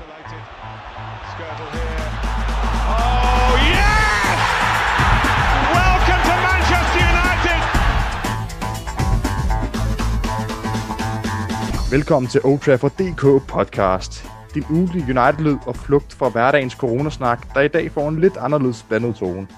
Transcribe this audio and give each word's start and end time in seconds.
Isolated. 0.00 0.42
Skirtle 1.30 1.68
here. 1.76 2.04
Oh, 2.96 3.52
yes! 3.72 4.38
Welcome 5.78 6.22
to 6.28 6.34
Manchester 6.48 7.02
United! 7.14 7.60
Velkommen 11.90 12.28
til 12.28 12.40
Old 12.44 12.60
Trafford 12.60 12.92
DK 12.92 13.46
podcast. 13.48 14.24
Din 14.54 14.64
ugentlige 14.70 15.04
United-lyd 15.04 15.58
og 15.66 15.76
flugt 15.76 16.14
fra 16.14 16.28
hverdagens 16.28 16.72
coronasnak, 16.72 17.54
der 17.54 17.60
i 17.60 17.68
dag 17.68 17.90
får 17.90 18.08
en 18.08 18.20
lidt 18.20 18.36
anderledes 18.36 18.82
blandet 18.88 19.16
tone. 19.16 19.48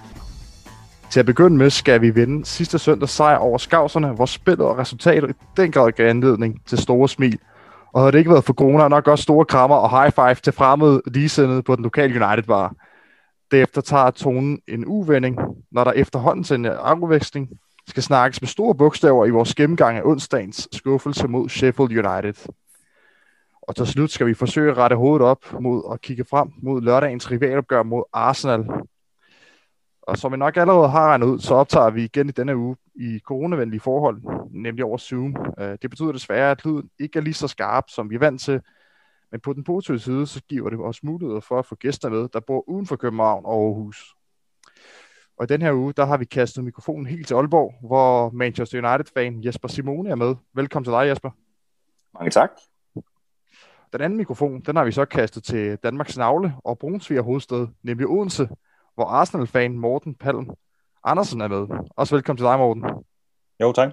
Til 1.11 1.20
at 1.20 1.27
begynde 1.27 1.56
med 1.56 1.70
skal 1.70 2.00
vi 2.00 2.11
vinde 2.11 2.46
sidste 2.46 2.79
søndag 2.79 3.09
sejr 3.09 3.36
over 3.36 3.59
skavserne, 3.59 4.09
hvor 4.09 4.27
spillet 4.27 4.66
og 4.66 4.79
resultatet 4.79 5.30
i 5.30 5.34
den 5.56 5.72
grad 5.72 5.93
gav 5.93 6.09
anledning 6.09 6.62
til 6.66 6.79
store 6.79 7.09
smil. 7.09 7.38
Og 7.93 8.00
havde 8.00 8.12
det 8.12 8.18
ikke 8.18 8.30
været 8.30 8.44
for 8.44 8.53
corona, 8.53 8.89
nok 8.89 9.08
også 9.08 9.22
store 9.22 9.44
krammer 9.44 9.76
og 9.76 10.00
high 10.00 10.12
five 10.12 10.35
til 10.35 10.53
fremmede 10.53 11.03
ligesindede 11.07 11.62
på 11.62 11.76
den 11.76 11.82
lokale 11.82 12.25
United-bar. 12.25 12.75
Derefter 13.50 13.80
tager 13.80 14.11
tonen 14.11 14.61
en 14.68 14.85
uvending, 14.86 15.39
når 15.72 15.85
der 15.85 15.93
efterhånden 15.93 16.44
til 16.44 16.54
en 16.54 16.66
afveksling 16.66 17.49
skal 17.89 18.02
snakkes 18.02 18.43
med 18.43 18.49
store 18.49 18.75
bogstaver 18.75 19.26
i 19.26 19.30
vores 19.30 19.54
gennemgang 19.54 19.99
af 19.99 20.02
onsdagens 20.04 20.68
skuffelse 20.72 21.29
mod 21.29 21.49
Sheffield 21.49 22.07
United. 22.07 22.52
Og 23.63 23.76
til 23.76 23.86
slut 23.86 24.11
skal 24.11 24.27
vi 24.27 24.35
forsøge 24.35 24.71
at 24.71 24.77
rette 24.77 24.96
hovedet 24.96 25.27
op 25.27 25.61
mod 25.61 25.82
at 25.93 26.00
kigge 26.00 26.24
frem 26.30 26.49
mod 26.63 26.80
lørdagens 26.80 27.30
rivalopgør 27.30 27.82
mod 27.82 28.02
Arsenal. 28.13 28.64
Og 30.02 30.18
som 30.18 30.32
vi 30.32 30.36
nok 30.36 30.57
allerede 30.57 30.88
har 30.88 31.08
regnet 31.08 31.27
ud, 31.27 31.38
så 31.38 31.54
optager 31.54 31.90
vi 31.90 32.05
igen 32.05 32.28
i 32.28 32.33
denne 32.33 32.56
uge 32.56 32.77
i 32.94 33.19
coronavenlige 33.19 33.80
forhold, 33.80 34.22
nemlig 34.50 34.84
over 34.84 34.98
Zoom. 34.98 35.36
Øh, 35.58 35.78
Det 35.82 35.91
betyder 35.91 36.12
desværre, 36.12 36.50
at 36.50 36.64
lyden 36.64 36.91
ikke 36.98 37.18
er 37.18 37.22
lige 37.22 37.34
så 37.34 37.48
skarp, 37.48 37.84
som 37.88 38.10
vi 38.10 38.14
er 38.14 38.18
vant 38.18 38.41
til. 38.41 38.60
Men 39.30 39.41
på 39.41 39.52
den 39.52 39.64
positive 39.64 39.98
side, 39.98 40.26
så 40.26 40.42
giver 40.48 40.70
det 40.70 40.78
os 40.78 41.02
mulighed 41.02 41.40
for 41.40 41.58
at 41.58 41.66
få 41.66 41.74
gæster 41.74 42.08
med, 42.08 42.28
der 42.28 42.40
bor 42.40 42.68
uden 42.68 42.86
for 42.86 42.96
København 42.96 43.44
og 43.44 43.64
Aarhus. 43.64 44.14
Og 45.36 45.44
i 45.44 45.46
den 45.46 45.62
her 45.62 45.72
uge, 45.72 45.92
der 45.92 46.04
har 46.04 46.16
vi 46.16 46.24
kastet 46.24 46.64
mikrofonen 46.64 47.06
helt 47.06 47.26
til 47.26 47.34
Aalborg, 47.34 47.74
hvor 47.86 48.30
Manchester 48.30 48.78
United-fan 48.78 49.44
Jesper 49.44 49.68
Simone 49.68 50.10
er 50.10 50.14
med. 50.14 50.34
Velkommen 50.54 50.84
til 50.84 50.92
dig, 50.92 51.06
Jesper. 51.08 51.30
Mange 52.14 52.30
tak. 52.30 52.50
Den 53.92 54.00
anden 54.00 54.16
mikrofon, 54.16 54.60
den 54.60 54.77
har 54.77 54.84
vi 54.84 54.92
så 54.92 55.04
kastet 55.04 55.44
til 55.44 55.77
Danmarks 55.77 56.16
navle 56.16 56.54
og 56.64 56.78
Brunsviger 56.78 57.22
hovedsted, 57.22 57.68
nemlig 57.82 58.06
Odense, 58.06 58.48
hvor 58.94 59.04
Arsenal-fan 59.04 59.78
Morten 59.78 60.14
Palm 60.14 60.50
Andersen 61.05 61.41
er 61.41 61.48
med. 61.48 61.67
Også 61.97 62.14
velkommen 62.14 62.36
til 62.36 62.45
dig, 62.45 62.58
Morten. 62.58 62.84
Jo, 63.61 63.72
tak. 63.72 63.92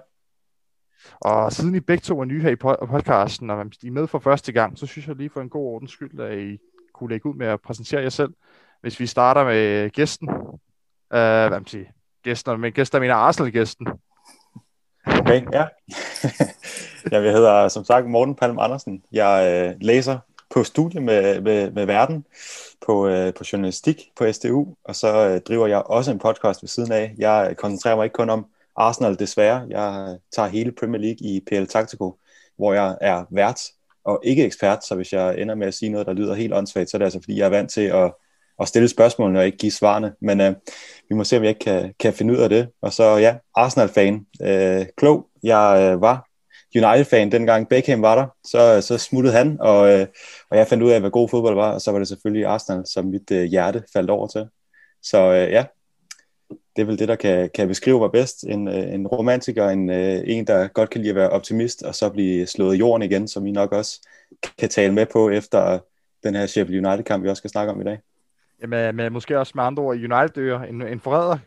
Og 1.22 1.54
siden 1.54 1.76
I 1.76 1.80
begge 1.80 2.02
to 2.02 2.22
er 2.22 2.26
nye 2.26 2.42
her 2.42 2.50
i 2.50 2.54
po- 2.54 2.86
podcasten, 2.86 3.50
og 3.50 3.66
I 3.84 3.88
er 3.88 3.92
med 3.92 4.08
for 4.08 4.20
første 4.20 4.52
gang, 4.52 4.78
så 4.78 4.86
synes 4.86 5.08
jeg 5.08 5.16
lige 5.16 5.30
for 5.30 5.42
en 5.42 5.50
god 5.50 5.66
ordens 5.66 5.92
skyld, 5.92 6.20
at 6.20 6.38
I 6.38 6.58
kunne 6.94 7.10
lægge 7.10 7.30
ud 7.30 7.36
med 7.36 7.48
at 7.48 7.62
præsentere 7.62 8.02
jer 8.02 8.10
selv. 8.10 8.34
Hvis 8.82 9.00
vi 9.00 9.06
starter 9.06 9.44
med 9.44 9.90
gæsten. 9.90 10.30
Uh, 10.30 10.48
hvad 11.10 11.50
man 11.50 11.68
sige? 11.68 11.92
Gæsten, 12.24 12.62
men 12.62 12.74
gæsten 12.74 13.02
mener 13.02 13.16
Arsenal-gæsten. 13.16 13.88
Okay, 15.08 15.46
ja. 15.54 15.68
jeg 17.12 17.34
hedder 17.34 17.68
som 17.68 17.84
sagt 17.84 18.10
Morten 18.10 18.36
Palm 18.36 18.60
Andersen. 18.60 19.04
Jeg 19.12 19.66
øh, 19.70 19.76
læser 19.82 20.20
på 20.50 20.64
studie 20.64 21.02
med, 21.02 21.42
med, 21.42 21.72
med 21.72 21.86
verden 21.86 22.26
på, 22.86 23.08
øh, 23.08 23.34
på 23.34 23.44
journalistik 23.54 24.12
på 24.16 24.32
SDU, 24.32 24.68
og 24.84 24.96
så 24.96 25.30
øh, 25.30 25.42
driver 25.42 25.68
jeg 25.68 25.78
også 25.78 26.12
en 26.12 26.20
podcast 26.20 26.64
ved 26.64 26.68
siden 26.68 26.92
af. 26.92 27.16
Jeg 27.18 27.56
koncentrerer 27.58 27.96
mig 27.96 28.04
ikke 28.04 28.14
kun 28.14 28.30
om 28.30 28.46
Arsenal 28.76 29.20
desværre. 29.20 29.66
Jeg 29.70 30.10
øh, 30.10 30.20
tager 30.36 30.50
hele 30.50 30.72
Premier 30.72 31.02
League 31.02 31.28
i 31.28 31.44
PL 31.48 31.66
Tactico, 31.66 32.18
hvor 32.58 32.74
jeg 32.74 32.98
er 33.02 33.26
vært 33.32 33.62
og 34.04 34.20
ikke 34.24 34.46
ekspert, 34.46 34.86
så 34.86 34.96
hvis 34.96 35.14
jeg 35.14 35.42
ender 35.42 35.56
med 35.56 35.68
at 35.68 35.74
sige 35.74 35.90
noget, 35.90 36.08
der 36.08 36.14
lyder 36.14 36.34
helt 36.34 36.54
åndssvagt, 36.54 36.90
så 36.90 36.98
er 36.98 37.00
det 37.00 37.06
altså 37.06 37.20
fordi, 37.20 37.38
jeg 37.38 37.46
er 37.46 37.50
vant 37.50 37.72
til 37.72 37.82
at, 37.82 38.14
at 38.60 38.68
stille 38.68 38.88
spørgsmålene 38.88 39.40
og 39.40 39.46
ikke 39.46 39.58
give 39.58 39.72
svarene. 39.72 40.14
Men 40.22 40.42
øh, 40.42 40.56
vi 41.10 41.16
må 41.16 41.24
se, 41.24 41.38
om 41.38 41.44
jeg 41.44 41.50
ikke 41.50 41.60
kan, 41.60 41.94
kan 42.00 42.14
finde 42.14 42.34
ud 42.34 42.38
af 42.38 42.50
det. 42.50 42.70
Og 42.82 42.94
så 42.94 43.04
ja, 43.04 43.36
Arsenal-fan. 43.56 44.26
Øh, 44.42 44.86
klog. 44.98 45.28
Jeg 45.44 45.92
øh, 45.94 46.02
var 46.02 46.29
United-fan, 46.76 47.32
dengang 47.32 47.70
Beckham 47.70 48.02
var 48.02 48.16
der. 48.16 48.28
Så, 48.44 48.82
så 48.82 48.98
smuttede 48.98 49.34
han, 49.34 49.58
og, 49.60 50.00
øh, 50.00 50.08
og 50.50 50.58
jeg 50.58 50.68
fandt 50.68 50.84
ud 50.84 50.92
af, 50.92 51.00
hvad 51.00 51.12
god 51.12 51.30
fodbold 51.30 51.56
var, 51.56 51.74
og 51.74 51.82
så 51.82 51.92
var 51.92 52.00
det 52.00 52.08
selvfølgelig 52.08 52.46
Arsenal, 52.46 52.86
som 52.86 53.06
mit 53.06 53.32
øh, 53.32 53.44
hjerte 53.44 53.84
faldt 53.94 54.10
over 54.10 54.28
til. 54.28 54.48
Så 55.04 55.18
øh, 55.18 55.52
ja, 55.52 55.66
det 56.50 56.82
er 56.82 56.86
vel 56.86 57.00
det, 57.00 57.08
der 57.08 57.16
kan, 57.16 57.50
kan 57.56 57.68
beskrive 57.68 58.00
mig 58.00 58.12
bedst. 58.12 58.44
En, 58.44 58.68
øh, 58.68 58.94
en 58.94 59.08
romantiker, 59.08 59.70
en, 59.70 59.90
øh, 59.90 60.22
en, 60.26 60.48
der 60.48 60.68
godt 60.68 60.90
kan 60.90 61.02
lide 61.02 61.10
at 61.10 61.16
være 61.16 61.30
optimist, 61.30 61.84
og 61.84 61.96
så 61.96 62.10
blive 62.10 62.48
slået 62.48 62.76
i 62.76 62.78
jorden 62.80 63.02
igen, 63.02 63.28
som 63.28 63.46
vi 63.46 63.52
nok 63.52 63.72
også 63.72 64.08
kan 64.58 64.70
tale 64.70 64.94
med 64.94 65.06
på 65.06 65.30
efter 65.30 65.80
den 66.24 66.36
her 66.36 66.46
Sheffield 66.46 66.86
United-kamp, 66.86 67.24
vi 67.24 67.30
også 67.30 67.42
skal 67.42 67.50
snakke 67.50 67.74
om 67.74 67.82
i 67.82 67.84
dag. 67.84 68.00
Jamen, 68.62 68.96
men 68.96 69.14
måske 69.14 69.40
også 69.40 69.52
med 69.56 69.64
andre 69.64 69.84
ord 69.84 69.96
United-ører. 69.96 70.64
En, 70.64 70.82
en 70.82 71.00
forræder. 71.00 71.38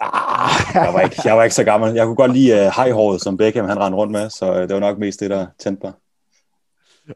Ah, 0.00 0.74
jeg, 0.74 0.94
var 0.94 1.00
ikke, 1.00 1.16
jeg 1.24 1.36
var 1.36 1.42
ikke 1.44 1.54
så 1.54 1.64
gammel. 1.64 1.94
Jeg 1.94 2.06
kunne 2.06 2.16
godt 2.16 2.32
lide 2.32 2.52
uh, 2.52 2.72
hejhåret, 2.76 3.20
som 3.20 3.36
Beckham 3.36 3.68
han 3.68 3.78
rendte 3.78 3.96
rundt 3.96 4.12
med, 4.12 4.30
så 4.30 4.50
uh, 4.52 4.56
det 4.56 4.74
var 4.74 4.80
nok 4.80 4.98
mest 4.98 5.20
det, 5.20 5.30
der 5.30 5.46
tændte 5.58 5.86
mig. 5.86 5.92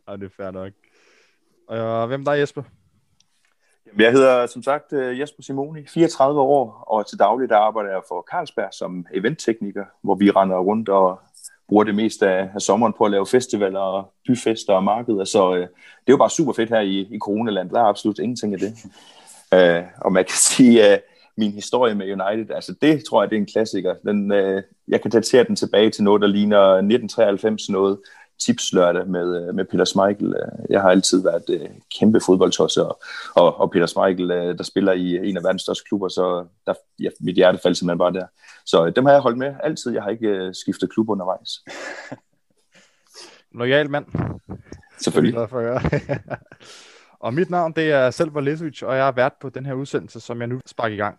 Ja, 0.09 0.17
det 0.17 0.25
er 0.25 0.29
fair 0.37 0.51
nok. 0.51 0.73
Og 1.69 2.07
hvem 2.07 2.25
der 2.25 2.33
er 2.33 2.37
Jesper? 2.37 2.63
Jamen, 3.87 4.01
Jeg 4.01 4.13
hedder 4.13 4.47
som 4.47 4.63
sagt 4.63 4.93
øh, 4.93 5.21
Jesper 5.21 5.43
Simoni, 5.43 5.87
34 5.87 6.41
år, 6.41 6.85
og 6.87 7.09
til 7.09 7.19
daglig 7.19 7.49
der 7.49 7.57
arbejder 7.57 7.91
jeg 7.91 8.01
for 8.09 8.27
Carlsberg 8.31 8.69
som 8.73 9.07
eventtekniker, 9.15 9.85
hvor 10.03 10.15
vi 10.15 10.31
render 10.31 10.59
rundt 10.59 10.89
og 10.89 11.21
bruger 11.69 11.85
det 11.85 11.95
meste 11.95 12.29
af, 12.29 12.51
af 12.55 12.61
sommeren 12.61 12.93
på 12.99 13.05
at 13.05 13.11
lave 13.11 13.27
festivaler 13.27 13.81
og 13.81 14.13
byfester 14.27 14.73
og 14.73 14.85
markeder. 14.85 15.25
Så 15.25 15.55
øh, 15.55 15.61
det 15.61 15.67
er 16.07 16.13
jo 16.13 16.17
bare 16.17 16.31
super 16.31 16.53
fedt 16.53 16.71
her 16.71 16.81
i, 16.81 17.01
i 17.01 17.19
coronaland. 17.19 17.71
Der 17.71 17.81
er 17.81 17.85
absolut 17.85 18.19
ingenting 18.19 18.55
af 18.55 18.59
det. 18.61 18.73
Øh, 19.55 19.83
og 20.01 20.13
man 20.13 20.25
kan 20.25 20.37
sige, 20.37 20.85
at 20.85 20.93
øh, 20.93 20.99
min 21.37 21.53
historie 21.53 21.95
med 21.95 22.07
United, 22.07 22.55
altså 22.55 22.75
det 22.83 23.05
tror 23.05 23.23
jeg, 23.23 23.31
det 23.31 23.37
er 23.37 23.41
en 23.41 23.47
klassiker. 23.47 23.95
Den, 23.95 24.33
øh, 24.33 24.63
jeg 24.89 25.03
kan 25.03 25.11
datere 25.11 25.45
den 25.45 25.57
tilbage 25.57 25.91
til 25.91 26.05
noget, 26.05 26.23
der 26.23 26.29
ligner 26.29 26.61
1993 26.61 27.69
noget 27.69 27.99
tipslørdag 28.41 29.09
med, 29.09 29.49
øh, 29.49 29.55
med 29.55 29.65
Peter 29.65 29.85
Schmeichel. 29.85 30.35
Jeg 30.71 30.81
har 30.81 30.91
altid 30.91 31.23
været 31.23 31.45
øh, 31.51 31.69
kæmpe 31.99 32.21
fodboldtosser, 32.27 32.83
og, 32.83 33.01
og, 33.35 33.61
og 33.61 33.71
Peter 33.71 33.87
Schmeichel, 33.87 34.31
øh, 34.31 34.59
der 34.59 34.65
spiller 34.65 34.93
i 34.93 35.29
en 35.29 35.37
af 35.37 35.43
verdens 35.45 35.63
største 35.63 35.85
klubber, 35.89 36.09
så 36.09 36.47
der, 36.67 36.75
ja, 37.01 37.09
mit 37.21 37.35
hjerte 37.35 37.59
faldt 37.63 37.77
simpelthen 37.77 37.99
bare 37.99 38.13
der. 38.13 38.27
Så 38.67 38.87
øh, 38.87 38.97
dem 38.97 39.05
har 39.05 39.13
jeg 39.13 39.21
holdt 39.21 39.39
med 39.39 39.55
altid. 39.63 39.93
Jeg 39.93 40.03
har 40.03 40.11
ikke 40.11 40.29
øh, 40.29 40.55
skiftet 40.55 40.93
klub 40.93 41.09
undervejs. 41.09 41.51
Loyal 43.59 43.91
mand. 43.91 44.07
Selvfølgelig. 45.01 45.35
Glad 45.35 45.49
for 45.49 45.61
at. 45.61 45.83
og 47.21 47.35
mit 47.35 47.51
navn, 47.51 47.73
det 47.73 47.93
er 47.93 48.11
Selvar 48.11 48.41
Lesovic, 48.41 48.83
og 48.83 48.97
jeg 48.97 49.09
er 49.09 49.13
vært 49.13 49.33
på 49.41 49.49
den 49.49 49.67
her 49.67 49.75
udsendelse, 49.75 50.21
som 50.21 50.41
jeg 50.41 50.49
nu 50.49 50.61
sparker 50.67 50.95
i 50.95 50.99
gang. 50.99 51.19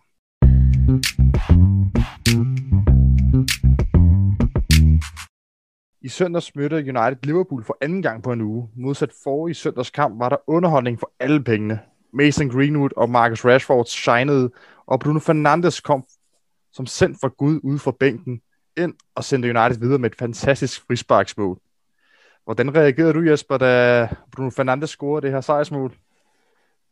I 6.02 6.08
søndags 6.08 6.56
mødte 6.56 6.76
United 6.76 7.18
Liverpool 7.24 7.64
for 7.64 7.78
anden 7.82 8.02
gang 8.02 8.24
på 8.24 8.32
en 8.32 8.42
uge. 8.42 8.70
Modsat 8.76 9.12
forrige 9.24 9.56
søndags 9.56 9.90
kamp 9.90 10.20
var 10.20 10.30
der 10.30 10.38
underholdning 10.48 11.00
for 11.00 11.12
alle 11.20 11.44
pengene. 11.44 11.80
Mason 12.14 12.50
Greenwood 12.50 12.90
og 12.98 13.10
Marcus 13.10 13.46
Rashford 13.46 13.86
shinede, 13.86 14.52
og 14.86 15.00
Bruno 15.00 15.20
Fernandes 15.20 15.82
kom 15.82 16.04
som 16.74 16.86
sendt 16.86 17.18
fra 17.22 17.28
Gud 17.28 17.60
ude 17.64 17.80
fra 17.80 17.92
bænken 18.00 18.42
ind 18.78 18.94
og 19.16 19.24
sendte 19.24 19.50
United 19.50 19.80
videre 19.80 20.00
med 20.00 20.12
et 20.12 20.18
fantastisk 20.18 20.88
frisparksmål. 20.88 21.60
Hvordan 22.46 22.76
reagerede 22.76 23.14
du, 23.14 23.22
Jesper, 23.22 23.58
da 23.58 24.08
Bruno 24.36 24.50
Fernandes 24.50 24.90
scorede 24.90 25.22
det 25.22 25.32
her 25.32 25.42
sejrsmål? 25.42 25.94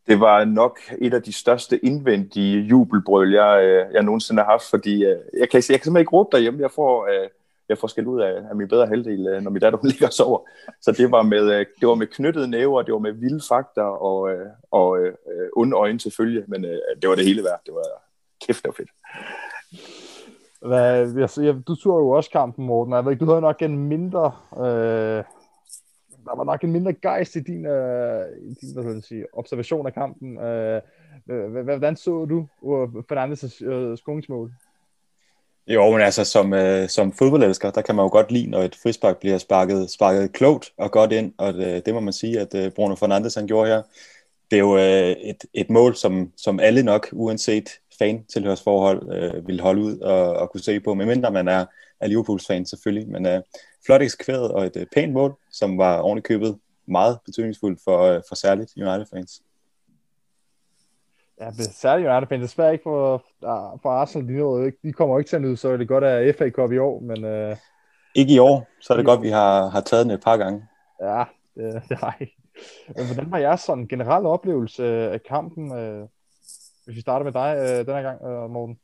Det 0.08 0.20
var 0.20 0.46
nok 0.46 0.80
et 1.02 1.14
af 1.14 1.24
de 1.24 1.34
største 1.34 1.86
indvendige 1.86 2.62
jubelbrøl, 2.62 3.34
jeg, 3.34 3.64
øh, 3.64 3.94
jeg 3.94 4.04
nogensinde 4.04 4.42
har 4.42 4.52
haft, 4.52 4.70
fordi 4.70 5.06
øh, 5.06 5.18
jeg 5.40 5.50
kan, 5.50 5.64
jeg 5.70 5.80
kan 5.80 5.84
simpelthen 5.84 5.98
ikke 5.98 6.12
råbe 6.12 6.30
derhjemme. 6.32 6.62
Jeg 6.62 6.72
får, 6.72 7.08
øh, 7.08 7.30
jeg 7.70 7.78
får 7.78 7.88
skæld 7.88 8.08
ud 8.08 8.22
af, 8.22 8.34
af 8.50 8.56
min 8.56 8.68
bedre 8.68 8.88
halvdel, 8.88 9.44
når 9.44 9.52
min 9.52 9.62
datter 9.62 9.80
hun 9.80 9.90
ligger 9.92 10.08
og 10.08 10.14
sover. 10.14 10.40
Så 10.82 10.92
det 10.92 11.12
var 11.12 11.22
med, 11.22 11.66
det 11.80 11.88
var 11.88 11.96
med 11.96 12.08
knyttede 12.08 12.48
næver, 12.48 12.82
det 12.82 12.94
var 12.94 13.00
med 13.00 13.12
vilde 13.12 13.42
fakter 13.50 13.84
og, 13.84 14.30
og 14.72 15.00
øh, 15.00 15.14
onde 15.56 15.76
øjne 15.78 16.00
til 16.00 16.14
følge, 16.18 16.44
men 16.48 16.66
øh, 16.66 16.78
det 17.02 17.10
var 17.10 17.16
det 17.16 17.26
hele 17.26 17.44
værd. 17.44 17.62
Det 17.66 17.74
var 17.74 17.86
kæft 18.48 18.66
og 18.66 18.76
fedt. 18.76 18.90
Hvad, 20.62 21.14
jeg, 21.18 21.30
jeg, 21.46 21.68
du 21.68 21.76
så 21.76 21.90
jo 21.90 22.10
også 22.10 22.30
kampen, 22.30 22.66
Morten. 22.66 22.94
Jeg 22.94 23.06
ved 23.06 23.12
ikke, 23.12 23.26
du 23.26 23.30
havde 23.30 23.42
nok 23.42 23.62
en 23.62 23.78
mindre... 23.78 24.32
Øh, 24.66 25.24
der 26.26 26.36
var 26.36 26.44
nok 26.44 26.64
en 26.64 26.72
mindre 26.72 26.94
gejst 26.94 27.36
i 27.36 27.40
din, 27.40 27.66
øh, 27.66 28.26
i 28.42 28.54
din 28.54 28.74
hvad 28.74 28.84
skal 28.84 28.94
jeg 28.94 29.04
sige, 29.04 29.26
observation 29.34 29.88
af 29.88 29.94
kampen. 29.94 30.40
Øh, 30.40 30.82
øh, 31.30 31.52
hvordan 31.64 31.96
så 31.96 32.26
du 32.26 32.48
øh, 32.66 32.90
Fernandes' 33.12 33.66
øh, 33.66 33.98
skruningsmål? 33.98 34.52
Jo, 35.68 35.92
men 35.92 36.02
altså 36.02 36.26
som, 36.26 36.54
øh, 36.54 36.90
som 36.90 37.12
fodboldelsker, 37.12 37.72
der 37.72 37.82
kan 37.82 37.96
man 37.96 38.04
jo 38.04 38.10
godt 38.10 38.32
lide, 38.32 38.50
når 38.50 38.60
et 38.60 38.76
frispark 38.76 39.20
bliver 39.20 39.38
sparket, 39.38 39.92
sparket 39.92 40.34
klogt 40.34 40.74
og 40.78 40.92
godt 40.92 41.12
ind, 41.12 41.34
og 41.38 41.54
det, 41.54 41.86
det 41.86 41.94
må 41.94 42.00
man 42.00 42.14
sige, 42.14 42.40
at 42.40 42.56
øh, 42.56 42.72
Bruno 42.72 42.96
Fernandes 42.96 43.36
han 43.36 43.48
gjorde 43.48 43.70
her. 43.70 43.82
Det 44.52 44.58
er 44.58 44.60
jo 44.60 44.78
øh, 44.78 45.12
et, 45.12 45.46
et 45.54 45.70
mål, 45.70 45.96
som, 45.96 46.32
som 46.38 46.60
alle 46.60 46.84
nok, 46.84 47.10
uanset 47.12 47.70
fan-tilhørsforhold, 48.00 49.16
øh, 49.16 49.48
vil 49.48 49.62
holde 49.62 49.82
ud 49.82 50.00
og, 50.00 50.34
og 50.34 50.52
kunne 50.52 50.62
se 50.62 50.80
på, 50.80 50.94
medmindre 50.94 51.32
man 51.32 51.48
er, 51.48 51.66
er 52.00 52.08
Liverpools 52.08 52.48
fan 52.48 52.66
selvfølgelig, 52.66 53.10
men 53.10 53.26
øh, 53.26 53.42
flot 53.86 54.02
eksekveret 54.02 54.52
og 54.52 54.66
et 54.66 54.78
øh, 54.78 54.86
pænt 54.96 55.14
mål, 55.14 55.36
som 55.52 55.78
var 55.78 56.02
ordentligt 56.02 56.28
købet 56.28 56.60
meget 56.88 57.20
betydningsfuldt 57.26 57.80
for, 57.84 58.02
øh, 58.02 58.22
for 58.28 58.36
særligt 58.36 58.72
United-fans. 58.78 59.42
Ja, 61.42 61.52
særligt 61.52 62.10
United 62.10 62.28
fans. 62.28 62.42
Desværre 62.42 62.74
ikke 62.74 62.84
for, 62.84 63.24
for 63.82 63.90
Arsenal. 63.90 64.28
De, 64.28 64.38
nåede, 64.38 64.66
ikke, 64.66 64.78
de 64.84 64.94
kommer 64.94 65.20
ikke 65.20 65.30
til 65.30 65.36
at 65.36 65.42
nyde, 65.42 65.58
så 65.58 65.70
er 65.70 65.78
det 65.78 65.88
godt 65.88 66.04
af 66.04 66.36
FA 66.36 66.50
Cup 66.50 66.72
i 66.72 66.78
år, 66.78 67.00
men... 67.00 67.50
Uh, 67.52 67.58
ikke 68.16 68.34
i 68.34 68.40
år, 68.40 68.68
så 68.82 68.94
er 68.94 68.98
det 68.98 69.06
godt, 69.06 69.22
vi 69.22 69.30
har, 69.30 69.70
har 69.70 69.82
taget 69.82 70.06
den 70.06 70.14
et 70.14 70.24
par 70.24 70.38
gange. 70.38 70.68
Ja, 71.02 71.24
det. 71.56 71.84
Men 72.96 73.06
hvordan 73.06 73.32
var 73.32 73.38
jeres 73.38 73.62
sådan 73.62 73.88
generelle 73.88 74.30
oplevelse 74.30 74.86
af 74.86 75.24
kampen? 75.24 75.72
Uh, 75.72 76.08
hvis 76.86 76.96
vi 76.96 77.02
starter 77.02 77.24
med 77.24 77.34
dig 77.34 77.58
uh, 77.58 77.86
denne 77.86 78.02
gang, 78.02 78.22
uh, 78.22 78.52
Morten. 78.52 78.80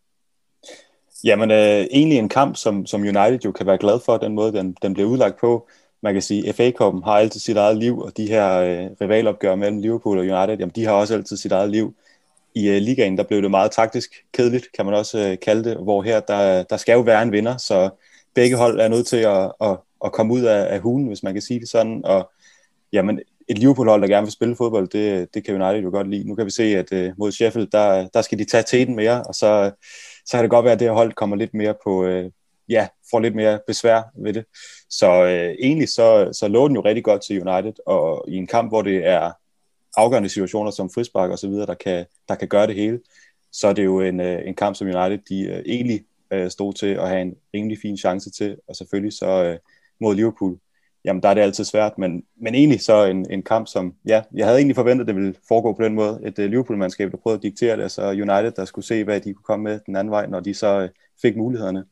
Jamen, 1.23 1.51
øh, 1.51 1.87
egentlig 1.91 2.17
en 2.17 2.29
kamp, 2.29 2.55
som, 2.55 2.85
som 2.85 3.01
United 3.01 3.39
jo 3.45 3.51
kan 3.51 3.65
være 3.65 3.77
glad 3.77 3.99
for, 4.05 4.17
den 4.17 4.33
måde, 4.33 4.53
den, 4.53 4.77
den 4.81 4.93
bliver 4.93 5.09
udlagt 5.09 5.39
på. 5.39 5.67
Man 6.01 6.13
kan 6.13 6.21
sige, 6.21 6.53
FA 6.53 6.71
Cup'en 6.81 7.03
har 7.05 7.11
altid 7.11 7.39
sit 7.39 7.57
eget 7.57 7.77
liv, 7.77 7.99
og 7.99 8.17
de 8.17 8.27
her 8.27 8.57
øh, 8.57 8.89
rivalopgør 9.01 9.55
mellem 9.55 9.79
Liverpool 9.79 10.17
og 10.17 10.23
United, 10.23 10.59
jamen, 10.59 10.73
de 10.75 10.85
har 10.85 10.91
også 10.91 11.13
altid 11.13 11.37
sit 11.37 11.51
eget 11.51 11.69
liv. 11.69 11.95
I 12.55 12.69
øh, 12.69 12.77
ligaen, 12.77 13.17
der 13.17 13.23
blev 13.23 13.41
det 13.41 13.51
meget 13.51 13.71
taktisk 13.71 14.25
kedeligt, 14.33 14.67
kan 14.75 14.85
man 14.85 14.93
også 14.93 15.19
øh, 15.19 15.37
kalde 15.39 15.69
det, 15.69 15.77
hvor 15.77 16.01
her, 16.01 16.19
der, 16.19 16.63
der 16.63 16.77
skal 16.77 16.93
jo 16.93 16.99
være 16.99 17.23
en 17.23 17.31
vinder, 17.31 17.57
så 17.57 17.89
begge 18.33 18.57
hold 18.57 18.79
er 18.79 18.87
nødt 18.87 19.07
til 19.07 19.17
at, 19.17 19.51
at, 19.61 19.77
at 20.05 20.11
komme 20.11 20.33
ud 20.33 20.41
af, 20.41 20.73
af 20.73 20.79
hulen, 20.79 21.07
hvis 21.07 21.23
man 21.23 21.33
kan 21.33 21.41
sige 21.41 21.59
det 21.59 21.69
sådan, 21.69 22.01
og 22.05 22.31
jamen, 22.93 23.19
et 23.47 23.57
Liverpool-hold, 23.57 24.01
der 24.01 24.07
gerne 24.07 24.25
vil 24.25 24.31
spille 24.31 24.55
fodbold, 24.55 24.87
det, 24.87 25.33
det 25.33 25.45
kan 25.45 25.61
United 25.61 25.83
jo 25.83 25.89
godt 25.89 26.09
lide. 26.09 26.27
Nu 26.27 26.35
kan 26.35 26.45
vi 26.45 26.51
se, 26.51 26.63
at 26.63 26.93
øh, 26.93 27.11
mod 27.17 27.31
Sheffield, 27.31 27.67
der, 27.71 28.07
der 28.07 28.21
skal 28.21 28.39
de 28.39 28.45
tage 28.45 28.63
teten 28.63 28.95
mere, 28.95 29.23
og 29.23 29.35
så, 29.35 29.71
så 30.25 30.37
kan 30.37 30.43
det 30.43 30.49
godt 30.49 30.63
være, 30.63 30.73
at 30.73 30.79
det 30.79 30.87
her 30.87 30.93
hold 30.93 31.13
kommer 31.13 31.35
lidt 31.35 31.53
mere 31.53 31.75
på, 31.83 32.05
øh, 32.05 32.31
ja, 32.69 32.87
får 33.11 33.19
lidt 33.19 33.35
mere 33.35 33.59
besvær 33.67 34.01
ved 34.17 34.33
det. 34.33 34.45
Så 34.89 35.25
øh, 35.25 35.55
egentlig 35.59 35.89
så, 35.89 36.29
så 36.33 36.47
lå 36.47 36.67
den 36.67 36.75
jo 36.75 36.81
rigtig 36.81 37.03
godt 37.03 37.21
til 37.21 37.47
United, 37.47 37.73
og 37.85 38.25
i 38.27 38.35
en 38.35 38.47
kamp, 38.47 38.71
hvor 38.71 38.81
det 38.81 39.07
er 39.07 39.31
afgørende 39.97 40.29
situationer 40.29 40.71
som 40.71 40.89
frispark 40.89 41.31
og 41.31 41.39
så 41.39 41.47
videre, 41.47 41.65
der 41.65 41.73
kan, 41.73 42.05
der 42.29 42.35
kan 42.35 42.47
gøre 42.47 42.67
det 42.67 42.75
hele, 42.75 42.99
så 43.51 43.67
er 43.67 43.73
det 43.73 43.85
jo 43.85 44.01
en, 44.01 44.19
øh, 44.19 44.47
en 44.47 44.55
kamp, 44.55 44.75
som 44.75 44.87
United 44.87 45.19
de 45.29 45.41
øh, 45.41 45.63
egentlig 45.65 46.05
øh, 46.31 46.49
stod 46.49 46.73
til 46.73 46.87
at 46.87 47.09
have 47.09 47.21
en 47.21 47.35
rimelig 47.53 47.77
fin 47.81 47.97
chance 47.97 48.31
til, 48.31 48.57
og 48.67 48.75
selvfølgelig 48.75 49.13
så 49.13 49.43
øh, 49.43 49.57
mod 50.01 50.15
Liverpool, 50.15 50.57
jamen 51.05 51.23
der 51.23 51.29
er 51.29 51.33
det 51.33 51.41
altid 51.41 51.63
svært, 51.63 51.97
men, 51.97 52.23
men 52.35 52.55
egentlig 52.55 52.81
så 52.81 53.05
en, 53.05 53.31
en 53.31 53.43
kamp, 53.43 53.67
som, 53.67 53.93
ja, 54.07 54.21
jeg 54.33 54.45
havde 54.45 54.57
egentlig 54.57 54.75
forventet, 54.75 55.03
at 55.03 55.07
det 55.07 55.15
ville 55.15 55.35
foregå 55.47 55.73
på 55.73 55.83
den 55.83 55.93
måde. 55.93 56.19
Et 56.23 56.39
uh, 56.39 56.45
Liverpool-mandskab, 56.45 57.11
der 57.11 57.17
prøvede 57.17 57.37
at 57.37 57.43
diktere 57.43 57.75
det, 57.75 57.83
og 57.83 57.91
så 57.91 58.09
United, 58.09 58.51
der 58.51 58.65
skulle 58.65 58.85
se, 58.85 59.03
hvad 59.03 59.21
de 59.21 59.33
kunne 59.33 59.43
komme 59.43 59.63
med 59.63 59.79
den 59.85 59.95
anden 59.95 60.11
vej, 60.11 60.27
når 60.27 60.39
de 60.39 60.53
så 60.53 60.83
uh, 60.83 60.89
fik 61.21 61.37
mulighederne. 61.37 61.85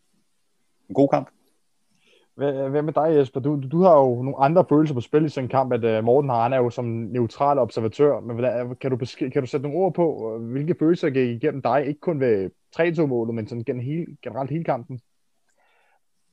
En 0.89 0.95
god 0.95 1.10
kamp. 1.10 1.30
Hvad, 2.36 2.69
hvad 2.69 2.81
med 2.81 2.94
dig, 2.94 3.15
Jesper? 3.18 3.39
Du, 3.39 3.62
du 3.71 3.81
har 3.81 3.98
jo 4.00 4.21
nogle 4.21 4.39
andre 4.39 4.65
følelser 4.69 4.95
på 4.95 5.01
spil 5.01 5.25
i 5.25 5.30
sådan 5.30 5.45
en 5.45 5.50
kamp, 5.50 5.74
at 5.74 5.98
uh, 5.98 6.06
Morten 6.06 6.30
har, 6.30 6.44
han 6.44 6.54
er 6.54 6.57
jo 6.57 6.69
som 6.69 6.86
neutral 6.86 7.60
observatør, 7.60 8.19
men 8.19 8.36
hvordan, 8.36 8.75
kan, 8.81 8.92
du 8.92 8.98
besk- 8.98 9.30
kan 9.30 9.42
du 9.42 9.48
sætte 9.48 9.68
nogle 9.68 9.80
ord 9.80 9.94
på, 9.94 10.38
hvilke 10.39 10.75
følelser 10.80 11.10
gik 11.10 11.30
igennem 11.30 11.62
dig, 11.62 11.86
ikke 11.88 12.00
kun 12.00 12.19
ved 12.19 12.50
3-2-målet, 12.80 13.36
men 13.36 13.48
sådan 13.48 13.80
hele, 13.80 14.06
generelt 14.24 14.51
hele 14.51 14.63
kampen? 14.63 15.00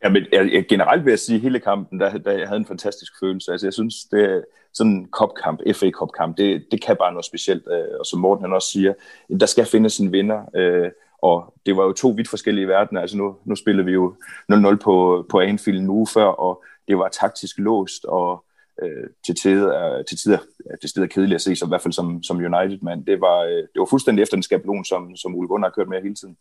Ja, 0.04 0.08
men 0.08 0.26
jeg, 0.32 0.64
generelt 0.68 1.04
vil 1.04 1.10
jeg 1.10 1.18
sige, 1.18 1.36
at 1.36 1.42
hele 1.42 1.60
kampen, 1.60 2.00
der, 2.00 2.18
der 2.18 2.32
jeg 2.32 2.48
havde 2.48 2.60
en 2.60 2.66
fantastisk 2.66 3.12
følelse. 3.20 3.52
Altså, 3.52 3.66
jeg 3.66 3.74
synes, 3.74 3.94
det 4.04 4.24
er 4.24 4.40
sådan 4.72 4.92
en 4.92 5.08
kopkamp, 5.12 5.60
FA 5.74 5.90
Cup-kamp, 5.90 6.36
det, 6.36 6.66
det 6.70 6.82
kan 6.82 6.96
bare 6.96 7.12
noget 7.12 7.24
specielt. 7.24 7.62
Øh, 7.70 7.98
og 8.00 8.06
som 8.06 8.20
Morten 8.20 8.44
han 8.44 8.52
også 8.52 8.70
siger, 8.70 8.94
der 9.40 9.46
skal 9.46 9.64
findes 9.66 9.98
en 9.98 10.12
vinder. 10.12 10.40
Øh, 10.56 10.90
og 11.22 11.54
det 11.66 11.76
var 11.76 11.84
jo 11.84 11.92
to 11.92 12.08
vidt 12.08 12.28
forskellige 12.28 12.68
verdener. 12.68 13.00
Altså 13.00 13.16
nu, 13.16 13.36
nu 13.44 13.54
spillede 13.56 13.86
vi 13.86 13.92
jo 13.92 14.14
0-0 14.52 14.76
på, 14.76 15.26
på 15.30 15.40
Anfield 15.40 15.78
en 15.78 15.90
uge 15.90 16.06
før, 16.06 16.24
og 16.24 16.64
det 16.88 16.98
var 16.98 17.08
taktisk 17.08 17.58
låst, 17.58 18.04
og 18.04 18.44
øh, 18.82 19.06
til 19.26 19.34
tider, 19.34 20.02
til 20.02 20.18
tider, 20.18 20.38
til 20.80 20.94
det 20.94 21.02
er 21.02 21.06
kedeligt 21.06 21.34
at 21.34 21.40
se, 21.40 21.56
som, 21.56 21.68
i 21.68 21.70
hvert 21.70 21.82
fald 21.82 21.92
som, 21.92 22.22
som 22.22 22.36
United-mand. 22.36 23.06
Det 23.06 23.20
var, 23.20 23.38
øh, 23.40 23.62
det 23.72 23.78
var 23.78 23.84
fuldstændig 23.90 24.22
efter 24.22 24.36
den 24.36 24.42
skabelon, 24.42 24.84
som, 24.84 25.16
som 25.16 25.34
Ole 25.34 25.48
Gunnar 25.48 25.68
har 25.68 25.72
kørt 25.72 25.88
med 25.88 26.02
hele 26.02 26.14
tiden. 26.14 26.36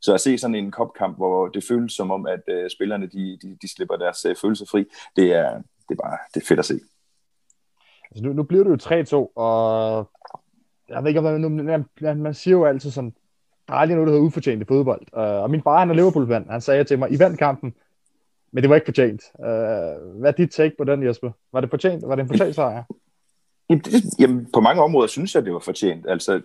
Så 0.00 0.14
at 0.14 0.20
se 0.20 0.38
sådan 0.38 0.54
en 0.54 0.70
kopkamp, 0.70 1.16
hvor 1.16 1.48
det 1.48 1.64
føles 1.68 1.92
som 1.92 2.10
om, 2.10 2.26
at 2.26 2.42
øh, 2.48 2.70
spillerne 2.70 3.06
de, 3.06 3.38
de, 3.42 3.56
de 3.62 3.74
slipper 3.74 3.96
deres 3.96 4.24
øh, 4.24 4.36
følelser 4.36 4.66
fri, 4.70 4.84
det 5.16 5.32
er, 5.32 5.50
det 5.88 5.98
er 5.98 6.02
bare 6.02 6.18
det 6.34 6.42
er 6.42 6.46
fedt 6.46 6.58
at 6.58 6.64
se. 6.64 6.80
Altså 8.10 8.24
nu, 8.24 8.32
nu 8.32 8.42
bliver 8.42 8.64
det 8.64 8.70
jo 8.70 9.26
3-2, 9.26 9.32
og 9.36 10.10
jeg 10.88 11.02
ved 11.02 11.08
ikke, 11.08 11.20
om 11.20 11.52
man, 11.52 11.84
man, 12.00 12.20
man 12.20 12.34
siger 12.34 12.56
jo 12.56 12.64
altid 12.64 12.90
sådan, 12.90 13.14
der 13.68 13.74
er 13.74 13.78
aldrig 13.78 13.96
noget, 13.96 14.06
der 14.06 14.12
hedder 14.12 14.26
ufortjent 14.26 14.62
i 14.62 14.64
fodbold. 14.64 15.02
Uh, 15.12 15.42
og 15.42 15.50
min 15.50 15.62
far, 15.62 15.78
han 15.78 15.90
er 15.90 15.94
Liverpool-fan, 15.94 16.46
han 16.50 16.60
sagde 16.60 16.84
til 16.84 16.98
mig, 16.98 17.12
I 17.12 17.18
vandt 17.18 17.38
kampen, 17.38 17.74
men 18.54 18.62
det 18.62 18.70
var 18.70 18.74
ikke 18.74 18.84
fortjent. 18.84 19.22
Uh, 19.38 20.20
hvad 20.20 20.30
er 20.30 20.30
dit 20.30 20.50
take 20.50 20.74
på 20.78 20.84
den, 20.84 21.06
Jesper? 21.06 21.30
Var 21.52 21.60
det 21.60 21.70
fortjent? 21.70 22.08
Var 22.08 22.14
det 22.14 22.22
en 22.22 22.28
fortjent 22.28 22.54
sejr? 22.54 22.82
Jamen, 24.18 24.46
på 24.54 24.60
mange 24.60 24.82
områder 24.82 25.06
synes 25.06 25.34
jeg, 25.34 25.44
det 25.44 25.52
var 25.52 25.58
fortjent. 25.58 26.06
Altså, 26.08 26.40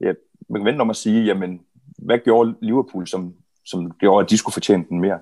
ja, 0.00 0.12
man 0.48 0.60
kan 0.60 0.66
vente 0.66 0.80
om 0.80 0.90
at 0.90 0.96
sige, 0.96 1.24
jamen, 1.24 1.60
hvad 1.98 2.18
gjorde 2.18 2.54
Liverpool, 2.62 3.06
som, 3.06 3.34
som 3.64 3.90
gjorde, 3.90 4.24
at 4.24 4.30
de 4.30 4.38
skulle 4.38 4.52
fortjene 4.52 4.84
den 4.88 5.00
mere? 5.00 5.18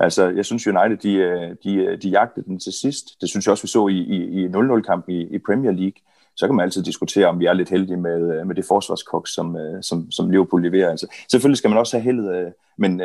Altså, 0.00 0.28
jeg 0.28 0.44
synes 0.44 0.66
United, 0.66 0.96
de, 0.96 1.14
øh, 1.14 1.56
de, 1.64 1.74
øh, 1.74 2.02
de 2.02 2.08
jagtede 2.08 2.46
den 2.46 2.58
til 2.58 2.72
sidst. 2.72 3.20
Det 3.20 3.28
synes 3.28 3.46
jeg 3.46 3.50
også, 3.50 3.64
vi 3.64 3.68
så 3.68 3.88
i, 3.88 3.98
i, 3.98 4.44
i 4.44 4.46
0-0-kampen 4.46 5.14
i, 5.14 5.34
i 5.34 5.38
Premier 5.38 5.70
League. 5.70 6.00
Så 6.36 6.46
kan 6.46 6.54
man 6.56 6.64
altid 6.64 6.82
diskutere, 6.82 7.26
om 7.26 7.40
vi 7.40 7.46
er 7.46 7.52
lidt 7.52 7.70
heldige 7.70 7.96
med, 7.96 8.44
med 8.44 8.54
det 8.54 8.64
forsvarskok, 8.64 9.28
som, 9.28 9.56
som, 9.82 10.10
som 10.10 10.30
Liverpool 10.30 10.62
leverer. 10.62 10.90
Altså, 10.90 11.06
selvfølgelig 11.30 11.58
skal 11.58 11.70
man 11.70 11.78
også 11.78 11.96
have 11.96 12.04
heldet, 12.04 12.52
men 12.78 13.02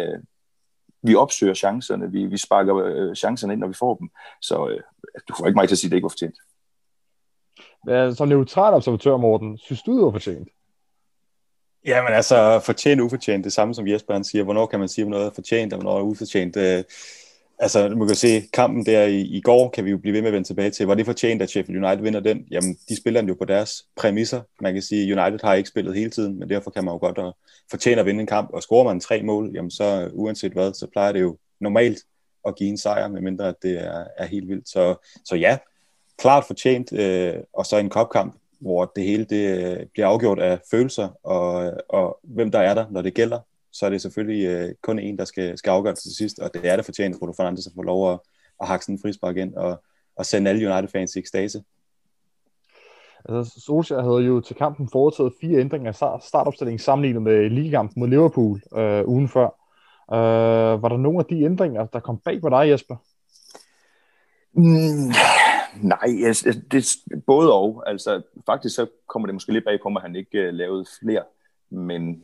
vi 1.03 1.15
opsøger 1.15 1.53
chancerne, 1.53 2.11
vi, 2.11 2.25
vi 2.25 2.37
sparker 2.37 2.75
øh, 2.75 3.15
chancerne 3.15 3.53
ind, 3.53 3.59
når 3.59 3.67
vi 3.67 3.73
får 3.73 3.95
dem. 3.95 4.09
Så 4.41 4.67
øh, 4.67 4.79
du 5.29 5.33
får 5.37 5.47
ikke 5.47 5.55
mig 5.55 5.67
til 5.67 5.75
at 5.75 5.79
sige, 5.79 5.87
at 5.87 5.91
det 5.91 5.97
ikke 5.97 6.05
var 6.05 6.09
fortjent. 6.09 6.37
Som 8.17 8.27
neutral 8.27 8.73
observatør, 8.73 9.17
Morten, 9.17 9.57
synes 9.57 9.81
du, 9.81 9.97
det 9.97 10.05
var 10.05 10.11
fortjent? 10.11 10.49
Jamen 11.85 12.13
altså, 12.13 12.61
fortjent 12.65 13.01
og 13.01 13.05
ufortjent, 13.05 13.43
det 13.43 13.53
samme 13.53 13.73
som 13.73 13.87
Jesper 13.87 14.13
han 14.13 14.23
siger. 14.23 14.43
Hvornår 14.43 14.65
kan 14.65 14.79
man 14.79 14.87
sige, 14.89 15.05
om 15.05 15.11
noget 15.11 15.25
er 15.25 15.31
fortjent, 15.35 15.73
og 15.73 15.81
hvornår 15.81 15.97
er 15.97 16.03
ufortjent? 16.03 16.57
Øh, 16.57 16.83
altså, 17.59 17.89
man 17.89 18.07
kan 18.07 18.15
se, 18.15 18.41
kampen 18.53 18.85
der 18.85 19.03
i, 19.03 19.21
i 19.21 19.41
går, 19.41 19.69
kan 19.69 19.85
vi 19.85 19.91
jo 19.91 19.97
blive 19.97 20.13
ved 20.13 20.21
med 20.21 20.27
at 20.27 20.33
vende 20.33 20.47
tilbage 20.47 20.69
til. 20.69 20.87
Var 20.87 20.95
det 20.95 21.05
fortjent, 21.05 21.41
at 21.41 21.49
Sheffield 21.49 21.83
United 21.83 22.03
vinder 22.03 22.19
den? 22.19 22.45
Jamen, 22.51 22.77
de 22.89 22.97
spiller 22.97 23.21
den 23.21 23.29
jo 23.29 23.35
på 23.39 23.45
deres 23.45 23.71
præmisser. 23.95 24.41
Man 24.61 24.73
kan 24.73 24.81
sige, 24.81 25.19
United 25.19 25.39
har 25.43 25.53
ikke 25.53 25.69
spillet 25.69 25.95
hele 25.95 26.09
tiden, 26.09 26.39
men 26.39 26.49
derfor 26.49 26.71
kan 26.71 26.85
man 26.85 26.93
jo 26.93 26.97
godt 26.97 27.17
at 27.17 27.33
fortjene 27.71 27.99
at 27.99 28.05
vinde 28.05 28.21
en 28.21 28.27
kamp. 28.27 28.49
Og 28.53 28.63
scorer 28.63 28.83
man 28.83 28.99
tre 28.99 29.23
mål, 29.23 29.51
jamen 29.53 29.71
så 29.71 30.03
øh, 30.03 30.09
uanset 30.13 30.51
hvad, 30.51 30.73
så 30.73 30.87
plejer 30.91 31.11
det 31.11 31.21
jo 31.21 31.37
normalt 31.59 31.99
at 32.47 32.55
give 32.55 32.69
en 32.69 32.77
sejr, 32.77 33.07
medmindre 33.07 33.47
at 33.47 33.55
det 33.61 33.83
er, 33.85 34.03
er 34.17 34.25
helt 34.25 34.49
vildt. 34.49 34.69
Så, 34.69 34.95
så 35.25 35.35
ja, 35.35 35.57
klart 36.17 36.43
fortjent, 36.47 36.93
øh, 36.93 37.35
og 37.53 37.65
så 37.65 37.77
en 37.77 37.89
kopkamp, 37.89 38.35
hvor 38.59 38.91
det 38.95 39.03
hele 39.03 39.25
det 39.25 39.57
øh, 39.57 39.85
bliver 39.93 40.07
afgjort 40.07 40.39
af 40.39 40.59
følelser, 40.71 41.07
og, 41.23 41.73
og 41.89 42.19
hvem 42.23 42.51
der 42.51 42.59
er 42.59 42.73
der, 42.73 42.85
når 42.91 43.01
det 43.01 43.13
gælder, 43.13 43.39
så 43.79 43.85
er 43.85 43.89
det 43.89 44.01
selvfølgelig 44.01 44.45
øh, 44.45 44.75
kun 44.81 44.99
en, 44.99 45.17
der 45.17 45.25
skal, 45.25 45.57
skal 45.57 45.71
afgøre 45.71 45.93
det 45.93 45.99
til 45.99 46.15
sidst, 46.15 46.39
og 46.39 46.53
det 46.53 46.65
er 46.65 46.75
det 46.75 46.85
fortjent, 46.85 47.19
Bruno 47.19 47.33
Fernandes 47.33 47.67
at 47.67 47.73
få 47.75 47.81
lov 47.81 48.13
at, 48.13 48.19
at 48.61 48.67
hakke 48.67 48.85
sådan 48.85 48.95
en 48.95 49.01
frispark 49.01 49.37
ind, 49.37 49.55
og, 49.55 49.83
og 50.15 50.25
sende 50.25 50.49
alle 50.49 50.71
United-fans 50.71 51.15
i 51.15 51.19
ekstase. 51.19 51.63
Altså, 53.29 53.61
Solskjaer 53.61 54.01
havde 54.01 54.25
jo 54.25 54.41
til 54.41 54.55
kampen 54.55 54.89
foretaget 54.91 55.33
fire 55.41 55.59
ændringer 55.59 56.03
af 56.03 56.21
startopstillingen 56.21 56.79
sammenlignet 56.79 57.21
med 57.21 57.49
ligekampen 57.49 57.99
mod 57.99 58.07
Liverpool 58.07 58.61
øh, 58.77 59.07
ugen 59.07 59.29
før. 59.29 59.47
Øh, 60.13 60.81
var 60.81 60.89
der 60.89 60.97
nogle 60.97 61.19
af 61.19 61.25
de 61.25 61.41
ændringer, 61.41 61.85
der 61.85 61.99
kom 61.99 62.17
bag 62.17 62.41
på 62.41 62.49
dig, 62.49 62.69
Jesper? 62.69 62.95
Mm, 64.53 65.11
Nej, 65.81 66.25
altså, 66.25 66.61
det 66.71 66.77
er 67.11 67.19
både 67.25 67.53
og. 67.53 67.83
Altså, 67.87 68.21
faktisk 68.45 68.75
så 68.75 68.87
kommer 69.07 69.27
det 69.27 69.35
måske 69.35 69.53
lidt 69.53 69.65
bag 69.65 69.79
på 69.83 69.89
mig, 69.89 69.99
at 69.99 70.07
han 70.07 70.15
ikke 70.15 70.47
uh, 70.47 70.53
lavede 70.53 70.85
flere. 70.99 71.23
Men 71.69 72.23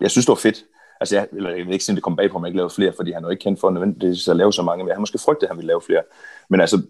jeg 0.00 0.10
synes, 0.10 0.26
det 0.26 0.30
var 0.30 0.36
fedt. 0.36 0.64
Altså, 1.00 1.16
jeg, 1.16 1.28
eller 1.32 1.50
jeg 1.50 1.66
vil 1.66 1.72
ikke 1.72 1.84
sige, 1.84 1.92
at 1.92 1.96
det 1.96 2.02
kom 2.02 2.16
bag 2.16 2.30
på 2.30 2.36
at 2.36 2.40
man 2.42 2.48
ikke 2.48 2.56
lavede 2.56 2.74
flere, 2.74 2.92
fordi 2.96 3.12
han 3.12 3.24
er 3.24 3.28
jo 3.28 3.30
ikke 3.30 3.42
kendt 3.42 3.60
for 3.60 3.70
nødvendigvis 3.70 4.28
at 4.28 4.36
lave 4.36 4.52
så 4.52 4.62
mange. 4.62 4.84
Men 4.84 4.88
jeg 4.88 4.96
har 4.96 5.00
måske 5.00 5.18
frygtet, 5.18 5.42
at 5.42 5.50
han 5.50 5.56
ville 5.56 5.66
lave 5.66 5.80
flere. 5.80 6.02
Men 6.50 6.60
altså, 6.60 6.82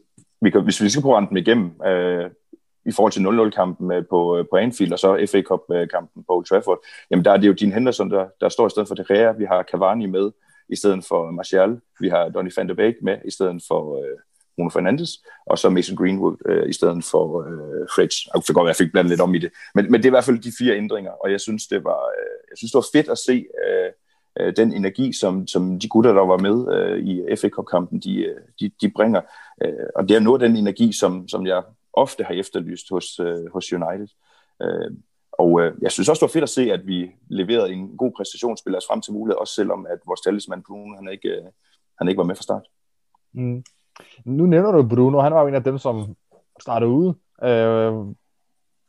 vi 0.43 0.50
kan, 0.50 0.62
hvis 0.65 0.83
vi 0.83 0.91
skal 0.91 1.03
prøve 1.03 1.15
at 1.15 1.17
rende 1.17 1.29
dem 1.29 1.37
igennem, 1.37 1.71
øh, 1.87 2.31
i 2.87 2.93
forhold 2.93 3.12
til 3.12 3.21
0-0-kampen 3.21 3.93
øh, 3.93 4.05
på, 4.11 4.38
øh, 4.38 4.45
på 4.50 4.57
Anfield, 4.57 4.93
og 4.93 4.99
så 4.99 5.27
FA 5.31 5.43
Cup-kampen 5.43 6.21
øh, 6.21 6.27
på 6.27 6.37
Old 6.37 6.45
Trafford, 6.45 6.79
jamen 7.11 7.25
der 7.25 7.33
er 7.33 7.37
det 7.37 7.49
jo 7.49 7.53
Dean 7.53 7.73
Henderson, 7.73 8.11
der, 8.11 8.27
der 8.41 8.49
står 8.49 8.67
i 8.67 8.71
stedet 8.71 8.88
for 8.88 8.95
De 8.95 9.05
Gea. 9.09 9.33
Vi 9.33 9.45
har 9.45 9.62
Cavani 9.71 10.07
med 10.07 10.31
i 10.69 10.77
stedet 10.77 11.05
for 11.05 11.31
Martial. 11.31 11.81
Vi 12.00 12.09
har 12.09 12.29
Donny 12.29 12.50
van 12.57 12.69
de 12.69 12.75
Beek 12.75 12.95
med 13.03 13.17
i 13.25 13.31
stedet 13.31 13.62
for, 13.69 14.05
Bruno 14.59 14.71
Fernandes, 14.71 15.11
og 15.47 15.59
så 15.59 15.71
Mason 15.71 15.97
Greenwood 15.97 16.37
øh, 16.47 16.69
i 16.69 16.73
stedet 16.73 17.05
for 17.05 17.27
øh, 17.49 17.87
Fredge. 17.95 18.19
Jeg 18.35 18.43
kan 18.45 18.55
godt 18.55 18.65
være, 18.65 18.71
at 18.71 18.81
jeg 18.81 18.85
fik 18.85 18.93
blandet 18.93 19.11
lidt 19.11 19.21
om 19.21 19.35
i 19.35 19.38
det. 19.38 19.50
Men, 19.75 19.85
men 19.91 19.95
det 19.95 20.05
er 20.05 20.12
i 20.12 20.17
hvert 20.17 20.29
fald 20.29 20.38
de 20.38 20.53
fire 20.59 20.77
ændringer, 20.77 21.11
og 21.11 21.31
jeg 21.33 21.41
synes, 21.41 21.67
det 21.67 21.85
var, 21.85 22.00
øh, 22.19 22.38
jeg 22.50 22.57
synes, 22.57 22.73
det 22.73 22.78
var 22.78 22.88
fedt 22.93 23.09
at 23.09 23.19
se 23.19 23.47
øh, 23.67 23.93
øh, 24.40 24.57
den 24.57 24.73
energi, 24.73 25.12
som, 25.12 25.47
som 25.47 25.78
de 25.81 25.88
gutter, 25.88 26.12
der 26.12 26.26
var 26.26 26.38
med 26.38 26.57
øh, 26.76 26.99
i 26.99 27.37
FA 27.37 27.49
Cup-kampen, 27.49 28.00
de, 28.00 28.25
øh, 28.25 28.40
de, 28.61 28.71
de 28.81 28.90
bringer. 28.90 29.21
Øh, 29.62 29.87
og 29.97 30.09
det 30.09 30.17
er 30.17 30.21
noget 30.21 30.43
af 30.43 30.49
den 30.49 30.57
energi, 30.57 30.93
som, 30.93 31.28
som 31.28 31.47
jeg 31.47 31.62
ofte 31.93 32.25
har 32.25 32.35
efterlyst 32.35 32.87
hos, 32.90 33.21
øh, 33.21 33.52
hos 33.52 33.73
United. 33.73 34.09
Øh, 34.62 34.90
og 35.33 35.61
øh, 35.61 35.75
jeg 35.83 35.93
synes 35.93 36.09
også, 36.09 36.21
det 36.21 36.28
var 36.28 36.38
fedt 36.38 36.50
at 36.50 36.57
se, 36.59 36.73
at 36.73 36.87
vi 36.87 37.11
leverede 37.28 37.73
en 37.73 37.97
god 37.97 38.12
præstation, 38.17 38.57
spiller 38.57 38.76
os 38.76 38.81
altså 38.81 38.88
frem 38.88 39.00
til 39.00 39.12
mulighed, 39.12 39.40
også 39.40 39.55
selvom 39.55 39.87
at 39.90 39.99
vores 40.07 40.21
talisman 40.21 40.62
Bruno, 40.67 40.97
han 40.97 41.09
ikke, 41.12 41.28
øh, 41.28 41.45
han 41.99 42.09
ikke 42.09 42.19
var 42.19 42.25
med 42.25 42.35
fra 42.35 42.43
start. 42.43 42.67
Mm. 43.33 43.64
Nu 44.25 44.47
nævner 44.47 44.73
du 44.73 44.88
Bruno, 44.88 45.21
han 45.21 45.35
var 45.35 45.40
jo 45.40 45.49
en 45.49 45.55
af 45.55 45.64
dem, 45.64 45.78
som 45.78 46.17
startede 46.61 46.90
ude 46.90 47.14
Øh, 47.45 47.93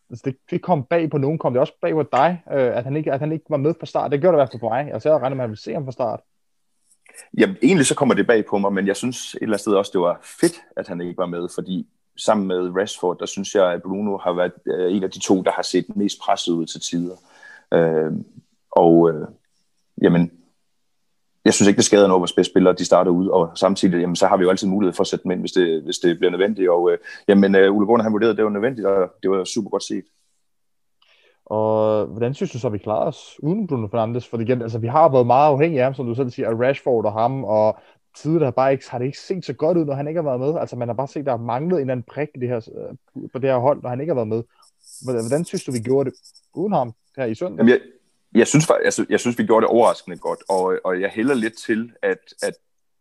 altså 0.10 0.24
det, 0.26 0.38
det 0.52 0.62
kom 0.62 0.84
bag 0.84 1.10
på 1.10 1.18
nogen, 1.18 1.38
kom 1.38 1.54
det 1.54 1.60
også 1.60 1.74
bag 1.82 1.94
på 1.94 2.04
dig, 2.04 2.42
øh, 2.52 2.78
at, 2.78 2.84
han 2.84 2.96
ikke, 2.96 3.14
at 3.14 3.20
han 3.20 3.32
ikke 3.32 3.46
var 3.50 3.58
med 3.58 3.74
fra 3.80 3.86
start. 3.86 4.12
Det 4.12 4.22
gjorde 4.22 4.34
det 4.34 4.38
i 4.38 4.42
hvert 4.42 4.52
fald 4.52 4.60
på 4.60 4.70
mig. 4.70 4.94
Altså, 4.94 5.10
jeg 5.10 5.22
regner 5.22 5.36
med, 5.36 5.44
at 5.44 5.50
han 5.50 5.58
se 5.58 5.74
ham 5.74 5.86
fra 5.86 5.92
start. 5.92 6.20
Jamen, 7.38 7.56
egentlig 7.64 7.86
så 7.86 7.96
kommer 7.96 8.16
det 8.16 8.28
bag 8.28 8.46
på 8.46 8.58
mig, 8.58 8.74
men 8.74 8.88
jeg 8.88 8.96
synes 8.96 9.36
et 9.36 9.42
eller 9.42 9.54
andet 9.54 9.60
sted 9.60 9.74
også, 9.74 9.92
det 9.94 10.02
var 10.02 10.20
fedt, 10.24 10.62
at 10.78 10.88
han 10.88 11.02
ikke 11.02 11.18
var 11.18 11.26
med, 11.26 11.48
fordi 11.56 11.88
sammen 12.18 12.48
med 12.48 12.72
Rashford, 12.76 13.20
der 13.20 13.26
synes 13.26 13.56
jeg, 13.56 13.74
at 13.74 13.82
Bruno 13.82 14.18
har 14.18 14.34
været 14.34 14.52
øh, 14.66 14.96
en 14.96 15.04
af 15.04 15.12
de 15.12 15.20
to, 15.20 15.42
der 15.42 15.52
har 15.52 15.62
set 15.62 15.96
mest 15.96 16.20
presset 16.20 16.52
ud 16.52 16.66
til 16.66 16.82
tider. 16.82 17.16
Øh, 17.74 18.12
og 18.72 19.10
øh, 19.10 19.28
jamen, 20.02 20.32
jeg 21.50 21.54
synes 21.54 21.68
ikke, 21.68 21.78
det 21.78 21.86
skader 21.86 22.08
noget, 22.08 22.32
hvis 22.36 22.46
spillere 22.46 22.74
de 22.74 22.86
starter 22.86 23.12
ud, 23.12 23.28
og 23.28 23.52
samtidig 23.56 24.02
jamen, 24.02 24.16
så 24.16 24.28
har 24.28 24.38
vi 24.38 24.44
jo 24.44 24.50
altid 24.50 24.68
mulighed 24.68 24.94
for 24.94 25.04
at 25.04 25.08
sætte 25.08 25.24
dem 25.24 25.32
ind, 25.32 25.40
hvis 25.40 25.52
det, 25.52 25.84
hvis 25.84 25.98
det 25.98 26.18
bliver 26.20 26.32
nødvendigt. 26.32 26.70
Og 26.70 26.92
øh, 26.92 26.98
jamen, 27.28 27.56
øh, 27.56 27.76
Ole 27.76 27.86
Gunnar, 27.86 28.04
han 28.04 28.14
vurderede, 28.14 28.32
at 28.32 28.38
det 28.38 28.46
var 28.46 28.52
nødvendigt, 28.52 28.88
og 28.88 29.12
det 29.24 29.32
var 29.32 29.44
super 29.44 29.70
godt 29.70 29.84
set. 29.84 30.04
Og 31.46 32.06
hvordan 32.06 32.34
synes 32.34 32.52
du 32.52 32.60
så, 32.60 32.70
vi 32.70 32.78
klarer 32.78 33.08
os 33.08 33.40
uden 33.44 33.68
Bruno 33.68 33.88
Fernandes? 33.88 34.28
For 34.28 34.38
igen, 34.38 34.62
altså, 34.62 34.80
vi 34.80 34.88
har 34.88 35.10
været 35.12 35.28
meget 35.28 35.48
afhængige 35.48 35.80
af 35.80 35.86
ham, 35.86 35.94
som 35.94 36.06
du 36.06 36.16
selv 36.16 36.30
siger, 36.30 36.50
af 36.50 36.56
Rashford 36.56 37.06
og 37.06 37.14
ham, 37.14 37.44
og 37.44 37.78
tidligere 38.18 38.46
har, 38.46 38.52
bare 38.52 38.72
ikke, 38.72 38.90
har 38.90 38.98
det 38.98 39.06
ikke 39.06 39.20
set 39.20 39.46
så 39.46 39.54
godt 39.54 39.78
ud, 39.78 39.86
når 39.86 39.94
han 39.94 40.08
ikke 40.08 40.22
har 40.22 40.30
været 40.30 40.40
med. 40.40 40.60
Altså 40.60 40.76
man 40.76 40.88
har 40.88 40.96
bare 40.96 41.08
set, 41.08 41.26
der 41.26 41.32
har 41.32 41.38
manglet 41.38 41.82
en 41.82 41.90
anden 41.90 42.06
prik 42.12 42.30
det 42.40 42.50
her, 42.50 42.58
øh, 42.58 43.30
på 43.34 43.40
det 43.40 43.50
her 43.50 43.58
hold, 43.58 43.82
når 43.82 43.90
han 43.90 44.00
ikke 44.00 44.10
har 44.10 44.16
været 44.16 44.28
med. 44.28 44.44
Hvordan 45.28 45.46
synes 45.46 45.64
du, 45.64 45.72
vi 45.72 45.80
gjorde 45.80 46.10
det 46.10 46.18
uden 46.54 46.74
ham 46.74 46.94
her 47.18 47.26
i 47.26 47.36
søndag? 47.36 47.58
Jamen, 47.58 47.70
jeg, 47.70 47.80
jeg, 48.34 48.48
synes, 48.48 48.70
altså, 48.86 49.06
jeg 49.10 49.20
synes, 49.20 49.38
vi 49.38 49.46
gjorde 49.46 49.64
det 49.64 49.70
overraskende 49.70 50.18
godt, 50.18 50.40
og, 50.50 50.80
og 50.84 51.02
jeg 51.02 51.10
hælder 51.10 51.34
lidt 51.34 51.58
til, 51.58 51.92
at, 52.02 52.20
at 52.42 52.54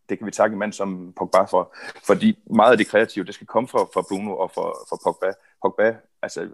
det 0.08 0.18
kan 0.18 0.26
vi 0.26 0.30
takke 0.30 0.52
en 0.52 0.58
mand 0.58 0.72
som 0.72 1.12
Pogba 1.16 1.42
for, 1.42 1.74
fordi 2.06 2.38
meget 2.50 2.70
af 2.72 2.78
det 2.78 2.86
kreative, 2.86 3.24
det 3.24 3.34
skal 3.34 3.46
komme 3.46 3.68
fra, 3.68 3.78
fra 3.78 4.04
Bruno 4.08 4.36
og 4.36 4.50
fra, 4.54 4.62
fra 4.62 4.98
Pogba. 5.04 5.32
Pogba, 5.62 5.96
altså 6.22 6.48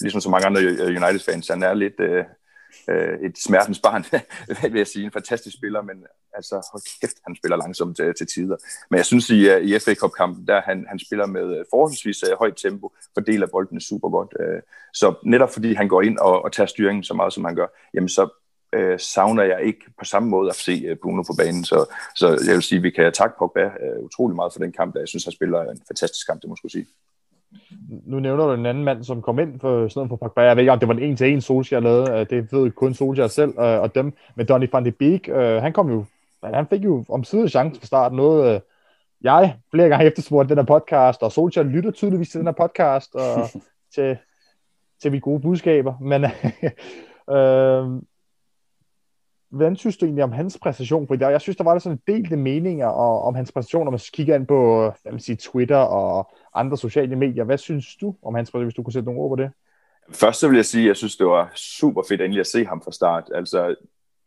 ligesom 0.00 0.20
så 0.20 0.30
mange 0.30 0.46
andre 0.46 0.60
United-fans, 0.86 1.48
han 1.48 1.62
er 1.62 1.74
lidt, 1.74 2.00
øh, 2.00 2.24
øh, 2.88 3.18
et 3.20 3.38
smertens 3.38 3.80
barn, 3.80 4.04
vil 4.72 4.78
jeg 4.78 4.86
sige. 4.86 5.04
En 5.04 5.12
fantastisk 5.12 5.56
spiller, 5.56 5.82
men 5.82 5.96
altså, 6.34 6.54
hold 6.72 7.00
kæft, 7.00 7.16
han 7.26 7.36
spiller 7.36 7.56
langsomt 7.56 7.96
til, 7.96 8.14
til 8.18 8.26
tider. 8.26 8.56
Men 8.90 8.96
jeg 8.96 9.06
synes, 9.06 9.30
i, 9.30 9.48
øh, 9.50 9.62
i 9.62 9.78
FA 9.78 9.94
Cup-kampen, 9.94 10.46
der 10.46 10.60
han, 10.60 10.86
han 10.88 10.98
spiller 10.98 11.26
med 11.26 11.58
øh, 11.58 11.64
forholdsvis 11.70 12.22
øh, 12.22 12.38
højt 12.38 12.56
tempo, 12.56 12.92
fordeler 13.14 13.46
boldene 13.46 13.80
super 13.80 14.08
godt. 14.08 14.34
Øh, 14.40 14.62
så 14.94 15.14
netop 15.24 15.52
fordi 15.52 15.74
han 15.74 15.88
går 15.88 16.02
ind 16.02 16.18
og, 16.18 16.44
og 16.44 16.52
tager 16.52 16.66
styringen 16.66 17.04
så 17.04 17.14
meget, 17.14 17.32
som 17.32 17.44
han 17.44 17.54
gør, 17.54 17.66
jamen 17.94 18.08
så 18.08 18.28
øh, 18.74 19.00
savner 19.00 19.42
jeg 19.42 19.62
ikke 19.62 19.84
på 19.98 20.04
samme 20.04 20.28
måde 20.28 20.50
at 20.50 20.56
se 20.56 20.90
uh, 20.90 20.96
Bruno 21.02 21.22
på 21.22 21.34
banen. 21.38 21.64
Så, 21.64 21.94
så 22.16 22.28
jeg 22.46 22.54
vil 22.54 22.62
sige, 22.62 22.76
at 22.76 22.82
vi 22.82 22.90
kan 22.90 23.12
takke 23.12 23.34
Pogba 23.38 23.64
øh, 23.64 24.04
utrolig 24.04 24.36
meget 24.36 24.52
for 24.52 24.60
den 24.60 24.72
kamp, 24.72 24.94
der 24.94 25.00
jeg 25.00 25.08
synes, 25.08 25.24
han 25.24 25.32
spiller 25.32 25.60
en 25.62 25.80
fantastisk 25.88 26.26
kamp, 26.26 26.42
det 26.42 26.48
må 26.48 26.56
jeg 26.64 26.70
sige 26.70 26.86
nu 28.06 28.20
nævner 28.20 28.46
du 28.46 28.52
en 28.52 28.66
anden 28.66 28.84
mand, 28.84 29.04
som 29.04 29.22
kom 29.22 29.38
ind 29.38 29.60
for 29.60 29.88
sådan 29.88 30.08
for 30.08 30.16
Pogba. 30.16 30.40
Jeg 30.40 30.56
ved 30.56 30.62
ikke, 30.62 30.72
om 30.72 30.78
det 30.78 30.88
var 30.88 30.94
en 30.94 31.02
en 31.02 31.16
til 31.16 31.32
en 31.32 31.40
Solskjaer 31.40 31.80
lavede. 31.80 32.12
Øh, 32.12 32.26
det 32.30 32.52
ved 32.52 32.70
kun 32.70 32.94
Solskjaer 32.94 33.28
selv 33.28 33.58
øh, 33.58 33.80
og 33.80 33.94
dem. 33.94 34.12
Men 34.34 34.46
Donny 34.46 34.68
van 34.72 34.84
de 34.84 34.92
Beek, 34.92 35.28
øh, 35.28 35.62
han 35.62 35.72
kom 35.72 35.90
jo, 35.90 36.04
han 36.44 36.66
fik 36.66 36.84
jo 36.84 37.04
om 37.08 37.24
siden 37.24 37.48
chance 37.48 37.80
fra 37.80 37.86
start. 37.86 38.12
Noget, 38.12 38.62
jeg 39.22 39.56
flere 39.70 39.88
gange 39.88 40.06
efterspurgte 40.06 40.54
den 40.54 40.58
her 40.58 40.78
podcast, 40.78 41.22
og 41.22 41.32
Solskjaer 41.32 41.64
lytter 41.64 41.90
tydeligvis 41.90 42.30
til 42.30 42.38
den 42.38 42.46
her 42.46 42.52
podcast, 42.52 43.14
og 43.14 43.48
til, 43.94 44.16
til 45.02 45.12
vi 45.12 45.18
gode 45.18 45.40
budskaber. 45.40 45.94
Men 46.00 46.24
øh, 47.36 48.02
hvordan 49.54 49.76
synes 49.76 49.96
du 49.96 50.04
egentlig 50.04 50.24
om 50.24 50.32
hans 50.32 50.58
præstation? 50.62 51.06
For 51.06 51.30
jeg 51.30 51.40
synes, 51.40 51.56
der 51.56 51.64
var 51.64 51.72
der 51.72 51.78
sådan 51.78 51.98
en 52.06 52.14
delte 52.14 52.36
meninger 52.36 52.86
om 53.26 53.34
hans 53.34 53.52
præstation, 53.52 53.84
når 53.84 53.90
man 53.90 54.00
kigger 54.12 54.34
ind 54.34 54.46
på 54.46 54.82
hvad 55.02 55.12
man 55.12 55.20
siger, 55.20 55.36
Twitter 55.36 55.76
og 55.76 56.30
andre 56.54 56.76
sociale 56.76 57.16
medier. 57.16 57.44
Hvad 57.44 57.58
synes 57.58 57.96
du 57.96 58.14
om 58.22 58.34
hans 58.34 58.50
præstation, 58.50 58.64
hvis 58.64 58.74
du 58.74 58.82
kunne 58.82 58.92
sætte 58.92 59.06
nogle 59.06 59.20
ord 59.20 59.30
på 59.30 59.42
det? 59.42 59.50
Først 60.12 60.40
så 60.40 60.48
vil 60.48 60.56
jeg 60.56 60.64
sige, 60.64 60.82
at 60.82 60.88
jeg 60.88 60.96
synes, 60.96 61.16
det 61.16 61.26
var 61.26 61.52
super 61.54 62.02
fedt 62.08 62.20
endelig 62.20 62.40
at 62.40 62.46
se 62.46 62.64
ham 62.64 62.82
fra 62.82 62.92
start. 62.92 63.30
Altså, 63.34 63.74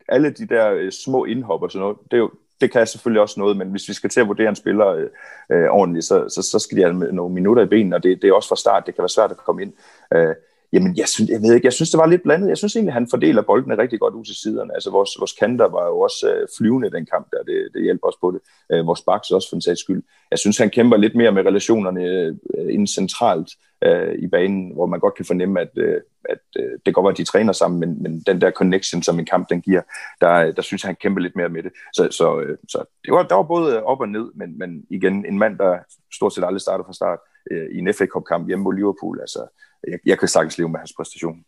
alle 0.08 0.30
de 0.30 0.46
der 0.46 0.70
øh, 0.72 0.92
små 0.92 1.24
indhop 1.24 1.62
og 1.62 1.70
sådan 1.70 1.82
noget, 1.82 1.96
det, 2.10 2.12
er 2.12 2.18
jo, 2.18 2.30
det 2.60 2.72
kan 2.72 2.86
selvfølgelig 2.86 3.22
også 3.22 3.40
noget, 3.40 3.56
men 3.56 3.70
hvis 3.70 3.88
vi 3.88 3.92
skal 3.92 4.10
til 4.10 4.20
at 4.20 4.28
vurdere 4.28 4.48
en 4.48 4.56
spiller 4.56 4.86
øh, 4.86 5.08
øh 5.50 5.70
ordentligt, 5.70 6.04
så, 6.04 6.28
så, 6.28 6.42
så 6.42 6.58
skal 6.58 6.76
de 6.78 6.82
have 6.82 7.12
nogle 7.12 7.34
minutter 7.34 7.62
i 7.62 7.66
benene, 7.66 7.96
og 7.96 8.02
det, 8.02 8.22
det 8.22 8.28
er 8.28 8.34
også 8.34 8.48
fra 8.48 8.56
start, 8.56 8.86
det 8.86 8.94
kan 8.94 9.02
være 9.02 9.08
svært 9.08 9.30
at 9.30 9.36
komme 9.36 9.62
ind. 9.62 9.72
Øh, 10.14 10.34
Jamen, 10.72 10.96
jeg 10.96 11.08
synes, 11.08 11.30
jeg 11.30 11.42
ved 11.42 11.54
ikke, 11.54 11.66
jeg 11.66 11.72
synes, 11.72 11.90
det 11.90 11.98
var 11.98 12.06
lidt 12.06 12.22
blandet. 12.22 12.48
Jeg 12.48 12.58
synes 12.58 12.76
egentlig, 12.76 12.94
han 12.94 13.08
fordeler 13.10 13.42
boldene 13.42 13.78
rigtig 13.78 14.00
godt 14.00 14.14
ud 14.14 14.24
til 14.24 14.34
siderne. 14.34 14.74
Altså, 14.74 14.90
vores, 14.90 15.10
vores 15.18 15.32
kanter 15.32 15.68
var 15.68 15.86
jo 15.86 16.00
også 16.00 16.34
øh, 16.34 16.48
flyvende 16.58 16.90
den 16.90 17.06
kamp 17.06 17.26
der. 17.32 17.42
Det, 17.42 17.68
det 17.74 17.82
hjælper 17.82 18.06
også 18.06 18.18
på 18.20 18.30
det. 18.30 18.40
Øh, 18.72 18.86
vores 18.86 19.02
baks 19.02 19.30
også 19.30 19.48
for 19.48 19.56
en 19.56 19.62
sags 19.62 19.80
skyld. 19.80 20.02
Jeg 20.30 20.38
synes, 20.38 20.58
han 20.58 20.70
kæmper 20.70 20.96
lidt 20.96 21.14
mere 21.14 21.32
med 21.32 21.46
relationerne 21.46 22.04
øh, 22.04 22.34
inden 22.74 22.86
centralt 22.86 23.50
øh, 23.84 24.14
i 24.18 24.26
banen, 24.26 24.72
hvor 24.74 24.86
man 24.86 25.00
godt 25.00 25.14
kan 25.14 25.24
fornemme, 25.24 25.60
at, 25.60 25.70
øh, 25.76 26.00
at 26.28 26.38
øh, 26.58 26.72
det 26.86 26.94
går 26.94 27.02
godt, 27.02 27.14
at 27.14 27.18
de 27.18 27.24
træner 27.24 27.52
sammen, 27.52 27.80
men, 27.80 28.02
men 28.02 28.20
den 28.26 28.40
der 28.40 28.50
connection, 28.50 29.02
som 29.02 29.18
en 29.18 29.26
kamp 29.26 29.48
den 29.50 29.60
giver, 29.60 29.82
der, 30.20 30.52
der 30.52 30.62
synes 30.62 30.82
jeg, 30.82 30.88
han 30.88 30.96
kæmper 30.96 31.20
lidt 31.20 31.36
mere 31.36 31.48
med 31.48 31.62
det. 31.62 31.72
Så, 31.94 32.08
så, 32.10 32.40
øh, 32.40 32.58
så 32.68 32.78
det 33.04 33.12
var, 33.12 33.22
der 33.22 33.34
var 33.34 33.42
både 33.42 33.82
op 33.82 34.00
og 34.00 34.08
ned, 34.08 34.26
men, 34.34 34.58
men 34.58 34.84
igen, 34.90 35.26
en 35.26 35.38
mand, 35.38 35.58
der 35.58 35.78
stort 36.14 36.34
set 36.34 36.44
aldrig 36.44 36.60
starter 36.60 36.84
fra 36.84 36.92
start 36.92 37.18
øh, 37.18 37.28
øh, 37.50 37.68
i 37.70 37.78
en 37.78 37.94
FA 37.94 38.06
Cup-kamp 38.06 38.46
hjemme 38.46 38.62
mod 38.62 38.74
Liverpool, 38.74 39.20
altså 39.20 39.46
jeg, 39.88 39.98
jeg 40.06 40.18
kan 40.18 40.28
sagtens 40.28 40.58
leve 40.58 40.68
med 40.68 40.78
hans 40.78 40.92
præstation. 40.96 41.44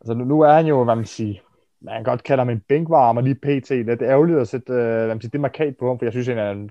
Altså 0.00 0.14
nu, 0.14 0.24
nu 0.24 0.40
er 0.40 0.52
han 0.52 0.66
jo, 0.66 0.84
hvad 0.84 0.96
man 0.96 1.04
siger, 1.04 1.34
man 1.80 1.94
kan 1.94 2.04
godt 2.04 2.22
kalde 2.22 2.40
ham 2.40 2.50
en 2.50 2.62
bænkvarmer 2.68 3.20
lige 3.20 3.34
pt. 3.34 3.68
Det 3.68 4.02
er 4.02 4.10
ærgerligt 4.10 4.38
at 4.38 4.48
sætte 4.48 4.72
øh, 4.72 4.78
hvad 4.78 5.06
man 5.06 5.20
siger, 5.20 5.30
det 5.30 5.40
markat 5.40 5.76
på 5.76 5.88
ham, 5.88 5.98
for 5.98 6.06
jeg 6.06 6.12
synes, 6.12 6.26
han 6.26 6.38
er 6.38 6.50
en, 6.50 6.70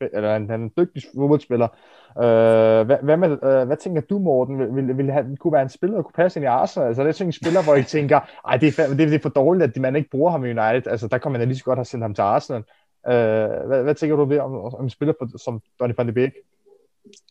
eller 0.00 0.32
han, 0.32 0.50
han 0.50 0.60
er 0.60 0.64
en 0.64 0.72
dygtig 0.76 1.02
fodboldspiller. 1.14 1.68
Øh, 2.18 2.86
hvad, 2.86 2.96
hvad, 3.02 3.16
med, 3.16 3.30
øh, 3.30 3.66
hvad 3.66 3.76
tænker 3.76 4.00
du, 4.00 4.18
Morten? 4.18 4.58
Vil, 4.58 4.76
vil, 4.76 4.98
vil 4.98 5.12
han 5.12 5.36
kunne 5.36 5.52
være 5.52 5.62
en 5.62 5.68
spiller, 5.68 5.96
der 5.96 6.02
kunne 6.02 6.22
passe 6.22 6.38
ind 6.38 6.44
i 6.44 6.46
Arsenal? 6.46 6.86
Altså, 6.86 7.02
det 7.02 7.08
er 7.08 7.12
sådan 7.12 7.28
en 7.28 7.32
spiller, 7.32 7.62
hvor 7.62 7.74
I 7.74 7.82
tænker, 7.82 8.20
ej, 8.48 8.56
det 8.56 8.78
er, 8.78 8.88
det, 8.88 8.98
det 8.98 9.14
er 9.14 9.18
for 9.18 9.28
dårligt, 9.28 9.64
at 9.64 9.82
man 9.82 9.96
ikke 9.96 10.10
bruger 10.10 10.30
ham 10.30 10.44
i 10.44 10.50
United. 10.50 10.86
Altså, 10.86 11.08
der 11.08 11.18
kan 11.18 11.32
man 11.32 11.40
da 11.40 11.46
lige 11.46 11.58
så 11.58 11.64
godt 11.64 11.78
have 11.78 11.84
sendt 11.84 12.04
ham 12.04 12.14
til 12.14 12.22
Arsenal. 12.22 12.62
Øh, 13.06 13.66
hvad, 13.66 13.82
hvad 13.82 13.94
tænker 13.94 14.16
du 14.16 14.24
ved 14.24 14.38
om, 14.38 14.54
om 14.54 14.84
en 14.84 14.90
spiller 14.90 15.14
på, 15.20 15.28
som 15.38 15.60
Donny 15.80 15.94
van 15.96 16.08
de 16.08 16.12
Beek? 16.12 16.32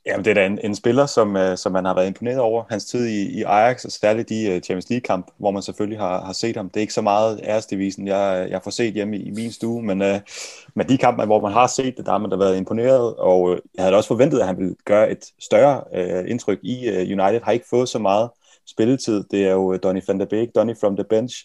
Jamen, 0.05 0.25
det 0.25 0.31
er 0.31 0.35
da 0.35 0.45
en, 0.45 0.59
en 0.63 0.75
spiller, 0.75 1.05
som, 1.05 1.35
uh, 1.35 1.55
som 1.55 1.71
man 1.71 1.85
har 1.85 1.95
været 1.95 2.07
imponeret 2.07 2.39
over. 2.39 2.63
Hans 2.69 2.85
tid 2.85 3.07
i, 3.07 3.39
i 3.39 3.43
Ajax, 3.43 3.85
og 3.85 3.91
særligt 3.91 4.31
i 4.31 4.55
uh, 4.55 4.61
Champions 4.61 4.89
League-kamp, 4.89 5.31
hvor 5.39 5.51
man 5.51 5.61
selvfølgelig 5.61 5.99
har, 5.99 6.25
har 6.25 6.33
set 6.33 6.55
ham. 6.55 6.69
Det 6.69 6.77
er 6.77 6.81
ikke 6.81 6.93
så 6.93 7.01
meget 7.01 7.39
æresdivisen, 7.43 8.07
jeg, 8.07 8.47
jeg 8.49 8.61
får 8.63 8.71
set 8.71 8.93
hjemme 8.93 9.17
i, 9.17 9.21
i 9.21 9.31
min 9.31 9.51
stue, 9.51 9.83
men 9.83 10.01
uh, 10.01 10.19
men 10.75 10.89
de 10.89 10.97
kampe, 10.97 11.25
hvor 11.25 11.41
man 11.41 11.51
har 11.51 11.67
set 11.67 11.97
det, 11.97 12.05
der 12.05 12.11
har 12.11 12.17
man 12.17 12.29
da 12.29 12.35
været 12.35 12.57
imponeret, 12.57 13.15
og 13.15 13.41
uh, 13.41 13.57
jeg 13.75 13.83
havde 13.83 13.95
også 13.95 14.07
forventet, 14.07 14.39
at 14.39 14.47
han 14.47 14.57
ville 14.57 14.75
gøre 14.85 15.11
et 15.11 15.25
større 15.41 15.83
uh, 15.93 16.29
indtryk 16.29 16.59
i 16.63 16.89
uh, 16.89 16.95
United. 16.95 17.41
Har 17.43 17.51
ikke 17.51 17.69
fået 17.69 17.89
så 17.89 17.99
meget 17.99 18.29
spilletid. 18.69 19.23
Det 19.31 19.45
er 19.47 19.51
jo 19.51 19.77
Donny 19.77 20.01
van 20.07 20.19
der 20.19 20.25
Beek, 20.25 20.49
Donny 20.55 20.73
from 20.79 20.95
the 20.95 21.05
bench, 21.09 21.35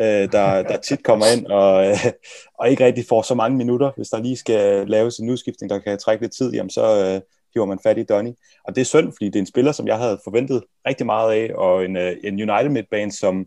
uh, 0.00 0.04
der, 0.04 0.62
der 0.62 0.76
tit 0.76 1.04
kommer 1.04 1.26
ind 1.36 1.46
og, 1.46 1.86
uh, 1.90 2.10
og 2.58 2.70
ikke 2.70 2.86
rigtig 2.86 3.04
får 3.08 3.22
så 3.22 3.34
mange 3.34 3.56
minutter. 3.56 3.90
Hvis 3.96 4.08
der 4.08 4.18
lige 4.18 4.36
skal 4.36 4.88
laves 4.88 5.18
en 5.18 5.30
udskiftning, 5.30 5.70
der 5.70 5.78
kan 5.78 5.98
trække 5.98 6.24
lidt 6.24 6.36
tid, 6.36 6.52
jamen 6.52 6.70
så... 6.70 7.14
Uh, 7.14 7.20
hiver 7.56 7.66
man 7.66 7.78
fat 7.82 7.98
i 7.98 8.02
Donny. 8.02 8.30
Og 8.64 8.74
det 8.74 8.80
er 8.80 8.84
synd, 8.84 9.12
fordi 9.12 9.26
det 9.26 9.36
er 9.36 9.40
en 9.40 9.46
spiller, 9.46 9.72
som 9.72 9.86
jeg 9.86 9.98
havde 9.98 10.20
forventet 10.24 10.62
rigtig 10.86 11.06
meget 11.06 11.32
af, 11.32 11.50
og 11.54 11.84
en, 11.84 11.96
uh, 11.96 12.12
en 12.24 12.50
United 12.50 12.68
midtbane, 12.68 13.12
som 13.12 13.46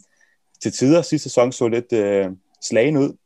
til 0.61 0.71
tider 0.71 1.01
sidste 1.01 1.29
sæson 1.29 1.51
så 1.51 1.67
lidt 1.67 1.93
uh, 1.93 2.33
slagen 2.61 2.97
ud. 2.97 3.17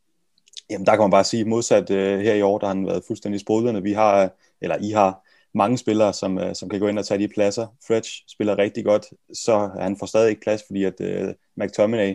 Jamen 0.70 0.86
der 0.86 0.92
kan 0.92 1.00
man 1.00 1.10
bare 1.10 1.24
sige, 1.24 1.44
modsat 1.44 1.90
uh, 1.90 1.96
her 1.96 2.34
i 2.34 2.42
år, 2.42 2.58
der 2.58 2.66
har 2.66 2.74
han 2.74 2.86
været 2.86 3.04
fuldstændig 3.06 3.40
sprudlende. 3.40 3.82
Vi 3.82 3.92
har, 3.92 4.30
eller 4.60 4.76
I 4.80 4.90
har 4.90 5.20
mange 5.54 5.78
spillere, 5.78 6.12
som, 6.12 6.36
uh, 6.36 6.52
som 6.54 6.68
kan 6.68 6.80
gå 6.80 6.88
ind 6.88 6.98
og 6.98 7.06
tage 7.06 7.18
de 7.20 7.28
pladser. 7.28 7.66
Fredge 7.86 8.10
spiller 8.28 8.58
rigtig 8.58 8.84
godt, 8.84 9.06
så 9.34 9.70
han 9.80 9.96
får 9.98 10.06
stadig 10.06 10.30
ikke 10.30 10.42
plads, 10.42 10.62
fordi 10.68 10.84
at 10.84 11.00
uh, 11.00 11.28
McTominay 11.56 12.14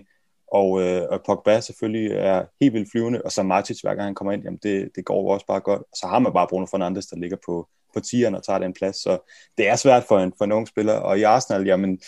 og, 0.51 0.81
øh, 0.81 1.07
og 1.09 1.21
Pogba 1.25 1.59
selvfølgelig 1.59 2.11
er 2.11 2.45
helt 2.61 2.73
vildt 2.73 2.91
flyvende, 2.91 3.21
og 3.25 3.31
så 3.31 3.43
Matic, 3.43 3.81
hver 3.81 3.95
gang 3.95 4.03
han 4.03 4.15
kommer 4.15 4.31
ind, 4.31 4.43
jamen 4.43 4.59
det, 4.63 4.89
det 4.95 5.05
går 5.05 5.33
også 5.33 5.45
bare 5.45 5.59
godt. 5.59 5.81
Og 5.81 5.97
så 5.97 6.07
har 6.07 6.19
man 6.19 6.33
bare 6.33 6.47
Bruno 6.47 6.65
Fernandes, 6.65 7.07
der 7.07 7.17
ligger 7.17 7.37
på, 7.45 7.67
på 7.93 7.99
tieren 7.99 8.35
og 8.35 8.43
tager 8.43 8.59
den 8.59 8.73
plads. 8.73 8.95
Så 8.95 9.31
det 9.57 9.67
er 9.67 9.75
svært 9.75 10.03
for 10.03 10.19
en, 10.19 10.33
for 10.37 10.45
en 10.45 10.51
ung 10.51 10.67
spiller. 10.67 10.93
Og 10.93 11.19
i 11.19 11.23
Arsenal, 11.23 11.65
jamen, 11.65 11.99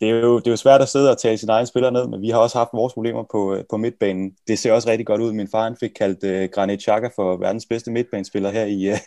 det 0.00 0.08
er, 0.08 0.20
jo, 0.20 0.38
det 0.38 0.46
er 0.46 0.50
jo 0.50 0.56
svært 0.56 0.82
at 0.82 0.88
sidde 0.88 1.10
og 1.10 1.18
tage 1.18 1.38
sin 1.38 1.48
egen 1.48 1.66
spiller 1.66 1.90
ned, 1.90 2.08
men 2.08 2.22
vi 2.22 2.28
har 2.30 2.38
også 2.38 2.58
haft 2.58 2.70
vores 2.72 2.92
problemer 2.92 3.24
på, 3.32 3.54
øh, 3.54 3.64
på 3.70 3.76
midtbanen. 3.76 4.36
Det 4.48 4.58
ser 4.58 4.72
også 4.72 4.88
rigtig 4.88 5.06
godt 5.06 5.20
ud. 5.20 5.32
Min 5.32 5.48
far 5.48 5.64
han 5.64 5.76
fik 5.80 5.90
kaldt 5.90 6.24
uh, 6.24 6.50
Granit 6.54 6.82
Xhaka 6.82 7.08
for 7.16 7.36
verdens 7.36 7.66
bedste 7.66 7.90
midtbanespiller 7.90 8.50
her 8.50 8.64
i, 8.64 8.90
uh, 8.90 8.98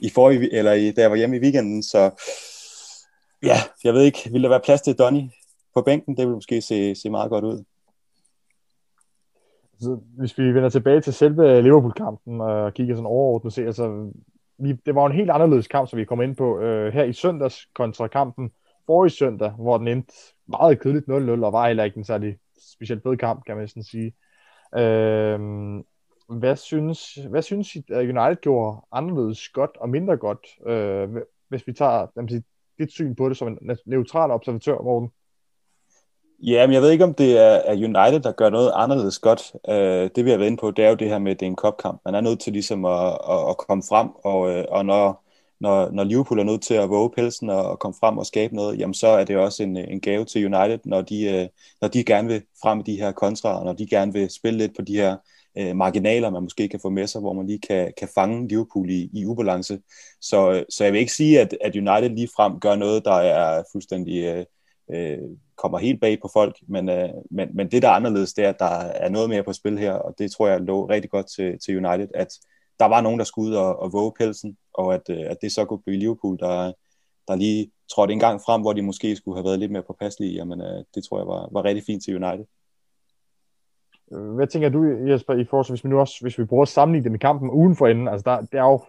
i 0.00 0.10
forrige, 0.10 0.54
eller 0.54 0.72
i, 0.72 0.90
da 0.90 1.00
jeg 1.00 1.10
var 1.10 1.16
hjemme 1.16 1.36
i 1.36 1.40
weekenden. 1.40 1.82
Så 1.82 2.10
ja, 3.42 3.56
jeg 3.84 3.94
ved 3.94 4.02
ikke, 4.02 4.30
vil 4.32 4.42
der 4.42 4.48
være 4.48 4.60
plads 4.60 4.80
til 4.80 4.98
Donny 4.98 5.22
på 5.74 5.82
bænken? 5.82 6.16
Det 6.16 6.26
vil 6.26 6.34
måske 6.34 6.60
se, 6.60 6.94
se 6.94 7.10
meget 7.10 7.30
godt 7.30 7.44
ud. 7.44 7.64
Så 9.80 9.98
hvis 10.18 10.38
vi 10.38 10.54
vender 10.54 10.68
tilbage 10.68 11.00
til 11.00 11.12
selve 11.12 11.62
Liverpool-kampen 11.62 12.40
og 12.40 12.74
kigger 12.74 12.94
sådan 12.94 13.06
overordnet, 13.06 13.52
så 13.52 13.62
altså, 13.62 14.10
vi, 14.62 14.72
det 14.86 14.94
var 14.94 15.06
en 15.06 15.12
helt 15.12 15.30
anderledes 15.30 15.68
kamp, 15.68 15.88
som 15.88 15.98
vi 15.98 16.04
kom 16.04 16.22
ind 16.22 16.36
på 16.36 16.60
øh, 16.60 16.92
her 16.92 17.04
i 17.04 17.12
søndags 17.12 17.66
kontra 17.74 18.06
kampen 18.06 18.50
forrige 18.86 19.10
søndag, 19.10 19.50
hvor 19.50 19.78
den 19.78 19.88
endte 19.88 20.12
meget 20.48 20.80
kedeligt 20.80 21.08
0-0, 21.08 21.44
og 21.44 21.52
var 21.52 21.66
heller 21.66 21.84
ikke 21.84 21.98
en 21.98 22.04
særlig 22.04 22.38
specielt 22.74 23.02
fed 23.02 23.16
kamp, 23.16 23.44
kan 23.44 23.56
man 23.56 23.68
sådan 23.68 23.82
sige. 23.82 24.14
Øh, 24.74 25.40
hvad 26.28 26.56
synes, 26.56 27.14
hvad 27.14 27.42
synes 27.42 27.76
I, 27.76 27.84
at 27.88 28.02
United 28.02 28.40
gjorde 28.42 28.80
anderledes 28.92 29.48
godt 29.48 29.70
og 29.76 29.88
mindre 29.88 30.16
godt, 30.16 30.46
øh, 30.66 31.22
hvis 31.48 31.66
vi 31.66 31.72
tager 31.72 32.26
sige, 32.28 32.42
dit 32.78 32.92
syn 32.92 33.14
på 33.14 33.28
det 33.28 33.36
som 33.36 33.48
en 33.48 33.76
neutral 33.86 34.30
observatør, 34.30 34.82
Morten? 34.82 35.10
Ja, 36.44 36.66
men 36.66 36.74
jeg 36.74 36.82
ved 36.82 36.90
ikke, 36.90 37.04
om 37.04 37.14
det 37.14 37.38
er 37.38 37.72
United, 37.72 38.20
der 38.20 38.32
gør 38.32 38.50
noget 38.50 38.72
anderledes 38.74 39.18
godt. 39.18 39.52
Uh, 39.68 40.10
det 40.16 40.24
vi 40.24 40.30
har 40.30 40.36
været 40.36 40.46
inde 40.46 40.60
på, 40.60 40.70
det 40.70 40.84
er 40.84 40.88
jo 40.88 40.94
det 40.94 41.08
her 41.08 41.18
med, 41.18 41.32
at 41.32 41.40
det 41.40 41.46
er 41.46 41.50
en 41.50 41.56
kopkamp. 41.56 42.00
Man 42.04 42.14
er 42.14 42.20
nødt 42.20 42.40
til 42.40 42.52
ligesom 42.52 42.84
at, 42.84 43.18
at, 43.30 43.48
at 43.48 43.56
komme 43.56 43.82
frem, 43.88 44.08
og, 44.24 44.50
øh, 44.50 44.64
og 44.68 44.86
når, 44.86 45.24
når, 45.60 45.90
når 45.90 46.04
Liverpool 46.04 46.38
er 46.38 46.44
nødt 46.44 46.62
til 46.62 46.74
at 46.74 46.88
våge 46.88 47.10
pelsen 47.10 47.50
og, 47.50 47.70
og 47.70 47.78
komme 47.78 47.94
frem 48.00 48.18
og 48.18 48.26
skabe 48.26 48.56
noget, 48.56 48.78
jamen 48.78 48.94
så 48.94 49.06
er 49.06 49.24
det 49.24 49.36
også 49.36 49.62
en, 49.62 49.76
en 49.76 50.00
gave 50.00 50.24
til 50.24 50.54
United, 50.54 50.78
når 50.84 51.00
de, 51.02 51.24
øh, 51.24 51.48
når 51.80 51.88
de 51.88 52.04
gerne 52.04 52.28
vil 52.28 52.42
frem 52.62 52.80
i 52.80 52.82
de 52.82 52.96
her 52.96 53.12
kontra, 53.12 53.58
og 53.58 53.64
når 53.64 53.72
de 53.72 53.86
gerne 53.86 54.12
vil 54.12 54.30
spille 54.30 54.58
lidt 54.58 54.76
på 54.76 54.82
de 54.82 54.96
her 54.96 55.16
marginaler, 55.74 56.30
man 56.30 56.42
måske 56.42 56.68
kan 56.68 56.80
få 56.80 56.90
med 56.90 57.06
sig, 57.06 57.20
hvor 57.20 57.32
man 57.32 57.46
lige 57.46 57.60
kan, 57.68 57.92
kan 57.98 58.08
fange 58.14 58.48
Liverpool 58.48 58.90
i, 58.90 59.10
i 59.12 59.26
ubalance. 59.26 59.78
Så, 60.20 60.64
så 60.70 60.84
jeg 60.84 60.92
vil 60.92 61.00
ikke 61.00 61.12
sige, 61.12 61.40
at, 61.40 61.56
at 61.60 61.76
United 61.76 62.08
lige 62.08 62.28
frem 62.36 62.60
gør 62.60 62.76
noget, 62.76 63.04
der 63.04 63.14
er 63.14 63.62
fuldstændig... 63.72 64.38
Uh, 64.38 64.44
øh, 64.96 65.18
kommer 65.62 65.78
helt 65.78 66.00
bag 66.00 66.18
på 66.22 66.30
folk, 66.32 66.56
men, 66.68 66.88
øh, 66.88 67.08
men, 67.30 67.48
men 67.56 67.70
det, 67.70 67.82
der 67.82 67.88
er 67.88 67.92
anderledes, 67.92 68.34
det 68.34 68.44
er, 68.44 68.48
at 68.48 68.58
der 68.58 68.74
er 69.04 69.08
noget 69.08 69.28
mere 69.30 69.42
på 69.42 69.52
spil 69.52 69.78
her, 69.78 69.92
og 69.92 70.14
det 70.18 70.32
tror 70.32 70.48
jeg 70.48 70.60
lå 70.60 70.88
rigtig 70.88 71.10
godt 71.10 71.26
til, 71.36 71.58
til 71.58 71.86
United, 71.86 72.08
at 72.14 72.28
der 72.80 72.86
var 72.86 73.00
nogen, 73.00 73.18
der 73.18 73.24
skulle 73.24 73.50
ud 73.50 73.54
og, 73.54 73.78
og 73.78 73.92
våge 73.92 74.12
pelsen, 74.18 74.56
og 74.74 74.94
at, 74.94 75.02
øh, 75.10 75.24
at 75.26 75.36
det 75.42 75.52
så 75.52 75.64
kunne 75.64 75.82
blive 75.82 75.98
Liverpool, 75.98 76.38
der, 76.38 76.72
der 77.28 77.34
lige 77.34 77.70
trådte 77.94 78.12
en 78.12 78.18
gang 78.18 78.40
frem, 78.40 78.60
hvor 78.60 78.72
de 78.72 78.82
måske 78.82 79.16
skulle 79.16 79.36
have 79.38 79.44
været 79.44 79.58
lidt 79.58 79.72
mere 79.72 79.82
påpasselige, 79.82 80.34
jamen 80.34 80.60
øh, 80.60 80.84
det 80.94 81.04
tror 81.04 81.18
jeg 81.18 81.26
var, 81.26 81.48
var 81.52 81.64
rigtig 81.64 81.84
fint 81.86 82.04
til 82.04 82.24
United. 82.24 82.44
Øh, 84.12 84.34
hvad 84.34 84.46
tænker 84.46 84.68
du, 84.68 84.84
Jesper, 84.84 85.34
i 85.34 85.44
forhold 85.44 85.66
til, 85.66 85.72
hvis 85.72 85.84
vi 85.84 85.88
nu 85.88 86.00
også, 86.00 86.18
hvis 86.20 86.38
vi 86.38 86.44
bruger 86.44 86.62
at 86.62 86.68
sammenligne 86.68 87.04
det 87.04 87.12
med 87.12 87.20
kampen 87.20 87.50
uden 87.50 87.76
for 87.76 87.86
enden, 87.86 88.08
altså 88.08 88.24
der, 88.30 88.40
det 88.40 88.58
er 88.58 88.64
jo 88.64 88.80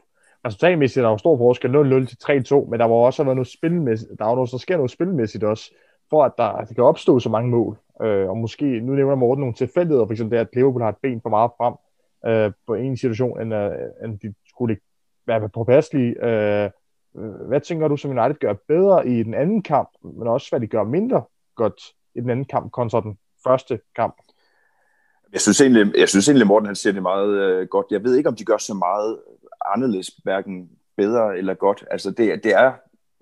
resultatmæssigt, 0.45 1.01
der 1.01 1.07
er 1.07 1.11
jo 1.11 1.17
stor 1.17 1.37
forskel, 1.37 1.75
0-0 1.75 2.05
til 2.05 2.17
3-2, 2.53 2.69
men 2.69 2.79
der 2.79 2.85
var 2.85 2.95
også 2.95 3.23
været 3.23 3.37
noget 3.37 3.47
spilmæssigt, 3.47 4.11
der 4.19 4.25
er 4.25 4.35
noget, 4.35 4.51
der 4.51 4.57
sker 4.57 4.77
noget 4.77 4.91
spilmæssigt 4.91 5.43
også, 5.43 5.71
for 6.13 6.23
at 6.23 6.31
der, 6.37 6.43
at 6.43 6.67
kan 6.75 6.83
opstå 6.83 7.19
så 7.19 7.29
mange 7.29 7.49
mål. 7.49 7.77
Øh, 8.01 8.29
og 8.29 8.37
måske, 8.37 8.65
nu 8.79 8.93
nævner 8.93 9.15
Morten 9.15 9.39
nogle 9.39 9.55
tilfældigheder, 9.55 10.05
for 10.05 10.11
eksempel 10.11 10.37
det, 10.37 10.45
at 10.45 10.55
Liverpool 10.55 10.81
har 10.81 10.89
et 10.89 11.01
ben 11.01 11.21
for 11.21 11.29
meget 11.29 11.51
frem 11.57 11.75
øh, 12.29 12.51
på 12.67 12.73
en 12.73 12.97
situation, 12.97 13.41
end, 13.41 13.53
øh, 13.53 13.71
end 14.03 14.19
de 14.19 14.33
skulle 14.49 14.77
være 15.27 15.49
påpasselige. 15.49 16.25
Øh, 16.25 16.69
øh, 17.17 17.47
hvad 17.47 17.61
tænker 17.61 17.87
du, 17.87 17.97
som 17.97 18.11
United 18.11 18.39
gør 18.39 18.53
bedre 18.67 19.07
i 19.07 19.23
den 19.23 19.33
anden 19.33 19.61
kamp, 19.61 19.89
men 20.01 20.27
også 20.27 20.47
hvad 20.49 20.59
de 20.59 20.67
gør 20.67 20.83
mindre 20.83 21.23
godt 21.55 21.81
i 22.15 22.19
den 22.21 22.29
anden 22.29 22.45
kamp 22.45 22.71
kontra 22.71 23.01
den 23.01 23.17
første 23.43 23.79
kamp? 23.95 24.15
Jeg 25.33 25.41
synes 25.41 25.61
egentlig, 25.61 25.93
jeg 25.97 26.09
synes 26.09 26.27
egentlig 26.27 26.47
Morten 26.47 26.65
han 26.65 26.75
siger 26.75 26.93
det 26.93 27.01
meget 27.01 27.29
øh, 27.29 27.67
godt. 27.67 27.85
Jeg 27.91 28.03
ved 28.03 28.15
ikke, 28.15 28.29
om 28.29 28.35
de 28.35 28.45
gør 28.45 28.57
så 28.57 28.73
meget 28.73 29.19
anderledes, 29.65 30.07
hverken 30.23 30.69
bedre 30.97 31.37
eller 31.37 31.53
godt. 31.53 31.85
Altså 31.91 32.11
det, 32.11 32.43
det 32.43 32.53
er 32.53 32.73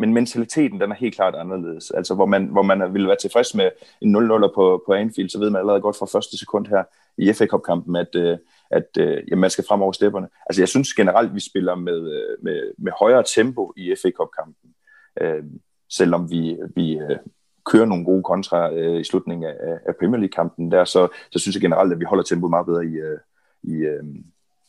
men 0.01 0.13
mentaliteten, 0.13 0.81
den 0.81 0.91
er 0.91 0.95
helt 0.95 1.15
klart 1.15 1.35
anderledes. 1.35 1.91
Altså, 1.91 2.15
hvor 2.15 2.25
man, 2.25 2.45
hvor 2.45 2.61
man 2.61 2.93
vil 2.93 3.07
være 3.07 3.15
tilfreds 3.21 3.55
med 3.55 3.69
en 4.01 4.15
0-0 4.15 4.53
på, 4.55 4.83
på 4.85 4.93
Anfield, 4.93 5.29
så 5.29 5.39
ved 5.39 5.49
man 5.49 5.59
allerede 5.59 5.81
godt 5.81 5.97
fra 5.97 6.05
første 6.05 6.37
sekund 6.37 6.67
her 6.67 6.83
i 7.17 7.33
FA 7.33 7.45
Cup-kampen, 7.45 7.95
at, 7.95 8.15
øh, 8.15 8.37
at 8.71 8.87
øh, 8.97 9.23
jamen, 9.27 9.41
man 9.41 9.49
skal 9.49 9.65
frem 9.67 9.81
over 9.81 9.91
stepperne. 9.91 10.27
Altså, 10.49 10.61
jeg 10.61 10.69
synes 10.69 10.93
generelt, 10.93 11.35
vi 11.35 11.39
spiller 11.39 11.75
med, 11.75 11.99
øh, 12.13 12.43
med, 12.43 12.71
med 12.77 12.91
højere 12.99 13.23
tempo 13.35 13.73
i 13.77 13.95
FA 14.01 14.09
Cup-kampen. 14.11 14.69
Øh, 15.21 15.43
selvom 15.89 16.31
vi, 16.31 16.57
vi 16.75 16.99
øh, 16.99 17.17
kører 17.65 17.85
nogle 17.85 18.05
gode 18.05 18.23
kontra 18.23 18.73
øh, 18.73 19.01
i 19.01 19.03
slutningen 19.03 19.49
af, 19.49 19.77
af 19.87 19.95
Premier 19.99 20.19
League-kampen 20.19 20.71
der, 20.71 20.85
så, 20.85 21.07
så 21.31 21.39
synes 21.39 21.55
jeg 21.55 21.61
generelt, 21.61 21.93
at 21.93 21.99
vi 21.99 22.05
holder 22.05 22.23
tempoet 22.23 22.49
meget 22.49 22.65
bedre 22.65 22.85
i, 22.85 22.93
øh, 22.93 23.19
i, 23.63 23.75
øh, 23.75 24.03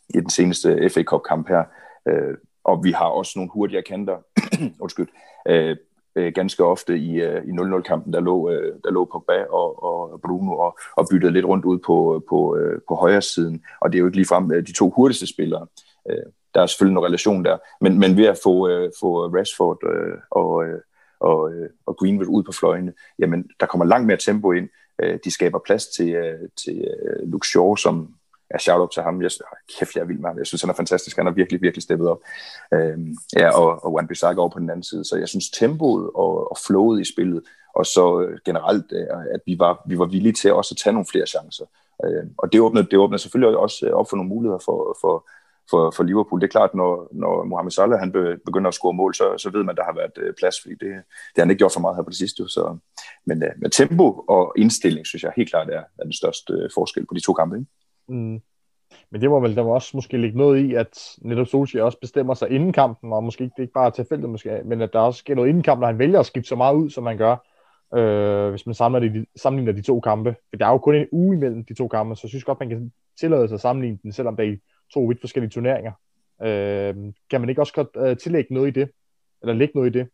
i 0.09 0.21
den 0.21 0.31
seneste 0.31 0.91
FA 0.91 1.03
Cup-kamp 1.03 1.49
her. 1.49 1.65
Øh, 2.09 2.35
og 2.65 2.85
vi 2.85 2.91
har 2.91 3.07
også 3.07 3.33
nogle 3.37 3.51
hurtigere 3.55 3.83
kanter, 3.83 4.17
undskyld, 4.83 5.09
øh, 5.49 5.77
øh, 6.17 6.33
ganske 6.33 6.65
ofte 6.65 6.99
i, 6.99 7.21
øh, 7.21 7.45
i 7.45 7.51
0-0-kampen, 7.51 8.13
der 8.13 8.21
lå, 8.21 8.51
øh, 8.51 8.75
der 8.85 8.91
lå 8.91 9.05
Pogba 9.05 9.45
og, 9.45 9.83
og 9.83 10.21
Bruno 10.21 10.53
og, 10.53 10.79
og 10.97 11.07
byttede 11.11 11.33
lidt 11.33 11.47
rundt 11.47 11.65
ud 11.65 11.79
på, 11.79 12.15
øh, 12.15 12.21
på, 12.29 12.57
øh, 12.57 12.81
på 12.89 12.95
højre 12.95 13.23
siden, 13.23 13.63
og 13.81 13.93
det 13.93 13.99
er 13.99 14.01
jo 14.01 14.07
ikke 14.07 14.17
ligefrem 14.17 14.53
øh, 14.53 14.67
de 14.67 14.73
to 14.73 14.91
hurtigste 14.91 15.27
spillere. 15.27 15.67
Øh, 16.11 16.27
der 16.55 16.63
er 16.63 16.67
selvfølgelig 16.67 16.99
en 16.99 17.05
relation 17.05 17.45
der, 17.45 17.59
men, 17.81 17.99
men 17.99 18.17
ved 18.17 18.27
at 18.27 18.39
få, 18.43 18.69
øh, 18.69 18.93
få 19.01 19.27
Rashford 19.27 19.79
øh, 19.85 20.19
og, 20.31 20.65
øh, 20.65 20.81
og, 21.21 21.53
øh, 21.53 21.71
og 21.87 21.97
Greenwood 21.97 22.27
ud 22.27 22.43
på 22.43 22.53
fløjene, 22.53 22.93
jamen 23.19 23.51
der 23.61 23.67
kommer 23.67 23.87
langt 23.87 24.07
mere 24.07 24.17
tempo 24.17 24.53
ind. 24.53 24.69
Øh, 25.03 25.19
de 25.25 25.31
skaber 25.31 25.59
plads 25.59 25.87
til, 25.87 26.09
øh, 26.09 26.49
til 26.65 26.79
øh, 26.79 27.29
Luke 27.31 27.49
Shaw, 27.49 27.75
som, 27.75 28.15
ja, 28.53 28.59
shout-out 28.59 28.91
til 28.91 29.03
ham. 29.03 29.23
Jeg, 29.23 29.31
kæft, 29.79 29.95
jeg 29.95 30.03
er 30.03 30.07
vild 30.07 30.19
med 30.19 30.29
ham. 30.29 30.39
Jeg 30.39 30.47
synes, 30.47 30.63
han 30.63 30.71
er 30.71 30.75
fantastisk. 30.75 31.17
Han 31.17 31.27
har 31.27 31.33
virkelig, 31.33 31.63
virkelig 31.63 31.83
steppet 31.83 32.09
op. 32.09 32.21
Øhm, 32.75 33.17
ja, 33.37 33.59
og, 33.61 33.85
og 33.85 33.93
Wan 33.93 34.09
Bissaka 34.09 34.41
over 34.41 34.49
på 34.49 34.59
den 34.59 34.71
anden 34.71 34.83
side. 34.83 35.05
Så 35.05 35.17
jeg 35.17 35.29
synes, 35.29 35.51
tempoet 35.51 36.11
og, 36.15 36.51
og 36.51 36.57
flowet 36.67 37.01
i 37.01 37.13
spillet, 37.13 37.43
og 37.75 37.87
så 37.87 38.21
øh, 38.21 38.39
generelt, 38.45 38.93
øh, 38.93 39.07
at 39.35 39.41
vi 39.47 39.59
var, 39.59 39.83
vi 39.87 39.99
var 39.99 40.07
villige 40.07 40.33
til 40.33 40.53
også 40.53 40.75
at 40.75 40.81
tage 40.85 40.93
nogle 40.93 41.07
flere 41.13 41.27
chancer. 41.27 41.65
Øh, 42.05 42.25
og 42.39 42.53
det 42.53 42.61
åbnede, 42.61 42.87
det 42.91 42.99
åbnede 42.99 43.23
selvfølgelig 43.23 43.59
også 43.59 43.87
øh, 43.87 43.93
op 43.93 44.07
for 44.11 44.17
nogle 44.17 44.29
muligheder 44.29 44.59
for, 44.59 44.97
for, 45.01 45.29
for, 45.71 45.91
for 45.91 46.03
Liverpool. 46.03 46.41
Det 46.41 46.47
er 46.47 46.51
klart, 46.51 46.75
når, 46.75 47.09
når 47.13 47.45
Mohamed 47.45 47.71
Salah 47.71 47.99
han 47.99 48.13
begynder 48.47 48.69
at 48.69 48.75
score 48.75 48.93
mål, 48.93 49.15
så, 49.15 49.39
så 49.39 49.51
ved 49.51 49.63
man, 49.63 49.71
at 49.71 49.77
der 49.77 49.85
har 49.85 49.95
været 49.95 50.35
plads, 50.39 50.61
fordi 50.63 50.75
det, 50.75 50.91
det 51.31 51.37
har 51.37 51.43
han 51.43 51.51
ikke 51.51 51.59
gjort 51.59 51.73
for 51.73 51.81
meget 51.81 51.97
her 51.97 52.03
på 52.03 52.11
det 52.11 52.19
sidste. 52.19 52.49
Så, 52.49 52.77
men 53.27 53.39
med 53.39 53.71
tempo 53.71 54.25
og 54.29 54.53
indstilling, 54.57 55.07
synes 55.07 55.23
jeg 55.23 55.33
helt 55.37 55.51
klart 55.51 55.69
er, 55.69 55.83
er 55.99 56.03
den 56.03 56.13
største 56.13 56.69
forskel 56.75 57.07
på 57.07 57.15
de 57.15 57.21
to 57.21 57.33
kampe. 57.33 57.57
Ikke? 57.57 57.71
Mm. 58.13 58.41
Men 59.11 59.21
det 59.21 59.31
må 59.31 59.41
vel 59.41 59.57
der 59.57 59.63
må 59.63 59.75
også 59.75 59.91
måske 59.95 60.19
ligge 60.19 60.39
noget 60.39 60.61
i, 60.61 60.75
at 60.75 60.99
netop 61.23 61.47
Sochi 61.47 61.81
også 61.81 61.99
bestemmer 62.01 62.35
sig 62.35 62.51
inden 62.51 62.73
kampen, 62.73 63.13
og 63.13 63.25
måske 63.25 63.45
ikke, 63.45 63.55
det 63.57 63.59
er 63.59 63.63
ikke 63.63 63.73
bare 63.73 63.91
tilfældet 63.91 64.31
måske, 64.31 64.61
men 64.65 64.81
at 64.81 64.93
der 64.93 64.99
også 64.99 65.19
sker 65.19 65.35
noget 65.35 65.49
inden 65.49 65.63
kampen, 65.63 65.81
når 65.81 65.87
han 65.87 65.99
vælger 65.99 66.21
at 66.21 66.27
skifte 66.27 66.49
så 66.49 66.57
meget 66.57 66.75
ud, 66.75 66.91
som 66.91 67.05
man 67.05 67.19
gør, 67.19 67.37
øh, 67.95 68.51
hvis 68.51 68.67
man 68.67 68.75
sammenligner 68.75 69.21
de, 69.21 69.27
sammenligner 69.37 69.73
de 69.73 69.83
to 69.83 70.01
kampe. 70.01 70.37
For 70.51 70.57
der 70.57 70.67
er 70.67 70.71
jo 70.71 70.79
kun 70.79 70.95
en 70.95 71.09
uge 71.13 71.37
imellem 71.37 71.65
de 71.65 71.75
to 71.75 71.89
kampe, 71.89 72.17
så 72.17 72.21
jeg 72.25 72.29
synes 72.29 72.45
godt, 72.45 72.61
man 72.61 72.69
kan 72.69 72.93
tillade 73.21 73.49
sig 73.49 73.55
at 73.55 73.61
sammenligne 73.61 73.99
den, 74.03 74.13
selvom 74.13 74.37
det 74.37 74.49
er 74.49 74.57
to 74.95 75.01
vidt 75.01 75.21
forskellige 75.21 75.51
turneringer. 75.51 75.93
Øh, 76.43 76.95
kan 77.31 77.41
man 77.41 77.49
ikke 77.49 77.63
også 77.63 77.75
godt 77.75 77.89
øh, 77.97 78.17
tillægge 78.17 78.55
noget 78.55 78.69
i 78.69 78.81
det? 78.81 78.91
Eller 79.43 79.55
lægge 79.55 79.73
noget 79.75 79.97
i 79.97 79.99
det? 79.99 80.09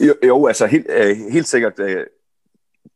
Jo, 0.00 0.14
jo 0.28 0.46
altså 0.46 0.66
helt, 0.66 0.86
øh, 0.90 1.16
helt 1.32 1.46
sikkert. 1.46 1.78
Øh, 1.78 2.06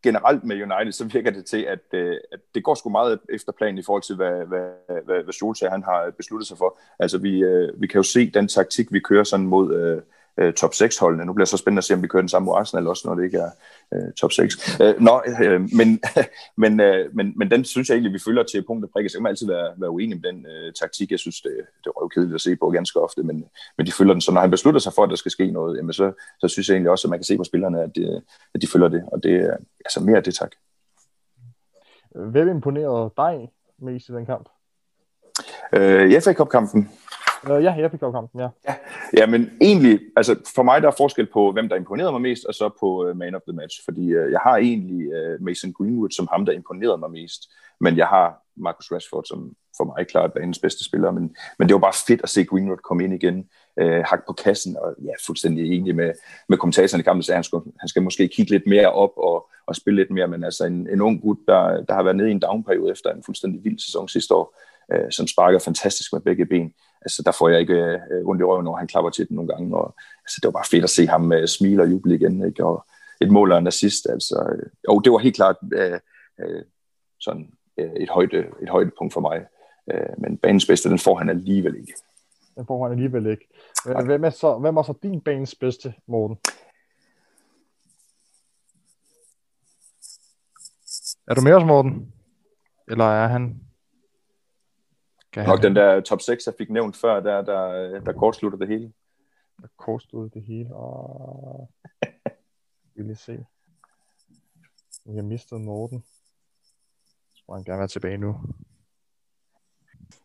generelt 0.03 0.45
med 0.45 0.57
United, 0.57 0.93
så 0.93 1.05
virker 1.05 1.31
det 1.31 1.45
til, 1.45 1.63
at, 1.63 1.81
øh, 1.93 2.17
at 2.33 2.41
det 2.55 2.65
går 2.65 2.75
sgu 2.75 2.91
meget 2.91 3.21
efter 3.29 3.53
planen 3.53 3.79
i 3.79 3.83
forhold 3.83 4.03
til, 4.03 4.17
hvad, 4.17 4.47
hvad, 4.47 4.71
hvad, 5.05 5.23
hvad 5.25 5.33
Solskjaer 5.33 5.71
han 5.71 5.83
har 5.83 6.11
besluttet 6.17 6.49
sig 6.49 6.59
for. 6.59 6.79
Altså, 6.99 7.19
vi, 7.19 7.43
øh, 7.43 7.81
vi 7.81 7.87
kan 7.87 7.99
jo 7.99 8.03
se 8.03 8.31
den 8.31 8.49
taktik, 8.49 8.93
vi 8.93 9.01
kører 9.01 9.25
sådan 9.25 9.47
mod 9.47 9.75
øh, 9.75 10.03
øh 10.39 10.53
top 10.53 10.73
6-holdene. 10.75 11.25
Nu 11.25 11.33
bliver 11.33 11.45
det 11.45 11.51
så 11.51 11.57
spændende 11.57 11.81
at 11.81 11.85
se, 11.85 11.95
om 11.95 12.03
vi 12.03 12.09
kører 12.09 12.23
den 12.23 12.29
samme 12.29 12.47
mod 12.47 12.55
Arsenal 12.57 12.87
også, 12.87 13.09
når 13.09 13.15
det 13.15 13.25
ikke 13.25 13.39
er 13.39 13.51
øh, 13.95 14.13
top 14.13 14.33
6. 14.33 14.81
Øh, 14.81 15.01
nå, 15.01 15.23
øh, 15.43 15.61
men, 15.73 16.01
men, 16.63 16.81
øh, 16.81 17.17
men, 17.17 17.33
men 17.37 17.51
den 17.51 17.65
synes 17.65 17.89
jeg 17.89 17.95
egentlig, 17.95 18.13
vi 18.13 18.19
følger 18.25 18.43
til 18.43 18.65
punkt 18.67 18.85
og 18.85 18.91
prikke. 18.91 19.09
Så 19.09 19.19
kan 19.19 19.23
man 19.23 19.31
altid 19.31 19.47
være, 19.47 19.73
være 19.77 19.91
uenig 19.91 20.21
med 20.21 20.33
den 20.33 20.47
øh, 20.47 20.73
taktik. 20.73 21.11
Jeg 21.11 21.19
synes, 21.19 21.41
det, 21.41 21.53
det 21.85 21.93
er 21.97 22.09
kedeligt 22.09 22.35
at 22.35 22.41
se 22.41 22.57
på 22.57 22.71
ganske 22.71 23.01
ofte, 23.01 23.23
men, 23.23 23.45
men 23.79 23.87
de 23.87 23.93
følger 23.93 24.15
den. 24.15 24.21
Så 24.21 24.33
når 24.33 24.41
han 24.41 24.51
beslutter 24.51 24.81
sig 24.81 24.93
for, 24.93 25.03
at 25.03 25.11
der 25.11 25.17
skal 25.17 25.31
ske 25.31 25.51
noget, 25.51 25.77
jamen 25.77 25.93
så, 25.93 26.13
så 26.41 26.49
synes 26.49 26.69
jeg 26.69 26.75
egentlig 26.75 26.91
også, 26.91 27.09
at 27.09 27.11
man 27.11 27.19
kan 27.19 27.25
se 27.25 27.37
på 27.37 27.45
spillerne, 27.45 27.83
at 27.83 27.91
de, 27.97 28.23
at 28.55 28.63
de 28.63 28.67
følger 28.67 28.89
det. 28.89 29.05
Og 29.13 29.23
det 29.23 29.37
er 29.37 29.57
altså 29.85 30.01
mere 30.01 30.17
af 30.17 30.23
det, 30.23 30.35
tak. 30.35 30.51
Hvem 32.15 32.49
imponerede 32.49 33.11
dig 33.17 33.51
mest 33.79 34.09
i 34.09 34.13
den 34.13 34.27
kamp? 34.27 34.49
Øh, 35.73 36.13
jeg 36.13 36.23
fik 36.23 36.41
Øh, 37.45 37.51
Uh, 37.51 37.63
ja, 37.65 37.73
jeg 37.73 37.91
fik 37.91 38.01
kampen, 38.01 38.41
ja. 38.41 38.49
ja. 38.69 38.75
Ja, 39.17 39.27
men 39.27 39.51
egentlig, 39.61 40.01
altså 40.17 40.37
for 40.55 40.63
mig 40.63 40.83
der 40.83 40.89
er 40.89 40.95
forskel 40.99 41.27
på, 41.33 41.53
hvem 41.53 41.69
der 41.69 41.77
imponerede 41.77 42.13
mig 42.13 42.21
mest, 42.21 42.45
og 42.45 42.55
så 42.55 42.71
på 42.81 43.09
uh, 43.09 43.17
man 43.17 43.35
of 43.35 43.41
the 43.49 43.57
match. 43.57 43.85
Fordi 43.85 44.17
uh, 44.17 44.31
jeg 44.31 44.41
har 44.43 44.57
egentlig 44.57 45.07
uh, 45.07 45.45
Mason 45.45 45.73
Greenwood 45.73 46.11
som 46.11 46.29
ham, 46.33 46.47
der 46.47 46.53
imponerede 46.53 46.99
mig 46.99 47.11
mest. 47.11 47.43
Men 47.81 47.97
jeg 47.97 48.07
har 48.07 48.43
Marcus 48.57 48.93
Rashford 48.93 49.25
som 49.25 49.53
for 49.77 49.85
mig 49.85 50.07
klart 50.07 50.31
er 50.37 50.41
hendes 50.41 50.59
bedste 50.59 50.85
spiller. 50.85 51.11
Men, 51.11 51.37
men 51.59 51.69
det 51.69 51.75
var 51.75 51.81
bare 51.81 51.93
fedt 52.07 52.23
at 52.23 52.29
se 52.29 52.45
Greenwood 52.45 52.77
komme 52.77 53.05
ind 53.05 53.15
igen, 53.15 53.45
uh, 53.83 54.01
hak 54.11 54.27
på 54.27 54.33
kassen, 54.33 54.77
og 54.77 54.95
ja, 55.05 55.13
fuldstændig 55.27 55.79
enig 55.79 55.97
med, 55.97 56.13
med 56.49 56.59
kommentatoren 56.59 57.01
i 57.01 57.03
kampen, 57.03 57.23
så 57.23 57.35
han 57.35 57.45
skal, 57.45 57.61
han 57.79 57.89
skal 57.89 58.03
måske 58.03 58.29
kigge 58.29 58.53
lidt 58.53 58.67
mere 58.67 58.93
op 58.93 59.13
og, 59.17 59.49
og 59.67 59.77
spille 59.77 60.01
lidt 60.01 60.11
mere, 60.11 60.29
men 60.29 60.45
altså 60.45 60.65
en, 60.65 60.89
en 60.93 61.01
ung 61.01 61.21
gut, 61.21 61.39
der, 61.49 61.85
der 61.85 61.95
har 61.95 62.03
været 62.03 62.17
nede 62.17 62.29
i 62.29 62.33
en 62.33 62.41
downperiode 62.41 62.93
efter 62.93 63.11
en 63.11 63.23
fuldstændig 63.23 63.65
vild 63.65 63.79
sæson 63.79 64.09
sidste 64.09 64.35
år, 64.35 64.59
uh, 64.95 65.11
som 65.11 65.27
sparker 65.27 65.59
fantastisk 65.59 66.13
med 66.13 66.21
begge 66.21 66.47
ben 66.47 66.73
altså, 67.07 67.23
der 67.23 67.33
får 67.33 67.49
jeg 67.49 67.61
ikke 67.61 67.75
øh, 67.75 68.29
ondt 68.29 68.41
i 68.41 68.45
røven, 68.45 68.65
når 68.65 68.77
han 68.77 68.87
klapper 68.87 69.11
til 69.11 69.29
den 69.29 69.37
nogle 69.37 69.53
gange. 69.53 69.77
Og, 69.77 69.95
altså, 70.25 70.39
det 70.43 70.47
var 70.47 70.59
bare 70.59 70.71
fedt 70.71 70.85
at 70.85 70.91
se 70.91 71.07
ham 71.07 71.33
øh, 71.33 71.49
smile 71.49 71.83
og 71.83 71.91
juble 71.91 72.15
igen. 72.15 72.47
Ikke? 72.47 72.65
Og 72.65 72.87
et 73.21 73.31
mål 73.31 73.53
og 73.53 73.59
en 73.59 73.67
assist. 73.67 74.07
Altså, 74.11 74.37
øh, 74.53 74.71
og 74.89 75.05
det 75.05 75.13
var 75.13 75.19
helt 75.19 75.37
klart 75.37 75.57
øh, 75.73 76.01
øh, 76.41 76.63
sådan 77.21 77.51
øh, 77.79 77.93
et, 77.93 78.09
højde, 78.09 78.39
et 78.63 78.69
højdepunkt 78.69 79.13
for 79.13 79.21
mig. 79.21 79.47
Øh, 79.93 80.09
men 80.19 80.39
banens 80.39 80.67
bedste, 80.67 80.89
den 80.89 80.99
får 80.99 81.17
han 81.19 81.29
alligevel 81.29 81.77
ikke. 81.77 81.95
Den 82.57 82.67
får 82.67 82.83
han 82.83 82.93
alligevel 82.93 83.27
ikke. 83.27 83.49
Hvem 84.05 84.25
er 84.25 84.31
så, 84.31 84.59
hvem 84.59 84.77
er 84.77 84.83
så 84.83 84.95
din 85.03 85.21
banens 85.21 85.55
bedste, 85.55 85.95
Morten? 86.07 86.37
Er 91.29 91.35
du 91.35 91.41
med 91.41 91.53
os, 91.53 91.65
Morten? 91.65 92.13
Eller 92.89 93.05
er 93.05 93.29
han 93.29 93.66
kan 95.37 95.49
Nok 95.49 95.63
den 95.63 95.77
der 95.77 96.01
top 96.01 96.21
6, 96.21 96.47
jeg 96.47 96.55
fik 96.59 96.71
nævnt 96.71 96.97
før, 96.97 97.21
der, 97.21 97.43
der, 97.43 98.01
der 98.01 98.13
kortslutter 98.13 98.59
det 98.59 98.69
hele. 98.69 98.93
Der 99.63 99.69
kortstod 99.77 100.31
det 100.31 100.43
hele. 100.43 100.75
Og... 100.75 101.71
vil 102.95 103.07
jeg 103.07 103.17
se. 103.17 103.45
Jeg 105.07 105.15
har 105.15 105.23
mistet 105.23 105.61
Morten. 105.61 106.05
Så 107.35 107.45
må 107.49 107.55
han 107.55 107.65
gerne 107.65 107.79
være 107.79 107.89
tilbage 107.89 108.17
nu. 108.17 108.37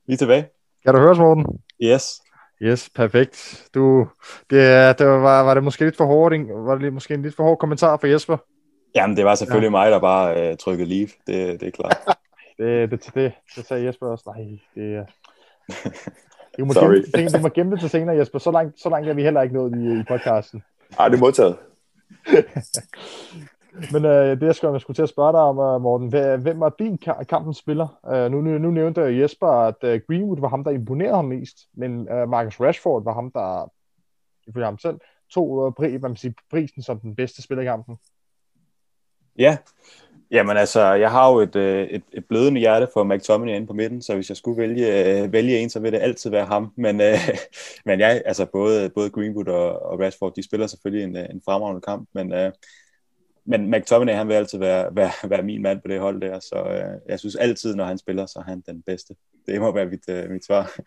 Vi 0.07 0.13
er 0.13 0.17
tilbage. 0.17 0.49
Kan 0.83 0.93
du 0.93 0.99
høre 0.99 1.11
os, 1.11 1.19
Morten? 1.19 1.63
Yes. 1.83 2.21
Yes, 2.61 2.89
perfekt. 2.89 3.69
Du, 3.73 4.07
det, 4.49 4.99
det 4.99 5.07
var, 5.07 5.43
var 5.43 5.53
det 5.53 5.63
måske 5.63 5.85
lidt 5.85 5.97
for 5.97 6.05
hårdt, 6.05 6.35
var 6.49 6.75
det 6.75 6.93
måske 6.93 7.13
en 7.13 7.21
lidt 7.21 7.35
for 7.35 7.43
hård 7.43 7.57
kommentar 7.57 7.97
for 7.97 8.07
Jesper? 8.07 8.37
Jamen, 8.95 9.17
det 9.17 9.25
var 9.25 9.35
selvfølgelig 9.35 9.67
ja. 9.67 9.71
mig, 9.71 9.91
der 9.91 9.99
bare 9.99 10.51
øh, 10.51 10.57
trykkede 10.57 10.89
leave. 10.89 11.09
Det, 11.27 11.59
det 11.59 11.67
er 11.67 11.71
klart. 11.71 11.97
det, 12.61 12.91
det, 12.91 13.11
det, 13.15 13.33
det 13.55 13.65
sagde 13.65 13.85
Jesper 13.85 14.07
også. 14.07 14.23
Nej, 14.35 14.59
det 14.75 14.95
er... 14.95 15.05
Du 16.57 16.65
må, 16.65 16.73
gemme 16.73 16.95
det, 16.95 17.13
til, 17.13 17.33
du 17.33 17.41
må 17.41 17.49
gemme 17.49 17.71
det 17.71 17.79
til 17.79 17.89
senere, 17.89 18.15
Jesper. 18.15 18.39
Så 18.39 18.51
langt, 18.51 18.79
så 18.79 18.89
langt 18.89 19.09
er 19.09 19.13
vi 19.13 19.23
heller 19.23 19.41
ikke 19.41 19.55
nået 19.55 19.75
i, 19.75 19.99
i 19.99 20.03
podcasten. 20.07 20.63
Ej, 20.99 21.07
det 21.07 21.15
er 21.15 21.19
modtaget. 21.19 21.57
Men 23.93 24.05
øh, 24.05 24.39
det, 24.39 24.45
jeg 24.45 24.55
skulle, 24.55 24.73
jeg 24.73 24.81
skulle 24.81 24.95
til 24.95 25.03
at 25.03 25.09
spørge 25.09 25.33
dig 25.33 25.39
om, 25.39 25.57
uh, 25.57 25.81
Morten, 25.81 26.07
hvem 26.41 26.59
var 26.59 26.75
din 26.79 26.97
kampens 27.29 27.57
spiller? 27.57 27.99
Uh, 28.03 28.31
nu, 28.31 28.41
nu, 28.41 28.57
nu 28.57 28.71
nævnte 28.71 29.01
Jesper, 29.01 29.47
at 29.47 29.75
uh, 29.83 29.99
Greenwood 30.07 30.39
var 30.39 30.47
ham, 30.47 30.63
der 30.63 30.71
imponerede 30.71 31.15
ham 31.15 31.25
mest, 31.25 31.57
men 31.73 31.99
uh, 31.99 32.29
Marcus 32.29 32.59
Rashford 32.59 33.03
var 33.03 33.13
ham, 33.13 33.31
der, 33.31 33.71
ifølge 34.47 34.65
ham 34.65 34.77
selv, 34.77 34.99
tog 35.33 35.49
uh, 35.49 35.73
pri, 35.73 35.97
man 35.97 36.15
sige, 36.15 36.35
prisen 36.49 36.83
som 36.83 36.99
den 36.99 37.15
bedste 37.15 37.41
spiller 37.41 37.61
i 37.61 37.65
kampen. 37.65 37.97
Ja, 39.37 39.57
jamen 40.31 40.57
altså, 40.57 40.93
jeg 40.93 41.11
har 41.11 41.31
jo 41.31 41.39
et, 41.39 41.55
øh, 41.55 41.87
et, 41.87 42.03
et 42.13 42.25
blødende 42.25 42.59
hjerte 42.59 42.87
for 42.93 43.03
McTominay 43.03 43.55
inde 43.55 43.67
på 43.67 43.73
midten, 43.73 44.01
så 44.01 44.15
hvis 44.15 44.29
jeg 44.29 44.37
skulle 44.37 44.61
vælge, 44.61 45.21
øh, 45.23 45.33
vælge 45.33 45.59
en, 45.59 45.69
så 45.69 45.79
vil 45.79 45.91
det 45.91 46.01
altid 46.01 46.29
være 46.29 46.45
ham. 46.45 46.73
Men, 46.75 47.01
øh, 47.01 47.17
men 47.85 47.99
ja, 47.99 48.19
altså 48.25 48.45
både, 48.45 48.89
både 48.89 49.09
Greenwood 49.09 49.47
og, 49.47 49.81
og 49.81 49.99
Rashford, 49.99 50.35
de 50.35 50.43
spiller 50.43 50.67
selvfølgelig 50.67 51.03
en, 51.03 51.17
øh, 51.17 51.25
en 51.29 51.41
fremragende 51.45 51.81
kamp, 51.81 52.09
men 52.13 52.33
øh, 52.33 52.51
men 53.45 53.71
McTominay, 53.71 54.13
han 54.13 54.27
vil 54.27 54.33
altid 54.33 54.59
være, 54.59 54.95
være, 54.95 55.29
være 55.29 55.43
min 55.43 55.61
mand 55.61 55.81
på 55.81 55.87
det 55.87 55.99
hold 55.99 56.21
der, 56.21 56.39
så 56.39 56.55
øh, 56.55 57.09
jeg 57.09 57.19
synes 57.19 57.35
altid, 57.35 57.75
når 57.75 57.85
han 57.85 57.97
spiller, 57.97 58.25
så 58.25 58.39
er 58.39 58.43
han 58.43 58.61
den 58.61 58.81
bedste. 58.81 59.15
Det 59.45 59.61
må 59.61 59.71
være 59.71 59.85
mit, 59.85 60.09
øh, 60.09 60.29
mit 60.29 60.45
svar. 60.45 60.71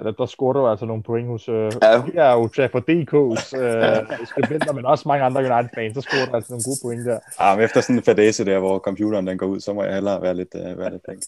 ja, 0.00 0.04
der, 0.04 0.12
der 0.12 0.26
scorer 0.26 0.52
du 0.52 0.66
altså 0.66 0.86
nogle 0.86 1.02
point 1.02 1.28
hos 1.28 1.48
øh, 1.48 1.72
ja. 1.82 2.02
er 2.14 2.32
jo 2.32 2.48
Trafford 2.48 2.82
DK's 2.82 3.58
øh, 3.58 4.26
skribenter, 4.26 4.72
men 4.72 4.86
også 4.86 5.08
mange 5.08 5.24
andre 5.24 5.40
United-fans, 5.40 5.94
så 5.94 6.00
scorer 6.00 6.26
du 6.26 6.36
altså 6.36 6.52
nogle 6.52 6.64
gode 6.64 6.78
point 6.84 7.06
der. 7.06 7.18
Ja, 7.40 7.56
men 7.56 7.64
efter 7.64 7.80
sådan 7.80 7.96
en 7.96 8.02
fadese 8.02 8.44
der, 8.44 8.58
hvor 8.58 8.78
computeren 8.78 9.26
den 9.26 9.38
går 9.38 9.46
ud, 9.46 9.60
så 9.60 9.72
må 9.72 9.82
jeg 9.82 9.94
hellere 9.94 10.22
være 10.22 10.34
lidt, 10.34 10.54
øh, 10.54 10.78
være 10.78 10.90
lidt 10.90 11.02
pænt. 11.08 11.24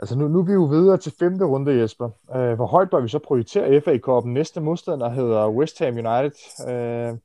Altså 0.00 0.18
nu, 0.18 0.28
nu 0.28 0.38
er 0.38 0.44
vi 0.44 0.52
jo 0.52 0.64
videre 0.64 0.96
til 0.96 1.12
femte 1.18 1.44
runde, 1.44 1.80
Jesper. 1.80 2.10
Uh, 2.28 2.52
hvor 2.52 2.66
højt 2.66 2.90
bør 2.90 3.00
vi 3.00 3.08
så 3.08 3.18
prioritere 3.18 3.80
FA 3.80 3.98
Cup'en? 4.08 4.28
Næste 4.28 4.60
modstander 4.60 5.08
hedder 5.08 5.48
West 5.48 5.78
Ham 5.78 5.94
United. 5.94 6.38
Uh, 6.60 7.18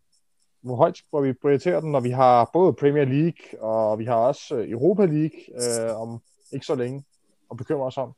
hvor 0.61 0.75
højt 0.75 1.01
bør 1.11 1.21
vi 1.21 1.33
prioritere 1.33 1.81
den, 1.81 1.91
når 1.91 1.99
vi 1.99 2.09
har 2.09 2.49
både 2.53 2.73
Premier 2.73 3.05
League, 3.05 3.61
og 3.61 3.99
vi 3.99 4.05
har 4.05 4.15
også 4.15 4.55
øh, 4.55 4.71
Europa 4.71 5.05
League 5.05 5.39
uh, 5.49 6.01
om 6.01 6.19
ikke 6.51 6.65
så 6.65 6.75
længe 6.75 7.03
at 7.51 7.57
bekymre 7.57 7.85
os 7.85 7.97
om? 7.97 8.13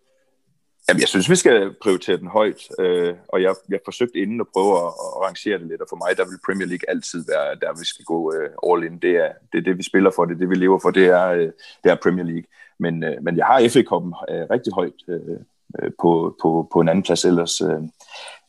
Jamen, 0.89 1.01
jeg 1.01 1.07
synes, 1.07 1.29
vi 1.29 1.35
skal 1.35 1.73
prioritere 1.81 2.17
den 2.17 2.27
højt, 2.27 2.61
øh, 2.79 3.13
og 3.27 3.41
jeg, 3.41 3.55
jeg 3.69 3.79
forsøgte 3.85 4.19
inden 4.19 4.41
at 4.41 4.47
prøve 4.53 4.77
at, 4.77 4.91
at 5.15 5.21
rangere 5.27 5.59
det 5.59 5.67
lidt, 5.67 5.81
og 5.81 5.87
for 5.89 5.95
mig, 5.95 6.17
der 6.17 6.25
vil 6.25 6.39
Premier 6.45 6.67
League 6.67 6.89
altid 6.89 7.25
være 7.27 7.55
der, 7.55 7.79
vi 7.79 7.85
skal 7.85 8.05
gå 8.05 8.33
øh, 8.35 8.49
all 8.69 8.83
in. 8.83 8.99
Det 8.99 9.13
er, 9.23 9.31
det 9.51 9.57
er 9.57 9.61
det, 9.61 9.77
vi 9.77 9.83
spiller 9.83 10.11
for, 10.15 10.25
det 10.25 10.33
er 10.35 10.37
det, 10.37 10.49
vi 10.49 10.55
lever 10.55 10.79
for, 10.79 10.91
det 10.91 11.05
er, 11.05 11.27
øh, 11.27 11.51
det 11.83 11.91
er 11.91 11.95
Premier 12.03 12.25
League. 12.25 12.47
Men, 12.79 13.03
øh, 13.03 13.23
men 13.23 13.37
jeg 13.37 13.45
har 13.45 13.69
FA 13.69 13.81
Cup'en 13.91 14.33
øh, 14.33 14.45
rigtig 14.55 14.73
højt 14.73 14.99
øh, 15.07 15.39
øh, 15.79 15.91
på, 16.01 16.35
på, 16.41 16.67
på 16.73 16.79
en 16.79 16.89
anden 16.89 17.03
plads 17.03 17.25
ellers. 17.25 17.61
Øh, 17.61 17.81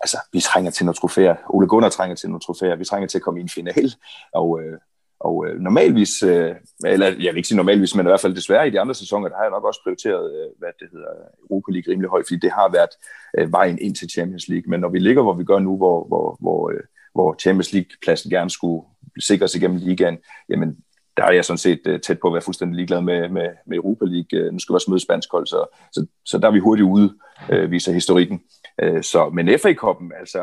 altså, 0.00 0.18
vi 0.32 0.40
trænger 0.40 0.70
til 0.70 0.86
nogle 0.86 0.96
trofæer. 0.96 1.36
Ole 1.48 1.68
Gunnar 1.68 1.88
trænger 1.88 2.16
til 2.16 2.28
nogle 2.28 2.40
trofæer. 2.40 2.76
Vi 2.76 2.84
trænger 2.84 3.08
til 3.08 3.18
at 3.18 3.22
komme 3.22 3.40
i 3.40 3.42
en 3.42 3.48
final. 3.48 3.94
Og, 4.34 4.60
øh, 4.62 4.78
og 5.26 5.46
øh, 5.46 5.60
normalvis, 5.60 6.22
øh, 6.22 6.54
eller 6.84 7.06
jeg 7.06 7.30
vil 7.32 7.36
ikke 7.36 7.48
sige 7.48 7.56
normalvis, 7.56 7.94
men 7.94 8.06
i 8.06 8.10
hvert 8.10 8.20
fald 8.20 8.34
desværre 8.34 8.68
i 8.68 8.70
de 8.70 8.80
andre 8.80 8.94
sæsoner, 8.94 9.28
der 9.28 9.36
har 9.36 9.44
jeg 9.44 9.50
nok 9.50 9.64
også 9.64 9.80
prioriteret, 9.84 10.24
øh, 10.36 10.48
hvad 10.58 10.68
det 10.80 10.88
hedder, 10.92 11.12
Europa 11.50 11.72
League 11.72 11.92
rimelig 11.92 12.10
højt, 12.10 12.24
fordi 12.28 12.40
det 12.40 12.52
har 12.52 12.68
været 12.72 12.94
øh, 13.38 13.52
vejen 13.52 13.78
ind 13.78 13.94
til 13.94 14.10
Champions 14.10 14.48
League. 14.48 14.70
Men 14.70 14.80
når 14.80 14.88
vi 14.88 14.98
ligger, 14.98 15.22
hvor 15.22 15.34
vi 15.40 15.44
gør 15.44 15.58
nu, 15.58 15.76
hvor, 15.76 15.98
hvor, 16.10 16.36
hvor, 16.40 16.70
øh, 16.70 16.84
hvor 17.14 17.36
Champions 17.42 17.72
League-pladsen 17.72 18.30
gerne 18.30 18.50
skulle 18.50 18.82
sikres 19.20 19.54
igennem 19.54 19.78
ligaen, 19.78 20.18
jamen 20.48 20.76
der 21.16 21.24
er 21.24 21.32
jeg 21.32 21.44
sådan 21.44 21.58
set 21.58 21.80
uh, 21.88 22.00
tæt 22.00 22.18
på 22.20 22.26
at 22.28 22.32
være 22.32 22.42
fuldstændig 22.42 22.76
ligeglad 22.76 23.00
med, 23.00 23.28
med, 23.28 23.48
med 23.66 23.76
Europa 23.76 24.04
League. 24.04 24.46
Uh, 24.46 24.52
nu 24.52 24.58
skal 24.58 24.72
vi 24.72 24.76
også 24.76 24.90
møde 24.90 25.00
spansk 25.00 25.32
hold, 25.32 25.46
så, 25.46 25.78
så, 25.92 26.06
så 26.24 26.38
der 26.38 26.48
er 26.48 26.52
vi 26.52 26.58
hurtigt 26.58 26.88
ude, 26.88 27.14
uh, 27.52 27.70
viser 27.70 27.92
historikken. 27.92 28.40
Uh, 28.82 29.00
så, 29.02 29.30
men 29.34 29.58
FA-koppen, 29.58 30.12
altså, 30.20 30.40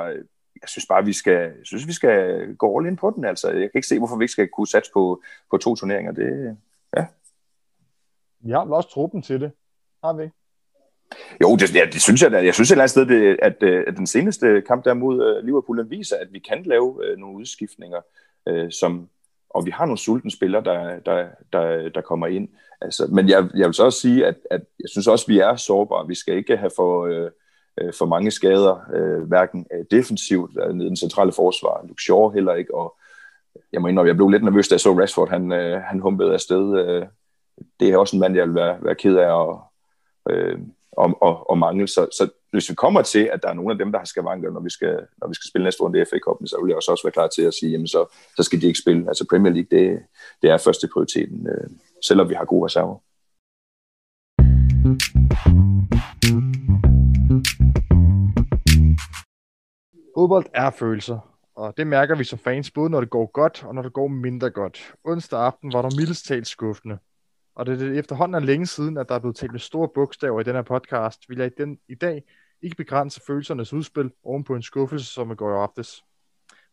jeg 0.63 0.69
synes 0.69 0.85
bare, 0.85 1.05
vi 1.05 1.13
skal, 1.13 1.41
jeg 1.41 1.63
synes, 1.63 1.87
vi 1.87 1.93
skal 1.93 2.47
gå 2.55 2.79
all 2.79 2.87
in 2.87 2.95
på 2.95 3.13
den. 3.15 3.25
Altså, 3.25 3.47
jeg 3.47 3.71
kan 3.71 3.71
ikke 3.75 3.87
se, 3.87 3.97
hvorfor 3.97 4.17
vi 4.17 4.23
ikke 4.23 4.31
skal 4.31 4.47
kunne 4.47 4.67
satse 4.67 4.91
på, 4.93 5.21
på 5.51 5.57
to 5.57 5.75
turneringer. 5.75 6.11
Det, 6.11 6.57
ja. 6.97 7.05
Vi 8.39 8.51
har 8.51 8.65
vel 8.65 8.73
også 8.73 8.89
truppen 8.89 9.21
til 9.21 9.41
det, 9.41 9.51
har 10.03 10.13
vi 10.13 10.29
Jo, 11.41 11.55
det, 11.55 11.75
ja, 11.75 11.85
det 11.93 12.01
synes 12.01 12.21
jeg 12.21 12.31
da. 12.31 12.45
Jeg 12.45 12.53
synes 12.53 12.69
et 12.69 12.73
eller 12.73 12.83
andet 12.83 12.91
sted, 12.91 13.05
det, 13.05 13.39
at, 13.41 13.63
at 13.63 13.97
den 13.97 14.07
seneste 14.07 14.61
kamp 14.61 14.85
der 14.85 14.93
mod 14.93 15.43
Liverpool, 15.43 15.77
den 15.77 15.89
viser, 15.89 16.15
at 16.15 16.27
vi 16.31 16.39
kan 16.39 16.63
lave 16.65 16.89
uh, 16.89 17.19
nogle 17.19 17.37
udskiftninger, 17.37 18.01
som, 18.69 19.09
og 19.49 19.65
vi 19.65 19.71
har 19.71 19.85
nogle 19.85 19.97
sultne 19.97 20.31
spillere, 20.31 20.63
der, 20.63 20.99
der, 20.99 21.27
der, 21.53 21.89
der 21.89 22.01
kommer 22.01 22.27
ind. 22.27 22.49
Altså, 22.81 23.07
men 23.11 23.29
jeg, 23.29 23.49
jeg 23.55 23.67
vil 23.67 23.73
så 23.73 23.83
også 23.83 23.99
sige, 23.99 24.25
at, 24.25 24.35
at 24.51 24.61
jeg 24.79 24.89
synes 24.89 25.07
også, 25.07 25.25
at 25.25 25.29
vi 25.29 25.39
er 25.39 25.55
sårbare. 25.55 26.07
Vi 26.07 26.15
skal 26.15 26.37
ikke 26.37 26.57
have 26.57 26.71
for, 26.75 27.05
øh, 27.05 27.31
øh 27.81 27.93
for 27.97 28.05
mange 28.05 28.31
skader, 28.31 28.75
øh, 28.93 29.27
hverken 29.27 29.65
øh, 29.73 29.85
defensivt 29.91 30.51
øh, 30.63 30.73
nede 30.73 30.85
i 30.85 30.89
den 30.89 30.97
centrale 30.97 31.31
forsvar, 31.31 31.85
Luke 31.87 32.03
Shaw 32.03 32.29
heller 32.29 32.53
ikke, 32.53 32.75
og 32.75 32.97
jeg 33.73 33.81
må 33.81 33.87
indrømme, 33.87 34.07
jeg 34.07 34.15
blev 34.15 34.29
lidt 34.29 34.43
nervøs, 34.43 34.67
da 34.67 34.73
jeg 34.73 34.79
så 34.79 34.99
Rashford, 34.99 35.29
han, 35.29 35.51
øh, 35.51 35.81
han 35.81 35.99
humpede 35.99 36.33
afsted. 36.33 36.87
Øh, 36.87 37.05
det 37.79 37.89
er 37.89 37.97
også 37.97 38.15
en 38.15 38.19
mand, 38.19 38.35
jeg 38.35 38.47
vil 38.47 38.55
være, 38.55 38.77
være 38.81 38.95
ked 38.95 39.15
af 39.15 39.41
at, 39.41 39.57
øh, 40.29 40.59
og, 40.91 41.17
og, 41.21 41.49
og 41.49 41.57
mangle. 41.57 41.87
Så, 41.87 42.07
så 42.11 42.29
hvis 42.51 42.69
vi 42.69 42.75
kommer 42.75 43.01
til, 43.01 43.29
at 43.33 43.43
der 43.43 43.49
er 43.49 43.53
nogle 43.53 43.71
af 43.71 43.77
dem, 43.77 43.91
der 43.91 43.99
har 43.99 44.05
skavanker, 44.05 44.51
når 44.51 44.59
vi 44.59 44.69
skal, 44.69 44.99
når 45.17 45.27
vi 45.27 45.33
skal 45.33 45.49
spille 45.49 45.63
næste 45.63 45.83
runde 45.83 46.01
i 46.01 46.05
FA 46.05 46.15
Cup'en, 46.15 46.47
så 46.47 46.57
vil 46.61 46.69
jeg 46.69 46.75
også, 46.75 46.91
også 46.91 47.03
være 47.03 47.11
klar 47.11 47.27
til 47.27 47.41
at 47.41 47.53
sige, 47.53 47.71
jamen 47.71 47.87
så, 47.87 48.15
så 48.35 48.43
skal 48.43 48.61
de 48.61 48.67
ikke 48.67 48.79
spille. 48.79 49.07
Altså 49.07 49.25
Premier 49.29 49.53
League, 49.53 49.79
det, 49.79 49.99
det 50.41 50.49
er 50.49 50.57
første 50.57 50.87
prioriteten, 50.93 51.47
øh, 51.47 51.69
selvom 52.05 52.29
vi 52.29 52.33
har 52.33 52.45
gode 52.45 52.65
reserver. 52.65 52.97
Fodbold 60.17 60.45
er 60.53 60.69
følelser, 60.69 61.19
og 61.55 61.77
det 61.77 61.87
mærker 61.87 62.15
vi 62.15 62.23
som 62.23 62.39
fans, 62.39 62.71
både 62.71 62.89
når 62.89 62.99
det 62.99 63.09
går 63.09 63.25
godt, 63.25 63.63
og 63.63 63.75
når 63.75 63.81
det 63.81 63.93
går 63.93 64.07
mindre 64.07 64.49
godt. 64.49 64.95
Onsdag 65.03 65.39
aften 65.39 65.73
var 65.73 65.81
der 65.81 65.95
mildest 65.97 66.25
talt 66.25 66.47
skuffende. 66.47 66.97
Og 67.55 67.65
det 67.65 67.81
er 67.81 67.99
efterhånden 67.99 68.35
er 68.35 68.45
længe 68.45 68.67
siden, 68.67 68.97
at 68.97 69.09
der 69.09 69.15
er 69.15 69.19
blevet 69.19 69.35
talt 69.35 69.51
med 69.51 69.59
store 69.59 69.89
bogstaver 69.95 70.41
i 70.41 70.43
den 70.43 70.55
her 70.55 70.61
podcast, 70.61 71.29
vil 71.29 71.37
jeg 71.37 71.47
i, 71.47 71.51
den, 71.57 71.79
i 71.89 71.95
dag 71.95 72.23
ikke 72.61 72.75
begrænse 72.75 73.21
følelsernes 73.27 73.73
udspil 73.73 74.11
oven 74.23 74.43
på 74.43 74.55
en 74.55 74.63
skuffelse, 74.63 75.05
som 75.05 75.31
er 75.31 75.35
går 75.35 75.51
i 75.51 75.61
aftes. 75.61 76.03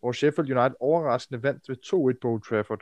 Hvor 0.01 0.13
Sheffield 0.13 0.59
United 0.59 0.77
overraskende 0.81 1.43
vandt 1.43 1.69
ved 1.69 1.77
2-1 2.17 2.19
på 2.23 2.29
Old 2.29 2.43
Trafford. 2.49 2.81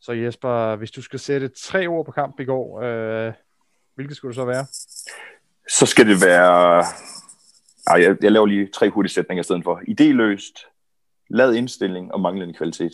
Så 0.00 0.12
Jesper, 0.12 0.76
hvis 0.76 0.90
du 0.90 1.02
skal 1.02 1.18
sætte 1.18 1.48
tre 1.48 1.86
ord 1.86 2.06
på 2.06 2.12
kamp 2.12 2.40
i 2.40 2.44
går, 2.44 2.80
øh, 2.80 3.32
hvilket 3.94 4.16
skulle 4.16 4.30
det 4.30 4.36
så 4.36 4.44
være? 4.44 4.66
Så 5.68 5.86
skal 5.86 6.06
det 6.06 6.20
være... 6.26 6.84
Ej, 7.86 8.02
jeg, 8.02 8.16
jeg 8.22 8.32
laver 8.32 8.46
lige 8.46 8.66
tre 8.66 8.90
hurtige 8.90 9.12
sætninger 9.12 9.40
i 9.40 9.44
stedet 9.44 9.64
for. 9.64 9.80
Idéløst, 9.88 10.66
lad 11.30 11.54
indstilling 11.54 12.12
og 12.12 12.20
manglende 12.20 12.54
kvalitet. 12.54 12.92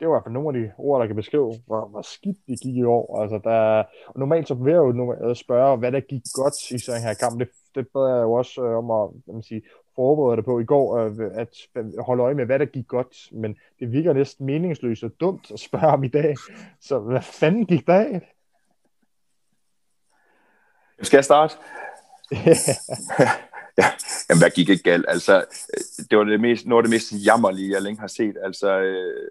det 0.00 0.08
var 0.08 0.14
i 0.14 0.16
hvert 0.16 0.24
fald 0.24 0.32
nogle 0.32 0.58
af 0.58 0.64
de 0.64 0.72
ord, 0.78 1.00
der 1.00 1.06
kan 1.06 1.16
beskrive, 1.16 1.54
hvor, 1.66 1.88
hvor 1.88 2.02
skidt 2.02 2.36
det 2.48 2.60
gik 2.60 2.76
i 2.76 2.84
år. 2.84 3.22
Altså, 3.22 3.40
der, 3.44 3.84
og 4.06 4.20
normalt 4.20 4.48
så 4.48 4.54
vil 4.54 4.70
jeg 4.70 4.78
jo 4.78 5.34
spørge, 5.34 5.76
hvad 5.76 5.92
der 5.92 6.00
gik 6.00 6.22
godt 6.34 6.70
i 6.70 6.78
sådan 6.78 7.02
her 7.02 7.14
kamp. 7.14 7.40
Det, 7.40 7.48
det 7.74 7.86
bad 7.94 8.14
jeg 8.14 8.22
jo 8.22 8.32
også 8.32 8.62
øh, 8.62 8.78
om 8.78 8.90
at 8.90 9.34
man 9.34 9.42
sige, 9.42 9.62
forberede 9.94 10.36
det 10.36 10.44
på 10.44 10.60
i 10.60 10.64
går, 10.64 10.96
øh, 10.96 11.12
at 11.34 11.54
holde 11.98 12.22
øje 12.22 12.34
med, 12.34 12.46
hvad 12.46 12.58
der 12.58 12.64
gik 12.64 12.86
godt. 12.88 13.32
Men 13.32 13.56
det 13.80 13.92
virker 13.92 14.12
næsten 14.12 14.46
meningsløst 14.46 15.04
og 15.04 15.10
dumt 15.20 15.50
at 15.50 15.60
spørge 15.60 15.86
om 15.86 16.04
i 16.04 16.08
dag. 16.08 16.36
Så 16.80 16.98
hvad 16.98 17.22
fanden 17.22 17.66
gik 17.66 17.86
der 17.86 17.94
af? 17.94 18.34
Skal 21.02 21.16
jeg 21.16 21.24
starte? 21.24 21.56
ja, 23.80 23.86
jamen, 24.28 24.40
hvad 24.40 24.50
gik 24.54 24.68
ikke 24.68 24.82
galt? 24.82 25.04
Altså, 25.08 25.44
det 26.10 26.18
var 26.18 26.24
det 26.24 26.40
mest, 26.40 26.66
noget 26.66 26.82
af 26.82 26.88
det 26.88 26.94
mest 26.94 27.26
jammerlige, 27.26 27.72
jeg 27.72 27.82
længe 27.82 28.00
har 28.00 28.06
set. 28.06 28.36
Altså, 28.44 28.80
øh, 28.80 29.28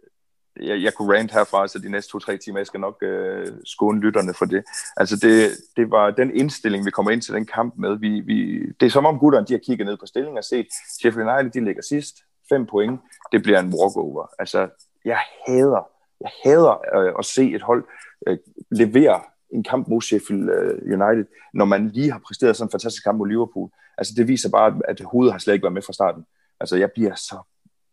jeg, 0.61 0.83
jeg 0.83 0.93
kunne 0.93 1.17
rant 1.17 1.31
herfra, 1.31 1.67
så 1.67 1.79
de 1.79 1.91
næste 1.91 2.11
to-tre 2.11 2.37
timer, 2.37 2.59
jeg 2.59 2.67
skal 2.67 2.79
nok 2.79 3.03
øh, 3.03 3.47
skåne 3.65 3.99
lytterne 3.99 4.33
for 4.33 4.45
det. 4.45 4.63
Altså 4.97 5.15
det, 5.15 5.51
det 5.77 5.91
var 5.91 6.11
den 6.11 6.35
indstilling, 6.35 6.85
vi 6.85 6.91
kommer 6.91 7.11
ind 7.11 7.21
til 7.21 7.33
den 7.33 7.45
kamp 7.45 7.73
med. 7.77 7.97
Vi, 7.99 8.19
vi, 8.19 8.59
det 8.79 8.85
er 8.85 8.89
som 8.89 9.05
om 9.05 9.19
gutterne, 9.19 9.45
de 9.47 9.53
har 9.53 9.61
kigget 9.65 9.87
ned 9.87 9.97
på 9.97 10.05
stillingen 10.05 10.37
og 10.37 10.43
set, 10.43 10.67
Sheffield 10.99 11.29
United, 11.29 11.51
de 11.51 11.65
ligger 11.65 11.81
sidst, 11.81 12.15
fem 12.49 12.65
point, 12.65 12.99
det 13.31 13.43
bliver 13.43 13.59
en 13.59 13.73
walkover. 13.73 14.27
Altså, 14.39 14.67
jeg 15.05 15.19
hader, 15.47 15.89
jeg 16.21 16.31
hader 16.43 16.97
øh, 16.97 17.13
at 17.19 17.25
se 17.25 17.51
et 17.51 17.61
hold 17.61 17.83
øh, 18.27 18.37
levere 18.71 19.21
en 19.51 19.63
kamp 19.63 19.87
mod 19.87 20.01
Sheffield 20.01 20.49
øh, 20.49 21.01
United, 21.01 21.25
når 21.53 21.65
man 21.65 21.89
lige 21.89 22.11
har 22.11 22.21
præsteret 22.27 22.55
sådan 22.55 22.67
en 22.67 22.71
fantastisk 22.71 23.03
kamp 23.03 23.17
mod 23.17 23.27
Liverpool. 23.27 23.69
Altså 23.97 24.13
det 24.17 24.27
viser 24.27 24.49
bare, 24.49 24.79
at 24.87 25.01
hovedet 25.01 25.33
har 25.33 25.39
slet 25.39 25.53
ikke 25.53 25.63
været 25.63 25.73
med 25.73 25.81
fra 25.81 25.93
starten. 25.93 26.25
Altså 26.59 26.75
jeg 26.77 26.91
bliver 26.91 27.15
så 27.15 27.37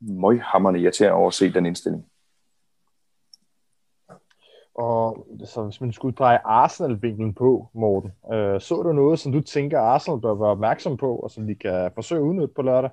møghammerende 0.01 0.81
irriteret 0.81 1.12
over 1.12 1.29
at 1.29 1.35
se 1.35 1.53
den 1.53 1.66
indstilling. 1.66 2.05
Og 4.75 5.27
så 5.45 5.64
hvis 5.64 5.81
man 5.81 5.92
skulle 5.92 6.14
dreje 6.14 6.38
Arsenal-vinklen 6.45 7.35
på, 7.35 7.69
Morten, 7.75 8.12
øh, 8.33 8.61
så 8.61 8.83
du 8.83 8.92
noget, 8.92 9.19
som 9.19 9.33
du 9.33 9.40
tænker, 9.40 9.81
Arsenal 9.81 10.21
bør 10.21 10.35
være 10.35 10.49
opmærksom 10.49 10.97
på, 10.97 11.16
og 11.16 11.31
som 11.31 11.47
de 11.47 11.55
kan 11.55 11.90
forsøge 11.95 12.21
at 12.21 12.25
udnytte 12.25 12.55
på 12.55 12.62
lørdag? 12.62 12.90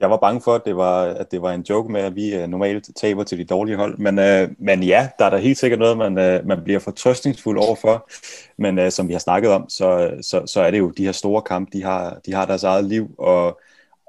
Jeg 0.00 0.10
var 0.10 0.16
bange 0.16 0.40
for, 0.40 0.54
at 0.54 0.64
det 0.64 0.76
var, 0.76 1.02
at 1.04 1.30
det 1.30 1.42
var 1.42 1.52
en 1.52 1.62
joke 1.70 1.92
med, 1.92 2.00
at 2.00 2.14
vi 2.14 2.42
uh, 2.42 2.48
normalt 2.48 2.90
taber 2.96 3.24
til 3.24 3.38
de 3.38 3.44
dårlige 3.44 3.76
hold. 3.76 3.98
Men, 3.98 4.18
øh, 4.18 4.48
men 4.58 4.82
ja, 4.82 5.08
der 5.18 5.24
er 5.24 5.30
da 5.30 5.36
helt 5.36 5.58
sikkert 5.58 5.80
noget, 5.80 5.98
man, 5.98 6.18
øh, 6.18 6.46
man 6.46 6.64
bliver 6.64 6.78
fortrøstningsfuld 6.78 7.58
overfor. 7.58 8.10
Men 8.58 8.78
øh, 8.78 8.90
som 8.90 9.08
vi 9.08 9.12
har 9.12 9.20
snakket 9.20 9.50
om, 9.50 9.68
så, 9.68 10.10
så, 10.22 10.46
så 10.46 10.60
er 10.60 10.70
det 10.70 10.78
jo 10.78 10.90
de 10.90 11.04
her 11.04 11.12
store 11.12 11.42
kampe, 11.42 11.70
de 11.72 11.82
har, 11.82 12.20
de 12.26 12.32
har 12.32 12.46
deres 12.46 12.62
eget 12.62 12.84
liv. 12.84 13.14
Og, 13.18 13.60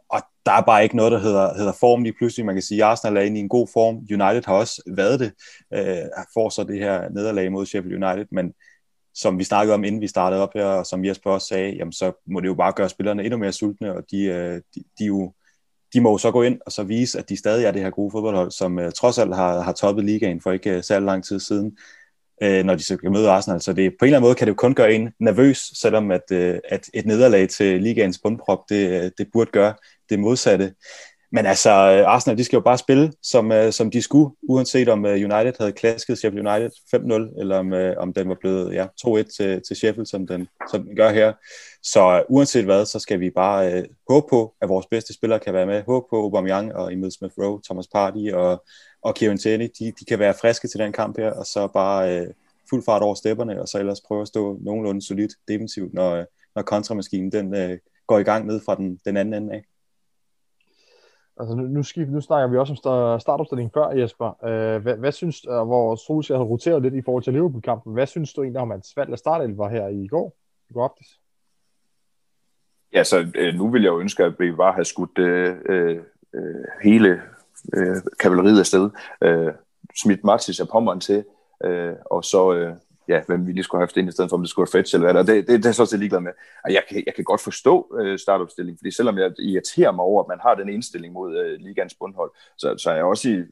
og 0.09 0.21
der 0.45 0.51
er 0.51 0.61
bare 0.61 0.83
ikke 0.83 0.95
noget, 0.95 1.11
der 1.11 1.19
hedder, 1.19 1.53
hedder 1.57 1.73
form 1.79 2.03
lige 2.03 2.15
pludselig. 2.17 2.45
Man 2.45 2.55
kan 2.55 2.61
sige, 2.61 2.83
at 2.83 2.89
Arsenal 2.89 3.17
er 3.17 3.21
inde 3.21 3.37
i 3.37 3.43
en 3.43 3.49
god 3.49 3.67
form. 3.73 3.95
United 3.95 4.45
har 4.45 4.53
også 4.53 4.81
været 4.87 5.19
det. 5.19 5.31
Øh, 5.73 6.05
får 6.33 6.49
så 6.49 6.63
det 6.63 6.79
her 6.79 7.09
nederlag 7.09 7.51
mod 7.51 7.65
Sheffield 7.65 8.03
United. 8.03 8.25
Men 8.31 8.53
som 9.13 9.39
vi 9.39 9.43
snakkede 9.43 9.73
om, 9.73 9.83
inden 9.83 10.01
vi 10.01 10.07
startede 10.07 10.41
op 10.41 10.53
her, 10.53 10.65
og 10.65 10.85
som 10.85 11.05
Jesper 11.05 11.31
også 11.31 11.47
sagde, 11.47 11.75
jamen 11.75 11.93
så 11.93 12.11
må 12.27 12.39
det 12.39 12.47
jo 12.47 12.53
bare 12.53 12.73
gøre 12.73 12.89
spillerne 12.89 13.23
endnu 13.23 13.37
mere 13.37 13.51
sultne, 13.51 13.95
og 13.95 14.03
de, 14.11 14.23
øh, 14.23 14.61
de, 14.75 14.83
de 14.99 15.03
er 15.03 15.07
jo 15.07 15.33
de 15.93 16.01
må 16.01 16.11
jo 16.11 16.17
så 16.17 16.31
gå 16.31 16.41
ind 16.43 16.59
og 16.65 16.71
så 16.71 16.83
vise, 16.83 17.19
at 17.19 17.29
de 17.29 17.37
stadig 17.37 17.65
er 17.65 17.71
det 17.71 17.81
her 17.81 17.89
gode 17.89 18.11
fodboldhold, 18.11 18.51
som 18.51 18.79
øh, 18.79 18.91
trods 18.91 19.17
alt 19.17 19.35
har, 19.35 19.61
har 19.61 19.71
toppet 19.71 20.05
ligaen 20.05 20.41
for 20.41 20.51
ikke 20.51 20.69
øh, 20.69 20.83
særlig 20.83 21.05
lang 21.05 21.23
tid 21.23 21.39
siden, 21.39 21.77
øh, 22.43 22.63
når 22.63 22.75
de 22.75 22.83
så 22.83 22.97
kan 22.97 23.11
møde 23.11 23.29
Arsenal. 23.29 23.61
Så 23.61 23.73
det, 23.73 23.91
på 23.99 24.05
en 24.05 24.07
eller 24.07 24.17
anden 24.17 24.27
måde 24.27 24.35
kan 24.35 24.47
det 24.47 24.51
jo 24.51 24.55
kun 24.55 24.73
gøre 24.73 24.93
en 24.93 25.09
nervøs, 25.19 25.71
selvom 25.75 26.11
at, 26.11 26.31
øh, 26.31 26.59
at 26.69 26.89
et 26.93 27.05
nederlag 27.05 27.49
til 27.49 27.81
ligaens 27.81 28.19
bundprop, 28.23 28.59
det, 28.69 29.03
øh, 29.03 29.11
det 29.17 29.27
burde 29.33 29.51
gøre 29.51 29.73
det 30.09 30.19
modsatte. 30.19 30.73
Men 31.33 31.45
altså, 31.45 31.69
øh, 31.69 32.13
Arsenal, 32.13 32.37
de 32.37 32.43
skal 32.43 32.57
jo 32.57 32.61
bare 32.61 32.77
spille, 32.77 33.13
som, 33.23 33.51
uh, 33.51 33.69
som 33.69 33.91
de 33.91 34.01
skulle, 34.01 34.35
uanset 34.43 34.89
om 34.89 35.05
uh, 35.05 35.11
United 35.11 35.53
havde 35.59 35.71
klasket 35.71 36.17
Sheffield 36.17 36.47
United 36.47 36.71
5-0, 36.95 37.39
eller 37.39 37.57
om, 37.57 37.73
uh, 37.73 37.79
om 37.97 38.13
den 38.13 38.29
var 38.29 38.37
blevet 38.39 38.73
ja, 38.73 38.85
2-1 39.07 39.35
til, 39.37 39.61
til 39.67 39.75
Sheffield, 39.75 40.05
som 40.05 40.27
den, 40.27 40.47
som 40.71 40.83
den 40.83 40.95
gør 40.95 41.09
her. 41.11 41.33
Så 41.83 42.25
uh, 42.29 42.35
uanset 42.35 42.65
hvad, 42.65 42.85
så 42.85 42.99
skal 42.99 43.19
vi 43.19 43.29
bare 43.29 43.77
uh, 43.77 43.83
håbe 44.09 44.27
på, 44.29 44.53
at 44.61 44.69
vores 44.69 44.85
bedste 44.91 45.13
spillere 45.13 45.39
kan 45.39 45.53
være 45.53 45.65
med. 45.65 45.83
Håbe 45.83 46.05
på 46.09 46.15
Aubameyang 46.15 46.75
og 46.75 46.93
Emil 46.93 47.11
Smith-Rowe, 47.11 47.61
Thomas 47.65 47.87
Partey 47.87 48.31
og, 48.31 48.63
og 49.01 49.15
Kieran 49.15 49.37
Tierney, 49.37 49.69
de, 49.79 49.91
de 49.99 50.05
kan 50.05 50.19
være 50.19 50.33
friske 50.41 50.67
til 50.67 50.79
den 50.79 50.91
kamp 50.91 51.17
her, 51.17 51.31
og 51.31 51.45
så 51.45 51.67
bare 51.67 52.21
uh, 52.21 52.27
fuld 52.69 52.83
fart 52.85 53.01
over 53.01 53.15
stepperne, 53.15 53.61
og 53.61 53.67
så 53.67 53.79
ellers 53.79 54.01
prøve 54.07 54.21
at 54.21 54.27
stå 54.27 54.57
nogenlunde 54.61 55.01
solidt 55.07 55.33
defensivt, 55.47 55.93
når, 55.93 56.25
når 56.55 56.61
kontramaskinen 56.61 57.31
den, 57.31 57.71
uh, 57.71 57.77
går 58.07 58.19
i 58.19 58.23
gang 58.23 58.45
ned 58.45 58.61
fra 58.65 58.75
den, 58.75 58.99
den 59.05 59.17
anden 59.17 59.33
ende 59.33 59.53
af. 59.53 59.63
Altså 61.41 61.55
nu, 61.55 61.63
nu, 61.63 61.83
skift, 61.83 62.11
nu 62.11 62.21
snakker 62.21 62.47
vi 62.47 62.57
også 62.57 62.73
om 62.73 63.19
startopstillingen 63.19 63.71
før, 63.73 63.89
Jesper. 63.89 64.45
Øh, 64.45 64.81
hvad, 64.81 64.95
hvad 64.95 65.11
synes, 65.11 65.41
du, 65.41 65.63
hvor 65.63 65.95
Solskjaer 65.95 66.37
har 66.37 66.45
roteret 66.45 66.81
lidt 66.81 66.93
i 66.93 67.01
forhold 67.01 67.23
til 67.23 67.33
Liverpool-kampen, 67.33 67.93
hvad 67.93 68.07
synes 68.07 68.33
du 68.33 68.43
egentlig 68.43 68.61
om 68.61 68.71
hans 68.71 68.93
valg 68.97 69.11
af 69.11 69.17
startelver 69.17 69.69
her 69.69 69.87
i 69.87 70.07
går? 70.07 70.35
I 70.69 70.73
går 70.73 70.83
aftes? 70.83 71.07
Ja, 72.93 73.03
så 73.03 73.31
øh, 73.35 73.53
nu 73.53 73.69
vil 73.69 73.81
jeg 73.81 73.89
jo 73.89 73.99
ønske, 73.99 74.23
at 74.23 74.39
vi 74.39 74.51
bare 74.51 74.73
have 74.73 74.85
skudt 74.85 75.17
øh, 75.17 75.55
øh, 75.65 75.99
øh, 76.33 76.65
hele 76.83 77.21
øh, 77.73 77.95
kavaleriet 78.19 78.59
afsted. 78.59 78.89
Øh, 79.21 79.53
smidt 80.01 80.23
Martis 80.23 80.59
af 80.59 80.67
pommeren 80.67 80.99
til, 80.99 81.23
øh, 81.63 81.93
og 82.05 82.23
så, 82.23 82.53
øh, 82.53 82.73
ja, 83.11 83.21
hvem 83.27 83.47
vi 83.47 83.51
lige 83.51 83.63
skulle 83.63 83.79
have 83.79 83.87
haft 83.87 83.97
ind 83.97 84.09
i 84.09 84.11
stedet 84.11 84.29
for, 84.29 84.37
om 84.37 84.43
det 84.43 84.49
skulle 84.49 84.67
være 84.67 84.79
Fetch 84.79 84.95
eller 84.95 85.05
hvad 85.05 85.13
der. 85.13 85.33
Det, 85.33 85.47
det, 85.47 85.63
det 85.63 85.69
er 85.69 85.71
så 85.71 85.81
også 85.83 85.97
ligeglad 85.97 86.19
med. 86.19 86.31
Og 86.65 86.73
jeg 86.73 86.83
kan, 86.89 87.03
jeg 87.05 87.15
kan 87.15 87.23
godt 87.23 87.41
forstå 87.41 87.97
øh, 88.01 88.19
startopstillingen, 88.19 88.77
fordi 88.77 88.91
selvom 88.91 89.17
jeg 89.17 89.31
irriterer 89.39 89.91
mig 89.91 90.03
over, 90.03 90.23
at 90.23 90.27
man 90.27 90.39
har 90.41 90.55
den 90.55 90.69
indstilling 90.69 91.13
mod 91.13 91.37
øh, 91.41 91.59
ligans 91.59 91.93
bundhold, 91.99 92.31
så, 92.57 92.77
så 92.77 92.89
er 92.91 92.95
jeg 92.95 93.03
også 93.03 93.29
i, 93.29 93.43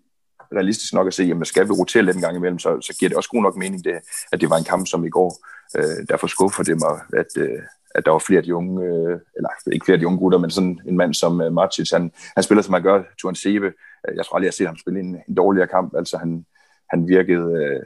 realistisk 0.56 0.94
nok 0.94 1.08
at 1.08 1.14
se, 1.14 1.24
jamen 1.24 1.46
skal 1.46 1.68
vi 1.68 1.72
rotere 1.72 2.04
lidt 2.04 2.16
en 2.16 2.22
gang 2.22 2.36
imellem, 2.36 2.60
så, 2.60 2.82
så 2.82 2.98
giver 3.00 3.10
det 3.10 3.18
også 3.18 3.30
god 3.30 3.42
nok 3.42 3.56
mening, 3.56 3.84
det, 3.84 3.94
at 4.32 4.42
det 4.42 4.50
var 4.50 4.58
en 4.58 4.64
kamp 4.64 4.88
som 4.88 5.06
i 5.06 5.10
går. 5.10 5.46
Øh, 5.78 6.08
derfor 6.10 6.28
skuffer 6.28 6.64
det 6.64 6.78
mig, 6.80 7.20
at, 7.20 7.32
øh, 7.38 7.62
at 7.96 8.06
der 8.06 8.12
var 8.12 8.20
flere 8.20 8.38
af 8.38 8.44
de 8.44 8.56
unge, 8.56 8.86
øh, 8.86 9.20
eller 9.36 9.50
ikke 9.72 9.86
flere 9.86 9.96
af 9.96 10.00
de 10.00 10.08
unge 10.08 10.20
gutter, 10.20 10.40
men 10.40 10.50
sådan 10.50 10.80
en 10.88 10.98
mand 10.98 11.14
som 11.14 11.42
øh, 11.42 11.54
Martic, 11.54 11.92
han, 11.92 12.12
han 12.36 12.44
spiller 12.44 12.62
som 12.62 12.74
han 12.74 12.84
gør, 12.84 13.04
Turan 13.18 13.36
Sebe. 13.36 13.74
Øh, 14.08 14.16
jeg 14.16 14.26
tror 14.26 14.36
aldrig, 14.36 14.46
jeg 14.46 14.52
har 14.52 14.60
set 14.60 14.68
ham 14.68 14.78
spille 14.78 15.00
en, 15.00 15.18
en 15.28 15.36
dårligere 15.36 15.68
kamp. 15.68 15.96
Altså 15.98 16.18
han, 16.18 16.46
han 16.90 17.08
virkede 17.08 17.48
øh, 17.64 17.84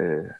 øh, 0.00 0.30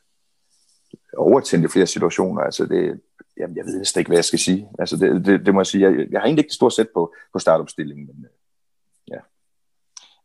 overtændt 1.16 1.64
i 1.64 1.68
flere 1.68 1.86
situationer. 1.86 2.42
Altså 2.42 2.66
det, 2.66 3.00
jamen, 3.38 3.56
jeg 3.56 3.64
ved 3.64 3.78
næsten 3.78 3.98
ikke, 3.98 4.08
hvad 4.08 4.16
jeg 4.16 4.24
skal 4.24 4.38
sige. 4.38 4.68
Altså 4.78 4.96
det, 4.96 5.26
det, 5.26 5.46
det 5.46 5.54
må 5.54 5.60
jeg 5.60 5.66
sige. 5.66 5.90
Jeg, 5.90 6.06
jeg 6.10 6.20
har 6.20 6.24
egentlig 6.24 6.42
ikke 6.42 6.48
det 6.48 6.54
store 6.54 6.70
sæt 6.70 6.88
på, 6.94 7.14
på 7.32 7.38
startopstillingen, 7.38 8.06
men 8.06 8.24
øh, 8.24 8.30
ja. 9.10 9.18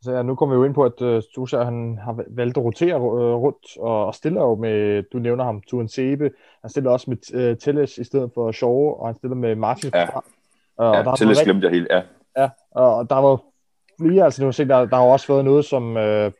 Så 0.01 0.11
ja, 0.11 0.21
nu 0.21 0.35
kommer 0.35 0.55
vi 0.55 0.59
jo 0.59 0.63
ind 0.63 0.73
på, 0.73 0.83
at 0.83 1.01
uh, 1.01 1.21
Tusa, 1.35 1.63
han 1.63 1.99
har 2.03 2.23
valgt 2.27 2.57
at 2.57 2.63
rotere 2.63 3.01
uh, 3.01 3.41
rundt, 3.43 3.77
og, 3.79 4.05
og 4.05 4.15
stiller 4.15 4.41
jo 4.41 4.55
med, 4.55 5.03
du 5.03 5.19
nævner 5.19 5.43
ham, 5.43 5.61
Tuan 5.61 5.87
Sebe, 5.87 6.31
han 6.61 6.69
stiller 6.69 6.91
også 6.91 7.09
med 7.09 7.51
uh, 7.51 7.57
Telles 7.57 7.97
i 7.97 8.03
stedet 8.03 8.31
for 8.33 8.51
Shaw, 8.51 8.71
og 8.71 9.07
han 9.07 9.15
stiller 9.15 9.35
med 9.35 9.55
Martin. 9.55 9.91
Ja, 9.93 10.17
uh, 10.17 10.23
og 10.75 10.95
ja 10.95 11.03
der 11.03 11.15
Telles 11.15 11.41
glemte 11.43 11.65
jeg 11.67 11.73
helt, 11.73 11.87
ja. 11.91 12.01
Ja, 12.37 12.49
og 12.71 13.09
der 13.09 13.15
var 13.15 13.41
flere, 14.01 14.23
altså 14.23 14.41
du 14.41 14.47
har 14.47 14.51
set, 14.51 14.69
der, 14.69 14.85
der 14.85 14.95
har 14.95 15.03
også 15.03 15.33
været 15.33 15.45
noget, 15.45 15.65
som, 15.65 15.95
uh, 15.95 16.31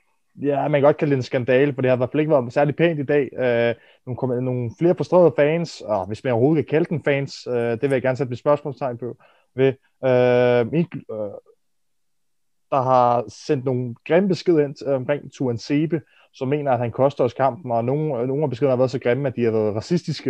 ja, 0.42 0.68
man 0.68 0.82
kan 0.82 0.88
godt 0.88 0.98
kalde 0.98 1.12
det 1.12 1.18
en 1.18 1.24
skandale, 1.24 1.74
for 1.74 1.82
det 1.82 1.90
har 1.90 1.96
i 1.96 1.98
hvert 1.98 2.12
fald 2.12 2.20
ikke 2.20 2.32
været 2.32 2.54
særlig 2.54 2.76
pænt 2.76 3.00
i 3.00 3.04
dag. 3.04 3.30
Øh, 3.34 3.76
nogle, 4.06 4.46
nogle 4.46 4.72
flere 4.80 4.96
frustrerede 4.96 5.34
fans, 5.36 5.82
og 5.82 6.08
hvis 6.08 6.24
man 6.24 6.34
overhovedet 6.34 6.66
kan 6.66 6.72
kalde 6.72 6.90
dem 6.90 7.04
fans, 7.04 7.48
øh, 7.48 7.54
det 7.56 7.82
vil 7.82 7.92
jeg 7.92 8.02
gerne 8.02 8.18
sætte 8.18 8.32
et 8.34 8.40
spørgsmålstegn 8.40 8.98
på, 8.98 9.18
ved, 9.56 9.74
øh, 10.06 10.80
ikke, 10.80 10.98
øh, 11.12 11.32
der 12.72 12.82
har 12.82 13.24
sendt 13.28 13.66
nogle 13.66 13.96
grimme 14.08 14.30
beskeder 14.30 14.66
ind 14.66 14.88
omkring 14.88 15.32
Tuan 15.34 15.58
Sebe, 15.58 16.02
som 16.34 16.48
mener, 16.48 16.72
at 16.72 16.80
han 16.80 16.92
koster 16.92 17.24
os 17.24 17.34
kampen, 17.34 17.72
og 17.72 17.86
nogle, 17.86 18.28
nogle 18.28 18.44
af 18.44 18.50
beskederne 18.50 18.72
har 18.72 18.78
været 18.78 18.92
så 18.92 19.00
grimme, 19.00 19.28
at 19.28 19.36
de 19.36 19.44
har 19.44 19.52
været 19.52 19.76
racistiske. 19.76 20.30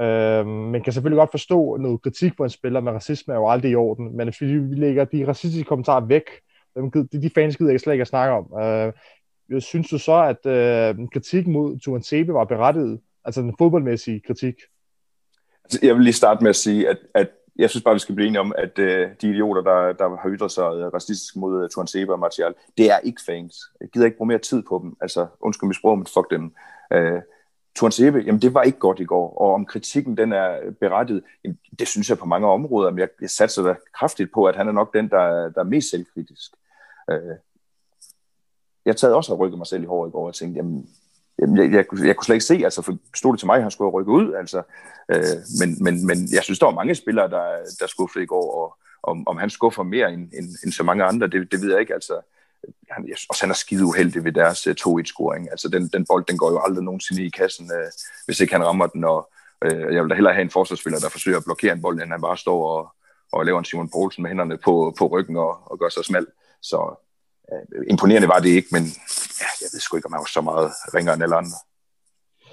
Øh, 0.00 0.46
man 0.46 0.82
kan 0.82 0.92
selvfølgelig 0.92 1.18
godt 1.18 1.30
forstå 1.30 1.76
noget 1.76 2.02
kritik 2.02 2.36
på 2.36 2.44
en 2.44 2.50
spiller, 2.50 2.80
men 2.80 2.94
racisme 2.94 3.34
er 3.34 3.38
jo 3.38 3.48
aldrig 3.48 3.70
i 3.70 3.74
orden. 3.74 4.16
Men 4.16 4.28
hvis 4.28 4.40
vi, 4.40 4.46
lægger 4.74 5.04
de 5.04 5.28
racistiske 5.28 5.68
kommentarer 5.68 6.06
væk, 6.06 6.24
de, 6.76 7.20
de 7.20 7.30
fans 7.34 7.56
gider 7.56 7.70
jeg 7.70 7.80
slet 7.80 7.92
ikke 7.92 8.02
at 8.02 8.08
snakke 8.08 8.34
om. 8.34 8.52
Uh, 8.52 8.92
Øh, 9.52 9.62
synes 9.62 9.88
du 9.88 9.98
så, 9.98 10.22
at 10.22 10.46
øh, 10.46 11.08
kritikken 11.12 11.52
mod 11.52 11.78
Tuan 11.78 12.02
Sebe 12.02 12.34
var 12.34 12.44
berettiget? 12.44 13.00
Altså 13.24 13.42
den 13.42 13.54
fodboldmæssige 13.58 14.20
kritik? 14.26 14.54
Altså, 15.64 15.78
jeg 15.82 15.94
vil 15.94 16.04
lige 16.04 16.14
starte 16.14 16.42
med 16.42 16.50
at 16.50 16.56
sige, 16.56 16.88
at, 16.88 16.98
at 17.14 17.30
jeg 17.56 17.70
synes 17.70 17.84
bare, 17.84 17.94
vi 17.94 17.98
skal 17.98 18.14
blive 18.14 18.28
enige 18.28 18.40
om, 18.40 18.52
at 18.58 18.78
øh, 18.78 19.08
de 19.20 19.30
idioter, 19.30 19.62
der, 19.62 19.92
der 19.92 20.16
har 20.16 20.30
ytret 20.30 20.50
sig 20.50 20.62
øh, 20.62 20.86
racistisk 20.94 21.36
mod 21.36 21.64
uh, 21.64 21.68
Tuan 21.68 21.86
Seba 21.86 22.12
og 22.12 22.18
Martial, 22.18 22.54
det 22.78 22.90
er 22.90 22.98
ikke 22.98 23.20
fans. 23.26 23.56
Jeg 23.80 23.88
gider 23.88 24.06
ikke 24.06 24.16
bruge 24.16 24.28
mere 24.28 24.38
tid 24.38 24.62
på 24.68 24.80
dem. 24.82 24.96
Altså, 25.00 25.26
undskyld 25.40 25.68
mit 25.68 25.76
sprog, 25.76 25.98
men 25.98 26.06
fuck 26.06 26.30
dem. 26.30 26.54
Øh, 26.92 27.20
Tuan 27.76 27.92
Sebe, 27.92 28.18
jamen 28.18 28.42
det 28.42 28.54
var 28.54 28.62
ikke 28.62 28.78
godt 28.78 29.00
i 29.00 29.04
går, 29.04 29.36
og 29.38 29.54
om 29.54 29.66
kritikken 29.66 30.16
den 30.16 30.32
er 30.32 30.58
berettiget, 30.80 31.22
jamen, 31.44 31.58
det 31.78 31.88
synes 31.88 32.10
jeg 32.10 32.18
på 32.18 32.26
mange 32.26 32.48
områder, 32.48 32.90
men 32.90 32.98
jeg, 32.98 33.08
jeg 33.20 33.30
satser 33.30 33.62
da 33.62 33.74
kraftigt 33.94 34.32
på, 34.34 34.44
at 34.44 34.56
han 34.56 34.68
er 34.68 34.72
nok 34.72 34.94
den, 34.94 35.08
der, 35.08 35.48
der 35.48 35.60
er 35.60 35.64
mest 35.64 35.90
selvkritisk. 35.90 36.52
Øh, 37.10 37.36
jeg 38.86 38.98
sad 38.98 39.12
også 39.12 39.32
og 39.32 39.38
rykkede 39.38 39.58
mig 39.58 39.66
selv 39.66 39.82
i 39.82 39.86
håret 39.86 40.08
i 40.08 40.12
går, 40.12 40.26
og 40.26 40.34
tænkte, 40.34 40.56
jamen 40.56 40.88
Jamen, 41.40 41.56
jeg, 41.56 41.72
jeg, 41.72 42.06
jeg 42.06 42.16
kunne 42.16 42.24
slet 42.24 42.34
ikke 42.34 42.44
se, 42.44 42.54
altså 42.54 42.82
for 42.82 42.96
stod 43.16 43.32
det 43.32 43.38
til 43.38 43.46
mig, 43.46 43.56
at 43.56 43.62
han 43.62 43.70
skulle 43.70 43.90
rykke 43.90 44.12
ud, 44.12 44.34
altså. 44.34 44.62
Øh, 45.12 45.36
men, 45.60 45.84
men, 45.84 46.06
men 46.06 46.32
jeg 46.32 46.42
synes, 46.42 46.58
der 46.58 46.66
var 46.66 46.74
mange 46.74 46.94
spillere, 46.94 47.30
der, 47.30 47.44
der 47.80 47.86
skuffede 47.86 48.24
i 48.24 48.26
går, 48.26 48.54
og 48.62 48.78
om, 49.10 49.28
om 49.28 49.36
han 49.36 49.50
skuffer 49.50 49.82
mere 49.82 50.12
end, 50.12 50.22
end, 50.22 50.48
end 50.64 50.72
så 50.72 50.82
mange 50.82 51.04
andre, 51.04 51.26
det, 51.26 51.52
det 51.52 51.60
ved 51.60 51.70
jeg 51.70 51.80
ikke, 51.80 51.94
altså. 51.94 52.20
Han, 52.90 53.08
jeg, 53.08 53.16
også 53.30 53.42
han 53.42 53.50
er 53.50 53.54
skide 53.54 53.84
uheldig 53.84 54.24
ved 54.24 54.32
deres 54.32 54.66
øh, 54.66 54.74
2-1-scoring. 54.80 55.50
Altså, 55.50 55.68
den, 55.68 55.88
den 55.88 56.06
bold, 56.08 56.24
den 56.28 56.38
går 56.38 56.50
jo 56.50 56.60
aldrig 56.64 56.84
nogensinde 56.84 57.24
i 57.24 57.28
kassen, 57.28 57.70
øh, 57.72 57.90
hvis 58.26 58.40
ikke 58.40 58.52
han 58.52 58.64
rammer 58.64 58.86
den, 58.86 59.04
og 59.04 59.30
øh, 59.64 59.94
jeg 59.94 60.02
vil 60.02 60.10
da 60.10 60.14
hellere 60.14 60.34
have 60.34 60.42
en 60.42 60.50
forsvarsspiller, 60.50 60.98
der 60.98 61.08
forsøger 61.08 61.38
at 61.38 61.44
blokere 61.44 61.72
en 61.72 61.82
bold, 61.82 62.02
end 62.02 62.10
han 62.10 62.20
bare 62.20 62.36
står 62.36 62.78
og, 62.78 62.92
og 63.32 63.46
laver 63.46 63.58
en 63.58 63.64
Simon 63.64 63.90
Poulsen 63.90 64.22
med 64.22 64.30
hænderne 64.30 64.58
på, 64.58 64.94
på 64.98 65.06
ryggen 65.06 65.36
og, 65.36 65.70
og 65.70 65.78
gør 65.78 65.88
sig 65.88 66.04
smal. 66.04 66.26
Så 66.62 66.94
imponerende 67.90 68.28
var 68.28 68.38
det 68.38 68.48
ikke, 68.48 68.68
men 68.72 68.82
ja, 69.40 69.48
jeg 69.60 69.68
ved 69.72 69.80
sgu 69.80 69.96
ikke, 69.96 70.06
om 70.06 70.12
han 70.12 70.24
var 70.24 70.32
så 70.32 70.40
meget 70.40 70.70
ringere 70.94 71.14
end 71.14 71.22
alle 71.22 71.36
andre. 71.36 71.58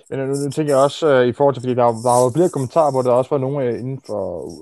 Men 0.09 0.19
øh, 0.19 0.27
nu, 0.27 0.33
nu 0.35 0.51
tænker 0.51 0.73
jeg 0.73 0.83
også 0.83 1.19
uh, 1.19 1.27
i 1.27 1.33
forhold 1.33 1.55
til, 1.55 1.61
fordi 1.61 1.75
der, 1.75 1.83
der 1.83 2.03
var 2.09 2.23
jo 2.23 2.31
flere 2.35 2.49
kommentarer, 2.49 2.91
hvor 2.91 3.01
der 3.01 3.11
også 3.11 3.29
var 3.29 3.37
nogen 3.37 3.67
øh, 3.67 3.79
inden 3.79 4.01
for 4.05 4.21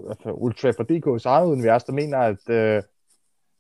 altså, 0.09 0.31
Ultra 0.31 0.69
for 0.69 0.83
DK's 0.83 1.25
eget 1.25 1.47
univers, 1.47 1.83
der 1.83 1.93
mener, 1.93 2.17
at, 2.17 2.43
uh, 2.49 2.83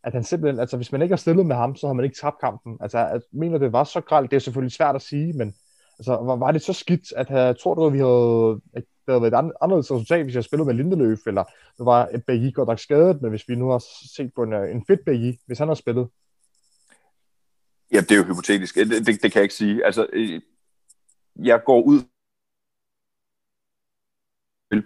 at 0.03 0.13
han 0.13 0.23
simpelthen, 0.23 0.59
altså 0.59 0.77
hvis 0.77 0.91
man 0.91 1.01
ikke 1.01 1.13
har 1.13 1.17
stillet 1.17 1.45
med 1.45 1.55
ham, 1.55 1.75
så 1.75 1.87
har 1.87 1.93
man 1.93 2.05
ikke 2.05 2.17
tabt 2.21 2.39
kampen. 2.39 2.77
Altså, 2.81 2.97
at, 2.97 3.21
mener 3.31 3.57
det 3.57 3.73
var 3.73 3.83
så 3.83 4.01
gralt, 4.01 4.31
det 4.31 4.35
er 4.35 4.41
selvfølgelig 4.41 4.75
svært 4.75 4.95
at 4.95 5.01
sige, 5.01 5.33
men 5.33 5.53
altså, 5.99 6.11
var, 6.11 6.35
var 6.35 6.51
det 6.51 6.61
så 6.61 6.73
skidt, 6.73 7.13
at 7.17 7.29
jeg 7.29 7.59
tror 7.59 7.73
du, 7.73 7.85
at 7.85 7.93
vi 7.93 7.99
havde, 7.99 8.61
at 8.75 8.83
det 8.83 9.13
havde 9.13 9.21
været 9.21 9.33
et 9.33 9.53
anderledes 9.61 9.91
resultat, 9.91 10.23
hvis 10.23 10.35
jeg 10.35 10.43
spillede 10.43 10.65
med 10.65 10.75
Lindeløf, 10.75 11.19
eller 11.27 11.43
nu 11.79 11.85
var 11.85 12.09
Bailly 12.27 12.53
godt 12.53 12.67
nok 12.67 12.79
skadet, 12.79 13.21
men 13.21 13.29
hvis 13.29 13.49
vi 13.49 13.55
nu 13.55 13.69
har 13.69 13.83
set 14.15 14.31
på 14.35 14.43
en, 14.43 14.53
en 14.53 14.83
fedt 14.87 15.05
Bailly, 15.05 15.33
hvis 15.45 15.59
han 15.59 15.67
har 15.67 15.75
spillet, 15.75 16.07
Ja, 17.91 18.01
det 18.01 18.11
er 18.11 18.15
jo 18.15 18.23
hypotetisk. 18.23 18.75
Det, 18.75 18.89
det, 18.89 19.05
det 19.05 19.31
kan 19.31 19.35
jeg 19.35 19.43
ikke 19.43 19.55
sige. 19.55 19.85
Altså, 19.85 20.07
øh, 20.13 20.41
jeg 21.35 21.63
går 21.65 21.81
ud 21.81 22.01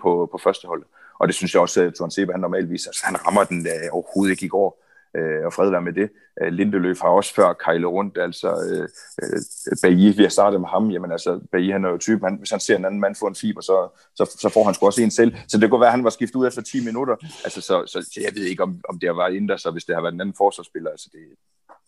på, 0.01 0.29
på 0.31 0.37
første 0.37 0.67
hold. 0.67 0.85
Og 1.19 1.27
det 1.27 1.35
synes 1.35 1.53
jeg 1.53 1.61
også, 1.61 1.81
at 1.81 1.93
Tuan 1.93 2.11
Seba, 2.11 2.31
han 2.31 2.41
normalvis, 2.41 2.87
altså 2.87 3.05
han 3.05 3.25
rammer 3.25 3.43
den 3.43 3.59
uh, 3.59 3.95
overhovedet 3.95 4.31
ikke 4.31 4.45
i 4.45 4.49
går 4.49 4.83
øh, 5.15 5.45
og 5.45 5.53
fred 5.53 5.69
være 5.69 5.81
med 5.81 5.93
det. 5.93 6.09
Øh, 6.41 6.53
Lindeløf 6.53 6.99
har 7.01 7.09
også 7.09 7.33
før 7.33 7.53
kejlet 7.53 7.89
rundt, 7.89 8.17
altså 8.17 8.49
øh, 8.71 8.89
øh, 9.23 9.41
Bailly, 9.81 10.17
vi 10.17 10.23
har 10.23 10.29
startet 10.29 10.61
med 10.61 10.69
ham, 10.69 10.91
jamen 10.91 11.11
altså 11.11 11.39
Bailly, 11.51 11.71
han 11.71 11.85
er 11.85 11.89
jo 11.89 11.97
typen, 11.97 12.23
han, 12.23 12.37
hvis 12.37 12.51
han 12.51 12.59
ser 12.59 12.75
en 12.75 12.85
anden 12.85 12.99
mand 12.99 13.15
få 13.15 13.27
en 13.27 13.35
fiber, 13.35 13.61
så, 13.61 14.01
så, 14.15 14.37
så 14.39 14.49
får 14.49 14.63
han 14.63 14.73
sgu 14.73 14.85
også 14.85 15.01
en 15.01 15.11
selv. 15.11 15.35
Så 15.47 15.57
det 15.57 15.69
kunne 15.69 15.81
være, 15.81 15.89
at 15.89 15.97
han 15.97 16.03
var 16.03 16.09
skiftet 16.09 16.35
ud 16.35 16.47
efter 16.47 16.61
10 16.61 16.85
minutter. 16.85 17.15
Altså, 17.43 17.61
så, 17.61 17.85
så, 17.85 18.01
så 18.01 18.21
jeg 18.23 18.35
ved 18.35 18.43
ikke, 18.43 18.63
om, 18.63 18.81
om 18.89 18.99
det 18.99 19.09
har 19.09 19.15
været 19.15 19.33
inden 19.35 19.57
så 19.57 19.71
hvis 19.71 19.85
det 19.85 19.95
har 19.95 20.01
været 20.01 20.13
en 20.13 20.21
anden 20.21 20.35
forsvarsspiller, 20.37 20.89
altså 20.89 21.09
det 21.11 21.19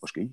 måske 0.02 0.30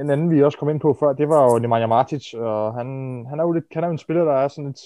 en 0.00 0.10
anden, 0.10 0.30
vi 0.30 0.42
også 0.42 0.58
kom 0.58 0.68
ind 0.68 0.80
på 0.80 0.96
før, 1.00 1.12
det 1.12 1.28
var 1.28 1.52
jo 1.52 1.58
Nemanja 1.58 1.86
Martic, 1.86 2.34
og 2.34 2.74
han, 2.74 2.86
han 3.28 3.40
er 3.40 3.44
jo 3.44 3.52
lidt, 3.52 3.64
han 3.72 3.84
er 3.84 3.88
jo 3.88 3.92
en 3.92 3.98
spiller, 3.98 4.24
der 4.24 4.32
er 4.32 4.48
sådan 4.48 4.70
et, 4.70 4.80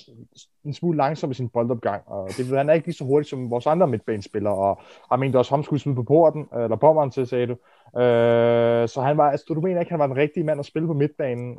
en 0.65 0.75
smule 0.75 0.97
langsom 0.97 1.31
i 1.31 1.35
sin 1.35 1.49
boldopgang, 1.49 2.03
og 2.07 2.29
det, 2.37 2.47
han 2.47 2.69
er 2.69 2.73
ikke 2.73 2.87
lige 2.87 2.97
så 2.97 3.05
hurtig 3.05 3.31
som 3.31 3.51
vores 3.51 3.67
andre 3.67 3.87
midtbanespillere, 3.87 4.55
og 4.55 4.81
har 5.11 5.17
mente 5.17 5.37
også, 5.37 5.51
ham 5.51 5.63
skulle 5.63 5.81
smide 5.81 5.97
på 5.97 6.03
porten, 6.03 6.47
øh, 6.57 6.65
eller 6.65 6.77
pommeren 6.77 7.11
til, 7.11 7.27
sagde 7.27 7.47
du. 7.47 7.57
Øh, 8.01 8.89
så 8.89 9.01
han 9.05 9.17
var, 9.17 9.31
altså, 9.31 9.45
du 9.49 9.61
mener 9.61 9.81
ikke, 9.81 9.91
han 9.91 9.99
var 9.99 10.07
den 10.07 10.17
rigtige 10.17 10.45
mand 10.45 10.61
at 10.61 10.67
spille 10.67 10.89
på 10.89 10.95
midtbanen? 10.95 11.59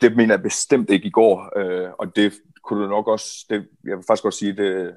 Det 0.00 0.16
mener 0.16 0.34
jeg 0.34 0.42
bestemt 0.42 0.90
ikke 0.90 1.06
i 1.06 1.10
går, 1.10 1.52
øh, 1.56 1.88
og 1.98 2.16
det 2.16 2.32
kunne 2.64 2.84
du 2.84 2.88
nok 2.88 3.08
også, 3.08 3.46
det, 3.50 3.66
jeg 3.84 3.96
vil 3.96 4.04
faktisk 4.06 4.22
godt 4.22 4.34
sige, 4.34 4.56
det, 4.56 4.92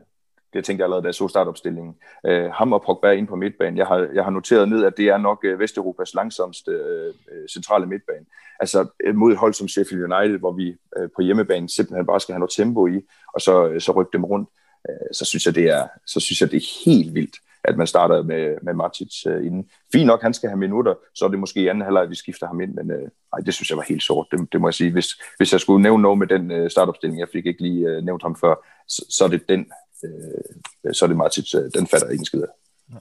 det 0.54 0.66
tænkte 0.66 0.82
jeg 0.82 0.86
allerede, 0.86 1.04
da 1.04 1.08
jeg 1.08 1.16
så 1.16 1.28
startopstillingen. 1.28 1.96
Øh, 2.26 2.52
ham 2.52 2.74
og 2.74 2.84
Pogba 2.86 3.12
ind 3.12 3.28
på 3.28 3.36
midtbanen. 3.36 3.78
Jeg 3.78 3.88
har, 3.88 4.10
jeg 4.14 4.24
har 4.24 4.32
noteret 4.32 4.70
ned, 4.70 4.84
at 4.86 4.94
det 4.98 5.08
er 5.08 5.18
nok 5.18 5.40
øh, 5.44 5.60
Vesteuropas 5.60 6.14
langsomste 6.14 6.72
øh, 6.72 7.14
øh, 7.32 7.48
centrale 7.48 7.86
midtbane. 7.86 8.26
Altså 8.60 8.88
øh, 9.06 9.16
mod 9.16 9.32
et 9.32 9.38
hold 9.38 9.54
som 9.54 9.68
Sheffield 9.68 10.14
United, 10.14 10.40
hvor 10.40 10.52
vi 10.52 10.76
øh, 10.98 11.10
på 11.16 11.22
hjemmebane 11.22 11.70
simpelthen 11.70 12.06
bare 12.06 12.20
skal 12.20 12.34
have 12.34 12.40
noget 12.40 12.52
tempo 12.52 12.88
i, 12.88 13.02
og 13.34 13.42
så, 13.42 13.68
øh, 13.68 13.82
så 13.82 13.92
rykke 13.92 14.12
dem 14.14 14.26
rundt. 14.26 14.50
Øh, 14.90 15.10
så 15.14 15.26
synes 15.26 15.46
jeg, 15.46 15.56
det 15.56 15.70
er, 15.70 15.88
så 16.06 16.20
synes 16.20 16.42
jeg, 16.42 16.52
det 16.52 16.58
er 16.58 16.86
helt 16.86 17.16
vildt, 17.16 17.36
at 17.64 17.78
man 17.78 17.88
starter 17.88 18.24
med, 18.24 18.56
med 18.62 18.74
Matic 18.74 19.26
øh, 19.28 19.46
inden. 19.46 19.70
Fint 19.92 20.08
nok, 20.08 20.22
han 20.22 20.34
skal 20.34 20.50
have 20.50 20.60
minutter, 20.60 20.94
så 21.16 21.26
er 21.26 21.30
det 21.30 21.40
måske 21.40 21.62
i 21.62 21.68
anden 21.68 21.84
halvleg, 21.84 22.04
at 22.04 22.10
vi 22.10 22.16
skifter 22.16 22.48
ham 22.48 22.62
ind, 22.62 22.74
men 22.74 22.92
øh, 22.92 23.10
ej, 23.34 23.40
det 23.46 23.54
synes 23.54 23.70
jeg 23.70 23.78
var 23.78 23.84
helt 23.84 24.04
sort, 24.04 24.28
det, 24.32 24.48
det 24.52 24.62
må 24.62 24.68
jeg 24.68 24.74
sige. 24.74 24.92
Hvis, 24.92 25.08
hvis 25.38 25.52
jeg 25.52 25.60
skulle 25.60 25.84
nævne 25.84 26.02
noget 26.02 26.18
med 26.18 26.28
den 26.28 26.52
øh, 26.52 26.70
startopstilling, 26.70 27.20
jeg 27.20 27.28
fik 27.34 27.46
ikke 27.46 27.62
lige 27.62 27.88
øh, 27.88 28.04
nævnt 28.04 28.24
ham 28.24 28.36
før, 28.36 28.56
så, 28.88 29.06
så 29.10 29.24
er 29.24 29.28
det 29.28 29.50
den, 29.50 29.72
øh, 30.04 30.94
så 30.94 31.06
er 31.06 31.08
det 31.08 31.18
Martins, 31.18 31.54
øh, 31.54 31.72
den 31.74 31.88
fatter 31.88 32.10
ikke 32.10 32.22
en 32.22 32.26
skid 32.26 32.44
Ja. 32.94 32.98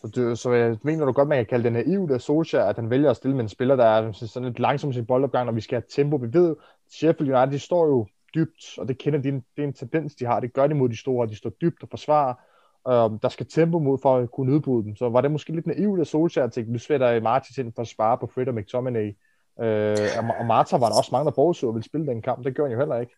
Så, 0.00 0.08
du, 0.08 0.36
så 0.36 0.52
jeg 0.52 0.76
mener 0.82 1.04
du 1.04 1.12
godt, 1.12 1.28
man 1.28 1.38
kan 1.38 1.46
kalde 1.46 1.64
det 1.64 1.72
naivt 1.72 2.10
af 2.10 2.20
Solskjaer, 2.20 2.64
at 2.64 2.76
han 2.76 2.90
vælger 2.90 3.10
at 3.10 3.16
stille 3.16 3.36
med 3.36 3.44
en 3.44 3.48
spiller, 3.48 3.76
der 3.76 3.84
er 3.84 4.12
sådan 4.12 4.48
lidt 4.48 4.58
langsom 4.58 4.90
i 4.90 4.92
sin 4.92 5.06
boldopgang, 5.06 5.46
når 5.46 5.52
vi 5.52 5.60
skal 5.60 5.76
have 5.76 5.84
tempo. 5.90 6.16
Vi 6.16 6.28
ved, 6.32 6.56
Sheffield 6.90 7.34
United, 7.34 7.52
de 7.52 7.58
står 7.58 7.86
jo 7.86 8.06
dybt, 8.34 8.78
og 8.78 8.88
det 8.88 8.98
kender 8.98 9.18
de, 9.18 9.32
det 9.32 9.42
er 9.58 9.62
en 9.62 9.72
tendens, 9.72 10.14
de 10.14 10.24
har. 10.24 10.40
Det 10.40 10.52
gør 10.52 10.66
de 10.66 10.74
mod 10.74 10.88
de 10.88 10.96
store, 10.96 11.28
de 11.28 11.36
står 11.36 11.50
dybt 11.50 11.82
og 11.82 11.88
forsvarer. 11.88 12.34
Øhm, 12.88 13.18
der 13.18 13.28
skal 13.28 13.46
tempo 13.46 13.78
mod 13.78 13.98
for 14.02 14.16
at 14.16 14.30
kunne 14.30 14.52
udbryde 14.52 14.84
dem. 14.84 14.96
Så 14.96 15.08
var 15.08 15.20
det 15.20 15.30
måske 15.30 15.52
lidt 15.52 15.66
naivt 15.66 16.00
af 16.00 16.06
Solskjaer 16.06 16.46
at 16.46 16.52
tænke, 16.52 16.72
nu 16.72 16.78
svætter 16.78 17.20
Martins 17.20 17.58
ind 17.58 17.72
for 17.74 17.82
at 17.82 17.88
spare 17.88 18.18
på 18.18 18.26
Fred 18.26 18.48
og 18.48 18.54
McTominay. 18.54 19.16
Øh, 19.60 19.96
og 20.40 20.46
Marta 20.46 20.76
var 20.76 20.88
der 20.88 20.96
også 20.96 21.08
mange, 21.12 21.24
der 21.24 21.34
forudså 21.34 21.68
at 21.68 21.74
ville 21.74 21.84
spille 21.84 22.06
den 22.06 22.22
kamp. 22.22 22.44
Det 22.44 22.56
gør 22.56 22.62
han 22.62 22.72
jo 22.72 22.78
heller 22.78 22.98
ikke 22.98 23.14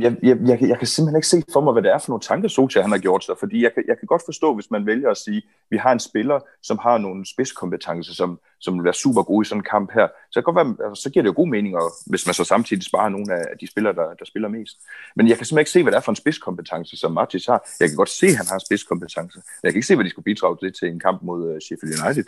jeg, 0.00 0.16
jeg, 0.22 0.36
jeg, 0.46 0.62
jeg 0.62 0.78
kan 0.78 0.86
simpelthen 0.86 1.16
ikke 1.16 1.28
se 1.28 1.42
for 1.52 1.60
mig, 1.60 1.72
hvad 1.72 1.82
det 1.82 1.90
er 1.92 1.98
for 1.98 2.08
nogle 2.08 2.20
tanker, 2.20 2.48
Socha 2.48 2.80
han 2.82 2.90
har 2.90 2.98
gjort 2.98 3.24
sig, 3.24 3.34
fordi 3.38 3.62
jeg 3.62 3.74
kan, 3.74 3.84
jeg 3.88 3.98
kan 3.98 4.06
godt 4.06 4.22
forstå, 4.24 4.54
hvis 4.54 4.70
man 4.70 4.86
vælger 4.86 5.10
at 5.10 5.16
sige, 5.16 5.42
vi 5.70 5.76
har 5.76 5.92
en 5.92 6.00
spiller, 6.00 6.40
som 6.62 6.78
har 6.78 6.98
nogle 6.98 7.26
spidskompetencer, 7.26 8.14
som, 8.14 8.40
som 8.60 8.74
vil 8.74 8.84
være 8.84 8.94
super 8.94 9.22
gode 9.22 9.44
i 9.44 9.48
sådan 9.48 9.60
en 9.60 9.64
kamp 9.70 9.90
her, 9.94 10.08
så, 10.30 10.40
kan 10.40 10.42
godt 10.42 10.56
være, 10.56 10.88
altså, 10.88 11.02
så 11.02 11.10
giver 11.10 11.22
det 11.22 11.28
jo 11.28 11.34
god 11.36 11.48
mening, 11.48 11.76
og, 11.76 11.90
hvis 12.06 12.26
man 12.26 12.34
så 12.34 12.44
samtidig 12.44 12.84
sparer 12.84 13.08
nogle 13.08 13.34
af 13.34 13.58
de 13.60 13.66
spillere, 13.66 13.94
der, 13.94 14.14
der 14.14 14.24
spiller 14.24 14.48
mest. 14.48 14.76
Men 15.16 15.28
jeg 15.28 15.36
kan 15.36 15.46
simpelthen 15.46 15.62
ikke 15.62 15.70
se, 15.70 15.82
hvad 15.82 15.92
det 15.92 15.96
er 15.96 16.02
for 16.02 16.12
en 16.12 16.16
spidskompetence, 16.16 16.96
som 16.96 17.12
Martis 17.12 17.46
har. 17.46 17.68
Jeg 17.80 17.88
kan 17.88 17.96
godt 17.96 18.10
se, 18.10 18.26
at 18.26 18.36
han 18.36 18.46
har 18.46 18.58
spidskompetence. 18.58 19.42
Jeg 19.62 19.72
kan 19.72 19.76
ikke 19.78 19.86
se, 19.86 19.94
hvad 19.94 20.04
de 20.04 20.10
skulle 20.10 20.24
bidrage 20.24 20.56
til 20.56 20.72
til 20.72 20.88
en 20.88 21.00
kamp 21.00 21.22
mod 21.22 21.40
uh, 21.50 21.58
Sheffield 21.58 21.94
United. 22.04 22.26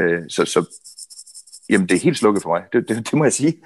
Uh, 0.00 0.24
så, 0.28 0.44
så 0.44 0.60
jamen, 1.70 1.88
det 1.88 1.94
er 1.94 2.00
helt 2.00 2.18
slukket 2.18 2.42
for 2.42 2.50
mig. 2.50 2.62
Det, 2.72 2.88
det, 2.88 2.96
det 2.96 3.14
må 3.14 3.24
jeg 3.24 3.32
sige. 3.32 3.62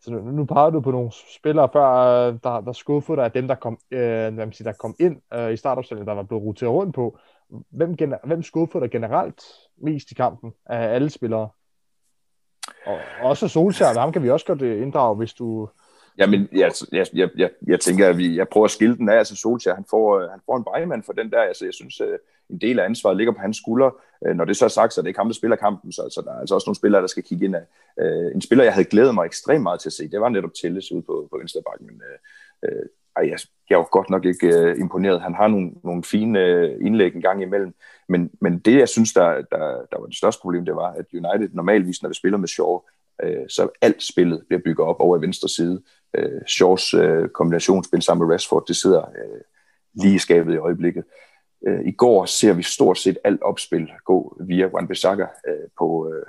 Så 0.00 0.10
nu, 0.12 0.20
nu 0.20 0.44
pegede 0.44 0.72
du 0.72 0.80
på 0.80 0.90
nogle 0.90 1.10
spillere 1.38 1.68
før, 1.72 1.88
øh, 1.88 2.38
der, 2.44 2.60
der 2.60 2.72
skuffede 2.72 3.16
dig 3.16 3.24
af 3.24 3.32
dem, 3.32 3.48
der 3.48 3.54
kom, 3.54 3.78
øh, 3.90 4.00
hvad 4.00 4.30
man 4.30 4.52
siger, 4.52 4.72
der 4.72 4.78
kom 4.78 4.94
ind 5.00 5.20
øh, 5.34 5.52
i 5.52 5.56
startopstillingen, 5.56 6.08
der 6.08 6.14
var 6.14 6.22
blevet 6.22 6.44
roteret 6.44 6.72
rundt 6.72 6.94
på. 6.94 7.18
Hvem, 7.70 7.96
gener- 7.96 8.26
hvem 8.26 8.42
skuffede 8.42 8.82
dig 8.82 8.90
generelt 8.90 9.42
mest 9.76 10.10
i 10.10 10.14
kampen 10.14 10.52
af 10.66 10.94
alle 10.94 11.10
spillere? 11.10 11.48
Og 12.86 12.98
også 13.22 13.48
Solskjaer, 13.48 13.98
ham 13.98 14.12
kan 14.12 14.22
vi 14.22 14.30
også 14.30 14.46
godt 14.46 14.62
øh, 14.62 14.82
inddrage, 14.82 15.16
hvis 15.16 15.34
du... 15.34 15.68
Jamen, 16.18 16.48
jeg, 16.52 16.64
altså, 16.64 16.86
jeg, 16.92 17.06
jeg, 17.14 17.30
jeg, 17.36 17.50
jeg 17.66 17.80
tænker, 17.80 18.08
at 18.08 18.18
vi, 18.18 18.36
jeg 18.36 18.48
prøver 18.48 18.64
at 18.64 18.70
skille 18.70 18.96
den 18.96 19.08
af. 19.08 19.16
Altså, 19.16 19.36
Solskjaer, 19.36 19.74
han 19.74 19.84
får, 19.90 20.18
øh, 20.18 20.30
han 20.30 20.40
får 20.46 20.56
en 20.56 20.64
bejemand 20.64 21.02
for 21.02 21.12
den 21.12 21.30
der. 21.30 21.40
Altså, 21.40 21.64
jeg 21.64 21.74
synes, 21.74 22.00
øh, 22.00 22.18
en 22.50 22.58
del 22.60 22.78
af 22.78 22.84
ansvaret 22.84 23.16
ligger 23.16 23.32
på 23.32 23.40
hans 23.40 23.56
skuldre. 23.56 23.90
Øh, 24.26 24.36
når 24.36 24.44
det 24.44 24.56
så 24.56 24.64
er 24.64 24.68
sagt, 24.68 24.92
så 24.92 25.00
er 25.00 25.02
det 25.02 25.08
ikke 25.08 25.20
ham, 25.20 25.28
der 25.28 25.34
spiller 25.34 25.56
kampen, 25.56 25.92
så, 25.92 26.02
så 26.14 26.22
der 26.24 26.32
er 26.32 26.40
altså 26.40 26.54
også 26.54 26.68
nogle 26.68 26.76
spillere, 26.76 27.00
der 27.00 27.06
skal 27.06 27.22
kigge 27.22 27.44
ind 27.44 27.56
af. 27.56 27.64
En 28.34 28.40
spiller, 28.40 28.64
jeg 28.64 28.72
havde 28.72 28.88
glædet 28.88 29.14
mig 29.14 29.24
ekstremt 29.24 29.62
meget 29.62 29.80
til 29.80 29.88
at 29.88 29.92
se, 29.92 30.10
det 30.10 30.20
var 30.20 30.28
netop 30.28 30.50
Telles 30.62 30.92
ude 30.92 31.02
på, 31.02 31.28
på 31.30 31.38
Venstrebakken, 31.38 31.86
men 31.86 32.02
øh, 32.08 32.18
øh, 32.64 32.86
ej, 33.16 33.28
jeg, 33.28 33.38
jeg 33.70 33.78
var 33.78 33.88
godt 33.90 34.10
nok 34.10 34.24
ikke 34.24 34.46
øh, 34.58 34.80
imponeret. 34.80 35.22
Han 35.22 35.34
har 35.34 35.48
nogle, 35.48 35.72
nogle 35.84 36.02
fine 36.02 36.40
øh, 36.40 36.86
indlæg 36.86 37.14
en 37.14 37.22
gang 37.22 37.42
imellem, 37.42 37.74
men, 38.08 38.30
men 38.40 38.58
det, 38.58 38.78
jeg 38.78 38.88
synes, 38.88 39.12
der, 39.12 39.26
der, 39.26 39.86
der 39.92 39.98
var 40.00 40.06
det 40.06 40.16
største 40.16 40.40
problem, 40.40 40.64
det 40.64 40.76
var, 40.76 40.90
at 40.90 41.06
United 41.12 41.48
normalvis, 41.52 42.02
når 42.02 42.08
vi 42.08 42.14
spiller 42.14 42.38
med 42.38 42.48
Shaw, 42.48 42.80
øh, 43.22 43.48
så 43.48 43.68
alt 43.80 44.02
spillet 44.02 44.44
bliver 44.48 44.60
bygget 44.64 44.88
op 44.88 45.00
over 45.00 45.18
i 45.18 45.20
venstre 45.20 45.48
side. 45.48 45.82
Øh, 46.16 46.40
Shaws 46.48 46.94
øh, 46.94 47.28
kombinationsspil 47.28 48.02
sammen 48.02 48.26
med 48.26 48.34
Rashford, 48.34 48.64
det 48.68 48.76
sidder 48.76 49.00
øh, 49.00 49.40
lige 49.94 50.14
i 50.14 50.18
skabet 50.18 50.54
i 50.54 50.56
øjeblikket. 50.56 51.04
Øh, 51.66 51.80
I 51.86 51.92
går 51.92 52.24
ser 52.24 52.52
vi 52.52 52.62
stort 52.62 52.98
set 52.98 53.18
alt 53.24 53.42
opspil 53.42 53.90
gå 54.04 54.36
via 54.40 54.66
Wan-Bissaka 54.66 55.50
øh, 55.50 55.68
på, 55.78 56.12
øh, 56.12 56.26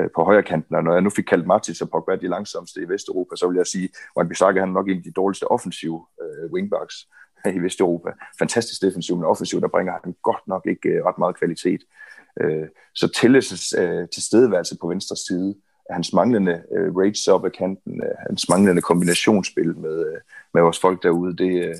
øh 0.00 0.10
på 0.14 0.24
højre 0.24 0.42
kanten, 0.42 0.74
og 0.74 0.84
når 0.84 0.92
jeg 0.92 1.02
nu 1.02 1.10
fik 1.10 1.24
kaldt 1.24 1.46
Martins 1.46 1.82
og 1.82 1.90
Pogba 1.90 2.16
de 2.16 2.28
langsomste 2.28 2.80
i 2.82 2.88
Vesteuropa, 2.88 3.36
så 3.36 3.48
vil 3.48 3.56
jeg 3.56 3.66
sige, 3.66 3.84
at 3.84 3.90
Wan-Bissaka 4.18 4.58
han 4.58 4.68
er 4.68 4.72
nok 4.72 4.88
en 4.88 4.96
af 4.96 5.02
de 5.02 5.12
dårligste 5.12 5.50
offensive 5.50 6.06
øh, 6.22 6.52
wingbacks 6.52 7.08
øh, 7.46 7.54
i 7.54 7.58
Vesteuropa. 7.58 8.10
Fantastisk 8.38 8.82
defensiv, 8.82 9.16
men 9.16 9.24
offensiv, 9.24 9.60
der 9.60 9.68
bringer 9.68 9.92
han 10.04 10.14
godt 10.22 10.48
nok 10.48 10.66
ikke 10.66 10.88
øh, 10.88 11.04
ret 11.04 11.18
meget 11.18 11.36
kvalitet. 11.36 11.80
Øh, 12.40 12.68
så 12.94 13.08
Telles 13.08 13.74
øh, 13.78 14.08
tilstedeværelse 14.08 14.76
på 14.80 14.88
venstre 14.88 15.16
side, 15.16 15.54
hans 15.90 16.12
manglende 16.12 16.62
øh, 16.72 16.96
rates 16.96 17.28
op 17.28 17.44
ad 17.44 17.50
kanten, 17.50 18.02
øh, 18.02 18.14
hans 18.28 18.48
manglende 18.48 18.82
kombinationsspil 18.82 19.76
med, 19.78 20.06
øh, 20.06 20.20
med 20.54 20.62
vores 20.62 20.80
folk 20.80 21.02
derude, 21.02 21.36
det, 21.36 21.50
øh, 21.50 21.76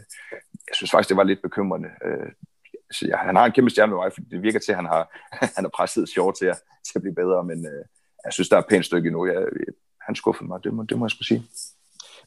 jeg 0.68 0.74
synes 0.74 0.90
faktisk, 0.90 1.08
det 1.08 1.16
var 1.16 1.24
lidt 1.24 1.42
bekymrende. 1.42 1.88
Øh, 2.04 2.28
så 2.90 3.06
ja, 3.06 3.16
han 3.16 3.36
har 3.36 3.46
en 3.46 3.52
kæmpe 3.52 3.70
stjerne 3.70 3.92
med 3.92 3.98
mig, 3.98 4.12
for 4.12 4.20
det 4.30 4.42
virker 4.42 4.58
til, 4.58 4.72
at 4.72 4.76
han 4.76 4.86
har, 4.86 5.02
han 5.56 5.64
har 5.64 5.70
presset 5.76 6.08
sjovt 6.08 6.36
til 6.36 6.46
at, 6.46 6.58
til 6.86 6.92
at 6.96 7.02
blive 7.02 7.14
bedre, 7.14 7.44
men 7.44 7.66
øh, 7.66 7.84
jeg 8.24 8.32
synes, 8.32 8.48
der 8.48 8.56
er 8.56 8.60
et 8.60 8.70
pænt 8.70 8.84
stykke 8.84 9.06
endnu. 9.06 9.26
Jeg, 9.26 9.46
han 10.00 10.14
skuffede 10.14 10.48
mig, 10.48 10.64
det 10.64 10.74
må, 10.74 10.82
det 10.82 10.98
må 10.98 11.04
jeg 11.04 11.10
skulle 11.10 11.26
sige. 11.26 11.42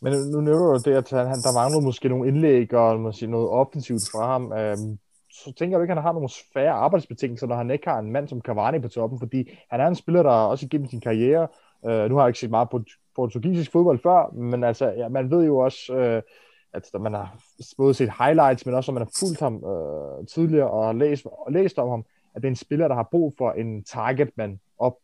Men 0.02 0.14
nu 0.32 0.42
nævner 0.42 0.74
du 0.74 0.90
det, 0.90 0.96
at 0.96 1.10
han, 1.10 1.40
der 1.46 1.54
mangler 1.54 1.82
måske 1.82 2.10
nogle 2.10 2.28
indlæg 2.28 2.74
og 2.74 3.00
måske 3.00 3.28
noget 3.28 3.50
offensivt 3.50 4.02
fra 4.12 4.32
ham. 4.32 4.54
Øhm, 4.54 4.98
så 5.32 5.54
tænker 5.58 5.78
jeg 5.78 5.84
ikke, 5.84 5.92
at 5.92 5.98
han 5.98 6.04
har 6.04 6.14
nogle 6.14 6.30
svære 6.30 6.72
arbejdsbetingelser, 6.72 7.48
når 7.48 7.56
han 7.56 7.72
ikke 7.72 7.90
har 7.90 8.00
en 8.00 8.12
mand 8.12 8.28
som 8.28 8.42
Cavani 8.42 8.80
på 8.80 8.88
toppen, 8.88 9.20
fordi 9.20 9.50
han 9.72 9.82
er 9.82 9.88
en 9.88 9.96
spiller, 9.96 10.24
der 10.24 10.30
også 10.30 10.66
igennem 10.66 10.90
sin 10.90 11.02
karriere, 11.02 11.48
øh, 11.86 12.10
nu 12.10 12.16
har 12.16 12.24
jeg 12.24 12.30
ikke 12.30 12.40
set 12.40 12.50
meget 12.50 12.70
på 12.70 12.84
portugisisk 13.16 13.72
fodbold 13.72 14.00
før, 14.00 14.34
men 14.34 14.64
altså, 14.64 14.92
ja, 14.92 15.10
man 15.10 15.32
ved 15.32 15.46
jo 15.46 15.58
også, 15.58 15.94
øh, 15.96 16.22
at 16.74 17.02
man 17.02 17.14
har 17.14 17.36
både 17.78 17.94
set 17.94 18.12
highlights, 18.20 18.66
men 18.66 18.76
også 18.76 18.92
at 18.92 18.94
man 18.94 19.04
har 19.04 19.12
fulgt 19.20 19.40
ham 19.40 19.56
øh, 19.56 20.28
tidligere 20.28 20.70
og 20.70 20.96
læst, 20.96 21.26
og 21.26 21.52
læst 21.52 21.80
om 21.80 21.90
ham, 21.90 22.06
at 22.36 22.42
det 22.42 22.48
er 22.48 22.52
en 22.52 22.56
spiller, 22.56 22.88
der 22.88 22.96
har 22.96 23.08
brug 23.12 23.34
for 23.38 23.52
en 23.52 23.84
targetman 23.84 24.60
op, 24.78 24.96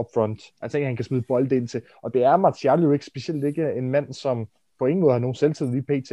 up 0.00 0.06
front. 0.14 0.42
Altså 0.60 0.78
ikke, 0.78 0.86
han 0.86 0.96
kan 0.96 1.04
smide 1.04 1.22
bold 1.28 1.52
ind 1.52 1.68
til. 1.68 1.82
Og 2.02 2.14
det 2.14 2.24
er 2.24 2.36
Martial 2.36 2.82
jo 2.82 2.92
ikke 2.92 3.04
specielt 3.04 3.44
ikke 3.44 3.72
en 3.72 3.90
mand, 3.90 4.12
som 4.12 4.48
på 4.78 4.86
ingen 4.86 5.00
måde 5.00 5.12
har 5.12 5.18
nogen 5.18 5.34
selvtid 5.34 5.74
i 5.74 5.80
PT. 5.80 6.12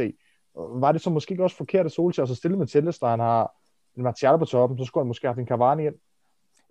Var 0.54 0.92
det 0.92 1.00
så 1.00 1.10
måske 1.10 1.32
ikke 1.32 1.44
også 1.44 1.56
forkert 1.56 1.86
at 1.86 1.92
Solskjaer 1.92 2.26
så 2.26 2.34
stille 2.34 2.58
med 2.58 2.66
Telles, 2.66 3.00
når 3.00 3.08
han 3.08 3.20
har 3.20 3.52
en 3.96 4.02
Martial 4.02 4.38
på 4.38 4.44
toppen, 4.44 4.78
så 4.78 4.84
skulle 4.84 5.02
han 5.02 5.08
måske 5.08 5.26
have 5.26 5.34
haft 5.34 5.40
en 5.40 5.46
Cavani 5.46 5.86
ind? 5.86 5.94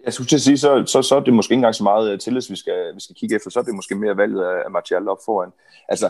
Jeg 0.05 0.13
skulle 0.13 0.27
til 0.27 0.35
at 0.35 0.41
sige, 0.41 0.57
så, 0.57 0.83
så, 0.85 1.01
så 1.01 1.15
er 1.15 1.19
det 1.19 1.33
måske 1.33 1.51
ikke 1.51 1.59
engang 1.59 1.75
så 1.75 1.83
meget 1.83 2.11
øh, 2.11 2.19
tillids, 2.19 2.51
vi 2.51 2.55
skal, 2.55 2.95
vi 2.95 2.99
skal 2.99 3.15
kigge 3.15 3.35
efter, 3.35 3.49
så 3.49 3.59
er 3.59 3.63
det 3.63 3.75
måske 3.75 3.95
mere 3.95 4.17
valget 4.17 4.43
af 4.43 4.71
Martial 4.71 5.07
op 5.07 5.17
foran. 5.25 5.51
Altså, 5.89 6.09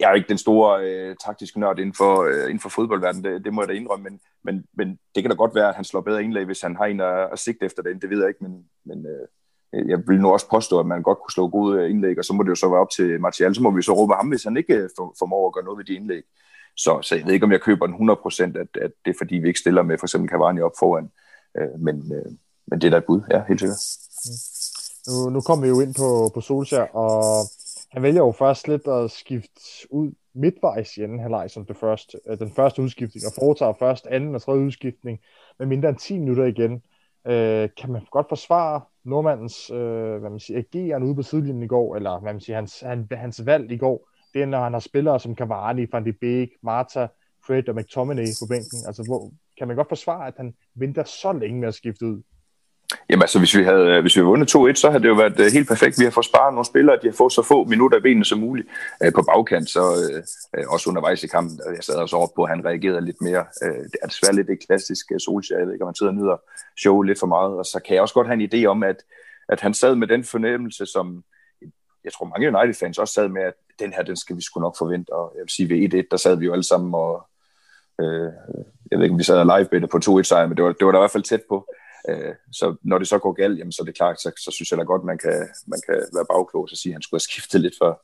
jeg 0.00 0.10
er 0.10 0.14
ikke 0.14 0.28
den 0.28 0.38
store 0.38 0.84
øh, 0.84 1.16
taktiske 1.24 1.60
nørd 1.60 1.78
inden 1.78 1.94
for, 1.94 2.22
øh, 2.22 2.44
inden 2.44 2.60
for 2.60 2.68
fodboldverdenen, 2.68 3.24
det, 3.24 3.44
det 3.44 3.54
må 3.54 3.62
jeg 3.62 3.68
da 3.68 3.72
indrømme, 3.72 4.04
men, 4.04 4.20
men, 4.44 4.64
men 4.76 4.98
det 5.14 5.22
kan 5.22 5.30
da 5.30 5.36
godt 5.36 5.54
være, 5.54 5.68
at 5.68 5.74
han 5.74 5.84
slår 5.84 6.00
bedre 6.00 6.24
indlæg, 6.24 6.44
hvis 6.44 6.60
han 6.60 6.76
har 6.76 6.84
en 6.84 7.00
at, 7.00 7.32
at 7.32 7.38
sigte 7.38 7.64
efter 7.66 7.82
det, 7.82 8.02
det 8.02 8.10
ved 8.10 8.18
jeg 8.18 8.28
ikke, 8.28 8.44
men, 8.44 8.64
men 8.84 9.06
øh, 9.06 9.88
jeg 9.88 10.08
vil 10.08 10.20
nu 10.20 10.32
også 10.32 10.48
påstå, 10.50 10.80
at 10.80 10.86
man 10.86 11.02
godt 11.02 11.18
kunne 11.18 11.32
slå 11.32 11.48
gode 11.48 11.80
øh, 11.80 11.90
indlæg, 11.90 12.18
og 12.18 12.24
så 12.24 12.32
må 12.32 12.42
det 12.42 12.50
jo 12.50 12.54
så 12.54 12.68
være 12.68 12.80
op 12.80 12.90
til 12.90 13.20
Martial, 13.20 13.54
så 13.54 13.62
må 13.62 13.70
vi 13.70 13.82
så 13.82 13.92
råbe 13.92 14.14
ham, 14.14 14.28
hvis 14.28 14.44
han 14.44 14.56
ikke 14.56 14.74
øh, 14.74 14.88
formår 15.18 15.46
at 15.46 15.54
gøre 15.54 15.64
noget 15.64 15.78
ved 15.78 15.84
de 15.84 15.94
indlæg. 15.94 16.22
Så, 16.76 16.98
så 17.02 17.16
jeg 17.16 17.26
ved 17.26 17.34
ikke, 17.34 17.44
om 17.44 17.52
jeg 17.52 17.60
køber 17.60 17.86
den 17.86 18.10
100%, 18.10 18.42
at, 18.42 18.82
at 18.82 18.92
det 19.04 19.10
er 19.10 19.18
fordi, 19.18 19.36
vi 19.36 19.48
ikke 19.48 19.60
stiller 19.60 19.82
med 19.82 19.98
for 19.98 20.06
eksempel 20.06 20.30
Cavani 20.30 20.60
op 20.60 20.72
foran, 20.78 21.10
øh, 21.58 21.80
men, 21.80 22.12
øh, 22.14 22.32
men 22.66 22.80
det 22.80 22.86
er 22.86 22.90
da 22.90 22.96
et 22.96 23.04
bud, 23.04 23.20
ja, 23.30 23.42
helt 23.48 23.60
sikkert. 23.60 23.78
Mm. 24.26 24.56
Nu, 25.06 25.30
nu 25.30 25.40
kommer 25.40 25.62
vi 25.64 25.68
jo 25.68 25.80
ind 25.80 25.94
på, 25.94 26.30
på 26.34 26.40
Solskjaer, 26.40 26.96
og 26.96 27.44
han 27.92 28.02
vælger 28.02 28.20
jo 28.20 28.32
først 28.32 28.68
lidt 28.68 28.88
at 28.88 29.10
skifte 29.10 29.60
ud 29.90 30.12
midtvejs 30.34 30.96
i 30.96 31.02
anden 31.02 31.20
halvleg 31.20 31.50
som 31.50 31.66
det 31.66 31.76
første, 31.76 32.18
øh, 32.28 32.38
den 32.38 32.50
første 32.50 32.82
udskiftning, 32.82 33.26
og 33.26 33.32
foretager 33.38 33.72
først 33.78 34.06
anden 34.06 34.34
og 34.34 34.42
tredje 34.42 34.64
udskiftning 34.64 35.18
med 35.58 35.66
mindre 35.66 35.88
end 35.88 35.98
10 35.98 36.18
minutter 36.18 36.44
igen. 36.44 36.82
Øh, 37.26 37.68
kan 37.76 37.92
man 37.92 38.02
godt 38.10 38.26
forsvare 38.28 38.80
nordmandens 39.04 39.70
øh, 39.70 40.16
hvad 40.20 40.30
man 40.30 40.40
siger, 40.40 40.58
ageren 40.58 41.02
ude 41.02 41.14
på 41.14 41.22
sidelinjen 41.22 41.62
i 41.62 41.66
går, 41.66 41.96
eller 41.96 42.20
hvad 42.20 42.32
man 42.32 42.40
siger, 42.40 42.56
hans, 42.56 42.80
han, 42.80 43.08
hans 43.12 43.46
valg 43.46 43.70
i 43.72 43.76
går, 43.76 44.08
det 44.34 44.42
er, 44.42 44.46
når 44.46 44.62
han 44.62 44.72
har 44.72 44.80
spillere 44.80 45.20
som 45.20 45.36
Cavani, 45.36 45.86
Van 45.92 46.04
de 46.04 46.12
Beek, 46.12 46.48
Marta, 46.62 47.08
Fred 47.46 47.68
og 47.68 47.74
McTominay 47.74 48.26
på 48.40 48.46
bænken. 48.48 48.78
Altså, 48.86 49.02
hvor, 49.02 49.30
kan 49.58 49.66
man 49.68 49.76
godt 49.76 49.88
forsvare, 49.88 50.26
at 50.26 50.34
han 50.36 50.54
venter 50.74 51.04
så 51.04 51.32
længe 51.32 51.60
med 51.60 51.68
at 51.68 51.74
skifte 51.74 52.06
ud? 52.06 52.22
Jamen 53.10 53.22
altså, 53.22 53.38
hvis 53.38 53.56
vi 53.56 53.62
havde, 53.62 53.86
øh, 53.86 54.00
hvis 54.00 54.16
vi 54.16 54.18
havde 54.18 54.28
vundet 54.28 54.56
2-1, 54.56 54.74
så 54.74 54.90
havde 54.90 55.02
det 55.02 55.08
jo 55.08 55.14
været 55.14 55.40
øh, 55.40 55.52
helt 55.52 55.68
perfekt. 55.68 55.98
Vi 55.98 56.04
har 56.04 56.10
fået 56.10 56.26
sparet 56.26 56.54
nogle 56.54 56.66
spillere, 56.66 56.98
de 57.02 57.06
har 57.06 57.12
fået 57.12 57.32
så 57.32 57.42
få 57.42 57.64
minutter 57.64 57.98
i 57.98 58.00
benene 58.00 58.24
som 58.24 58.38
muligt 58.38 58.68
øh, 59.02 59.12
på 59.12 59.22
bagkant, 59.22 59.70
så 59.70 59.80
øh, 59.80 60.22
øh 60.56 60.64
også 60.68 60.90
undervejs 60.90 61.24
i 61.24 61.26
kampen, 61.26 61.60
jeg 61.76 61.84
sad 61.84 61.94
også 61.94 62.16
over 62.16 62.28
på, 62.36 62.42
at 62.42 62.50
han 62.50 62.64
reagerede 62.64 63.00
lidt 63.00 63.20
mere. 63.20 63.44
Øh, 63.62 63.84
det 63.92 63.98
er 64.02 64.06
desværre 64.06 64.34
lidt 64.34 64.48
det 64.48 64.66
klassiske 64.66 65.20
Solskjaer, 65.20 65.58
jeg 65.58 65.66
ved 65.66 65.74
ikke, 65.74 65.84
om 65.84 65.88
man 65.88 65.94
sidder 65.94 66.12
og 66.12 66.18
nyder 66.18 66.36
show 66.78 67.02
lidt 67.02 67.18
for 67.18 67.26
meget, 67.26 67.52
og 67.58 67.64
så 67.64 67.80
kan 67.86 67.94
jeg 67.94 68.02
også 68.02 68.14
godt 68.14 68.26
have 68.26 68.42
en 68.42 68.48
idé 68.54 68.66
om, 68.66 68.82
at, 68.82 69.02
at 69.48 69.60
han 69.60 69.74
sad 69.74 69.94
med 69.94 70.08
den 70.08 70.24
fornemmelse, 70.24 70.86
som 70.86 71.24
jeg 72.04 72.12
tror 72.12 72.26
mange 72.26 72.58
United-fans 72.58 72.98
også 72.98 73.14
sad 73.14 73.28
med, 73.28 73.42
at 73.42 73.54
den 73.78 73.92
her, 73.92 74.02
den 74.02 74.16
skal 74.16 74.36
vi 74.36 74.42
sgu 74.42 74.60
nok 74.60 74.78
forvente, 74.78 75.10
og 75.12 75.32
jeg 75.34 75.42
vil 75.42 75.50
sige, 75.50 75.68
ved 75.68 76.04
1-1, 76.04 76.08
der 76.10 76.16
sad 76.16 76.36
vi 76.36 76.44
jo 76.44 76.52
alle 76.52 76.64
sammen 76.64 76.94
og, 76.94 77.26
øh, 78.00 78.30
jeg 78.90 78.98
ved 78.98 79.04
ikke, 79.04 79.12
om 79.12 79.18
vi 79.18 79.24
sad 79.24 79.38
og 79.38 79.58
live 79.58 79.88
på 79.88 79.98
2-1-sejr, 80.04 80.46
men 80.46 80.56
det 80.56 80.64
var, 80.64 80.72
det 80.72 80.86
var 80.86 80.92
da 80.92 80.98
i 80.98 81.04
hvert 81.04 81.10
fald 81.10 81.22
tæt 81.22 81.42
på. 81.48 81.66
Øh, 82.08 82.34
så 82.52 82.76
når 82.82 82.98
det 82.98 83.08
så 83.08 83.18
går 83.18 83.32
galt, 83.32 83.58
jamen, 83.58 83.72
så 83.72 83.82
er 83.82 83.84
det 83.84 83.96
klart, 83.96 84.20
så, 84.20 84.32
så 84.36 84.50
synes 84.50 84.70
jeg 84.70 84.78
da 84.78 84.84
godt, 84.84 85.04
man 85.04 85.18
kan, 85.18 85.48
man 85.66 85.80
kan 85.86 85.94
være 85.94 86.26
bagklog 86.30 86.62
og 86.62 86.68
sige, 86.68 86.90
at 86.90 86.94
han 86.94 87.02
skulle 87.02 87.18
have 87.18 87.30
skiftet 87.30 87.60
lidt 87.60 87.74
før. 87.82 87.94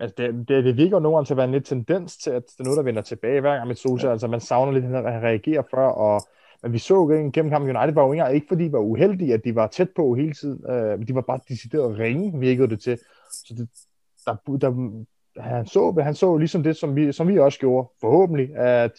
Altså 0.00 0.14
det, 0.18 0.48
det, 0.48 0.64
det 0.64 0.76
virker 0.76 0.96
jo 0.96 1.00
nogen 1.00 1.24
til 1.24 1.32
at 1.32 1.36
være 1.36 1.46
en 1.46 1.52
lidt 1.52 1.66
tendens 1.66 2.16
til, 2.16 2.30
at 2.30 2.42
det 2.42 2.60
er 2.60 2.64
noget, 2.64 2.76
der 2.76 2.82
vender 2.82 3.02
tilbage 3.02 3.40
hver 3.40 3.56
gang 3.56 3.68
med 3.68 3.76
Sosa. 3.76 4.06
Ja. 4.06 4.12
Altså 4.12 4.26
man 4.26 4.40
savner 4.40 4.72
lidt, 4.72 4.84
at 4.84 5.12
han 5.12 5.22
reagerer 5.22 5.62
før, 5.70 5.86
og 5.86 6.22
men 6.62 6.72
vi 6.72 6.78
så 6.78 6.94
jo 6.94 7.06
gennem 7.06 7.32
kampen 7.32 7.76
United 7.76 7.94
var 7.94 8.06
jo 8.06 8.12
ikke, 8.12 8.34
ikke 8.34 8.46
fordi 8.48 8.64
de 8.64 8.72
var 8.72 8.78
uheldige, 8.78 9.34
at 9.34 9.44
de 9.44 9.54
var 9.54 9.66
tæt 9.66 9.88
på 9.96 10.14
hele 10.14 10.32
tiden, 10.32 10.70
øh, 10.70 10.98
men 10.98 11.08
de 11.08 11.14
var 11.14 11.20
bare 11.20 11.40
decideret 11.48 11.98
ringe, 11.98 12.40
virkede 12.40 12.68
det 12.68 12.80
til. 12.80 12.98
Så 13.30 13.54
det, 13.56 13.68
der, 14.26 14.58
der, 14.58 15.04
han, 15.42 15.66
så, 15.66 16.00
han 16.02 16.14
så 16.14 16.36
ligesom 16.36 16.62
det, 16.62 16.76
som 16.76 16.96
vi, 16.96 17.12
som 17.12 17.28
vi 17.28 17.38
også 17.38 17.58
gjorde, 17.58 17.88
forhåbentlig, 18.00 18.56
at 18.56 18.92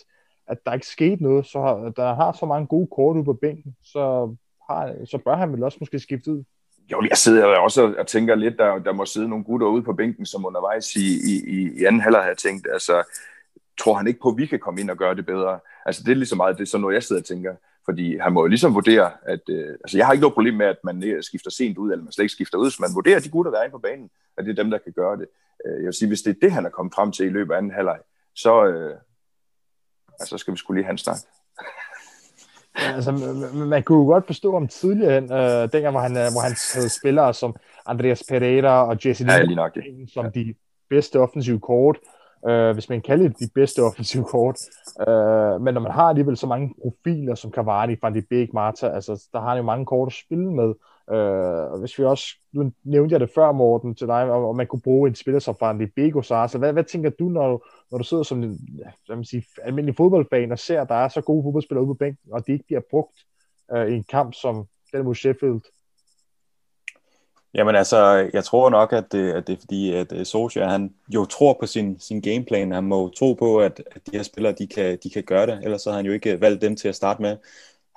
at 0.48 0.66
der 0.66 0.74
ikke 0.74 0.88
skete 0.88 1.24
noget, 1.24 1.46
så 1.46 1.94
der 1.96 2.16
har 2.16 2.32
så 2.32 2.46
mange 2.46 2.68
gode 2.68 2.88
kort 2.96 3.16
ude 3.16 3.26
på 3.26 3.34
bænken, 3.34 3.76
så, 3.84 4.36
har, 4.70 5.06
så 5.06 5.18
bør 5.18 5.36
han 5.36 5.54
vel 5.54 5.64
også 5.64 5.78
måske 5.82 6.00
skifte 6.00 6.32
ud. 6.32 6.44
Jo, 6.92 7.02
jeg 7.10 7.18
sidder 7.18 7.46
også 7.46 7.94
og 7.98 8.08
tænker 8.08 8.36
lidt, 8.36 8.58
der, 8.58 8.80
der 8.80 8.94
må 8.94 9.06
sidde 9.06 9.30
nogle 9.30 9.44
gutter 9.44 9.68
ude 9.68 9.84
på 9.84 9.94
bænken, 9.94 10.26
som 10.26 10.46
undervejs 10.46 10.96
i, 10.96 11.08
i, 11.32 11.44
i 11.80 11.86
anden 11.86 12.02
halvleg 12.02 12.24
har 12.24 12.34
tænkt, 12.34 12.68
altså, 12.74 13.04
tror 13.80 13.94
han 13.94 14.08
ikke 14.08 14.20
på, 14.20 14.30
at 14.30 14.38
vi 14.38 14.46
kan 14.46 14.60
komme 14.60 14.82
ind 14.82 14.90
og 14.90 14.98
gøre 14.98 15.16
det 15.16 15.26
bedre? 15.26 15.60
Altså, 15.86 16.04
det 16.04 16.12
er 16.12 16.16
ligesom 16.16 16.38
meget, 16.38 16.58
det 16.58 16.64
er 16.64 16.68
sådan 16.68 16.82
noget, 16.82 16.94
jeg 16.94 17.04
sidder 17.04 17.22
og 17.22 17.26
tænker. 17.26 17.56
Fordi 17.86 18.18
han 18.18 18.34
må 18.34 18.42
jo 18.42 18.48
ligesom 18.48 18.74
vurdere, 18.74 19.12
at 19.24 19.50
øh, 19.50 19.70
altså 19.70 19.98
jeg 19.98 20.06
har 20.06 20.14
ikke 20.14 20.22
noget 20.22 20.34
problem 20.34 20.54
med, 20.54 20.66
at 20.66 20.78
man 20.84 21.18
skifter 21.22 21.52
sent 21.52 21.78
ud, 21.78 21.92
eller 21.92 22.04
man 22.04 22.12
slet 22.12 22.24
ikke 22.24 22.34
skifter 22.34 22.58
ud, 22.58 22.72
så 22.72 22.78
man 22.80 22.96
vurderer 22.96 23.20
de 23.20 23.30
gutter, 23.30 23.52
der 23.52 23.60
er 23.60 23.64
inde 23.64 23.72
på 23.72 23.80
banen, 23.80 24.10
at 24.38 24.46
det 24.46 24.52
er 24.52 24.64
dem, 24.64 24.72
der 24.72 24.78
kan 24.78 24.94
gøre 24.94 25.18
det. 25.18 25.28
Øh, 25.66 25.78
jeg 25.78 25.86
vil 25.86 25.94
sige, 25.94 26.08
hvis 26.08 26.22
det 26.22 26.36
er 26.36 26.40
det, 26.42 26.52
han 26.52 26.66
er 26.66 26.70
kommet 26.70 26.94
frem 26.96 27.12
til 27.12 27.26
i 27.26 27.30
løbet 27.30 27.54
af 27.54 27.58
anden 27.58 27.72
halvleg, 27.72 28.00
så, 28.36 28.66
øh, 28.66 28.96
altså, 30.20 30.30
så 30.30 30.38
skal 30.38 30.54
vi 30.54 30.58
skulle 30.58 30.78
lige 30.78 30.86
have 30.86 30.92
en 30.92 30.98
snak. 30.98 31.18
Ja, 32.80 32.92
altså, 32.96 33.12
man 33.54 33.84
kunne 33.84 33.98
jo 33.98 34.06
godt 34.06 34.26
forstå 34.26 34.56
om 34.56 34.68
tidligere, 34.68 35.22
øh, 35.22 35.72
dengang, 35.72 35.92
hvor 35.92 36.00
han, 36.00 36.18
øh, 36.18 36.32
hvor 36.32 36.42
han 36.42 36.56
havde 36.74 36.90
spillere 36.90 37.34
som 37.34 37.56
Andreas 37.86 38.24
Pereira 38.30 38.88
og 38.88 38.98
Jesse 39.06 39.26
ja, 39.26 39.42
Lindberg, 39.42 39.72
som 40.14 40.26
ja. 40.26 40.32
de 40.32 40.56
bedste 40.90 41.20
offensive 41.20 41.60
kort, 41.60 41.98
øh, 42.48 42.74
hvis 42.74 42.90
man 42.90 43.02
kalder 43.02 43.28
det 43.28 43.40
de 43.40 43.50
bedste 43.56 43.80
offensive 43.80 44.24
kort. 44.24 44.60
Øh, 45.08 45.62
men 45.62 45.74
når 45.74 45.82
man 45.82 45.92
har 45.92 46.04
alligevel 46.04 46.38
så 46.38 46.48
mange 46.48 46.76
profiler 46.82 47.36
som 47.36 47.52
Cavani, 47.52 47.96
Van 48.02 48.16
de 48.16 48.22
Beek, 48.30 48.54
Marta, 48.54 48.88
altså, 48.88 49.28
der 49.34 49.40
har 49.40 49.50
han 49.50 49.58
jo 49.58 49.64
mange 49.64 49.86
kort 49.86 50.08
at 50.08 50.14
spille 50.26 50.52
med. 50.52 50.74
Øh, 51.12 51.80
hvis 51.80 52.00
vi 52.00 52.04
også, 52.04 52.26
nu 52.54 52.72
nævnte 52.84 53.14
jeg 53.14 53.20
det 53.20 53.30
før, 53.36 53.52
Morten, 53.52 53.96
til 53.96 54.08
dig, 54.08 54.32
om, 54.32 54.44
om 54.44 54.56
man 54.56 54.68
kunne 54.68 54.82
bruge 54.82 55.10
en 55.10 55.16
spiller 55.16 55.40
som 55.40 55.56
Van 55.62 55.80
de 55.80 55.88
Beek 55.96 56.14
så 56.24 56.36
altså, 56.36 56.58
hvad, 56.58 56.74
hvad 56.74 56.84
tænker 56.84 57.10
du, 57.10 57.30
når, 57.30 57.68
når 57.92 57.98
du 57.98 58.04
sidder 58.04 58.24
som 58.24 58.44
en 58.44 58.60
hvad 59.06 59.16
man 59.16 59.26
siger, 59.26 59.42
almindelig 59.64 59.96
fodboldfan 59.96 60.52
og 60.52 60.60
ser, 60.60 60.82
at 60.82 60.90
der 60.90 60.96
er 60.96 61.08
så 61.08 61.22
gode 61.22 61.44
fodboldspillere 61.44 61.84
ude 61.84 61.94
på 61.96 61.98
bænken, 61.98 62.32
og 62.32 62.48
de 62.48 62.52
ikke 62.52 62.66
bliver 62.66 62.82
brugt 62.90 63.18
øh, 63.74 63.88
i 63.88 63.94
en 63.94 64.04
kamp 64.04 64.34
som 64.34 64.66
den 64.94 65.06
mod 65.06 65.16
Sheffield? 65.16 65.62
Jamen 67.54 67.76
altså, 67.76 68.30
jeg 68.34 68.44
tror 68.44 68.70
nok, 68.70 68.94
at 68.94 69.12
det, 69.12 69.32
at 69.32 69.48
det 69.48 69.54
er 69.54 69.60
fordi, 69.60 69.94
at 69.94 70.12
øh, 70.12 70.26
Socia, 70.26 70.68
han 70.68 70.94
jo 71.14 71.26
tror 71.26 71.58
på 71.60 71.66
sin, 71.66 72.00
sin 72.00 72.22
gameplan. 72.22 72.72
Han 72.72 72.84
må 72.84 73.10
tro 73.10 73.34
på, 73.34 73.60
at, 73.60 73.84
at 73.92 74.02
de 74.06 74.18
her 74.18 74.24
spillere, 74.24 74.54
de 74.54 74.68
kan, 74.68 74.98
de 75.04 75.10
kan 75.10 75.24
gøre 75.24 75.48
det. 75.48 75.60
Ellers 75.64 75.82
så 75.82 75.90
har 75.90 75.98
han 75.98 76.06
jo 76.06 76.12
ikke 76.12 76.42
valgt 76.42 76.62
dem 76.62 76.76
til 76.76 76.88
at 76.88 76.96
starte 76.96 77.22
med. 77.22 77.38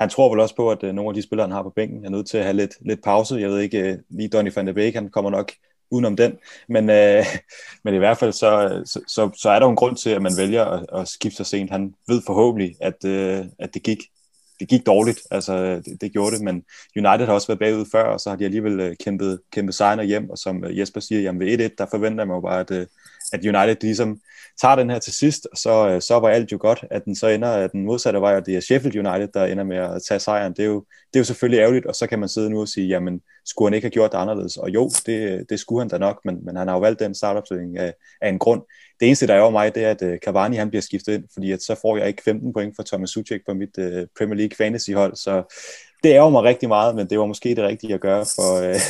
Han 0.01 0.09
tror 0.09 0.31
vel 0.31 0.41
også 0.41 0.57
på, 0.57 0.71
at 0.71 0.83
øh, 0.83 0.95
nogle 0.95 1.11
af 1.11 1.15
de 1.15 1.23
spillere, 1.23 1.47
han 1.47 1.55
har 1.55 1.63
på 1.63 1.73
bænken, 1.77 2.05
er 2.05 2.11
nødt 2.11 2.27
til 2.29 2.39
at 2.39 2.45
have 2.45 2.57
lidt, 2.57 2.75
lidt 2.81 3.03
pause. 3.03 3.37
Jeg 3.37 3.49
ved 3.49 3.59
ikke, 3.61 3.79
øh, 3.79 3.99
lige 4.11 4.29
Donny 4.29 4.53
van 4.55 4.67
de 4.67 4.75
Beek, 4.75 4.95
han 4.95 5.11
kommer 5.11 5.31
nok 5.31 5.53
udenom 5.91 6.17
den. 6.17 6.33
Men, 6.69 6.91
øh, 6.91 7.25
men 7.85 7.95
i 7.95 7.99
hvert 7.99 8.19
fald, 8.19 8.33
så, 8.33 8.83
så, 8.87 9.01
så, 9.09 9.31
så 9.37 9.51
er 9.51 9.59
der 9.59 9.67
jo 9.67 9.71
en 9.71 9.77
grund 9.77 9.97
til, 9.97 10.11
at 10.11 10.23
man 10.23 10.33
vælger 10.37 10.65
at, 10.65 10.87
at 11.01 11.09
skifte 11.09 11.37
sig 11.37 11.47
sent. 11.47 11.71
Han 11.71 11.95
ved 12.09 12.23
forhåbentlig, 12.27 12.75
at, 12.81 13.05
øh, 13.05 13.45
at 13.59 13.75
det 13.75 13.83
gik 13.83 13.99
det 14.61 14.69
gik 14.69 14.87
dårligt, 14.87 15.21
altså 15.31 15.75
det, 15.75 16.01
det 16.01 16.13
gjorde 16.13 16.37
det, 16.37 16.45
men 16.45 16.65
United 16.97 17.27
har 17.27 17.33
også 17.33 17.47
været 17.47 17.59
bagud 17.59 17.85
før, 17.93 18.05
og 18.05 18.21
så 18.21 18.31
har 18.31 18.37
de 18.37 18.45
alligevel 18.45 18.81
øh, 18.81 18.97
kæmpet, 19.05 19.41
kæmpet 19.53 19.75
sejren 19.75 20.07
hjem, 20.07 20.31
og 20.31 20.39
som 20.39 20.65
Jesper 20.71 21.01
siger, 21.01 21.21
jamen 21.21 21.41
ved 21.41 21.71
1-1, 21.71 21.75
der 21.79 21.87
forventer 21.91 22.25
man 22.25 22.35
jo 22.35 22.41
bare, 22.41 22.61
at, 22.61 22.89
at 23.33 23.47
United 23.47 23.77
ligesom 23.83 24.21
tager 24.61 24.77
den 24.77 24.91
her 24.91 24.99
til 24.99 25.13
sidst, 25.13 25.49
og 25.53 25.59
så, 25.59 25.89
øh, 25.89 26.03
så 26.03 26.19
var 26.21 26.29
alt 26.29 26.53
jo 26.53 26.59
godt, 26.61 26.85
at 26.91 27.05
den 27.05 27.17
så 27.17 27.29
ender 27.29 27.49
at 27.49 27.73
den 27.73 27.85
modsatte 27.85 28.21
vej, 28.21 28.37
og 28.37 28.47
det 28.47 28.57
er 28.57 28.61
Sheffield 28.61 29.07
United, 29.07 29.29
der 29.35 29.45
ender 29.45 29.65
med 29.65 29.77
at 29.77 30.03
tage 30.09 30.21
sejren. 30.21 30.53
Det 30.53 30.63
er 30.63 30.67
jo, 30.67 30.85
det 31.13 31.17
er 31.17 31.21
jo 31.21 31.25
selvfølgelig 31.25 31.61
ærgerligt, 31.61 31.87
og 31.87 31.95
så 31.95 32.07
kan 32.07 32.19
man 32.19 32.29
sidde 32.29 32.51
nu 32.51 32.61
og 32.61 32.69
sige, 32.69 32.89
jamen 32.89 33.21
skulle 33.45 33.69
han 33.69 33.75
ikke 33.75 33.85
have 33.85 33.91
gjort 33.91 34.13
det 34.13 34.19
anderledes? 34.19 34.57
Og 34.57 34.71
jo, 34.71 34.91
det, 35.07 35.47
det 35.51 35.61
skulle 35.61 35.81
han 35.81 35.89
da 35.89 35.99
nok, 35.99 36.21
men, 36.25 36.45
men 36.45 36.57
han 36.57 36.69
har 36.69 36.75
jo 36.75 36.81
valgt 36.81 37.01
den 37.01 37.15
startopstilling 37.15 37.79
af, 37.79 37.95
af 38.23 38.29
en 38.29 38.39
grund. 38.39 38.63
Det 39.01 39.07
eneste, 39.07 39.27
der 39.27 39.35
er 39.35 39.41
over 39.41 39.51
mig, 39.51 39.75
det 39.75 39.85
er, 39.85 39.91
at 39.91 40.03
øh, 40.03 40.19
Cavani 40.19 40.57
han 40.57 40.69
bliver 40.69 40.83
skiftet 40.83 41.15
ind, 41.15 41.25
fordi 41.33 41.53
at 41.53 41.63
så 41.63 41.75
får 41.83 41.97
jeg 41.97 42.09
ikke 42.09 42.23
15 42.23 42.53
point 42.53 42.77
for 42.77 42.83
Thomas 42.83 43.11
Suchek 43.11 43.41
på 43.47 43.55
mit 43.55 43.79
uh, 43.79 43.85
Premier 44.19 44.37
League 44.37 44.57
fantasy-hold, 44.57 45.17
så 45.17 45.55
det 46.03 46.11
ærger 46.11 46.31
mig 46.31 46.43
rigtig 46.43 46.69
meget, 46.69 46.95
men 46.95 47.11
det 47.11 47.19
var 47.19 47.27
måske 47.27 47.49
det 47.49 47.65
rigtige 47.65 47.95
at 47.95 48.01
gøre 48.01 48.27
for, 48.37 48.69
uh, 48.69 48.81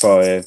for, 0.00 0.36
uh, 0.36 0.42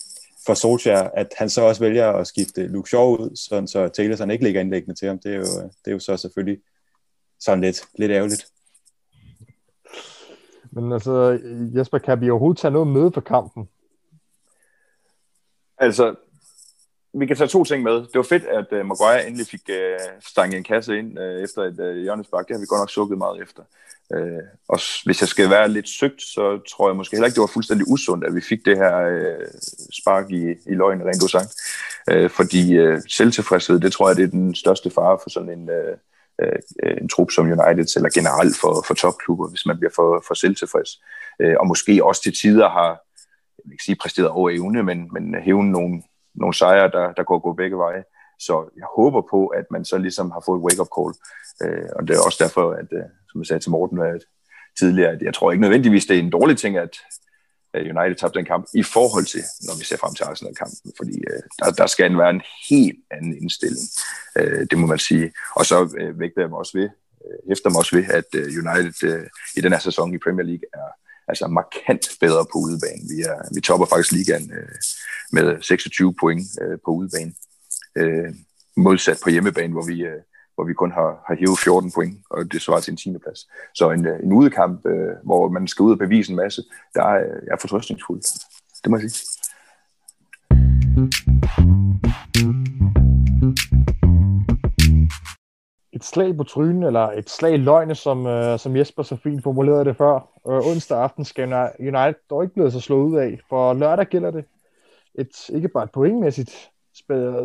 for 0.49 0.53
Solskjaer, 0.53 1.09
at 1.13 1.33
han 1.37 1.49
så 1.49 1.61
også 1.61 1.81
vælger 1.81 2.11
at 2.11 2.27
skifte 2.27 2.67
Luke 2.67 2.89
Shaw 2.89 3.15
ud, 3.15 3.35
sådan 3.35 3.67
så 3.67 3.87
Taylor 3.87 4.31
ikke 4.31 4.43
ligger 4.43 4.61
indlæggende 4.61 4.99
til 4.99 5.07
ham. 5.07 5.19
Det 5.19 5.31
er 5.31 5.37
jo, 5.37 5.43
det 5.85 5.87
er 5.87 5.91
jo 5.91 5.99
så 5.99 6.17
selvfølgelig 6.17 6.61
sådan 7.39 7.61
lidt, 7.61 7.81
lidt 7.97 8.11
ærgerligt. 8.11 8.47
Men 10.71 10.93
altså, 10.93 11.39
Jesper, 11.75 11.97
kan 11.97 12.21
vi 12.21 12.29
overhovedet 12.29 12.61
tage 12.61 12.71
noget 12.71 12.87
med 12.87 13.11
for 13.11 13.21
kampen? 13.21 13.69
Altså, 15.77 16.15
vi 17.13 17.25
kan 17.25 17.35
tage 17.35 17.47
to 17.47 17.63
ting 17.63 17.83
med. 17.83 17.93
Det 17.93 18.15
var 18.15 18.23
fedt, 18.23 18.43
at 18.43 18.65
uh, 18.71 18.85
Maguire 18.85 19.27
endelig 19.27 19.47
fik 19.47 19.61
uh, 19.69 20.05
stanget 20.27 20.57
en 20.57 20.63
kasse 20.63 20.97
ind 20.97 21.19
uh, 21.19 21.43
efter 21.43 21.61
et 21.61 21.79
uh, 21.79 21.97
hjørnespark. 21.97 22.47
Det 22.47 22.55
har 22.55 22.59
vi 22.59 22.65
godt 22.69 22.81
nok 22.81 22.89
sukket 22.89 23.17
meget 23.17 23.41
efter. 23.41 23.63
Uh, 24.15 24.43
og 24.67 24.79
hvis 25.05 25.21
jeg 25.21 25.27
skal 25.27 25.49
være 25.49 25.69
lidt 25.69 25.89
søgt, 25.89 26.21
så 26.21 26.59
tror 26.71 26.89
jeg 26.89 26.95
måske 26.95 27.15
heller 27.15 27.27
ikke, 27.27 27.35
det 27.35 27.41
var 27.41 27.53
fuldstændig 27.53 27.87
usundt, 27.87 28.25
at 28.25 28.35
vi 28.35 28.41
fik 28.41 28.65
det 28.65 28.77
her 28.77 28.95
uh, 29.17 29.45
spark 30.01 30.31
i, 30.31 30.43
i 30.71 30.75
løgn, 30.75 31.05
rent 31.05 31.23
udsagt. 31.23 31.53
Uh, 32.11 32.29
fordi 32.29 32.79
uh, 32.79 32.99
selvtilfredshed, 33.07 33.79
det 33.79 33.91
tror 33.93 34.09
jeg, 34.09 34.17
det 34.17 34.23
er 34.23 34.27
den 34.27 34.55
største 34.55 34.89
fare 34.89 35.17
for 35.23 35.29
sådan 35.29 35.49
en, 35.49 35.69
uh, 35.69 35.95
uh, 36.43 36.91
en 37.01 37.09
trup 37.09 37.31
som 37.31 37.45
United, 37.45 37.97
eller 37.97 38.09
generelt 38.09 38.55
for, 38.61 38.83
for 38.87 38.93
topklubber, 38.93 39.49
hvis 39.49 39.65
man 39.65 39.77
bliver 39.79 39.91
for, 39.95 40.23
for 40.27 40.33
selvtilfreds. 40.33 40.91
Uh, 41.43 41.55
og 41.59 41.67
måske 41.67 42.05
også 42.05 42.21
til 42.23 42.33
tider 42.41 42.69
har, 42.69 42.89
jeg 43.57 43.63
vil 43.65 43.73
ikke 43.73 43.83
sige 43.83 44.01
præsteret 44.01 44.29
over 44.29 44.49
evne, 44.49 44.83
men, 44.83 45.09
men 45.13 45.35
hævne 45.43 45.71
nogle, 45.71 46.01
nogle 46.35 46.53
sejre, 46.53 46.91
der, 46.91 47.13
der 47.13 47.23
går 47.23 47.39
gå 47.39 47.53
begge 47.53 47.77
veje. 47.77 48.03
Så 48.39 48.69
jeg 48.75 48.87
håber 48.95 49.21
på, 49.29 49.47
at 49.47 49.65
man 49.71 49.85
så 49.85 49.97
ligesom 49.97 50.31
har 50.31 50.43
fået 50.45 50.59
et 50.59 50.63
wake-up 50.63 50.91
call. 50.97 51.13
Øh, 51.63 51.89
og 51.95 52.07
det 52.07 52.15
er 52.15 52.21
også 52.25 52.43
derfor, 52.43 52.71
at, 52.71 52.89
øh, 52.91 53.07
som 53.29 53.41
jeg 53.41 53.47
sagde 53.47 53.63
til 53.63 53.71
Morten 53.71 53.99
at 53.99 54.23
tidligere, 54.79 55.11
at 55.11 55.21
jeg 55.21 55.33
tror 55.33 55.51
ikke 55.51 55.61
nødvendigvis, 55.61 56.05
det 56.05 56.15
er 56.15 56.19
en 56.19 56.29
dårlig 56.29 56.57
ting, 56.57 56.77
at, 56.77 56.93
at 57.73 57.81
United 57.81 58.15
tabte 58.15 58.39
den 58.39 58.45
kamp 58.45 58.65
i 58.73 58.83
forhold 58.83 59.25
til, 59.25 59.43
når 59.67 59.77
vi 59.79 59.83
ser 59.85 59.97
frem 59.97 60.13
til 60.13 60.23
Arsenal-kampen, 60.23 60.91
fordi 60.97 61.15
øh, 61.31 61.41
der, 61.59 61.71
der 61.71 61.87
skal 61.87 62.17
være 62.17 62.29
en 62.29 62.41
helt 62.69 62.99
anden 63.11 63.33
indstilling, 63.41 63.85
øh, 64.37 64.67
det 64.69 64.77
må 64.77 64.85
man 64.87 64.99
sige. 64.99 65.33
Og 65.55 65.65
så 65.65 65.77
øh, 65.99 66.19
vægter 66.19 66.41
jeg 66.41 66.49
mig 66.49 66.59
også 66.59 66.77
ved, 66.77 66.89
øh, 67.25 67.39
hæfter 67.47 67.69
mig 67.69 67.79
også 67.79 67.95
ved, 67.95 68.05
at 68.19 68.29
øh, 68.35 68.47
United 68.61 68.97
øh, 69.09 69.25
i 69.57 69.61
den 69.61 69.71
her 69.71 69.79
sæson 69.79 70.13
i 70.13 70.17
Premier 70.17 70.45
League 70.45 70.67
er 70.73 70.89
altså 71.29 71.47
markant 71.47 72.05
bedre 72.19 72.45
på 72.51 72.57
udebane. 72.65 73.03
Vi, 73.13 73.21
er, 73.21 73.37
vi 73.55 73.61
topper 73.61 73.85
faktisk 73.85 74.11
ligaen 74.11 74.51
øh, 74.57 74.75
med 75.31 75.61
26 75.61 76.13
point 76.19 76.47
øh, 76.61 76.77
på 76.85 76.91
udebane. 76.91 77.33
Øh, 77.95 78.33
modsat 78.77 79.19
på 79.23 79.29
hjemmebane, 79.29 79.73
hvor 79.73 79.85
vi, 79.85 80.01
øh, 80.01 80.21
hvor 80.55 80.63
vi 80.63 80.73
kun 80.73 80.91
har, 80.91 81.23
har 81.27 81.35
hævet 81.35 81.59
14 81.59 81.91
point, 81.91 82.17
og 82.29 82.51
det 82.51 82.61
svarer 82.61 82.79
til 82.79 82.91
en 82.91 82.97
10. 82.97 83.17
plads. 83.23 83.39
Så 83.75 83.91
en, 83.91 84.05
øh, 84.05 84.19
en 84.23 84.33
udekamp, 84.33 84.85
øh, 84.85 85.15
hvor 85.23 85.49
man 85.49 85.67
skal 85.67 85.83
ud 85.83 85.91
og 85.91 85.97
bevise 85.97 86.31
en 86.31 86.35
masse, 86.35 86.63
der 86.95 87.03
er 87.03 87.19
jeg 87.47 87.51
er 87.51 87.57
fortrøstningsfuld. 87.61 88.21
Det 88.83 88.91
må 88.91 88.97
jeg 88.97 89.11
sige. 89.11 89.25
Et 95.93 96.03
slag 96.03 96.37
på 96.37 96.43
trynen, 96.43 96.83
eller 96.83 96.99
et 96.99 97.29
slag 97.29 97.53
i 97.53 97.57
løgne, 97.57 97.95
som, 97.95 98.25
øh, 98.27 98.59
som 98.59 98.75
Jesper 98.75 99.03
så 99.03 99.15
fint 99.15 99.43
formulerede 99.43 99.85
det 99.85 99.97
før. 99.97 100.15
Øh, 100.49 100.67
onsdag 100.67 100.97
aften 100.97 101.25
skal 101.25 101.69
United 101.79 102.21
dog 102.29 102.43
ikke 102.43 102.53
blive 102.53 102.71
så 102.71 102.79
slået 102.79 103.05
ud 103.05 103.17
af, 103.17 103.39
for 103.49 103.73
lørdag 103.73 104.07
gælder 104.07 104.31
det 104.31 104.45
et, 105.15 105.49
ikke 105.49 105.67
bare 105.67 105.83
et 105.83 105.91
pointmæssigt 105.91 106.71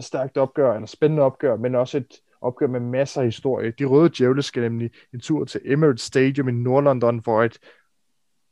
stærkt 0.01 0.37
opgør, 0.37 0.75
eller 0.75 0.87
spændende 0.87 1.23
opgør, 1.23 1.57
men 1.57 1.75
også 1.75 1.97
et 1.97 2.21
opgør 2.41 2.67
med 2.67 2.81
masser 2.81 3.21
af 3.21 3.27
historie. 3.27 3.73
De 3.79 3.85
røde 3.85 4.11
djævle 4.19 4.43
skal 4.43 4.63
nemlig 4.63 4.91
en 5.15 5.21
tur 5.21 5.45
til 5.45 5.61
Emirates 5.65 6.03
Stadium 6.03 6.49
i 6.49 6.53
Nordlondon, 6.53 7.19
hvor 7.19 7.43
et 7.43 7.59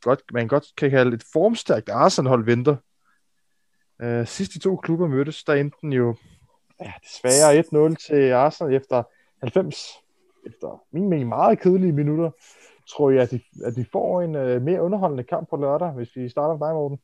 godt, 0.02 0.20
man 0.32 0.48
godt 0.48 0.64
kan 0.76 0.90
kalde 0.90 1.14
et 1.14 1.24
formstærkt 1.32 1.88
Arsenal-hold 1.88 2.44
venter. 2.44 2.76
Øh, 4.02 4.26
sidst 4.26 4.54
de 4.54 4.58
to 4.58 4.76
klubber 4.76 5.06
mødtes, 5.06 5.44
der 5.44 5.54
endte 5.54 5.76
den 5.80 5.92
jo 5.92 6.16
ja, 6.80 6.92
desværre 7.02 7.90
1-0 7.90 7.94
til 8.06 8.30
Arsenal 8.30 8.74
efter 8.74 9.02
90, 9.42 9.88
efter 10.46 10.82
min 10.92 11.08
mening 11.08 11.28
meget 11.28 11.60
kedelige 11.60 11.92
minutter. 11.92 12.30
Tror 12.88 13.10
jeg, 13.10 13.22
at 13.22 13.30
de, 13.30 13.40
at 13.64 13.76
de 13.76 13.84
får 13.92 14.22
en 14.22 14.34
øh, 14.34 14.62
mere 14.62 14.82
underholdende 14.82 15.24
kamp 15.24 15.50
på 15.50 15.56
lørdag, 15.56 15.90
hvis 15.90 16.16
vi 16.16 16.28
starter 16.28 16.56
med 16.56 16.66
dig, 16.66 16.74
Morten? 16.74 16.98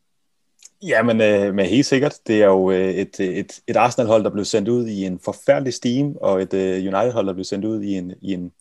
Ja, 0.83 1.03
men, 1.03 1.21
øh, 1.21 1.55
men 1.55 1.67
helt 1.67 1.87
sikkert. 1.87 2.19
Det 2.27 2.43
er 2.43 2.47
jo 2.47 2.71
øh, 2.71 2.91
et, 2.91 3.21
et, 3.21 3.61
et 3.67 3.77
Arsenal-hold, 3.77 4.25
der 4.25 4.31
blev 4.31 4.45
sendt 4.45 4.69
ud 4.69 4.87
i 4.87 5.05
en 5.05 5.19
forfærdelig 5.19 5.75
steam, 5.75 6.17
og 6.21 6.43
et 6.43 6.55
øh, 6.55 6.77
United-hold, 6.77 7.27
der 7.27 7.33
blev 7.33 7.45
sendt 7.45 7.65
ud 7.65 7.83
i 7.83 7.95
en, 7.95 8.13
i 8.21 8.33
en 8.33 8.53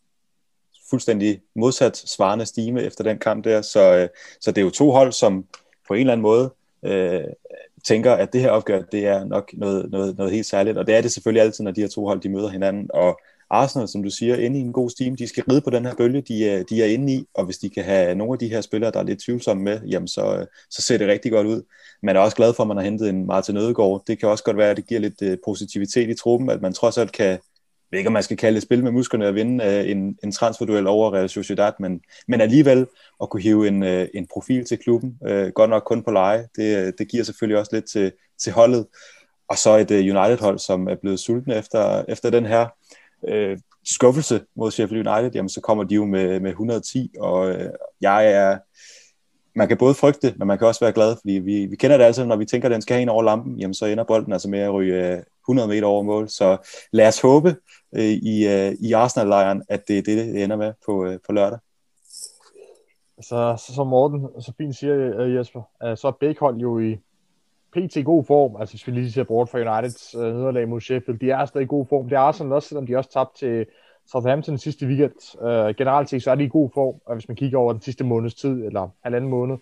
fuldstændig 0.90 1.42
modsat 1.56 1.98
svarende 1.98 2.46
stime 2.46 2.84
efter 2.84 3.04
den 3.04 3.18
kamp 3.18 3.44
der. 3.44 3.62
Så, 3.62 3.98
øh, 3.98 4.10
så 4.42 4.52
det 4.52 4.62
er 4.62 4.66
jo 4.66 4.72
to 4.72 4.92
hold, 4.92 5.12
som 5.12 5.46
på 5.88 5.94
en 5.94 6.00
eller 6.00 6.14
anden 6.14 6.22
måde 6.22 6.54
øh, 6.84 7.24
tænker, 7.84 8.14
at 8.14 8.34
det 8.34 8.42
her 8.42 8.50
opgør, 8.50 8.82
det 8.82 9.08
er 9.08 9.24
nok 9.24 9.52
noget, 9.54 9.92
noget, 9.92 10.18
noget 10.18 10.34
helt 10.34 10.46
særligt. 10.46 10.78
Og 10.78 10.88
det 10.88 10.96
er 10.96 11.02
det 11.02 11.12
selvfølgelig 11.12 11.44
altid, 11.44 11.64
når 11.64 11.72
de 11.72 11.82
her 11.82 11.88
to 11.88 12.06
hold, 12.06 12.20
de 12.20 12.30
møder 12.30 12.50
hinanden. 12.50 12.90
Og 12.94 13.20
Arsenal, 13.50 13.88
som 13.88 14.04
du 14.04 14.10
siger, 14.10 14.36
inde 14.36 14.60
i 14.60 14.62
en 14.62 14.74
god 14.74 14.90
steam. 14.90 15.16
De 15.16 15.28
skal 15.28 15.44
ride 15.52 15.62
på 15.62 15.70
den 15.70 15.86
her 15.86 15.96
bølge, 15.96 16.22
de 16.22 16.50
er, 16.50 16.64
de 16.64 16.82
er 16.84 16.86
inde 16.86 17.14
i, 17.14 17.26
og 17.34 17.46
hvis 17.46 17.58
de 17.58 17.70
kan 17.70 17.84
have 17.84 18.16
nogle 18.16 18.34
af 18.34 18.40
de 18.40 18.48
her 18.48 18.62
spillere, 18.62 18.92
der 18.92 19.00
er 19.00 19.04
lidt 19.04 19.24
tvivlsomme 19.24 19.64
med, 19.64 19.82
jamen 19.82 20.08
så, 20.08 20.38
øh, 20.40 20.46
så 20.70 20.82
ser 20.82 20.98
det 20.98 21.08
rigtig 21.08 21.32
godt 21.32 21.48
ud. 21.48 21.62
Man 22.04 22.16
er 22.16 22.20
også 22.20 22.38
glad 22.38 22.54
for, 22.54 22.64
at 22.64 22.68
man 22.68 22.78
har 22.78 22.84
hentet 22.84 23.10
en 23.10 23.26
Martin 23.26 23.58
Ødegaard. 23.58 24.04
Det 24.08 24.20
kan 24.20 24.30
også 24.30 24.44
godt 24.44 24.58
være, 24.58 24.72
at 24.72 24.78
det 24.78 24.88
giver 24.88 25.00
lidt 25.00 25.22
øh, 25.22 25.38
positivitet 25.46 26.10
i 26.10 26.14
truppen, 26.14 26.50
at 26.50 26.62
man 26.62 26.74
trods 26.74 26.98
alt 26.98 27.12
kan, 27.12 27.40
ved 27.92 28.00
ikke 28.00 28.08
om 28.08 28.14
man 28.14 28.24
skal 28.24 28.38
kalde 28.38 28.56
det 28.56 28.64
spil 28.64 28.84
med 28.84 28.92
musklerne 28.92 29.28
og 29.28 29.36
vinde 29.36 29.66
øh, 29.66 29.90
en, 29.92 30.18
en 30.24 30.32
transferduel 30.32 30.88
over 30.88 31.14
Real 31.14 31.30
Sociedad, 31.30 31.72
men, 31.80 32.02
men 32.28 32.42
alligevel 32.42 32.86
at 33.22 33.30
kunne 33.30 33.44
hive 33.44 33.68
en, 33.68 33.84
en 34.14 34.28
profil 34.34 34.66
til 34.66 34.78
klubben, 34.78 35.18
godt 35.56 35.70
nok 35.70 35.84
kun 35.86 36.04
på 36.04 36.12
leje, 36.12 36.48
det, 36.56 36.94
det 36.98 37.08
giver 37.08 37.24
selvfølgelig 37.24 37.60
også 37.60 37.72
lidt 37.76 37.86
til, 37.86 38.12
til 38.44 38.52
holdet. 38.52 38.86
Og 39.50 39.58
så 39.58 39.78
et 39.78 39.92
United-hold, 39.92 40.60
som 40.60 40.88
er 40.88 40.96
blevet 40.96 41.20
sultne 41.20 41.56
efter, 41.56 42.04
efter 42.08 42.30
den 42.30 42.46
her 42.46 42.68
øh, 43.28 43.58
skuffelse 43.86 44.42
mod 44.56 44.72
Sheffield 44.72 45.08
United, 45.08 45.32
jamen 45.36 45.50
så 45.50 45.62
kommer 45.62 45.84
de 45.84 45.96
jo 45.96 46.06
med, 46.06 46.40
med 46.40 46.50
110, 46.50 47.12
og 47.20 47.50
øh, 47.50 47.70
jeg 48.02 48.32
er, 48.32 48.58
man 49.56 49.68
kan 49.68 49.78
både 49.78 49.94
frygte, 49.94 50.34
men 50.38 50.48
man 50.48 50.58
kan 50.58 50.68
også 50.68 50.86
være 50.86 50.94
glad, 50.94 51.16
fordi 51.16 51.34
vi, 51.34 51.66
vi 51.66 51.76
kender 51.76 51.98
det 51.98 52.04
altså, 52.04 52.26
når 52.26 52.36
vi 52.36 52.46
tænker, 52.46 52.68
at 52.68 52.74
den 52.74 52.82
skal 52.82 52.94
have 52.94 53.02
en 53.02 53.10
over 53.10 53.24
lampen, 53.24 53.60
jamen 53.60 53.74
så 53.74 53.86
ender 53.86 54.04
bolden 54.04 54.34
altså 54.34 54.50
med 54.50 54.60
at 54.60 54.74
ryge 54.74 55.16
øh, 55.16 55.24
100 55.44 55.68
meter 55.68 55.88
over 55.88 56.04
mål, 56.04 56.30
så 56.30 56.58
lad 56.92 57.08
os 57.08 57.22
håbe 57.22 57.56
øh, 57.96 58.04
i, 58.04 58.48
øh, 58.48 58.72
i 58.80 58.94
Arsenal-lejren, 58.94 59.64
at 59.70 59.88
det 59.88 59.98
er 59.98 60.02
det, 60.02 60.18
det 60.18 60.44
ender 60.44 60.56
med 60.56 60.74
på, 60.86 61.06
øh, 61.06 61.20
på 61.26 61.34
lørdag. 61.34 61.60
Så, 63.22 63.64
så 63.68 63.74
som 63.76 63.88
Morten 63.88 64.42
så 64.42 64.54
fint 64.58 64.76
siger, 64.76 65.22
øh, 65.22 65.36
Jesper, 65.36 65.62
øh, 65.84 65.98
så 65.98 66.08
er 66.08 66.12
begge 66.12 66.40
hold 66.40 66.58
jo 66.58 66.80
i, 66.80 66.98
pt. 67.78 67.96
i 67.96 68.04
god 68.04 68.24
form, 68.26 68.56
altså 68.60 68.74
hvis 68.74 68.88
vi 68.88 68.92
lige 68.92 69.12
ser 69.12 69.24
bort 69.24 69.50
fra 69.50 69.60
Uniteds 69.60 70.16
øh, 70.16 70.22
nederlag 70.22 70.68
mod 70.68 70.82
Sheffield, 70.82 71.20
de 71.20 71.32
er 71.32 71.46
stadig 71.46 71.66
i 71.66 71.68
god 71.68 71.86
form. 71.90 72.10
Det 72.10 72.16
er 72.16 72.20
Arsenal 72.20 72.54
også, 72.54 72.68
selvom 72.68 72.88
de 72.88 72.98
også 72.98 73.12
tabte 73.12 73.40
til 73.40 73.66
Southampton 74.12 74.58
sidste 74.58 74.86
weekend. 74.86 75.44
Øh, 75.48 75.76
generelt 75.76 76.10
set, 76.10 76.24
så 76.24 76.32
er 76.32 76.36
de 76.36 76.44
i 76.44 76.50
god 76.50 76.70
form, 76.74 76.96
og 77.06 77.16
hvis 77.16 77.28
man 77.28 77.36
kigger 77.36 77.58
over 77.58 77.74
den 77.74 77.82
sidste 77.82 78.04
måneds 78.04 78.36
tid, 78.36 78.66
eller 78.66 78.90
halvanden 79.04 79.30
måned. 79.30 79.58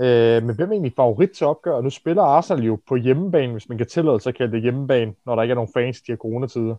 Øh, 0.00 0.42
men 0.42 0.56
hvem 0.56 0.68
er 0.68 0.72
egentlig 0.72 0.92
favorit 0.96 1.30
til 1.30 1.46
opgør? 1.46 1.80
Nu 1.80 1.90
spiller 1.90 2.22
Arsenal 2.22 2.64
jo 2.64 2.78
på 2.88 2.96
hjemmebane, 2.96 3.52
hvis 3.52 3.68
man 3.68 3.78
kan 3.78 3.86
tillade 3.86 4.20
sig 4.20 4.30
at 4.30 4.36
kalde 4.36 4.52
det 4.52 4.62
hjemmebane, 4.62 5.14
når 5.26 5.34
der 5.34 5.42
ikke 5.42 5.52
er 5.52 5.54
nogen 5.54 5.72
fans 5.74 5.98
i 5.98 6.02
de 6.06 6.12
her 6.12 6.16
coronatider. 6.16 6.74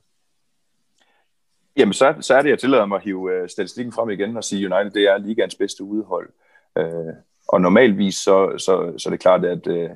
Jamen, 1.78 1.94
så, 1.94 2.16
så 2.20 2.34
er 2.36 2.42
det, 2.42 2.50
jeg 2.50 2.60
tillader 2.60 2.86
mig 2.86 2.96
at 2.96 3.04
hive 3.04 3.34
øh, 3.34 3.50
statistikken 3.50 3.94
frem 3.94 4.10
igen 4.10 4.38
og 4.38 4.44
sige, 4.44 4.74
United 4.74 4.92
det 4.92 5.04
er 5.04 5.18
ligaens 5.18 5.56
bedste 5.56 5.84
udhold. 5.84 6.30
Øh, 6.78 7.14
og 7.48 7.62
normalvis 7.62 8.16
så, 8.16 8.58
så, 8.58 8.94
så 8.98 9.10
er 9.10 9.12
det 9.12 9.20
klart, 9.20 9.46
at 9.46 9.68
øh, 9.68 9.90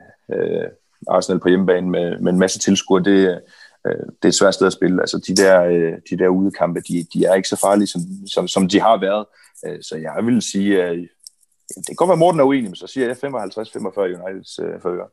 Arsenal 1.08 1.40
på 1.40 1.50
hjemmebane 1.50 1.90
med, 1.90 2.20
med 2.20 2.32
en 2.34 2.40
masse 2.40 2.60
tilskuere, 2.60 3.04
det, 3.04 3.42
øh, 3.88 3.94
det 3.94 4.24
er 4.24 4.28
et 4.28 4.36
svært 4.36 4.54
sted 4.54 4.68
at 4.68 4.74
spille. 4.74 5.02
Altså 5.02 5.18
de 5.28 5.36
der, 5.36 5.64
øh, 5.64 5.94
de 6.10 6.18
der 6.18 6.28
udekampe, 6.28 6.80
de, 6.80 7.06
de 7.14 7.26
er 7.26 7.34
ikke 7.34 7.50
så 7.50 7.60
farlige, 7.60 7.88
som, 7.88 8.02
som, 8.28 8.48
som 8.48 8.68
de 8.68 8.80
har 8.80 9.00
været. 9.00 9.26
Øh, 9.66 9.82
så 9.82 9.96
jeg 9.96 10.26
vil 10.26 10.42
sige, 10.42 10.84
at 10.84 10.96
øh, 10.96 11.08
det 11.78 11.88
kan 11.88 11.96
godt 11.96 12.08
være, 12.08 12.18
Morten 12.18 12.40
er 12.40 12.44
uenig, 12.44 12.70
men 12.70 12.76
så 12.76 12.88
siger 12.88 13.08
jeg 13.08 13.18
55-45 13.18 14.00
Uniteds 14.00 14.60
øh, 14.60 14.82
fører. 14.82 15.08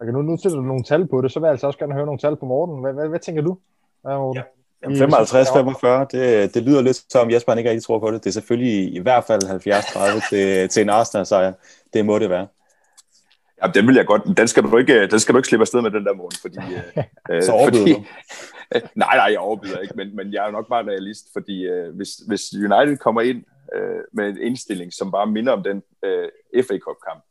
Okay, 0.00 0.12
nu, 0.12 0.22
nu 0.22 0.36
sætter 0.36 0.58
du 0.58 0.64
nogle 0.64 0.84
tal 0.84 1.08
på 1.08 1.20
det, 1.22 1.32
så 1.32 1.40
vil 1.40 1.46
jeg 1.46 1.52
altså 1.52 1.66
også 1.66 1.78
gerne 1.78 1.94
høre 1.94 2.06
nogle 2.06 2.18
tal 2.18 2.36
på 2.36 2.46
Morten. 2.46 2.80
Hvad, 2.80 2.92
hvad, 2.92 3.08
hvad 3.08 3.20
tænker 3.20 3.42
du, 3.42 3.58
Morten? 4.04 4.36
Ja. 4.36 4.42
55-45, 4.84 6.06
det, 6.12 6.54
det 6.54 6.62
lyder 6.62 6.82
lidt 6.82 7.12
som 7.12 7.30
Jesper 7.30 7.54
ikke 7.54 7.70
rigtig 7.70 7.84
tror 7.84 7.98
på 7.98 8.10
det. 8.10 8.24
Det 8.24 8.30
er 8.30 8.32
selvfølgelig 8.32 8.94
i 8.94 8.98
hvert 8.98 9.24
fald 9.24 9.42
70-30 9.42 10.28
til, 10.30 10.68
til 10.68 10.82
en 10.82 10.88
Arsenal-sejr. 10.88 11.52
Det 11.92 12.06
må 12.06 12.18
det 12.18 12.30
være. 12.30 12.46
Ja, 13.62 13.70
den 13.74 13.86
vil 13.86 13.94
jeg 13.94 14.06
godt. 14.06 14.22
Den 14.36 14.48
skal 14.48 14.62
du 14.62 14.76
ikke, 14.76 15.06
den 15.06 15.20
skal 15.20 15.32
du 15.32 15.38
ikke 15.38 15.48
slippe 15.48 15.62
afsted 15.62 15.82
med 15.82 15.90
den 15.90 16.04
der 16.04 16.14
morgen, 16.14 16.38
fordi... 16.42 16.58
øh, 17.30 17.42
Så 17.46 17.52
overbyder 17.52 17.80
fordi, 17.80 17.92
du? 17.92 18.04
nej, 19.02 19.16
nej, 19.16 19.28
jeg 19.30 19.38
overbyder 19.38 19.78
ikke, 19.78 19.94
men, 19.96 20.16
men 20.16 20.32
jeg 20.32 20.42
er 20.42 20.46
jo 20.46 20.52
nok 20.52 20.68
bare 20.68 20.84
realist, 20.84 21.26
fordi 21.32 21.66
øh, 21.66 21.96
hvis, 21.96 22.10
hvis 22.28 22.42
United 22.54 22.96
kommer 22.96 23.20
ind 23.20 23.44
øh, 23.74 24.00
med 24.12 24.28
en 24.28 24.38
indstilling, 24.42 24.92
som 24.92 25.10
bare 25.10 25.26
minder 25.26 25.52
om 25.52 25.62
den 25.62 25.82
øh, 26.04 26.28
FA 26.64 26.78
Cup-kamp 26.78 27.24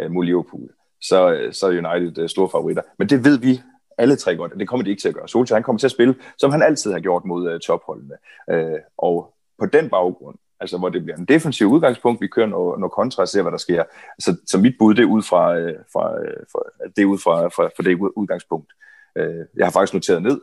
øh, 0.00 0.10
mod 0.10 0.24
Liverpool, 0.24 0.68
så, 1.00 1.32
øh, 1.32 1.52
så 1.52 1.66
er 1.66 1.70
United 1.70 2.18
øh, 2.22 2.28
store 2.28 2.48
favoritter. 2.48 2.82
Men 2.98 3.08
det 3.08 3.24
ved 3.24 3.38
vi 3.38 3.60
alle 3.98 4.16
tre 4.16 4.36
godt, 4.36 4.52
og 4.52 4.60
det 4.60 4.68
kommer 4.68 4.84
de 4.84 4.90
ikke 4.90 5.02
til 5.02 5.08
at 5.08 5.14
gøre. 5.14 5.28
Solskjaer 5.28 5.56
han 5.56 5.62
kommer 5.62 5.78
til 5.78 5.86
at 5.86 5.90
spille, 5.90 6.14
som 6.38 6.50
han 6.50 6.62
altid 6.62 6.92
har 6.92 7.00
gjort 7.00 7.24
mod 7.24 7.50
øh, 7.50 7.60
topholdene. 7.60 8.14
Øh, 8.50 8.78
og 8.98 9.34
på 9.58 9.66
den 9.66 9.90
baggrund, 9.90 10.38
altså 10.60 10.78
hvor 10.78 10.88
det 10.88 11.02
bliver 11.02 11.16
en 11.16 11.24
defensiv 11.24 11.66
udgangspunkt, 11.66 12.20
vi 12.20 12.26
kører 12.26 12.46
noget, 12.46 12.80
noget 12.80 12.92
kontra 12.92 13.22
og 13.22 13.28
ser, 13.28 13.42
hvad 13.42 13.52
der 13.52 13.58
sker. 13.58 13.84
Så, 14.18 14.36
så 14.46 14.58
mit 14.58 14.74
bud, 14.78 14.94
det 14.94 15.02
er 15.02 15.06
ud 15.06 15.22
fra, 15.22 15.56
øh, 15.56 15.78
fra, 15.92 16.20
øh, 16.20 16.36
fra, 16.52 16.88
det 16.96 17.02
er 17.02 17.06
ud 17.06 17.18
fra, 17.18 17.48
fra, 17.48 17.64
fra 17.76 17.82
det 17.82 17.94
udgangspunkt. 18.16 18.72
Øh, 19.18 19.44
jeg 19.56 19.66
har 19.66 19.70
faktisk 19.70 19.94
noteret 19.94 20.22
ned. 20.22 20.40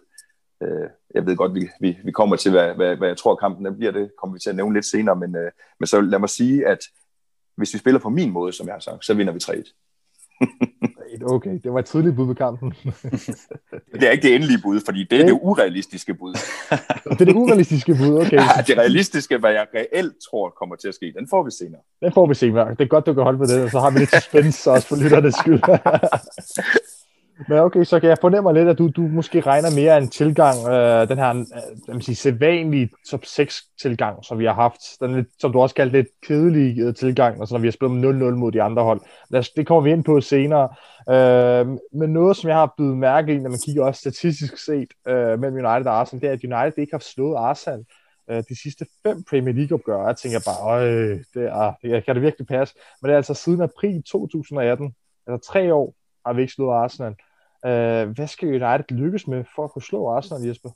Øh, 0.63 0.89
jeg 1.15 1.25
ved 1.25 1.35
godt, 1.35 1.55
vi, 1.55 1.69
vi, 1.79 1.97
vi 2.03 2.11
kommer 2.11 2.35
til, 2.35 2.51
hvad, 2.51 2.75
hvad, 2.75 2.95
hvad 2.95 3.07
jeg 3.07 3.17
tror, 3.17 3.35
kampen 3.35 3.77
bliver. 3.77 3.91
Det 3.91 4.11
kommer 4.19 4.33
vi 4.33 4.39
til 4.39 4.49
at 4.49 4.55
nævne 4.55 4.73
lidt 4.73 4.85
senere, 4.85 5.15
men, 5.15 5.35
øh, 5.35 5.51
men 5.79 5.87
så 5.87 6.01
lad 6.01 6.19
mig 6.19 6.29
sige, 6.29 6.67
at 6.67 6.79
hvis 7.57 7.73
vi 7.73 7.79
spiller 7.79 7.99
på 7.99 8.09
min 8.09 8.31
måde, 8.31 8.53
som 8.53 8.67
jeg 8.67 8.75
har 8.75 8.79
sagt, 8.79 9.05
så 9.05 9.13
vinder 9.13 9.33
vi 9.33 9.39
3-1. 9.39 9.73
Okay, 11.23 11.59
det 11.63 11.73
var 11.73 11.79
et 11.79 11.85
tidligt 11.85 12.15
bud 12.15 12.27
på 12.27 12.33
kampen. 12.33 12.73
det 13.99 14.03
er 14.07 14.11
ikke 14.11 14.27
det 14.27 14.35
endelige 14.35 14.59
bud, 14.63 14.81
fordi 14.85 15.03
det 15.03 15.21
er 15.21 15.25
det 15.25 15.39
urealistiske 15.41 16.13
bud. 16.13 16.33
det 17.09 17.21
er 17.21 17.25
det 17.25 17.35
urealistiske 17.35 17.95
bud, 17.95 18.17
okay. 18.17 18.37
Ja, 18.37 18.63
det 18.67 18.77
realistiske, 18.77 19.37
hvad 19.37 19.51
jeg 19.51 19.67
reelt 19.75 20.15
tror 20.29 20.49
kommer 20.49 20.75
til 20.75 20.87
at 20.87 20.95
ske, 20.95 21.13
den 21.19 21.27
får 21.29 21.43
vi 21.43 21.51
senere. 21.51 21.81
Den 22.01 22.13
får 22.13 22.27
vi 22.27 22.33
senere. 22.33 22.69
Det 22.69 22.81
er 22.81 22.87
godt, 22.87 23.05
du 23.05 23.13
kan 23.13 23.23
holde 23.23 23.37
på 23.37 23.45
det, 23.45 23.63
og 23.63 23.71
så 23.71 23.79
har 23.79 23.91
vi 23.91 23.99
lidt 23.99 24.15
suspense 24.15 24.71
også 24.71 24.87
for 24.87 24.95
lytternes 24.95 25.35
skyld. 25.35 25.61
Men 27.49 27.57
okay, 27.57 27.83
så 27.83 27.99
kan 27.99 28.09
jeg 28.09 28.17
fornemme 28.21 28.53
lidt, 28.53 28.69
at 28.69 28.77
du, 28.77 28.87
du 28.87 29.01
måske 29.01 29.41
regner 29.41 29.69
mere 29.75 29.97
en 29.97 30.09
tilgang, 30.09 30.67
øh, 30.67 31.09
den 31.09 31.17
her 31.17 31.29
øh, 31.29 31.45
man 31.87 32.01
sige, 32.01 32.15
sædvanlige 32.15 32.89
top 33.09 33.25
6 33.25 33.63
tilgang, 33.81 34.25
som 34.25 34.39
vi 34.39 34.45
har 34.45 34.53
haft. 34.53 34.81
Den 34.99 35.15
lidt, 35.15 35.27
som 35.39 35.51
du 35.51 35.61
også 35.61 35.75
kaldte 35.75 35.97
lidt 35.97 36.07
kedelig 36.27 36.79
øh, 36.79 36.95
tilgang, 36.95 37.39
altså 37.39 37.55
når 37.55 37.59
vi 37.59 37.67
har 37.67 37.71
spillet 37.71 38.13
0-0 38.31 38.35
mod 38.35 38.51
de 38.51 38.61
andre 38.61 38.83
hold. 38.83 39.01
Det 39.55 39.67
kommer 39.67 39.81
vi 39.81 39.91
ind 39.91 40.03
på 40.03 40.21
senere. 40.21 40.69
Øh, 41.09 41.67
men 41.93 42.13
noget, 42.13 42.37
som 42.37 42.49
jeg 42.49 42.57
har 42.57 42.73
blevet 42.77 42.97
mærke 42.97 43.33
i, 43.33 43.39
når 43.39 43.49
man 43.49 43.59
kigger 43.65 43.85
også 43.85 43.99
statistisk 43.99 44.57
set 44.65 44.89
øh, 45.07 45.39
mellem 45.39 45.65
United 45.65 45.85
og 45.85 45.99
Arsenal, 45.99 46.21
det 46.21 46.29
er, 46.29 46.33
at 46.33 46.63
United 46.63 46.77
ikke 46.77 46.93
har 46.93 46.99
slået 46.99 47.37
Arsenal 47.37 47.85
øh, 48.29 48.43
de 48.49 48.61
sidste 48.61 48.85
fem 49.03 49.23
Premier 49.29 49.53
League-opgør. 49.53 50.07
Jeg 50.07 50.17
tænker 50.17 50.39
bare, 50.45 50.61
øj, 50.67 50.85
det, 51.33 51.43
er, 51.61 51.73
det 51.81 52.05
kan 52.05 52.15
det 52.15 52.21
virkelig 52.23 52.47
passe. 52.47 52.75
Men 53.01 53.07
det 53.07 53.13
er 53.13 53.17
altså 53.17 53.33
siden 53.33 53.61
april 53.61 54.03
2018, 54.03 54.95
altså 55.27 55.51
tre 55.51 55.73
år, 55.73 55.95
har 56.25 56.33
vi 56.33 56.41
ikke 56.41 56.53
slået 56.53 56.75
Arsenal. 56.75 57.15
Øh, 57.65 58.09
hvad 58.09 58.27
skal 58.27 58.47
United 58.47 58.95
lykkes 58.97 59.27
med 59.27 59.43
for 59.55 59.63
at 59.63 59.71
kunne 59.71 59.81
slå 59.81 60.09
Arsenal, 60.09 60.47
Jesper? 60.47 60.69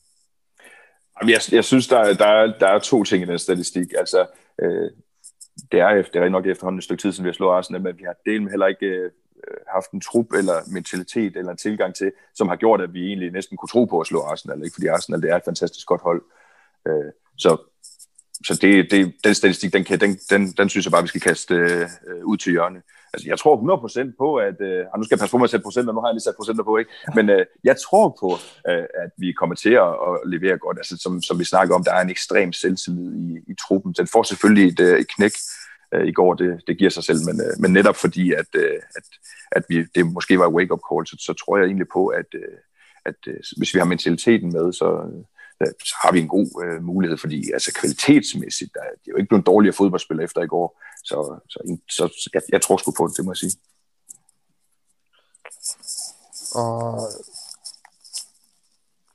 Jeg, 1.22 1.40
jeg 1.52 1.64
synes, 1.64 1.88
der, 1.88 2.14
der, 2.14 2.28
er, 2.28 2.54
der 2.60 2.68
er 2.68 2.80
to 2.80 3.04
ting 3.04 3.24
i 3.24 3.26
den 3.26 3.40
statistik. 3.40 3.88
Altså, 3.98 4.28
øh, 4.62 4.92
det 5.72 5.80
er, 5.80 5.90
efter, 5.90 6.20
det 6.20 6.26
er 6.26 6.30
nok 6.30 6.48
efterhånden 6.48 6.78
et 6.78 6.84
stykke 6.84 7.02
tid, 7.02 7.12
siden 7.12 7.24
vi 7.24 7.30
har 7.30 7.34
slået 7.34 7.58
Arsenal, 7.58 7.82
men 7.82 7.98
vi 7.98 8.04
har 8.04 8.16
delt 8.26 8.44
med 8.44 8.52
heller 8.52 8.68
ikke 8.68 8.86
øh, 8.86 9.12
haft 9.74 9.92
en 9.92 10.02
trup 10.02 10.34
eller 10.34 10.54
mentalitet 10.74 11.38
eller 11.38 11.52
en 11.52 11.58
tilgang 11.58 11.96
til, 11.96 12.12
som 12.34 12.48
har 12.48 12.56
gjort, 12.56 12.82
at 12.82 12.94
vi 12.94 13.08
egentlig 13.08 13.32
næsten 13.32 13.58
kunne 13.58 13.70
tro 13.70 13.86
på 13.86 14.00
at 14.00 14.08
slå 14.08 14.22
Arsenal. 14.22 14.64
Ikke? 14.64 14.74
Fordi 14.74 14.88
Arsenal 14.88 15.22
det 15.22 15.32
er 15.32 15.36
et 15.36 15.46
fantastisk 15.46 15.88
godt 15.88 16.02
hold. 16.02 16.24
Øh, 16.88 17.12
så 17.38 17.58
så 18.44 18.60
det, 18.62 18.92
det, 18.92 19.14
den 19.24 19.34
statistik, 19.34 19.74
den, 19.74 19.84
kan, 19.84 20.00
den, 20.00 20.20
den, 20.30 20.52
den 20.52 20.70
synes 20.70 20.86
jeg 20.86 20.92
bare, 20.92 21.02
vi 21.02 21.08
skal 21.08 21.22
kaste 21.22 21.56
øh, 21.56 21.90
ud 22.24 22.38
til 22.38 22.52
hjørne 22.52 22.82
altså, 23.16 23.28
jeg 23.32 23.40
tror 23.40 23.54
100% 24.08 24.16
på, 24.18 24.30
at, 24.48 24.58
øh, 24.70 24.86
og 24.92 24.96
nu 24.98 25.04
skal 25.04 25.16
jeg 25.16 25.20
passe 25.20 25.34
på 25.34 25.38
med 25.38 25.50
at 25.50 25.54
sætte 25.54 25.64
procenter, 25.64 25.94
nu 25.94 26.00
har 26.02 26.08
jeg 26.08 26.16
lige 26.16 26.28
sat 26.28 26.40
procenter 26.40 26.64
på, 26.64 26.78
ikke? 26.78 26.92
men 27.18 27.26
øh, 27.30 27.46
jeg 27.64 27.76
tror 27.86 28.08
på, 28.22 28.30
øh, 28.70 28.86
at 29.04 29.12
vi 29.18 29.32
kommer 29.40 29.56
til 29.56 29.74
at, 29.86 29.92
at 30.08 30.14
levere 30.34 30.58
godt. 30.58 30.78
Altså, 30.78 30.96
som, 31.04 31.22
som 31.22 31.40
vi 31.40 31.46
snakker 31.54 31.76
om, 31.76 31.84
der 31.84 31.94
er 31.94 32.02
en 32.02 32.10
ekstrem 32.10 32.54
selvtillid 32.54 33.12
i, 33.26 33.52
i 33.52 33.54
truppen. 33.64 33.94
Den 34.00 34.08
får 34.14 34.24
selvfølgelig 34.24 34.66
et, 34.74 34.80
øh, 34.80 35.00
et 35.00 35.08
knæk 35.16 35.36
øh, 35.94 36.06
i 36.08 36.12
går, 36.12 36.34
det, 36.34 36.52
det 36.68 36.78
giver 36.78 36.90
sig 36.90 37.04
selv, 37.04 37.20
men, 37.28 37.36
øh, 37.46 37.54
men 37.60 37.74
netop 37.74 37.96
fordi, 37.96 38.34
at, 38.34 38.52
øh, 38.56 38.80
at, 38.98 39.06
at 39.52 39.64
vi, 39.70 39.76
det 39.96 40.14
måske 40.18 40.40
var 40.40 40.56
wake-up 40.58 40.84
call, 40.90 41.08
så, 41.08 41.16
så 41.20 41.34
tror 41.34 41.58
jeg 41.58 41.66
egentlig 41.66 41.88
på, 41.94 42.08
at, 42.08 42.30
øh, 42.42 42.58
at 43.06 43.20
øh, 43.28 43.40
hvis 43.58 43.74
vi 43.74 43.80
har 43.80 43.86
mentaliteten 43.94 44.52
med, 44.58 44.74
så, 44.74 44.90
øh, 45.08 45.24
Øh, 45.62 45.74
så 45.80 45.96
har 46.04 46.12
vi 46.12 46.20
en 46.20 46.28
god 46.28 46.64
øh, 46.64 46.84
mulighed, 46.84 47.18
fordi 47.18 47.52
altså 47.52 47.74
kvalitetsmæssigt, 47.80 48.74
der, 48.74 48.82
det 48.82 49.08
er 49.08 49.12
jo 49.12 49.18
ikke 49.18 49.30
blevet 49.30 49.46
dårligere 49.46 49.76
fodboldspiller 49.76 50.24
efter 50.24 50.42
i 50.42 50.48
går, 50.48 50.82
så, 51.04 51.40
så, 51.50 51.60
så 51.90 52.30
jeg, 52.34 52.42
jeg 52.52 52.62
tror 52.62 52.78
sgu 52.78 52.92
på 52.98 53.08
det, 53.08 53.18
det 53.18 53.26
må 53.26 53.32
jeg 53.32 53.38
sige. 53.38 53.56
Og 56.56 57.00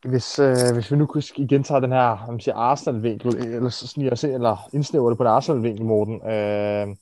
hvis, 0.05 0.39
øh, 0.39 0.75
hvis 0.75 0.91
vi 0.91 0.97
nu 0.97 1.09
igen 1.37 1.63
tager 1.63 1.81
den 1.81 1.93
her 1.93 2.31
man 2.31 2.41
siger 2.41 2.55
Arsenal-vinkel, 2.55 3.37
eller, 3.37 3.71
sniger 3.71 4.15
se, 4.15 4.33
eller 4.33 4.69
indsnæver 4.73 5.09
det 5.09 5.19
på 5.19 5.25
den 5.25 5.33
Arsenal-vinkel, 5.33 5.85
Morten, 5.85 6.15
øh, 6.15 6.97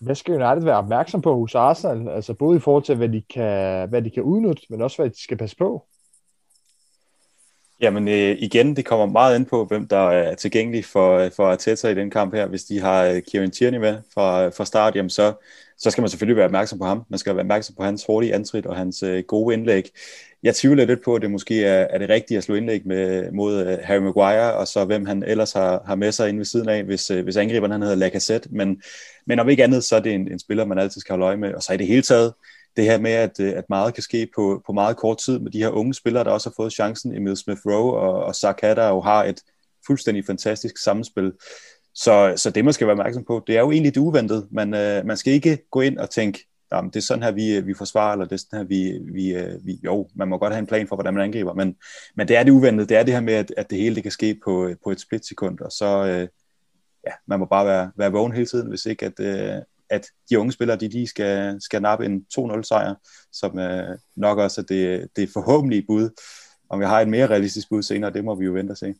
hvad 0.00 0.14
skal 0.14 0.42
United 0.42 0.64
være 0.64 0.76
opmærksom 0.76 1.22
på 1.22 1.34
hos 1.34 1.54
Arsenal? 1.54 2.08
Altså 2.08 2.34
både 2.34 2.56
i 2.56 2.60
forhold 2.60 2.84
til, 2.84 2.96
hvad 2.96 3.08
de 3.08 3.22
kan, 3.34 3.88
hvad 3.88 4.02
de 4.02 4.10
kan 4.10 4.22
udnytte, 4.22 4.62
men 4.70 4.82
også 4.82 4.96
hvad 4.96 5.10
de 5.10 5.22
skal 5.22 5.36
passe 5.36 5.56
på? 5.56 5.86
Jamen 7.80 8.08
øh, 8.08 8.36
igen, 8.38 8.76
det 8.76 8.84
kommer 8.84 9.06
meget 9.06 9.38
ind 9.38 9.46
på, 9.46 9.64
hvem 9.64 9.88
der 9.88 10.10
er 10.10 10.34
tilgængelig 10.34 10.84
for, 10.84 11.18
øh, 11.18 11.30
for 11.36 11.46
Arteta 11.46 11.88
i 11.88 11.94
den 11.94 12.10
kamp 12.10 12.34
her. 12.34 12.46
Hvis 12.46 12.64
de 12.64 12.80
har 12.80 13.04
øh, 13.04 13.22
Kieran 13.22 13.50
Tierney 13.50 13.78
med 13.78 13.96
fra, 14.14 14.48
fra 14.48 14.64
start, 14.64 14.96
jamen 14.96 15.10
så, 15.10 15.32
så 15.78 15.90
skal 15.90 16.02
man 16.02 16.08
selvfølgelig 16.08 16.36
være 16.36 16.44
opmærksom 16.44 16.78
på 16.78 16.84
ham. 16.84 17.02
Man 17.08 17.18
skal 17.18 17.34
være 17.34 17.42
opmærksom 17.42 17.74
på 17.74 17.82
hans 17.82 18.04
hurtige 18.06 18.34
antrit 18.34 18.66
og 18.66 18.76
hans 18.76 19.02
øh, 19.02 19.24
gode 19.24 19.54
indlæg. 19.54 19.90
Jeg 20.42 20.54
tvivler 20.54 20.84
lidt 20.84 21.04
på, 21.04 21.14
at 21.14 21.22
det 21.22 21.30
måske 21.30 21.64
er, 21.64 21.86
er 21.90 21.98
det 21.98 22.08
rigtige 22.08 22.38
at 22.38 22.44
slå 22.44 22.54
indlæg 22.54 22.86
med, 22.86 23.32
mod 23.32 23.66
øh, 23.66 23.78
Harry 23.82 24.00
Maguire, 24.00 24.54
og 24.54 24.68
så 24.68 24.84
hvem 24.84 25.06
han 25.06 25.22
ellers 25.22 25.52
har, 25.52 25.82
har 25.86 25.94
med 25.94 26.12
sig 26.12 26.28
inde 26.28 26.38
ved 26.38 26.44
siden 26.44 26.68
af, 26.68 26.84
hvis, 26.84 27.10
øh, 27.10 27.24
hvis 27.24 27.36
angriberen 27.36 27.72
han 27.72 27.82
hedder 27.82 27.96
Lacazette. 27.96 28.48
Men, 28.52 28.82
men 29.26 29.38
om 29.38 29.48
ikke 29.48 29.64
andet, 29.64 29.84
så 29.84 29.96
er 29.96 30.00
det 30.00 30.14
en, 30.14 30.32
en 30.32 30.38
spiller, 30.38 30.64
man 30.64 30.78
altid 30.78 31.00
skal 31.00 31.12
holde 31.12 31.26
øje 31.26 31.36
med. 31.36 31.54
Og 31.54 31.62
så 31.62 31.72
i 31.72 31.76
det 31.76 31.86
hele 31.86 32.02
taget, 32.02 32.32
det 32.76 32.84
her 32.84 32.98
med, 32.98 33.10
at, 33.10 33.40
øh, 33.40 33.52
at 33.56 33.64
meget 33.68 33.94
kan 33.94 34.02
ske 34.02 34.28
på, 34.34 34.62
på 34.66 34.72
meget 34.72 34.96
kort 34.96 35.18
tid 35.18 35.38
med 35.38 35.50
de 35.50 35.58
her 35.58 35.68
unge 35.68 35.94
spillere, 35.94 36.24
der 36.24 36.30
også 36.30 36.48
har 36.50 36.54
fået 36.56 36.72
chancen, 36.72 37.16
Emil 37.16 37.36
Smith 37.36 37.60
Rowe 37.66 37.98
og, 37.98 38.24
og 38.24 38.34
Saka, 38.34 38.74
der 38.74 38.88
jo 38.88 39.00
har 39.00 39.24
et 39.24 39.40
fuldstændig 39.86 40.24
fantastisk 40.26 40.78
samspil. 40.78 41.32
Så, 41.94 42.32
så 42.36 42.50
det, 42.50 42.64
man 42.64 42.74
skal 42.74 42.86
være 42.86 42.92
opmærksom 42.92 43.24
på, 43.24 43.44
det 43.46 43.56
er 43.56 43.60
jo 43.60 43.70
egentlig 43.70 43.94
det 43.94 44.00
uventede. 44.00 44.46
Man, 44.50 44.74
øh, 44.74 45.06
man 45.06 45.16
skal 45.16 45.32
ikke 45.32 45.58
gå 45.70 45.80
ind 45.80 45.98
og 45.98 46.10
tænke, 46.10 46.48
jamen, 46.72 46.90
det 46.90 46.96
er 46.96 47.00
sådan 47.00 47.22
her, 47.22 47.30
vi, 47.30 47.56
øh, 47.56 47.66
vi 47.66 47.74
forsvarer, 47.74 48.12
eller 48.12 48.24
det 48.24 48.32
er 48.32 48.36
sådan 48.36 48.58
her, 48.58 48.66
vi, 48.66 48.98
vi, 49.12 49.34
øh, 49.34 49.66
vi, 49.66 49.80
jo, 49.84 50.08
man 50.14 50.28
må 50.28 50.38
godt 50.38 50.52
have 50.52 50.60
en 50.60 50.66
plan 50.66 50.88
for, 50.88 50.96
hvordan 50.96 51.14
man 51.14 51.24
angriber, 51.24 51.54
men, 51.54 51.76
men 52.16 52.28
det 52.28 52.36
er 52.36 52.42
det 52.42 52.50
uventede, 52.50 52.88
det 52.88 52.96
er 52.96 53.02
det 53.02 53.14
her 53.14 53.20
med, 53.20 53.34
at, 53.34 53.54
at 53.56 53.70
det 53.70 53.78
hele 53.78 53.94
det 53.94 54.02
kan 54.02 54.12
ske 54.12 54.40
på, 54.44 54.66
øh, 54.66 54.76
på 54.84 54.90
et 54.90 55.00
splitsekund, 55.00 55.60
og 55.60 55.72
så, 55.72 56.06
øh, 56.06 56.28
ja, 57.06 57.12
man 57.26 57.38
må 57.38 57.44
bare 57.44 57.66
være, 57.66 57.90
være 57.96 58.12
vågen 58.12 58.32
hele 58.32 58.46
tiden, 58.46 58.68
hvis 58.68 58.86
ikke, 58.86 59.06
at, 59.06 59.20
øh, 59.20 59.62
at 59.90 60.06
de 60.30 60.38
unge 60.38 60.52
spillere, 60.52 60.76
de, 60.76 60.88
de 60.88 61.06
skal, 61.06 61.56
skal 61.60 61.82
nappe 61.82 62.04
en 62.04 62.26
2-0 62.38 62.62
sejr, 62.62 62.94
som 63.32 63.58
øh, 63.58 63.98
nok 64.16 64.38
også 64.38 64.60
er 64.60 64.64
det, 64.64 65.08
det 65.16 65.30
forhåbentlige 65.32 65.84
bud. 65.86 66.10
Om 66.70 66.80
jeg 66.80 66.88
har 66.88 67.00
et 67.00 67.08
mere 67.08 67.26
realistisk 67.26 67.68
bud 67.68 67.82
senere, 67.82 68.12
det 68.12 68.24
må 68.24 68.34
vi 68.34 68.44
jo 68.44 68.52
vente 68.52 68.72
og 68.72 68.76
se. 68.76 68.94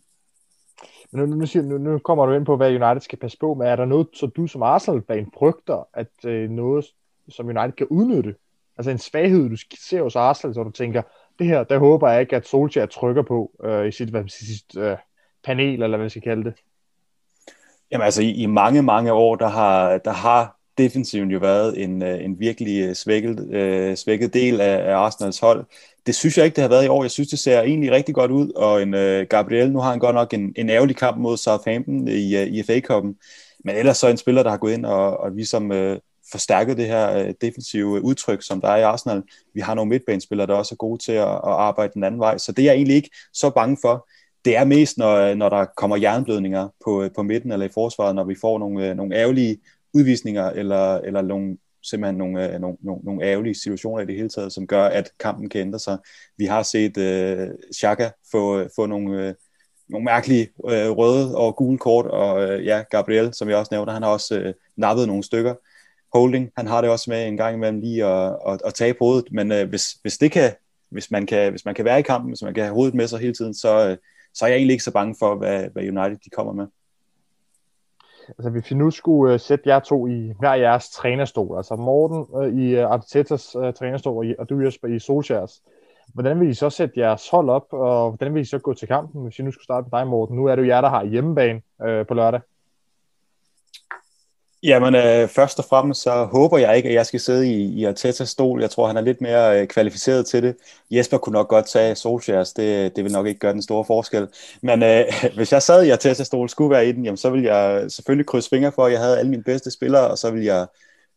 Men 1.13 1.29
nu, 1.29 1.37
nu, 1.37 1.47
siger, 1.47 1.63
nu, 1.63 1.79
nu 1.79 1.99
kommer 1.99 2.27
du 2.27 2.33
ind 2.33 2.47
på, 2.47 2.57
hvad 2.57 2.69
United 2.69 3.01
skal 3.01 3.19
passe 3.19 3.39
på, 3.39 3.55
men 3.55 3.67
er 3.67 3.77
der 3.77 3.85
noget, 3.85 4.07
så 4.15 4.27
du 4.27 4.47
som 4.47 4.63
Arsenal-fan 4.63 5.31
frygter, 5.39 5.89
at 5.95 6.25
øh, 6.25 6.51
noget, 6.51 6.87
som 7.29 7.47
United 7.47 7.73
kan 7.73 7.87
udnytte? 7.87 8.35
Altså 8.79 8.91
en 8.91 8.99
svaghed, 8.99 9.51
du 9.51 9.57
ser 9.89 10.03
hos 10.03 10.17
Arsenal, 10.17 10.55
så 10.55 10.63
du 10.63 10.71
tænker, 10.71 11.03
det 11.39 11.47
her, 11.47 11.65
der 11.65 11.79
håber 11.79 12.11
jeg 12.11 12.21
ikke, 12.21 12.37
at 12.37 12.47
Solskjaer 12.47 12.87
trykker 12.87 13.23
på 13.23 13.51
øh, 13.65 13.89
i 13.89 13.93
sit, 13.93 14.09
hvad, 14.09 14.29
sit 14.29 14.77
øh, 14.77 14.97
panel, 15.45 15.83
eller 15.83 15.97
hvad 15.97 16.07
vi 16.07 16.11
skal 16.11 16.23
kalde 16.23 16.45
det. 16.45 16.55
Jamen 17.91 18.05
altså, 18.05 18.23
i, 18.23 18.31
i 18.31 18.47
mange, 18.47 18.83
mange 18.83 19.13
år, 19.13 19.37
der 19.37 19.49
har, 19.49 19.99
der 19.99 20.13
har 20.13 20.58
defensiven 20.79 21.31
jo 21.31 21.39
været 21.39 21.83
en, 21.83 22.03
øh, 22.03 22.25
en 22.25 22.41
virkelig 22.41 22.89
øh, 22.89 22.95
svækket, 22.95 23.49
øh, 23.53 23.97
svækket 23.97 24.35
del 24.35 24.61
af, 24.61 24.91
af 24.91 24.97
Arsenals 24.97 25.39
hold. 25.39 25.65
Det 26.07 26.15
synes 26.15 26.37
jeg 26.37 26.45
ikke, 26.45 26.55
det 26.55 26.63
har 26.63 26.69
været 26.69 26.85
i 26.85 26.89
år. 26.89 27.05
Jeg 27.05 27.11
synes, 27.11 27.29
det 27.29 27.39
ser 27.39 27.63
egentlig 27.63 27.91
rigtig 27.91 28.15
godt 28.15 28.31
ud, 28.31 28.51
og 28.57 28.83
en 28.83 28.95
øh, 28.95 29.27
Gabriel, 29.31 29.73
nu 29.73 29.79
har 29.79 29.91
han 29.91 29.99
godt 29.99 30.15
nok 30.15 30.35
en, 30.35 30.53
en 30.57 30.71
ærgerlig 30.71 30.97
kamp 30.97 31.17
mod 31.19 31.37
Southampton 31.37 32.09
i, 32.09 32.37
øh, 32.37 32.47
i 32.47 32.63
FA-koppen, 32.63 33.17
men 33.65 33.77
ellers 33.77 33.97
så 33.97 34.09
en 34.09 34.17
spiller, 34.17 34.43
der 34.43 34.51
har 34.51 34.57
gået 34.57 34.73
ind 34.73 34.87
og, 34.87 35.21
og 35.21 35.31
ligesom 35.31 35.73
øh, 35.73 35.99
forstærket 36.31 36.77
det 36.77 36.87
her 36.87 37.19
øh, 37.19 37.35
defensive 37.41 38.05
udtryk, 38.05 38.43
som 38.43 38.61
der 38.61 38.69
er 38.69 38.77
i 38.77 38.83
Arsenal. 38.83 39.23
Vi 39.55 39.61
har 39.61 39.75
nogle 39.75 39.89
midtbanespillere, 39.89 40.47
der 40.47 40.55
også 40.55 40.75
er 40.75 40.77
gode 40.77 41.05
til 41.05 41.13
at, 41.13 41.29
at 41.29 41.41
arbejde 41.45 41.93
den 41.95 42.05
anden 42.05 42.21
vej, 42.21 42.39
så 42.39 42.53
det 42.53 42.63
er 42.63 42.67
jeg 42.67 42.75
egentlig 42.75 42.97
ikke 42.97 43.11
så 43.33 43.51
bange 43.51 43.77
for. 43.83 44.09
Det 44.45 44.57
er 44.57 44.65
mest, 44.65 44.99
når, 44.99 45.35
når 45.35 45.49
der 45.49 45.65
kommer 45.77 45.97
jernblødninger 45.97 46.69
på, 46.85 47.09
på 47.17 47.23
midten 47.23 47.53
eller 47.53 47.67
i 47.67 47.73
forsvaret, 47.75 48.15
når 48.15 48.25
vi 48.25 48.37
får 48.41 48.59
nogle, 48.59 48.95
nogle 48.95 49.17
ærgerlige 49.17 49.59
udvisninger, 49.99 50.51
eller, 50.51 50.95
eller 50.95 51.23
nogle, 51.23 51.59
simpelthen 51.83 52.19
nogle, 52.19 52.55
øh, 52.55 52.61
nogle, 52.61 52.77
nogle, 52.81 53.01
nogle 53.05 53.25
ærgerlige 53.25 53.55
situationer 53.55 54.03
i 54.03 54.07
det 54.07 54.17
hele 54.17 54.29
taget, 54.29 54.53
som 54.53 54.67
gør, 54.67 54.85
at 54.85 55.11
kampen 55.21 55.49
kan 55.49 55.61
ændre 55.61 55.79
sig. 55.79 55.99
Vi 56.37 56.45
har 56.45 56.63
set 56.63 56.99
øh, 56.99 57.49
Xhaka 57.77 58.11
få, 58.31 58.59
øh, 58.59 58.69
få 58.77 58.87
nogle, 58.87 59.27
øh, 59.27 59.35
nogle 59.89 60.05
mærkelige 60.05 60.49
øh, 60.65 60.91
røde 60.91 61.37
og 61.37 61.57
gule 61.57 61.79
kort, 61.79 62.07
og 62.07 62.43
øh, 62.43 62.67
ja, 62.67 62.83
Gabriel, 62.91 63.35
som 63.35 63.49
jeg 63.49 63.57
også 63.57 63.69
nævnte, 63.73 63.93
han 63.93 64.03
har 64.03 64.11
også 64.11 64.39
øh, 64.39 64.55
nappet 64.77 65.07
nogle 65.07 65.23
stykker. 65.23 65.55
Holding, 66.19 66.51
han 66.57 66.67
har 66.67 66.81
det 66.81 66.91
også 66.91 67.11
med 67.11 67.29
en 67.29 67.37
gang 67.37 67.55
imellem 67.55 67.81
lige 67.81 68.05
at, 68.05 68.37
at, 68.49 68.61
at 68.65 68.75
tage 68.75 68.95
på 68.95 69.05
hovedet, 69.05 69.33
men 69.33 69.53
øh, 69.53 69.69
hvis, 69.69 69.93
hvis 70.03 70.19
det 70.19 70.33
kan, 70.33 70.53
hvis 70.91 71.11
man 71.11 71.27
kan, 71.27 71.51
hvis 71.51 71.65
man 71.65 71.75
kan 71.75 71.85
være 71.85 71.99
i 71.99 72.03
kampen, 72.03 72.31
hvis 72.31 72.43
man 72.43 72.55
kan 72.55 72.65
have 72.65 72.75
hovedet 72.75 72.95
med 72.95 73.07
sig 73.07 73.19
hele 73.19 73.35
tiden, 73.35 73.55
så, 73.55 73.89
øh, 73.89 73.97
så 74.35 74.45
er 74.45 74.49
jeg 74.49 74.57
egentlig 74.57 74.73
ikke 74.75 74.85
så 74.85 74.93
bange 74.93 75.15
for, 75.19 75.35
hvad, 75.35 75.69
hvad 75.73 75.83
United 75.83 76.19
de 76.25 76.31
kommer 76.31 76.53
med. 76.53 76.67
Altså 78.29 78.51
hvis 78.51 78.71
vi 78.71 78.77
nu 78.77 78.91
skulle 78.91 79.35
uh, 79.35 79.41
sætte 79.41 79.69
jer 79.69 79.79
to 79.81 80.07
i 80.07 80.33
hver 80.39 80.55
jeres 80.55 80.91
trænerstol, 80.91 81.57
altså 81.57 81.77
Morten 81.77 82.27
uh, 82.29 82.61
i 82.61 82.83
uh, 82.83 82.91
Artetas 82.91 83.57
uh, 83.57 83.73
trænerstol, 83.75 84.27
og, 84.27 84.35
og 84.39 84.49
du 84.49 84.61
Jesper 84.61 84.89
i 84.89 84.99
Solskjærs, 84.99 85.63
hvordan 86.15 86.41
vil 86.41 86.49
I 86.49 86.55
så 86.55 86.71
sætte 86.71 87.01
jeres 87.01 87.31
hold 87.31 87.51
op, 87.51 87.67
og 87.71 88.11
hvordan 88.11 88.35
vil 88.35 88.41
I 88.41 88.45
så 88.45 88.59
gå 88.59 88.75
til 88.75 88.89
kampen, 88.89 89.23
hvis 89.23 89.39
I 89.39 89.43
nu 89.43 89.51
skulle 89.51 89.65
starte 89.65 89.89
med 89.93 89.99
dig, 89.99 90.07
Morten? 90.07 90.37
Nu 90.37 90.47
er 90.47 90.57
det 90.57 90.63
jo 90.63 90.69
jer, 90.69 90.81
der 90.81 90.89
har 90.89 91.05
hjemmebane 91.05 91.61
uh, 91.85 92.07
på 92.07 92.15
lørdag. 92.15 92.41
Jamen, 94.63 94.95
øh, 94.95 95.29
først 95.29 95.59
og 95.59 95.65
fremmest 95.65 96.03
så 96.03 96.25
håber 96.25 96.59
jeg 96.59 96.77
ikke, 96.77 96.89
at 96.89 96.95
jeg 96.95 97.07
skal 97.07 97.21
sidde 97.21 97.49
i, 97.49 97.63
i 97.63 97.85
Artetas 97.85 98.29
stol. 98.29 98.61
Jeg 98.61 98.71
tror, 98.71 98.87
han 98.87 98.97
er 98.97 99.01
lidt 99.01 99.21
mere 99.21 99.61
øh, 99.61 99.67
kvalificeret 99.67 100.27
til 100.27 100.43
det. 100.43 100.57
Jesper 100.91 101.19
kunne 101.19 101.33
nok 101.33 101.49
godt 101.49 101.67
tage 101.67 101.95
Solskjaers. 101.95 102.53
Det, 102.53 102.97
det 102.97 103.05
vil 103.05 103.13
nok 103.13 103.27
ikke 103.27 103.41
gøre 103.41 103.53
den 103.53 103.63
store 103.63 103.85
forskel. 103.85 104.29
Men 104.63 104.83
øh, 104.83 105.05
hvis 105.37 105.53
jeg 105.53 105.63
sad 105.63 105.85
i 105.85 105.91
Artetas 105.91 106.27
stol, 106.27 106.49
skulle 106.49 106.71
være 106.71 106.89
i 106.89 106.93
den, 106.93 107.05
jamen, 107.05 107.17
så 107.17 107.31
ville 107.31 107.55
jeg 107.55 107.91
selvfølgelig 107.91 108.27
krydse 108.27 108.49
fingre 108.51 108.73
for, 108.73 108.87
at 108.87 108.93
jeg 108.93 109.01
havde 109.01 109.19
alle 109.19 109.31
mine 109.31 109.43
bedste 109.43 109.71
spillere, 109.71 110.11
og 110.11 110.19
så 110.19 110.31
ville 110.31 110.47
jeg 110.47 110.67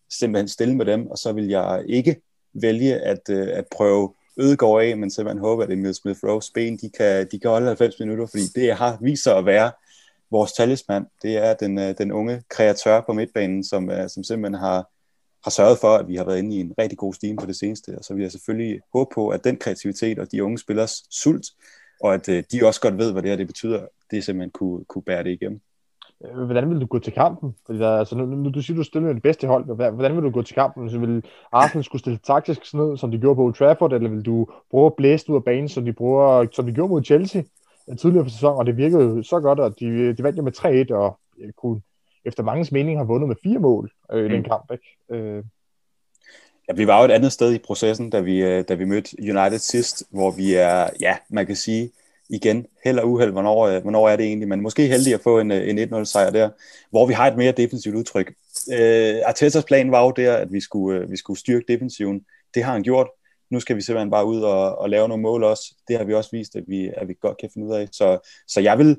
simpelthen 0.10 0.48
stille 0.48 0.76
med 0.76 0.86
dem, 0.86 1.08
og 1.08 1.18
så 1.18 1.34
vil 1.34 1.48
jeg 1.48 1.84
ikke 1.88 2.16
vælge 2.54 2.96
at, 2.96 3.30
øh, 3.30 3.48
at 3.52 3.66
prøve 3.72 4.14
Ødegård 4.38 4.84
af, 4.84 4.98
men 4.98 5.12
simpelthen 5.12 5.44
håber, 5.44 5.64
at 5.64 5.72
Emil 5.72 5.96
Smith-Rowe's 6.06 6.52
ben, 6.54 6.78
de 6.78 6.90
kan, 6.98 7.28
de 7.32 7.40
kan 7.40 7.50
holde 7.50 7.68
90 7.68 8.00
minutter, 8.00 8.26
fordi 8.26 8.44
det 8.56 8.74
har 8.74 8.98
vist 9.02 9.24
sig 9.24 9.38
at 9.38 9.46
være 9.46 9.72
vores 10.32 10.54
talisman, 10.54 11.06
det 11.22 11.38
er 11.38 11.54
den, 11.54 11.80
øh, 11.80 11.96
den 11.98 12.12
unge 12.12 12.44
kreatør 12.50 13.02
på 13.02 13.14
midtbanen, 13.14 13.64
som, 13.64 13.90
øh, 13.90 14.10
som 14.10 14.24
simpelthen 14.24 14.60
har, 14.60 14.90
har 15.44 15.52
sørget 15.52 15.78
for, 15.78 15.88
at 15.88 16.08
vi 16.08 16.16
har 16.16 16.26
været 16.26 16.38
inde 16.38 16.56
i 16.56 16.60
en 16.60 16.74
rigtig 16.80 16.98
god 16.98 17.14
stime 17.14 17.38
på 17.38 17.46
det 17.46 17.56
seneste. 17.56 17.98
Og 17.98 18.04
så 18.04 18.14
vil 18.14 18.22
jeg 18.22 18.32
selvfølgelig 18.32 18.80
håbe 18.94 19.10
på, 19.16 19.30
at 19.30 19.44
den 19.44 19.58
kreativitet 19.58 20.20
og 20.20 20.32
de 20.32 20.44
unge 20.44 20.58
spillers 20.58 21.04
sult, 21.10 21.46
og 22.04 22.14
at 22.14 22.30
øh, 22.30 22.44
de 22.52 22.68
også 22.68 22.82
godt 22.82 22.98
ved, 22.98 23.12
hvad 23.12 23.22
det 23.22 23.30
her 23.30 23.38
det 23.38 23.48
betyder, 23.48 23.86
det 24.12 24.24
simpelthen 24.24 24.52
kunne, 24.52 24.86
kunne 24.86 25.02
bære 25.02 25.24
det 25.24 25.32
igennem. 25.32 25.62
Øh, 26.26 26.44
hvordan 26.44 26.70
vil 26.70 26.82
du 26.82 26.86
gå 26.86 27.00
til 27.00 27.14
kampen? 27.14 27.56
Fordi 27.66 27.80
der, 27.80 27.90
altså, 27.90 28.16
nu, 28.16 28.26
nu, 28.26 28.50
du 28.50 28.62
siger, 28.62 28.78
du 28.78 28.84
stiller 28.84 29.14
det 29.14 29.24
bedste 29.24 29.48
hold. 29.48 29.66
Hvordan 29.66 30.16
vil 30.16 30.24
du 30.24 30.30
gå 30.30 30.42
til 30.42 30.56
kampen? 30.56 30.90
Så 30.90 31.00
vil 31.00 31.24
Arsenal 31.52 31.84
skulle 31.84 32.00
stille 32.00 32.20
taktisk 32.28 32.66
sådan 32.66 32.78
noget, 32.78 33.00
som 33.00 33.12
de 33.12 33.18
gjorde 33.18 33.36
på 33.36 33.44
Old 33.44 33.54
Trafford, 33.54 33.94
eller 33.94 34.10
vil 34.10 34.26
du 34.26 34.48
bruge 34.72 34.86
at 34.86 34.94
blæse 34.94 35.30
ud 35.30 35.36
af 35.36 35.44
banen, 35.44 35.70
som 35.70 35.86
de, 35.86 35.94
bruger, 35.94 36.48
som 36.52 36.66
de 36.66 36.72
gjorde 36.72 36.90
mod 36.90 37.04
Chelsea? 37.04 37.42
Tidligere 37.98 38.24
på 38.24 38.30
sæsonen, 38.30 38.60
og 38.60 38.66
det 38.66 38.78
virkede 38.78 39.04
jo 39.04 39.24
så 39.24 39.40
godt, 39.40 39.60
at 39.60 39.74
de, 39.80 40.14
de 40.14 40.24
vandt 40.24 40.38
jo 40.38 40.44
med 40.44 40.88
3-1, 40.90 40.94
og 40.96 41.20
kunne 41.58 41.82
efter 42.26 42.44
mangens 42.44 42.72
mening 42.72 43.00
har 43.00 43.06
vundet 43.06 43.28
med 43.28 43.36
fire 43.44 43.60
mål 43.60 43.92
øh, 44.12 44.26
i 44.26 44.28
mm. 44.28 44.34
den 44.34 44.44
kamp. 44.44 44.72
Ikke? 44.72 45.24
Øh. 45.24 45.44
Ja, 46.68 46.74
vi 46.74 46.88
var 46.88 47.00
jo 47.00 47.06
et 47.06 47.12
andet 47.12 47.32
sted 47.32 47.54
i 47.54 47.58
processen, 47.58 48.10
da 48.10 48.20
vi, 48.20 48.44
øh, 48.44 48.64
da 48.68 48.74
vi 48.74 48.86
mødte 48.86 49.16
United 49.20 49.60
sidst, 49.60 50.04
hvor 50.10 50.32
vi 50.32 50.54
er, 50.54 50.90
ja, 51.00 51.18
man 51.30 51.46
kan 51.46 51.56
sige, 51.56 51.92
igen, 52.30 52.66
held 52.84 53.00
og 53.00 53.10
uheld, 53.10 53.32
hvornår, 53.32 53.68
øh, 53.68 53.82
hvornår 53.82 54.10
er 54.10 54.16
det 54.16 54.26
egentlig, 54.26 54.48
men 54.48 54.62
måske 54.62 54.88
heldig 54.88 55.14
at 55.14 55.22
få 55.22 55.40
en, 55.40 55.52
øh, 55.52 55.70
en 55.70 55.80
1-0 55.80 56.04
sejr 56.06 56.30
der, 56.30 56.50
hvor 56.90 57.06
vi 57.06 57.14
har 57.14 57.28
et 57.28 57.38
mere 57.38 57.52
defensivt 57.52 57.96
udtryk. 57.96 58.34
Øh, 58.74 59.16
Artetas 59.26 59.66
plan 59.66 59.92
var 59.92 60.04
jo 60.04 60.12
der, 60.12 60.36
at 60.36 60.52
vi 60.52 60.62
skulle, 60.62 61.10
vi 61.10 61.18
skulle 61.18 61.40
styrke 61.40 61.66
defensiven. 61.68 62.26
Det 62.54 62.64
har 62.64 62.74
han 62.74 62.84
gjort 62.84 63.08
nu 63.52 63.60
skal 63.60 63.76
vi 63.76 63.82
simpelthen 63.82 64.12
bare 64.12 64.26
ud 64.26 64.42
og, 64.42 64.78
og 64.78 64.90
lave 64.90 65.08
nogle 65.08 65.22
mål 65.22 65.44
også. 65.44 65.76
Det 65.88 65.98
har 65.98 66.04
vi 66.04 66.14
også 66.14 66.30
vist, 66.34 66.56
at 66.56 66.64
vi, 66.68 66.92
at 66.98 67.08
vi 67.08 67.14
godt 67.22 67.38
kan 67.38 67.50
finde 67.54 67.68
ud 67.68 67.74
af. 67.74 67.88
Så, 67.92 68.30
så 68.48 68.62
jeg 68.62 68.78
vil 68.78 68.98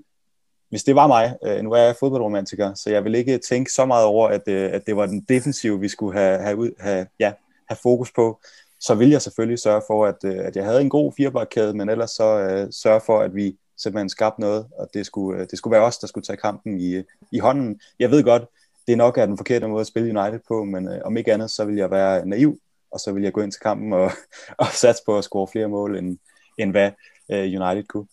hvis 0.73 0.85
det 0.85 0.95
var 0.95 1.07
mig, 1.07 1.37
øh, 1.45 1.63
nu 1.63 1.73
er 1.73 1.83
jeg 1.83 1.97
fodboldromantiker, 1.97 2.75
så 2.75 2.91
jeg 2.91 3.05
vil 3.05 3.15
ikke 3.15 3.39
tænke 3.39 3.73
så 3.73 3.85
meget 3.85 4.07
over, 4.07 4.29
at, 4.29 4.49
øh, 4.49 4.71
at 4.73 4.87
det 4.87 4.97
var 4.97 5.07
den 5.07 5.21
defensive, 5.21 5.81
vi 5.81 5.89
skulle 5.89 6.19
have, 6.19 6.39
have, 6.39 6.57
ud, 6.57 6.71
have, 6.81 7.07
ja, 7.21 7.33
have 7.69 7.79
fokus 7.83 8.13
på. 8.13 8.41
Så 8.81 8.95
vil 8.95 9.11
jeg 9.11 9.23
selvfølgelig 9.23 9.59
sørge 9.59 9.83
for, 9.87 10.07
at, 10.07 10.17
øh, 10.25 10.39
at 10.39 10.57
jeg 10.57 10.65
havde 10.65 10.81
en 10.81 10.91
god 10.91 11.13
firebakkæde, 11.17 11.75
men 11.75 11.89
ellers 11.89 12.11
så 12.11 12.39
øh, 12.39 12.73
sørge 12.73 13.01
for, 13.07 13.21
at 13.21 13.35
vi 13.35 13.57
simpelthen 13.77 14.09
skabte 14.09 14.41
noget, 14.41 14.67
og 14.79 14.89
det 14.95 15.07
skulle, 15.07 15.41
øh, 15.41 15.47
det 15.51 15.59
skulle 15.59 15.73
være 15.73 15.85
os, 15.85 15.99
der 15.99 16.07
skulle 16.07 16.25
tage 16.25 16.37
kampen 16.37 16.81
i, 16.81 17.03
i 17.33 17.39
hånden. 17.39 17.81
Jeg 17.99 18.11
ved 18.11 18.23
godt, 18.25 18.43
det 18.87 18.93
er 18.93 18.97
nok 18.97 19.19
er 19.19 19.27
den 19.27 19.37
forkerte 19.37 19.69
måde 19.69 19.81
at 19.81 19.87
spille 19.87 20.21
United 20.21 20.41
på, 20.49 20.65
men 20.65 20.89
øh, 20.89 21.01
om 21.05 21.17
ikke 21.17 21.33
andet, 21.33 21.51
så 21.51 21.65
vil 21.65 21.77
jeg 21.77 21.91
være 21.91 22.27
naiv, 22.27 22.59
og 22.93 23.01
så 23.01 23.13
vil 23.13 23.23
jeg 23.23 23.33
gå 23.33 23.41
ind 23.41 23.53
til 23.53 23.61
kampen 23.61 23.93
og, 23.93 24.11
og 24.63 24.67
satse 24.67 25.03
på 25.07 25.19
at 25.19 25.25
score 25.25 25.49
flere 25.53 25.69
mål, 25.69 25.97
end, 25.97 26.19
end 26.59 26.71
hvad 26.71 26.91
øh, 27.33 27.63
United 27.63 27.85
kunne. 27.85 28.07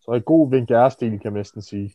Så 0.00 0.10
en 0.10 0.22
god 0.22 0.52
Wenger-stil, 0.52 1.20
kan 1.20 1.32
man 1.32 1.40
næsten 1.40 1.62
sige. 1.62 1.94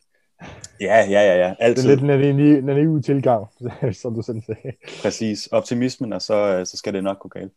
Ja, 0.82 1.06
ja, 1.10 1.22
ja, 1.22 1.38
ja. 1.38 1.56
Altid. 1.60 1.84
Det 1.84 2.10
er 2.10 2.18
lidt 2.18 2.40
en 2.40 2.66
naiv 2.66 3.02
tilgang, 3.02 3.48
som 4.02 4.16
du 4.16 4.22
selv 4.22 4.42
sagde. 4.46 4.78
Præcis. 5.02 5.48
Optimismen, 5.48 6.14
og 6.14 6.22
så, 6.22 6.58
øh, 6.58 6.66
så 6.66 6.78
skal 6.78 6.94
det 6.94 7.04
nok 7.04 7.20
gå 7.20 7.30
galt. 7.30 7.54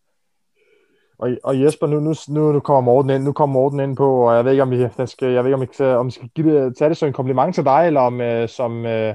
Og, 1.19 1.31
og 1.45 1.63
Jesper, 1.63 1.87
nu, 1.87 2.01
nu, 2.01 2.15
nu, 2.29 2.53
nu 2.53 2.61
kommer 2.61 2.81
Morten 2.81 3.11
ind, 3.11 3.25
nu 3.25 3.33
kommer 3.33 3.53
Morten 3.53 3.81
ind 3.81 3.97
på, 3.97 4.29
og 4.29 4.37
jeg 4.37 4.45
ved 4.45 4.53
ikke, 4.53 4.63
om 4.63 4.71
vi, 4.71 5.07
skal, 5.07 5.29
jeg 5.29 5.45
ved 5.45 5.51
ikke, 5.51 5.55
om 5.55 5.61
vi 5.61 5.67
skal, 5.73 5.87
om 5.87 6.07
vi 6.07 6.11
skal 6.11 6.29
give 6.35 6.65
det, 6.65 6.77
tage 6.77 6.89
det 6.89 6.97
som 6.97 7.07
en 7.07 7.13
kompliment 7.13 7.55
til 7.55 7.65
dig, 7.65 7.87
eller 7.87 8.01
om 8.01 8.21
uh, 8.21 8.49
som, 8.49 8.85
uh, 8.85 9.15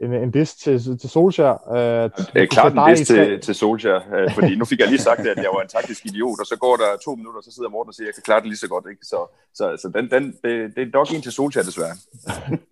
en, 0.00 0.12
en 0.12 0.30
diss 0.30 0.54
til, 0.54 0.98
til 0.98 1.10
Solskjaer. 1.10 1.56
Øh, 1.76 2.10
er 2.42 2.46
klart 2.46 2.72
en 2.72 2.96
diss 2.96 3.08
til, 3.08 3.40
til 3.40 3.54
Solskjaer, 3.54 4.00
øh, 4.14 4.34
fordi 4.34 4.56
nu 4.56 4.64
fik 4.64 4.80
jeg 4.80 4.88
lige 4.88 4.98
sagt, 4.98 5.20
at 5.20 5.36
jeg 5.36 5.50
var 5.54 5.62
en 5.62 5.68
taktisk 5.68 6.06
idiot, 6.06 6.40
og 6.40 6.46
så 6.46 6.56
går 6.56 6.76
der 6.76 6.96
to 7.04 7.14
minutter, 7.14 7.38
og 7.38 7.44
så 7.44 7.50
sidder 7.50 7.68
Morten 7.68 7.88
og 7.88 7.94
siger, 7.94 8.04
at 8.04 8.08
jeg 8.08 8.14
kan 8.14 8.22
klare 8.22 8.40
det 8.40 8.48
lige 8.48 8.58
så 8.58 8.68
godt. 8.68 8.84
Ikke? 8.90 9.04
Så, 9.06 9.18
så, 9.54 9.76
så 9.82 9.88
den, 9.94 10.10
den, 10.10 10.24
det, 10.44 10.76
det 10.76 10.88
er 10.88 10.90
dog 10.90 11.06
en 11.14 11.22
til 11.22 11.32
Solskjaer, 11.32 11.64
desværre. 11.64 11.96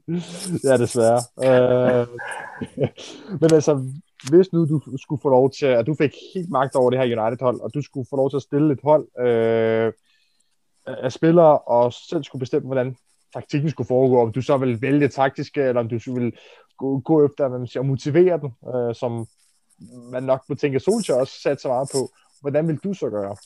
ja, 0.69 0.77
desværre. 0.77 1.21
Øh, 1.47 2.07
men 3.41 3.55
altså, 3.55 3.73
hvis 4.31 4.53
nu 4.53 4.65
du 4.65 4.81
skulle 4.97 5.23
få 5.23 5.29
lov 5.29 5.51
til, 5.51 5.67
at 5.67 5.87
du 5.87 5.95
fik 5.95 6.15
helt 6.35 6.51
magt 6.51 6.75
over 6.75 6.91
det 6.91 6.99
her 6.99 7.23
United-hold, 7.23 7.61
og 7.61 7.75
du 7.75 7.83
skulle 7.83 8.07
få 8.11 8.17
lov 8.17 8.31
til 8.31 8.37
at 8.37 8.43
stille 8.43 8.73
et 8.73 8.81
hold 8.83 9.07
øh, 9.27 9.93
af 10.87 11.13
spillere, 11.13 11.59
og 11.59 11.93
selv 11.93 12.25
skulle 12.25 12.41
bestemme, 12.41 12.67
hvordan 12.67 12.97
taktikken 13.35 13.71
skulle 13.71 13.89
foregå, 13.89 14.23
om 14.23 14.33
du 14.33 14.43
så 14.43 14.57
vil 14.57 14.83
vælge 14.83 15.01
det 15.01 15.13
taktiske, 15.13 15.63
eller 15.63 15.81
om 15.81 15.89
du 15.89 16.15
vil 16.15 16.33
gå, 16.79 16.99
gå 16.99 17.27
efter 17.27 17.49
hvad 17.49 17.59
man 17.59 17.69
siger, 17.69 17.83
at 17.83 17.87
motivere 17.87 18.41
den, 18.41 18.53
øh, 18.75 18.95
som 18.95 19.27
man 20.13 20.23
nok 20.23 20.43
må 20.49 20.55
tænke, 20.55 20.81
Solskjaer 20.81 21.19
også 21.19 21.41
satte 21.43 21.63
så 21.63 21.69
meget 21.69 21.89
på. 21.95 22.11
Hvordan 22.41 22.69
vil 22.69 22.77
du 22.77 22.95
så 22.95 23.11
gøre? 23.11 23.37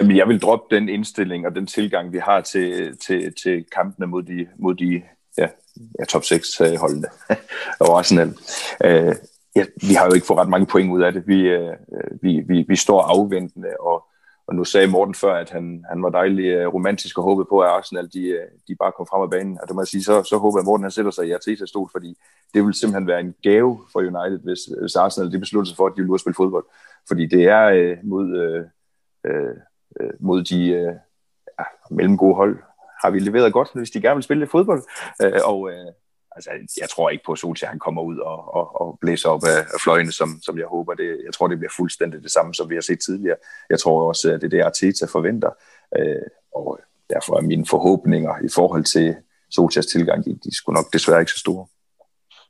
Jamen, 0.00 0.16
jeg 0.16 0.28
vil 0.28 0.40
droppe 0.40 0.76
den 0.76 0.88
indstilling 0.88 1.46
og 1.46 1.54
den 1.54 1.66
tilgang, 1.66 2.12
vi 2.12 2.18
har 2.18 2.40
til, 2.40 2.98
til, 2.98 3.34
til 3.42 3.64
kampene 3.72 4.06
mod 4.06 4.22
de, 4.22 4.46
mod 4.58 4.74
de 4.74 5.02
ja, 5.38 5.48
ja, 5.98 6.04
top 6.04 6.24
6 6.24 6.60
øh, 6.60 6.74
holdene 6.74 7.08
og 7.80 7.98
Arsenal. 7.98 8.28
Øh, 8.84 9.14
ja, 9.56 9.64
vi 9.88 9.94
har 9.94 10.06
jo 10.06 10.12
ikke 10.12 10.26
fået 10.26 10.38
ret 10.38 10.48
mange 10.48 10.66
point 10.66 10.92
ud 10.92 11.02
af 11.02 11.12
det. 11.12 11.26
Vi, 11.26 11.40
øh, 11.40 11.68
øh 11.68 12.22
vi, 12.22 12.42
vi, 12.48 12.64
vi 12.68 12.76
står 12.76 13.02
afventende, 13.02 13.68
og 13.80 14.06
og 14.48 14.54
nu 14.54 14.64
sagde 14.64 14.86
Morten 14.86 15.14
før, 15.14 15.34
at 15.34 15.50
han, 15.50 15.84
han 15.88 16.02
var 16.02 16.10
dejlig 16.10 16.44
øh, 16.44 16.74
romantisk 16.74 17.18
og 17.18 17.24
håbede 17.24 17.46
på, 17.50 17.60
at 17.60 17.68
Arsenal 17.68 18.12
de, 18.12 18.22
øh, 18.28 18.46
de 18.68 18.74
bare 18.74 18.92
kom 18.92 19.06
frem 19.06 19.22
af 19.22 19.30
banen. 19.30 19.58
Og 19.62 19.68
det 19.68 19.74
må 19.74 19.80
jeg 19.80 19.88
sige, 19.88 20.04
så, 20.04 20.22
så 20.22 20.38
håber 20.38 20.58
jeg, 20.58 20.62
at 20.62 20.66
Morten 20.66 20.84
han 20.84 20.90
sætter 20.90 21.10
sig 21.10 21.26
i 21.26 21.32
Artetas 21.32 21.68
stol, 21.68 21.88
fordi 21.92 22.18
det 22.54 22.64
vil 22.64 22.74
simpelthen 22.74 23.06
være 23.06 23.20
en 23.20 23.34
gave 23.42 23.78
for 23.92 24.00
United, 24.00 24.38
hvis, 24.38 24.60
hvis 24.80 24.96
Arsenal 24.96 25.32
det 25.32 25.40
beslutter 25.40 25.68
sig 25.68 25.76
for, 25.76 25.86
at 25.86 25.92
de 25.96 26.02
vil 26.02 26.10
ud 26.10 26.14
og 26.14 26.20
spille 26.20 26.34
fodbold. 26.34 26.64
Fordi 27.08 27.26
det 27.26 27.44
er 27.44 27.64
øh, 27.64 27.96
mod, 28.02 28.26
øh, 28.42 28.64
øh, 29.26 29.56
øh, 30.00 30.10
mod 30.20 30.42
de 30.42 30.68
øh, 30.68 30.94
ja, 31.58 31.64
mellemgode 31.90 32.34
hold, 32.34 32.58
har 33.02 33.10
vi 33.10 33.18
leveret 33.18 33.52
godt, 33.52 33.70
hvis 33.74 33.90
de 33.90 34.00
gerne 34.00 34.16
vil 34.16 34.22
spille 34.22 34.40
lidt 34.40 34.50
fodbold. 34.50 34.82
Øh, 35.22 35.40
og 35.44 35.70
øh, 35.70 35.92
altså, 36.46 36.80
jeg 36.80 36.88
tror 36.88 37.10
ikke 37.10 37.24
på, 37.26 37.32
at 37.32 37.38
Solskjaer 37.38 37.70
han 37.70 37.78
kommer 37.78 38.02
ud 38.02 38.18
og, 38.18 38.54
og, 38.54 38.80
og 38.80 38.98
blæser 39.00 39.28
op 39.28 39.44
af, 39.44 39.58
af 39.74 39.80
fløjene, 39.84 40.12
som, 40.12 40.28
som 40.42 40.58
jeg 40.58 40.66
håber. 40.66 40.94
Det, 40.94 41.20
jeg 41.26 41.34
tror, 41.34 41.48
det 41.48 41.58
bliver 41.58 41.72
fuldstændig 41.76 42.22
det 42.22 42.30
samme, 42.30 42.54
som 42.54 42.70
vi 42.70 42.74
har 42.74 42.82
set 42.82 43.00
tidligere. 43.00 43.36
Jeg 43.70 43.78
tror 43.78 44.08
også, 44.08 44.32
at 44.32 44.40
det 44.40 44.46
er 44.46 44.50
det, 44.50 44.62
Arteta 44.62 45.06
forventer. 45.06 45.50
Øh, 45.98 46.26
og 46.54 46.78
derfor 47.10 47.36
er 47.36 47.40
mine 47.40 47.66
forhåbninger 47.66 48.34
i 48.44 48.48
forhold 48.54 48.84
til 48.84 49.16
Solskjaers 49.50 49.86
tilgang, 49.86 50.24
de, 50.24 50.38
de 50.44 50.56
skulle 50.56 50.74
nok 50.74 50.92
desværre 50.92 51.20
ikke 51.20 51.32
så 51.32 51.38
store. 51.38 51.66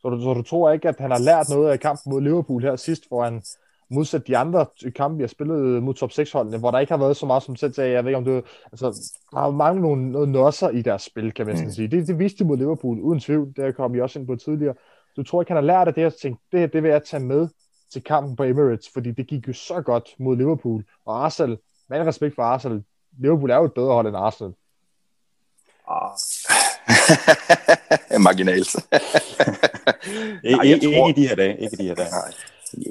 Så 0.01 0.09
du, 0.09 0.21
så 0.21 0.35
du 0.35 0.43
tror 0.43 0.73
ikke, 0.73 0.89
at 0.89 0.97
han 0.99 1.11
har 1.11 1.19
lært 1.19 1.47
noget 1.49 1.71
af 1.71 1.81
kampen 1.81 2.13
mod 2.13 2.21
Liverpool 2.21 2.63
her 2.63 2.77
sidst, 2.77 3.09
hvor 3.09 3.25
han 3.25 3.43
modsat 3.91 4.27
de 4.27 4.37
andre 4.37 4.67
kampe, 4.97 5.17
vi 5.17 5.23
har 5.23 5.29
spillet 5.29 5.83
mod 5.83 5.95
top 5.95 6.11
6-holdene, 6.11 6.59
hvor 6.59 6.71
der 6.71 6.79
ikke 6.79 6.93
har 6.93 6.99
været 6.99 7.17
så 7.17 7.27
meget, 7.27 7.43
som 7.43 7.57
selv 7.57 7.73
sagde, 7.73 7.93
jeg 7.93 8.05
ved 8.05 8.11
ikke 8.11 8.17
om 8.17 8.25
du, 8.25 8.43
altså, 8.73 9.13
der 9.31 9.39
har 9.39 9.51
mange 9.51 9.81
nogle, 9.81 10.11
noget 10.11 10.29
nosser 10.29 10.69
i 10.69 10.83
deres 10.83 11.03
spil, 11.03 11.33
kan 11.33 11.47
man 11.47 11.65
mm. 11.65 11.71
sige. 11.71 11.89
Det, 11.89 12.07
det 12.07 12.19
viste 12.19 12.39
de 12.39 12.49
mod 12.49 12.57
Liverpool, 12.57 13.01
uden 13.01 13.21
tvivl, 13.21 13.53
det 13.57 13.77
kom 13.77 13.93
vi 13.93 14.01
også 14.01 14.19
ind 14.19 14.27
på 14.27 14.37
tidligere. 14.37 14.75
Du 15.17 15.23
tror 15.23 15.43
ikke, 15.43 15.51
han 15.51 15.57
har 15.57 15.67
lært 15.67 15.89
af 15.89 15.95
det, 15.95 16.07
og 16.07 16.17
tænkt, 16.23 16.41
det, 16.53 16.73
det 16.73 16.83
vil 16.83 16.91
jeg 16.91 17.03
tage 17.05 17.23
med 17.23 17.49
til 17.93 18.05
kampen 18.05 18.37
på 18.37 18.43
Emirates, 18.43 18.91
fordi 18.93 19.11
det 19.11 19.27
gik 19.27 19.49
jo 19.49 19.53
så 19.53 19.83
godt 19.83 20.09
mod 20.19 20.37
Liverpool, 20.37 20.85
og 21.07 21.25
Arsenal, 21.25 21.59
med 21.89 22.01
respekt 22.01 22.35
for 22.35 22.43
Arsenal, 22.43 22.83
Liverpool 23.19 23.51
er 23.51 23.57
jo 23.57 23.65
et 23.65 23.75
bedre 23.75 23.93
hold 23.93 24.07
end 24.07 24.17
Arsenal. 24.17 24.53
Ah. 25.91 26.11
Marginalt. 28.25 28.77
Jeg 30.45 30.81
tror... 30.83 31.09
Ikke 31.09 31.21
i 31.21 31.23
de 31.23 31.29
her 31.29 31.35
dage. 31.35 31.61
Ikke 31.61 31.75
i 31.75 31.77
de 31.77 31.89
her 31.89 31.95
dage. 31.95 32.11
Nej 32.11 32.33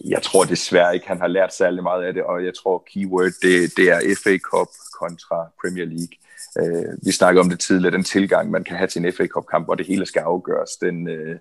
jeg 0.06 0.22
tror 0.22 0.44
desværre 0.44 0.94
ikke, 0.96 1.08
han 1.08 1.20
har 1.20 1.28
lært 1.28 1.54
særlig 1.54 1.84
meget 1.84 2.04
af 2.04 2.14
det, 2.14 2.24
og 2.24 2.46
jeg 2.46 2.54
tror, 2.56 2.84
keyword, 2.94 3.32
det, 3.42 3.78
det 3.78 3.90
er 3.90 4.16
FA 4.24 4.38
Cup 4.38 4.68
kontra 5.00 5.50
Premier 5.62 5.86
League. 5.86 6.16
Øh, 6.60 7.06
vi 7.06 7.12
snakker 7.12 7.42
om 7.42 7.50
det 7.50 7.60
tidligere, 7.60 7.96
den 7.96 8.04
tilgang, 8.04 8.52
man 8.52 8.64
kan 8.64 8.78
have 8.78 8.88
til 8.88 9.06
en 9.06 9.14
FA 9.14 9.28
Cup-kamp, 9.28 9.66
hvor 9.68 9.76
det 9.76 9.88
hele 9.88 10.06
skal 10.06 10.20
afgøres, 10.20 10.72
den, 10.82 11.10
øh, 11.10 11.40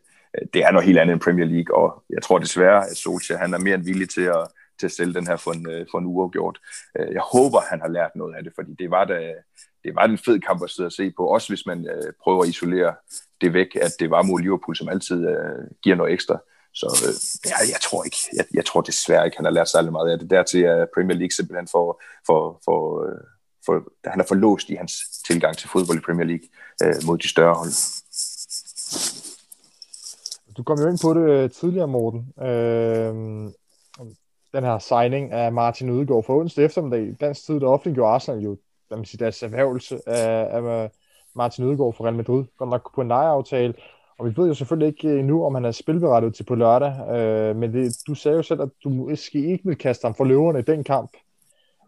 det 0.54 0.64
er 0.64 0.70
noget 0.70 0.86
helt 0.86 0.98
andet 0.98 1.12
end 1.12 1.20
Premier 1.20 1.46
League, 1.46 1.76
og 1.76 2.04
jeg 2.10 2.22
tror 2.22 2.38
desværre, 2.38 2.90
at 2.90 2.96
Solskjaer 2.96 3.38
han 3.38 3.54
er 3.54 3.58
mere 3.58 3.74
end 3.74 3.84
villig 3.84 4.10
til 4.10 4.22
at, 4.22 4.48
til 4.78 4.86
at 4.86 4.92
sælge 4.92 5.14
den 5.14 5.26
her 5.26 5.36
for 5.36 5.52
en, 5.52 5.70
øh, 5.70 5.86
for 5.90 5.98
en 5.98 6.06
uafgjort. 6.06 6.58
Øh, 6.98 7.12
jeg 7.12 7.22
håber, 7.32 7.60
han 7.60 7.80
har 7.80 7.88
lært 7.88 8.10
noget 8.16 8.34
af 8.34 8.44
det, 8.44 8.52
fordi 8.54 8.74
det 8.78 8.90
var, 8.90 9.04
da, 9.04 9.32
det 9.84 9.94
var 9.94 10.04
en 10.04 10.18
fed 10.18 10.40
kamp 10.40 10.62
at 10.62 10.70
sidde 10.70 10.86
og 10.86 10.92
se 10.92 11.10
på, 11.16 11.26
også 11.26 11.48
hvis 11.48 11.66
man 11.66 11.88
øh, 11.88 12.12
prøver 12.22 12.42
at 12.42 12.48
isolere 12.48 12.94
det 13.40 13.52
væk, 13.52 13.76
at 13.76 13.92
det 14.00 14.10
var 14.10 14.22
mod 14.22 14.40
Liverpool, 14.40 14.76
som 14.76 14.88
altid 14.88 15.28
øh, 15.28 15.64
giver 15.82 15.96
noget 15.96 16.12
ekstra. 16.12 16.38
Så 16.80 16.86
øh, 17.06 17.14
jeg, 17.50 17.72
jeg, 17.72 17.80
tror 17.80 18.04
ikke, 18.04 18.16
jeg, 18.32 18.44
jeg 18.54 18.64
tror 18.64 18.80
desværre 18.80 19.24
ikke, 19.24 19.36
han 19.36 19.44
har 19.44 19.52
lært 19.52 19.68
særlig 19.68 19.92
meget 19.92 20.10
af 20.10 20.18
det. 20.18 20.30
Dertil 20.30 20.64
er 20.64 20.86
Premier 20.94 21.16
League 21.16 21.34
simpelthen 21.36 21.68
for, 21.68 22.02
for, 22.26 22.60
for, 22.64 22.78
øh, 23.06 23.20
for 23.66 23.74
han 24.10 24.20
er 24.20 24.24
for 24.24 24.34
låst 24.34 24.68
i 24.68 24.74
hans 24.74 24.92
tilgang 25.26 25.56
til 25.56 25.68
fodbold 25.68 25.98
i 25.98 26.06
Premier 26.06 26.26
League 26.26 26.48
øh, 26.82 26.94
mod 27.06 27.18
de 27.18 27.28
større 27.28 27.54
hold. 27.54 27.72
Du 30.56 30.62
kom 30.62 30.78
jo 30.78 30.88
ind 30.88 30.98
på 31.02 31.14
det 31.14 31.30
øh, 31.30 31.50
tidligere, 31.50 31.88
Morten. 31.88 32.32
Øh, 32.48 33.14
den 34.54 34.64
her 34.64 34.78
signing 34.78 35.32
af 35.32 35.52
Martin 35.52 35.90
Udegaard 35.90 36.24
for 36.24 36.40
onsdag 36.40 36.64
eftermiddag. 36.64 37.16
Dansk 37.20 37.46
tid, 37.46 37.60
der 37.60 37.66
offentliggjorde 37.66 38.14
Arsenal 38.14 38.40
jo 38.40 38.56
hvad 38.88 38.98
man 38.98 39.04
siger, 39.04 39.18
deres 39.18 39.42
erhvervelse 39.42 40.08
af, 40.08 40.56
af 40.56 40.84
øh, 40.84 40.90
Martin 41.34 41.64
Udegaard 41.64 41.94
for 41.94 42.04
Real 42.04 42.14
Madrid. 42.14 42.44
Godt 42.58 42.70
nok 42.70 42.94
på 42.94 43.00
en 43.00 43.08
lejeaftale. 43.08 43.74
Og 44.18 44.26
vi 44.26 44.36
ved 44.36 44.48
jo 44.48 44.54
selvfølgelig 44.54 44.88
ikke 44.88 45.08
øh, 45.08 45.18
endnu, 45.18 45.44
om 45.44 45.54
han 45.54 45.64
er 45.64 45.70
spilberettet 45.70 46.34
til 46.34 46.44
på 46.44 46.54
lørdag, 46.54 47.16
øh, 47.16 47.56
men 47.56 47.72
det, 47.72 47.96
du 48.06 48.14
sagde 48.14 48.36
jo 48.36 48.42
selv, 48.42 48.60
at 48.60 48.68
du 48.84 48.88
måske 48.88 49.46
ikke 49.46 49.64
vil 49.64 49.76
kaste 49.76 50.04
ham 50.04 50.14
for 50.14 50.24
løverne 50.24 50.58
i 50.58 50.62
den 50.62 50.84
kamp. 50.84 51.10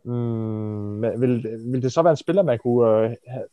Mm, 0.05 1.03
vil, 1.03 1.61
vil 1.73 1.83
det 1.83 1.93
så 1.93 2.03
være 2.03 2.11
en 2.11 2.17
spiller, 2.17 2.43
man 2.43 2.59
kunne 2.59 3.05
øh, 3.05 3.17
have 3.27 3.45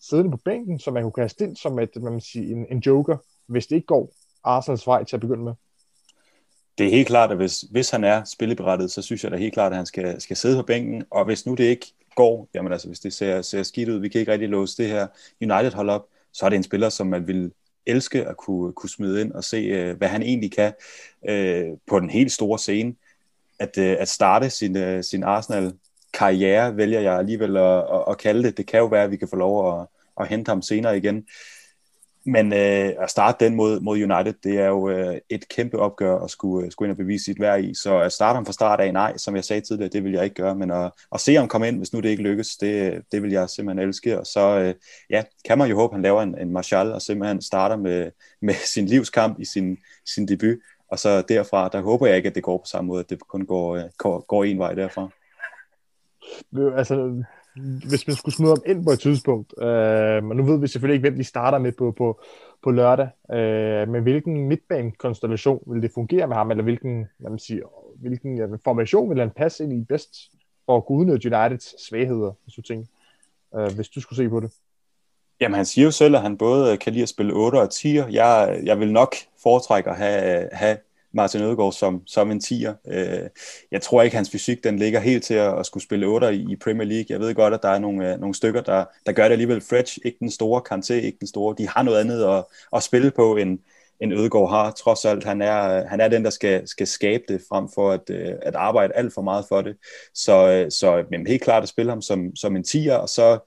siddende 0.00 0.30
på 0.30 0.40
bænken, 0.44 0.78
så 0.78 0.90
man 0.90 1.02
kunne 1.02 1.12
kaste 1.12 1.44
ind 1.44 1.56
som 1.56 1.78
et, 1.78 2.02
man 2.02 2.20
sige, 2.20 2.52
en, 2.52 2.66
en 2.70 2.78
joker, 2.78 3.16
hvis 3.46 3.66
det 3.66 3.76
ikke 3.76 3.86
går 3.86 4.12
Arsenals 4.44 4.86
vej 4.86 5.04
til 5.04 5.16
at 5.16 5.20
begynde 5.20 5.44
med? 5.44 5.52
Det 6.78 6.86
er 6.86 6.90
helt 6.90 7.06
klart, 7.06 7.30
at 7.30 7.36
hvis, 7.36 7.60
hvis 7.60 7.90
han 7.90 8.04
er 8.04 8.24
spilleberettet, 8.24 8.90
så 8.90 9.02
synes 9.02 9.24
jeg 9.24 9.32
da 9.32 9.36
helt 9.36 9.54
klart, 9.54 9.72
at 9.72 9.76
han 9.76 9.86
skal, 9.86 10.20
skal 10.20 10.36
sidde 10.36 10.56
på 10.56 10.62
bænken, 10.62 11.04
og 11.10 11.24
hvis 11.24 11.46
nu 11.46 11.54
det 11.54 11.64
ikke 11.64 11.86
går, 12.14 12.48
jamen 12.54 12.72
altså 12.72 12.88
hvis 12.88 13.00
det 13.00 13.12
ser, 13.12 13.42
ser 13.42 13.62
skidt 13.62 13.88
ud, 13.88 13.98
vi 13.98 14.08
kan 14.08 14.20
ikke 14.20 14.32
rigtig 14.32 14.48
låse 14.48 14.82
det 14.82 14.90
her 14.90 15.06
United 15.42 15.72
hold 15.72 15.90
op, 15.90 16.06
så 16.32 16.46
er 16.46 16.50
det 16.50 16.56
en 16.56 16.62
spiller, 16.62 16.88
som 16.88 17.06
man 17.06 17.26
vil 17.26 17.52
elske 17.88 18.24
at 18.28 18.36
kunne, 18.36 18.72
kunne 18.72 18.90
smide 18.90 19.20
ind 19.20 19.32
og 19.32 19.44
se, 19.44 19.56
øh, 19.56 19.96
hvad 19.96 20.08
han 20.08 20.22
egentlig 20.22 20.52
kan 20.52 20.72
øh, 21.28 21.66
på 21.86 22.00
den 22.00 22.10
helt 22.10 22.32
store 22.32 22.58
scene. 22.58 22.94
At, 23.58 23.78
øh, 23.78 23.96
at 23.98 24.08
starte 24.08 24.50
sin, 24.50 24.76
øh, 24.76 25.04
sin 25.04 25.22
Arsenal-karriere, 25.22 26.76
vælger 26.76 27.00
jeg 27.00 27.18
alligevel 27.18 27.56
at, 27.56 27.78
at, 27.78 28.04
at 28.10 28.18
kalde 28.18 28.42
det. 28.42 28.56
Det 28.56 28.66
kan 28.66 28.78
jo 28.80 28.86
være, 28.86 29.04
at 29.04 29.10
vi 29.10 29.16
kan 29.16 29.28
få 29.28 29.36
lov 29.36 29.80
at, 29.80 29.86
at 30.20 30.28
hente 30.28 30.48
ham 30.48 30.62
senere 30.62 30.96
igen. 30.96 31.26
Men 32.24 32.52
øh, 32.52 32.92
at 33.00 33.10
starte 33.10 33.44
den 33.44 33.54
mod, 33.54 33.80
mod 33.80 33.96
United, 33.96 34.34
det 34.44 34.58
er 34.60 34.66
jo 34.66 34.88
øh, 34.88 35.18
et 35.28 35.48
kæmpe 35.48 35.78
opgør 35.78 36.18
at 36.18 36.30
skulle, 36.30 36.66
øh, 36.66 36.72
skulle 36.72 36.86
ind 36.86 36.92
og 36.92 36.96
bevise 36.96 37.24
sit 37.24 37.40
værd 37.40 37.64
i. 37.64 37.74
Så 37.74 37.98
at 37.98 38.12
starte 38.12 38.36
ham 38.36 38.46
fra 38.46 38.52
start 38.52 38.80
af, 38.80 38.92
nej, 38.92 39.16
som 39.16 39.36
jeg 39.36 39.44
sagde 39.44 39.60
tidligere, 39.60 39.90
det 39.90 40.04
vil 40.04 40.12
jeg 40.12 40.24
ikke 40.24 40.34
gøre. 40.34 40.54
Men 40.54 40.70
at, 40.70 40.92
at 41.14 41.20
se 41.20 41.34
ham 41.34 41.48
komme 41.48 41.68
ind, 41.68 41.78
hvis 41.78 41.92
nu 41.92 42.00
det 42.00 42.08
ikke 42.08 42.22
lykkes, 42.22 42.56
det, 42.56 43.02
det 43.12 43.22
vil 43.22 43.30
jeg 43.30 43.50
simpelthen 43.50 43.88
elske. 43.88 44.20
Og 44.20 44.26
så 44.26 44.58
øh, 44.58 44.74
ja, 45.10 45.22
kan 45.44 45.58
man 45.58 45.70
jo 45.70 45.76
håbe, 45.76 45.92
at 45.92 45.96
han 45.96 46.02
laver 46.02 46.22
en, 46.22 46.38
en 46.38 46.52
Marshall 46.52 46.92
og 46.92 47.02
simpelthen 47.02 47.42
starter 47.42 47.76
med, 47.76 48.10
med 48.42 48.54
sin 48.74 48.86
livskamp 48.86 49.40
i 49.40 49.44
sin, 49.44 49.78
sin 50.14 50.28
debut. 50.28 50.58
Og 50.90 50.98
så 50.98 51.22
derfra, 51.22 51.68
der 51.68 51.80
håber 51.80 52.06
jeg 52.06 52.16
ikke, 52.16 52.28
at 52.28 52.34
det 52.34 52.42
går 52.42 52.58
på 52.58 52.66
samme 52.66 52.88
måde, 52.88 53.00
at 53.00 53.10
det 53.10 53.20
kun 53.20 53.46
går, 53.46 53.76
øh, 53.76 53.82
går, 53.98 54.20
går 54.20 54.44
en 54.44 54.58
vej 54.58 54.74
derfra. 54.74 55.08
Altså, 56.76 57.24
hvis 57.88 58.06
man 58.06 58.16
skulle 58.16 58.34
smide 58.34 58.54
dem 58.56 58.62
ind 58.66 58.84
på 58.84 58.90
et 58.90 59.00
tidspunkt, 59.00 59.54
øh, 59.62 60.24
men 60.24 60.36
nu 60.36 60.44
ved 60.44 60.60
vi 60.60 60.66
selvfølgelig 60.66 60.94
ikke, 60.94 61.08
hvem 61.08 61.18
de 61.18 61.24
starter 61.24 61.58
med 61.58 61.72
på, 61.72 61.94
på, 61.98 62.20
på 62.62 62.70
lørdag, 62.70 63.08
øh, 63.32 63.88
men 63.88 64.02
hvilken 64.02 64.48
midtbanekonstellation 64.48 65.62
vil 65.66 65.82
det 65.82 65.90
fungere 65.94 66.26
med 66.26 66.36
ham, 66.36 66.50
eller 66.50 66.64
hvilken, 66.64 67.06
hvad 67.18 67.30
man 67.30 67.38
siger, 67.38 67.62
hvilken 68.00 68.36
ja, 68.36 68.44
formation 68.64 69.10
vil 69.10 69.18
han 69.18 69.30
passe 69.30 69.64
ind 69.64 69.72
i 69.72 69.84
bedst 69.84 70.16
for 70.66 70.76
at 70.76 70.86
kunne 70.86 70.98
udnytte 70.98 71.36
Uniteds 71.36 71.86
svagheder, 71.88 72.32
hvis 72.44 72.54
du 72.54 72.62
tænker, 72.62 72.86
øh, 73.56 73.74
hvis 73.74 73.88
du 73.88 74.00
skulle 74.00 74.16
se 74.16 74.28
på 74.28 74.40
det? 74.40 74.52
Jamen, 75.40 75.56
han 75.56 75.66
siger 75.66 75.84
jo 75.84 75.90
selv, 75.90 76.16
at 76.16 76.22
han 76.22 76.38
både 76.38 76.76
kan 76.76 76.92
lide 76.92 77.02
at 77.02 77.08
spille 77.08 77.32
8 77.32 77.56
og 77.56 77.70
10. 77.70 77.96
Jeg, 77.96 78.60
jeg 78.64 78.80
vil 78.80 78.92
nok 78.92 79.14
foretrække 79.42 79.90
at 79.90 79.96
have, 79.96 80.48
have 80.52 80.76
Martin 81.12 81.42
Ødegaard 81.42 81.72
som, 81.72 82.02
som 82.06 82.30
en 82.30 82.40
10'er. 82.44 82.92
Øh, 82.92 83.28
jeg 83.70 83.82
tror 83.82 84.02
ikke, 84.02 84.16
hans 84.16 84.30
fysik 84.30 84.64
den 84.64 84.78
ligger 84.78 85.00
helt 85.00 85.24
til 85.24 85.34
at, 85.34 85.58
at 85.58 85.66
skulle 85.66 85.84
spille 85.84 86.06
8 86.06 86.34
i, 86.34 86.52
i 86.52 86.56
Premier 86.56 86.88
League. 86.88 87.06
Jeg 87.08 87.20
ved 87.20 87.34
godt, 87.34 87.54
at 87.54 87.62
der 87.62 87.68
er 87.68 87.78
nogle, 87.78 88.12
øh, 88.12 88.20
nogle 88.20 88.34
stykker, 88.34 88.60
der, 88.60 88.84
der 89.06 89.12
gør 89.12 89.24
det 89.24 89.32
alligevel. 89.32 89.60
Fredge, 89.60 90.00
ikke 90.04 90.18
den 90.20 90.30
store, 90.30 90.62
Kanté, 90.72 90.92
ikke 90.92 91.18
den 91.18 91.28
store. 91.28 91.54
De 91.58 91.68
har 91.68 91.82
noget 91.82 92.00
andet 92.00 92.24
at, 92.24 92.44
at 92.76 92.82
spille 92.82 93.10
på, 93.10 93.36
end, 93.36 93.58
end 94.00 94.12
Ødegaard 94.12 94.50
har. 94.50 94.70
Trods 94.70 95.04
alt, 95.04 95.24
han 95.24 95.42
er, 95.42 95.86
han 95.86 96.00
er 96.00 96.08
den, 96.08 96.24
der 96.24 96.30
skal, 96.30 96.68
skal 96.68 96.86
skabe 96.86 97.22
det, 97.28 97.42
frem 97.48 97.68
for 97.74 97.90
at, 97.90 98.10
øh, 98.10 98.34
at 98.42 98.54
arbejde 98.54 98.94
alt 98.94 99.14
for 99.14 99.22
meget 99.22 99.44
for 99.48 99.62
det. 99.62 99.76
Så, 100.14 100.48
øh, 100.48 100.70
så 100.70 101.04
men 101.10 101.26
helt 101.26 101.42
klart 101.42 101.62
at 101.62 101.68
spille 101.68 101.90
ham 101.90 102.02
som, 102.02 102.36
som 102.36 102.56
en 102.56 102.64
10'er, 102.68 102.94
og 102.94 103.08
så 103.08 103.38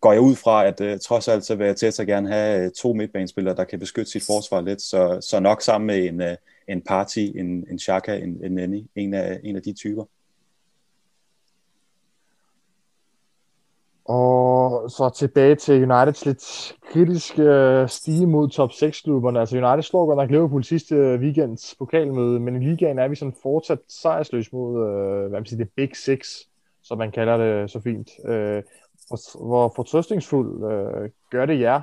går 0.00 0.12
jeg 0.12 0.20
ud 0.20 0.36
fra, 0.36 0.66
at 0.66 0.80
uh, 0.80 1.00
trods 1.00 1.28
alt 1.28 1.44
så 1.44 1.54
vil 1.54 1.66
jeg 1.66 1.76
til 1.76 1.86
at 1.86 2.06
gerne 2.06 2.28
have 2.32 2.66
uh, 2.66 2.72
to 2.72 2.92
midtbanespillere, 2.92 3.56
der 3.56 3.64
kan 3.64 3.78
beskytte 3.78 4.10
sit 4.10 4.26
forsvar 4.26 4.60
lidt, 4.60 4.82
så, 4.82 5.26
så 5.30 5.40
nok 5.40 5.62
sammen 5.62 5.86
med 5.86 6.04
en, 6.06 6.20
uh, 6.20 6.36
en 6.68 6.82
Party, 6.82 7.18
en, 7.18 7.66
en 7.70 7.78
Chaka, 7.78 8.16
en, 8.16 8.44
en 8.44 8.52
Nenny, 8.52 8.86
en 8.94 9.14
af, 9.14 9.40
en 9.44 9.56
af 9.56 9.62
de 9.62 9.72
typer. 9.72 10.04
Og 14.04 14.90
så 14.90 15.10
tilbage 15.16 15.54
til 15.54 15.82
Uniteds 15.82 16.26
lidt 16.26 16.74
kritiske 16.92 17.42
øh, 17.42 17.88
stige 17.88 18.26
mod 18.26 18.48
top 18.48 18.70
6-klubberne. 18.70 19.40
Altså 19.40 19.56
United 19.56 19.82
slår 19.82 20.06
godt 20.06 20.16
nok 20.16 20.30
Liverpool 20.30 20.64
sidste 20.64 20.94
øh, 20.94 21.20
weekends 21.20 21.74
pokalmøde, 21.78 22.40
men 22.40 22.62
i 22.62 22.66
ligaen 22.66 22.98
er 22.98 23.08
vi 23.08 23.14
sådan 23.14 23.34
fortsat 23.42 23.78
sejrsløs 23.88 24.52
mod, 24.52 24.88
øh, 24.88 25.20
hvad 25.28 25.40
man 25.40 25.46
siger, 25.46 25.64
det 25.64 25.72
Big 25.76 25.96
Six, 25.96 26.28
som 26.82 26.98
man 26.98 27.12
kalder 27.12 27.36
det 27.36 27.70
så 27.70 27.80
fint. 27.80 28.10
Øh, 28.24 28.62
hvor 29.34 29.72
fortrøstningsfuld 29.76 30.72
øh, 30.72 31.10
gør 31.30 31.46
det 31.46 31.60
jer, 31.60 31.80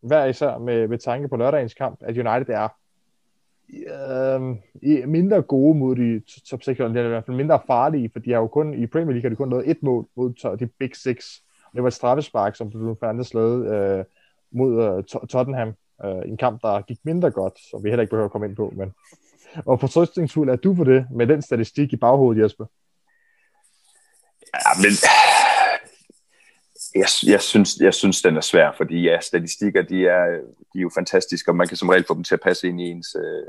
hver 0.00 0.24
især 0.24 0.58
med, 0.58 0.88
med 0.88 0.98
tanke 0.98 1.28
på 1.28 1.36
lørdagens 1.36 1.74
kamp, 1.74 1.98
at 2.00 2.18
United 2.18 2.54
er 2.54 2.68
øh, 3.68 5.08
mindre 5.08 5.42
gode 5.42 5.78
mod 5.78 5.96
de 5.96 6.22
top 6.50 6.62
6 6.62 6.78
hold, 6.78 6.90
eller 6.90 7.04
i 7.04 7.08
hvert 7.08 7.26
fald 7.26 7.36
mindre 7.36 7.60
farlige, 7.66 8.10
for 8.12 8.18
de 8.18 8.32
har 8.32 8.38
jo 8.38 8.46
kun, 8.46 8.74
i 8.74 8.86
Premier 8.86 9.12
League 9.12 9.22
har 9.22 9.28
de 9.28 9.36
kun 9.36 9.50
lavet 9.50 9.70
et 9.70 9.82
mål 9.82 10.06
mod 10.16 10.56
de 10.56 10.66
Big 10.66 10.96
Six. 10.96 11.24
Det 11.74 11.82
var 11.82 11.88
et 11.88 11.94
straffespark, 11.94 12.56
som 12.56 12.70
Bruno 12.70 12.94
Fernandes 13.00 13.34
lavede 13.34 13.74
øh, 13.74 14.04
mod 14.50 14.84
øh, 14.84 15.04
Tottenham, 15.28 15.74
øh, 16.04 16.22
en 16.26 16.36
kamp, 16.36 16.62
der 16.62 16.80
gik 16.80 16.98
mindre 17.04 17.30
godt, 17.30 17.58
så 17.58 17.80
vi 17.82 17.88
heller 17.88 18.02
ikke 18.02 18.10
behøver 18.10 18.24
at 18.24 18.32
komme 18.32 18.46
ind 18.46 18.56
på, 18.56 18.72
men 18.76 18.92
og 19.70 19.80
fortrøstningsfuld 19.80 20.50
er 20.50 20.56
du 20.56 20.74
for 20.74 20.84
det, 20.84 21.06
med 21.10 21.26
den 21.26 21.42
statistik 21.42 21.92
i 21.92 21.96
baghovedet, 21.96 22.42
Jesper? 22.42 22.64
Ja, 24.54 24.70
men 24.82 24.92
jeg, 26.98 27.30
jeg, 27.32 27.40
synes, 27.40 27.76
jeg 27.80 27.94
synes, 27.94 28.22
den 28.22 28.36
er 28.36 28.40
svær, 28.40 28.72
fordi 28.76 29.02
ja, 29.02 29.20
statistikker, 29.20 29.82
de 29.82 30.06
er, 30.06 30.24
de 30.72 30.78
er 30.78 30.82
jo 30.82 30.90
fantastiske, 30.94 31.50
og 31.50 31.56
man 31.56 31.68
kan 31.68 31.76
som 31.76 31.88
regel 31.88 32.04
få 32.06 32.14
dem 32.14 32.24
til 32.24 32.34
at 32.34 32.40
passe 32.40 32.68
ind 32.68 32.80
i 32.80 32.84
ens 32.84 33.16
øh, 33.24 33.46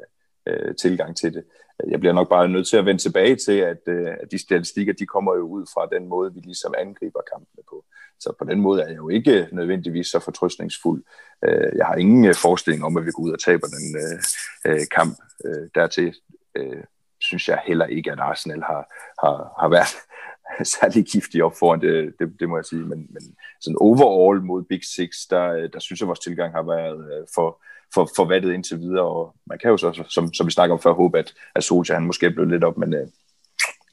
øh, 0.47 0.75
tilgang 0.75 1.17
til 1.17 1.33
det. 1.33 1.43
Jeg 1.87 1.99
bliver 1.99 2.13
nok 2.13 2.29
bare 2.29 2.49
nødt 2.49 2.67
til 2.67 2.77
at 2.77 2.85
vende 2.85 3.01
tilbage 3.01 3.35
til, 3.35 3.57
at, 3.57 3.81
øh, 3.87 4.07
at 4.07 4.31
de 4.31 4.37
statistikker, 4.37 4.93
de 4.93 5.05
kommer 5.05 5.35
jo 5.35 5.41
ud 5.41 5.65
fra 5.73 5.97
den 5.97 6.07
måde, 6.07 6.33
vi 6.33 6.39
ligesom 6.39 6.73
angriber 6.77 7.19
kampene 7.33 7.63
på. 7.69 7.85
Så 8.19 8.33
på 8.39 8.45
den 8.45 8.59
måde 8.61 8.81
er 8.81 8.87
jeg 8.87 8.97
jo 8.97 9.09
ikke 9.09 9.47
nødvendigvis 9.51 10.07
så 10.07 10.19
fortrøstningsfuld. 10.19 11.03
Øh, 11.45 11.71
jeg 11.75 11.85
har 11.85 11.95
ingen 11.95 12.25
øh, 12.25 12.35
forestilling 12.35 12.85
om, 12.85 12.97
at 12.97 13.05
vi 13.05 13.11
går 13.11 13.23
ud 13.23 13.31
og 13.31 13.39
taber 13.39 13.67
den 13.67 13.85
øh, 14.03 14.19
øh, 14.71 14.87
kamp. 14.91 15.17
Øh, 15.45 15.69
dertil 15.75 16.15
øh, 16.55 16.83
synes 17.19 17.49
jeg 17.49 17.61
heller 17.65 17.85
ikke, 17.85 18.11
at 18.11 18.19
Arsenal 18.19 18.61
har, 18.61 18.93
har, 19.23 19.53
har 19.59 19.69
været 19.69 19.95
særlig 20.79 21.05
giftig 21.05 21.43
op 21.43 21.53
foran, 21.59 21.81
det, 21.81 22.13
det, 22.19 22.39
det 22.39 22.49
må 22.49 22.57
jeg 22.57 22.65
sige. 22.65 22.81
Men, 22.81 23.07
men 23.09 23.35
sådan 23.61 23.77
overall 23.79 24.43
mod 24.43 24.63
Big 24.63 24.85
Six, 24.95 25.09
der, 25.29 25.67
der 25.67 25.79
synes 25.79 25.99
jeg, 25.99 26.07
vores 26.07 26.19
tilgang 26.19 26.53
har 26.53 26.63
været 26.63 26.99
øh, 27.13 27.27
for, 27.35 27.61
for, 27.93 28.09
for 28.15 28.25
vattet 28.25 28.53
indtil 28.53 28.79
videre, 28.79 29.05
og 29.05 29.35
man 29.45 29.59
kan 29.59 29.69
jo 29.71 29.77
så, 29.77 30.03
som, 30.09 30.33
som 30.33 30.47
vi 30.47 30.51
snakker 30.51 30.73
om 30.73 30.81
før, 30.81 30.93
håbe, 30.93 31.19
at, 31.19 31.33
at 31.55 31.63
Solskjaer 31.63 31.99
han 31.99 32.07
måske 32.07 32.25
er 32.25 32.29
blevet 32.29 32.49
lidt 32.49 32.63
op, 32.63 32.77
men 32.77 32.93
øh, 32.93 33.07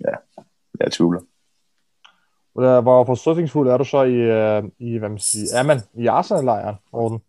ja, 0.01 0.43
jeg 0.81 0.93
tvivler. 0.93 1.21
Hvor 2.55 3.05
forståelsesfuld 3.05 3.69
er 3.69 3.77
du 3.77 3.85
så 3.85 4.03
i, 4.03 4.15
øh, 4.15 4.63
i 4.79 4.99
hvad 4.99 5.09
man 5.09 5.19
siger, 5.19 5.59
er 5.59 5.63
man 5.63 5.81
i 5.95 6.07
Arsenal-lejren, 6.07 6.77
Orden? 6.93 7.21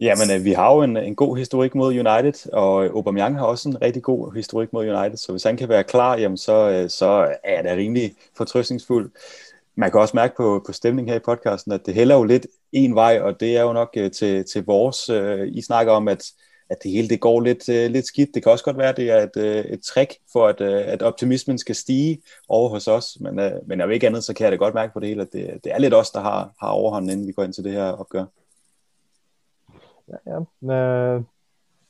Jamen, 0.00 0.30
øh, 0.30 0.44
vi 0.44 0.52
har 0.52 0.74
jo 0.74 0.82
en, 0.82 0.96
en 0.96 1.14
god 1.14 1.36
historik 1.36 1.74
mod 1.74 1.88
United, 1.88 2.52
og 2.52 2.84
øh, 2.84 2.90
Aubameyang 2.90 3.38
har 3.38 3.46
også 3.46 3.68
en 3.68 3.82
rigtig 3.82 4.02
god 4.02 4.34
historik 4.34 4.72
mod 4.72 4.88
United, 4.88 5.16
så 5.16 5.32
hvis 5.32 5.42
han 5.42 5.56
kan 5.56 5.68
være 5.68 5.84
klar, 5.84 6.18
jamen 6.18 6.36
så, 6.36 6.70
øh, 6.70 6.90
så 6.90 7.36
er 7.44 7.62
det 7.62 7.76
rimelig 7.76 8.14
fortrøstningsfuld. 8.36 9.10
Man 9.74 9.90
kan 9.90 10.00
også 10.00 10.16
mærke 10.16 10.36
på, 10.36 10.62
på 10.66 10.72
stemningen 10.72 11.08
her 11.08 11.16
i 11.16 11.24
podcasten, 11.24 11.72
at 11.72 11.86
det 11.86 11.94
hælder 11.94 12.16
jo 12.16 12.24
lidt 12.24 12.46
en 12.72 12.94
vej, 12.94 13.20
og 13.20 13.40
det 13.40 13.56
er 13.56 13.62
jo 13.62 13.72
nok 13.72 13.96
til, 14.12 14.44
til 14.44 14.64
vores. 14.64 15.08
I 15.54 15.62
snakker 15.62 15.92
om, 15.92 16.08
at, 16.08 16.24
at 16.70 16.76
det 16.82 16.90
hele 16.90 17.08
det 17.08 17.20
går 17.20 17.40
lidt, 17.40 17.68
lidt 17.68 18.06
skidt. 18.06 18.30
Det 18.34 18.42
kan 18.42 18.52
også 18.52 18.64
godt 18.64 18.78
være, 18.78 18.88
at 18.88 18.96
det 18.96 19.10
er 19.10 19.22
et, 19.22 19.66
et 19.72 19.80
trick 19.82 20.14
for, 20.32 20.46
at, 20.46 20.60
at 20.60 21.02
optimismen 21.02 21.58
skal 21.58 21.74
stige 21.74 22.22
over 22.48 22.68
hos 22.68 22.88
os, 22.88 23.16
men, 23.20 23.40
men 23.66 23.80
om 23.80 23.90
ikke 23.90 24.06
andet, 24.06 24.24
så 24.24 24.34
kan 24.34 24.44
jeg 24.44 24.52
det 24.52 24.60
godt 24.60 24.74
mærke 24.74 24.92
på 24.92 25.00
det 25.00 25.08
hele, 25.08 25.22
at 25.22 25.32
det, 25.32 25.64
det 25.64 25.72
er 25.72 25.78
lidt 25.78 25.94
os, 25.94 26.10
der 26.10 26.20
har, 26.20 26.50
har 26.60 26.68
overhånden, 26.68 27.10
inden 27.10 27.26
vi 27.26 27.32
går 27.32 27.44
ind 27.44 27.52
til 27.52 27.64
det 27.64 27.72
her 27.72 27.92
opgør. 27.92 28.24
Ja, 30.08 30.16
ja. 30.26 30.74
Øh, 30.74 31.22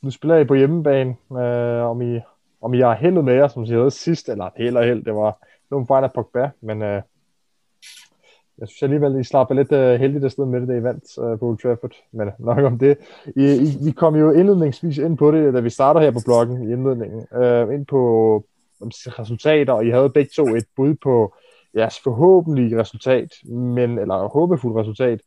nu 0.03 0.11
spiller 0.11 0.37
I 0.37 0.45
på 0.45 0.55
hjemmebane, 0.55 1.17
øh, 1.33 1.91
om, 1.91 2.03
I, 2.03 2.21
om 2.61 2.75
I 2.75 2.81
har 2.81 2.95
heldet 2.95 3.25
med 3.25 3.35
jer, 3.35 3.49
som 3.49 3.67
siger 3.67 3.89
sidst, 3.89 4.29
eller 4.29 4.51
held 4.57 4.77
og 4.77 4.85
held, 4.85 5.05
det 5.05 5.15
var 5.15 5.39
nogle 5.71 5.87
fejl 5.87 6.05
af 6.05 6.13
Pogba, 6.13 6.51
men 6.61 6.83
øh, 6.83 7.03
jeg 8.59 8.69
synes 8.69 8.83
alligevel, 8.83 9.21
I 9.21 9.25
slapper 9.25 9.55
lidt 9.55 9.73
øh, 9.73 10.01
heldigt 10.01 10.25
afsted 10.25 10.47
med 10.47 10.61
det, 10.61 10.69
da 10.69 10.75
I 10.75 10.83
vandt 10.83 11.19
øh, 11.19 11.39
på 11.39 11.47
Old 11.47 11.59
Trafford, 11.59 11.93
men 12.13 12.31
nok 12.39 12.59
om 12.59 12.79
det. 12.79 12.99
I, 13.37 13.45
I, 13.45 13.85
vi 13.85 13.91
kom 13.91 14.17
jo 14.17 14.31
indledningsvis 14.31 14.99
ind 14.99 15.19
på 15.19 15.31
det, 15.31 15.55
da 15.55 15.61
vi 15.61 15.71
starter 15.71 16.01
her 16.01 16.11
på 16.11 16.21
bloggen 16.25 16.69
i 16.69 16.73
indledningen, 16.73 17.27
øh, 17.35 17.75
ind 17.75 17.87
på 17.87 18.01
om, 18.81 18.91
resultater, 18.95 19.73
og 19.73 19.87
I 19.87 19.91
havde 19.91 20.11
begge 20.11 20.31
to 20.37 20.47
et 20.47 20.67
bud 20.77 20.95
på 20.95 21.35
jeres 21.75 22.01
forhåbentlige 22.05 22.81
resultat, 22.81 23.33
men, 23.49 23.99
eller 23.99 24.29
håbefuldt 24.29 24.77
resultat, 24.77 25.21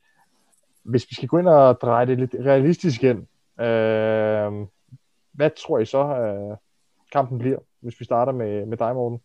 hvis 0.84 1.06
vi 1.10 1.16
skal 1.16 1.28
gå 1.28 1.38
ind 1.38 1.48
og 1.48 1.82
dreje 1.82 2.06
det 2.06 2.18
lidt 2.20 2.36
realistisk 2.40 3.04
ind, 3.04 3.20
øh, 3.62 4.68
hvad 5.32 5.50
tror 5.58 5.80
I 5.80 5.86
så, 5.86 6.04
øh, 6.04 6.58
kampen 7.12 7.40
bliver, 7.40 7.60
hvis 7.80 8.00
vi 8.00 8.06
starter 8.06 8.32
med, 8.32 8.66
med 8.66 8.78
dig, 8.78 8.96
Morten? 8.96 9.20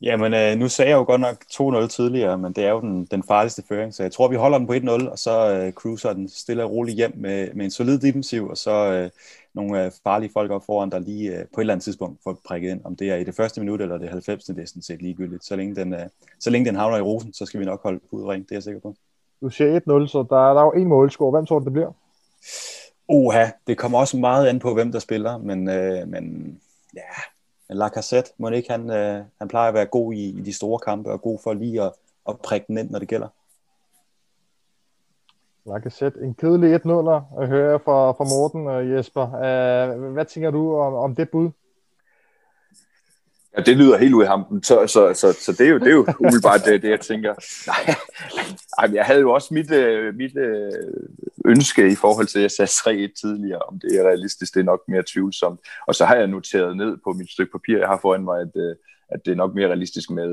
Jamen, 0.00 0.34
øh, 0.34 0.58
nu 0.58 0.68
sagde 0.68 0.90
jeg 0.90 0.96
jo 0.96 1.04
godt 1.04 1.20
nok 1.20 1.44
2-0 1.52 1.88
tidligere, 1.88 2.38
men 2.38 2.52
det 2.52 2.64
er 2.64 2.70
jo 2.70 2.80
den, 2.80 3.04
den 3.04 3.22
farligste 3.22 3.62
føring, 3.68 3.94
så 3.94 4.02
jeg 4.02 4.12
tror, 4.12 4.28
vi 4.28 4.36
holder 4.36 4.58
den 4.58 4.66
på 4.66 4.72
1-0, 4.72 5.10
og 5.10 5.18
så 5.18 5.54
øh, 5.54 5.72
cruiser 5.72 6.12
den 6.12 6.28
stille 6.28 6.64
og 6.64 6.70
roligt 6.70 6.96
hjem 6.96 7.12
med, 7.16 7.54
med 7.54 7.64
en 7.64 7.70
solid 7.70 7.98
defensiv, 7.98 8.48
og 8.48 8.56
så 8.56 8.92
øh, 8.92 9.10
nogle 9.54 9.84
øh, 9.84 9.92
farlige 10.04 10.30
folk 10.32 10.50
op 10.50 10.64
foran, 10.66 10.90
der 10.90 10.98
lige 10.98 11.30
øh, 11.30 11.46
på 11.54 11.60
et 11.60 11.62
eller 11.62 11.74
andet 11.74 11.84
tidspunkt 11.84 12.22
får 12.24 12.40
prikket 12.44 12.70
ind. 12.70 12.80
Om 12.84 12.96
det 12.96 13.10
er 13.10 13.16
i 13.16 13.24
det 13.24 13.34
første 13.34 13.60
minut, 13.60 13.80
eller 13.80 13.98
det 13.98 14.08
90. 14.08 14.44
det 14.44 14.58
er 14.58 14.66
sådan 14.66 14.82
set 14.82 15.02
ligegyldigt. 15.02 15.44
Så 15.44 15.56
længe, 15.56 15.76
den, 15.76 15.94
øh, 15.94 16.06
så 16.40 16.50
længe 16.50 16.66
den 16.66 16.76
havner 16.76 16.96
i 16.96 17.02
rosen, 17.02 17.32
så 17.32 17.46
skal 17.46 17.60
vi 17.60 17.64
nok 17.64 17.82
holde 17.82 18.00
ud 18.10 18.24
rent, 18.24 18.48
det 18.48 18.52
er 18.52 18.56
jeg 18.56 18.62
sikker 18.62 18.80
på. 18.80 18.94
Du 19.40 19.50
siger 19.50 19.80
1-0, 19.80 20.08
så 20.08 20.18
der, 20.18 20.36
der 20.36 20.60
er 20.60 20.64
jo 20.64 20.72
en 20.72 20.88
målscore. 20.88 21.30
Hvem 21.30 21.46
tror 21.46 21.58
du, 21.58 21.64
det 21.64 21.72
bliver? 21.72 21.92
Oha, 23.08 23.46
det 23.66 23.78
kommer 23.78 23.98
også 23.98 24.16
meget 24.16 24.46
an 24.46 24.58
på, 24.58 24.74
hvem 24.74 24.92
der 24.92 24.98
spiller, 24.98 25.38
men, 25.38 25.68
øh, 25.68 26.08
men 26.08 26.54
ja, 26.94 27.00
Lacazette, 27.74 28.30
må 28.38 28.48
ikke 28.48 28.70
han, 28.70 28.90
øh, 28.90 29.24
han 29.38 29.48
plejer 29.48 29.68
at 29.68 29.74
være 29.74 29.86
god 29.86 30.12
i, 30.12 30.28
i 30.28 30.40
de 30.40 30.52
store 30.52 30.78
kampe, 30.78 31.12
og 31.12 31.22
god 31.22 31.38
for 31.42 31.52
lige 31.52 31.82
at, 31.82 31.92
at 32.28 32.40
prikke 32.40 32.66
den 32.68 32.78
ind, 32.78 32.90
når 32.90 32.98
det 32.98 33.08
gælder. 33.08 33.28
Lacazette, 35.66 36.20
en 36.20 36.34
kedelig 36.34 36.74
1-0 36.74 36.90
at 37.40 37.48
høre 37.48 37.78
fra, 37.78 38.12
fra 38.12 38.24
Morten 38.24 38.66
og 38.66 38.90
Jesper. 38.90 39.26
Uh, 39.26 40.12
hvad 40.12 40.24
tænker 40.24 40.50
du 40.50 40.76
om, 40.76 40.94
om 40.94 41.14
det 41.14 41.30
bud? 41.30 41.50
Ja, 43.58 43.62
det 43.62 43.76
lyder 43.76 43.98
helt 43.98 44.14
ud 44.14 44.22
af 44.22 44.28
ham. 44.28 44.62
Så, 44.62 44.86
så, 44.86 45.14
så, 45.14 45.38
så 45.40 45.52
det, 45.52 45.60
er 45.60 45.70
jo, 45.70 45.78
det 45.78 45.86
er 45.86 45.92
jo 45.92 46.06
umiddelbart 46.20 46.64
det, 46.64 46.82
det, 46.82 46.90
jeg 46.90 47.00
tænker. 47.00 47.34
Nej, 48.80 48.94
jeg 48.94 49.04
havde 49.04 49.20
jo 49.20 49.32
også 49.32 49.54
mit, 49.54 49.70
øh, 49.72 50.14
mit 50.14 50.36
øh, 50.36 50.72
ønske 51.44 51.92
i 51.92 51.94
forhold 51.94 52.26
til, 52.26 52.38
at 52.38 52.42
jeg 52.42 52.68
sagde 52.68 53.06
3-1 53.06 53.20
tidligere, 53.20 53.58
om 53.58 53.80
det 53.80 53.98
er 53.98 54.02
realistisk, 54.02 54.54
det 54.54 54.60
er 54.60 54.64
nok 54.64 54.80
mere 54.88 55.02
tvivlsomt. 55.12 55.60
Og 55.86 55.94
så 55.94 56.04
har 56.04 56.14
jeg 56.16 56.26
noteret 56.26 56.76
ned 56.76 56.96
på 57.04 57.12
mit 57.12 57.30
stykke 57.30 57.52
papir, 57.52 57.78
jeg 57.78 57.88
har 57.88 57.98
foran 58.02 58.24
mig, 58.24 58.40
at, 58.40 58.52
øh, 58.56 58.76
at 59.08 59.20
det 59.24 59.32
er 59.32 59.36
nok 59.36 59.54
mere 59.54 59.68
realistisk 59.68 60.10
med 60.10 60.28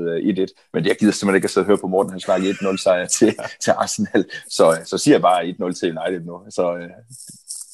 1-1. 0.48 0.70
Men 0.72 0.86
jeg 0.86 0.96
gider 0.96 1.12
simpelthen 1.12 1.36
ikke 1.36 1.46
at 1.46 1.50
sidde 1.50 1.64
og 1.64 1.66
høre 1.66 1.78
på 1.78 1.86
Morten, 1.86 2.10
han 2.10 2.20
snakker 2.20 2.52
1-0 2.52 2.76
sejr 2.76 3.06
til, 3.06 3.34
til 3.64 3.70
Arsenal. 3.70 4.24
Så, 4.48 4.78
så 4.84 4.98
siger 4.98 5.14
jeg 5.14 5.22
bare 5.22 5.70
1-0 5.70 5.80
til 5.80 5.98
United 5.98 6.26
nu. 6.26 6.40
Så 6.50 6.88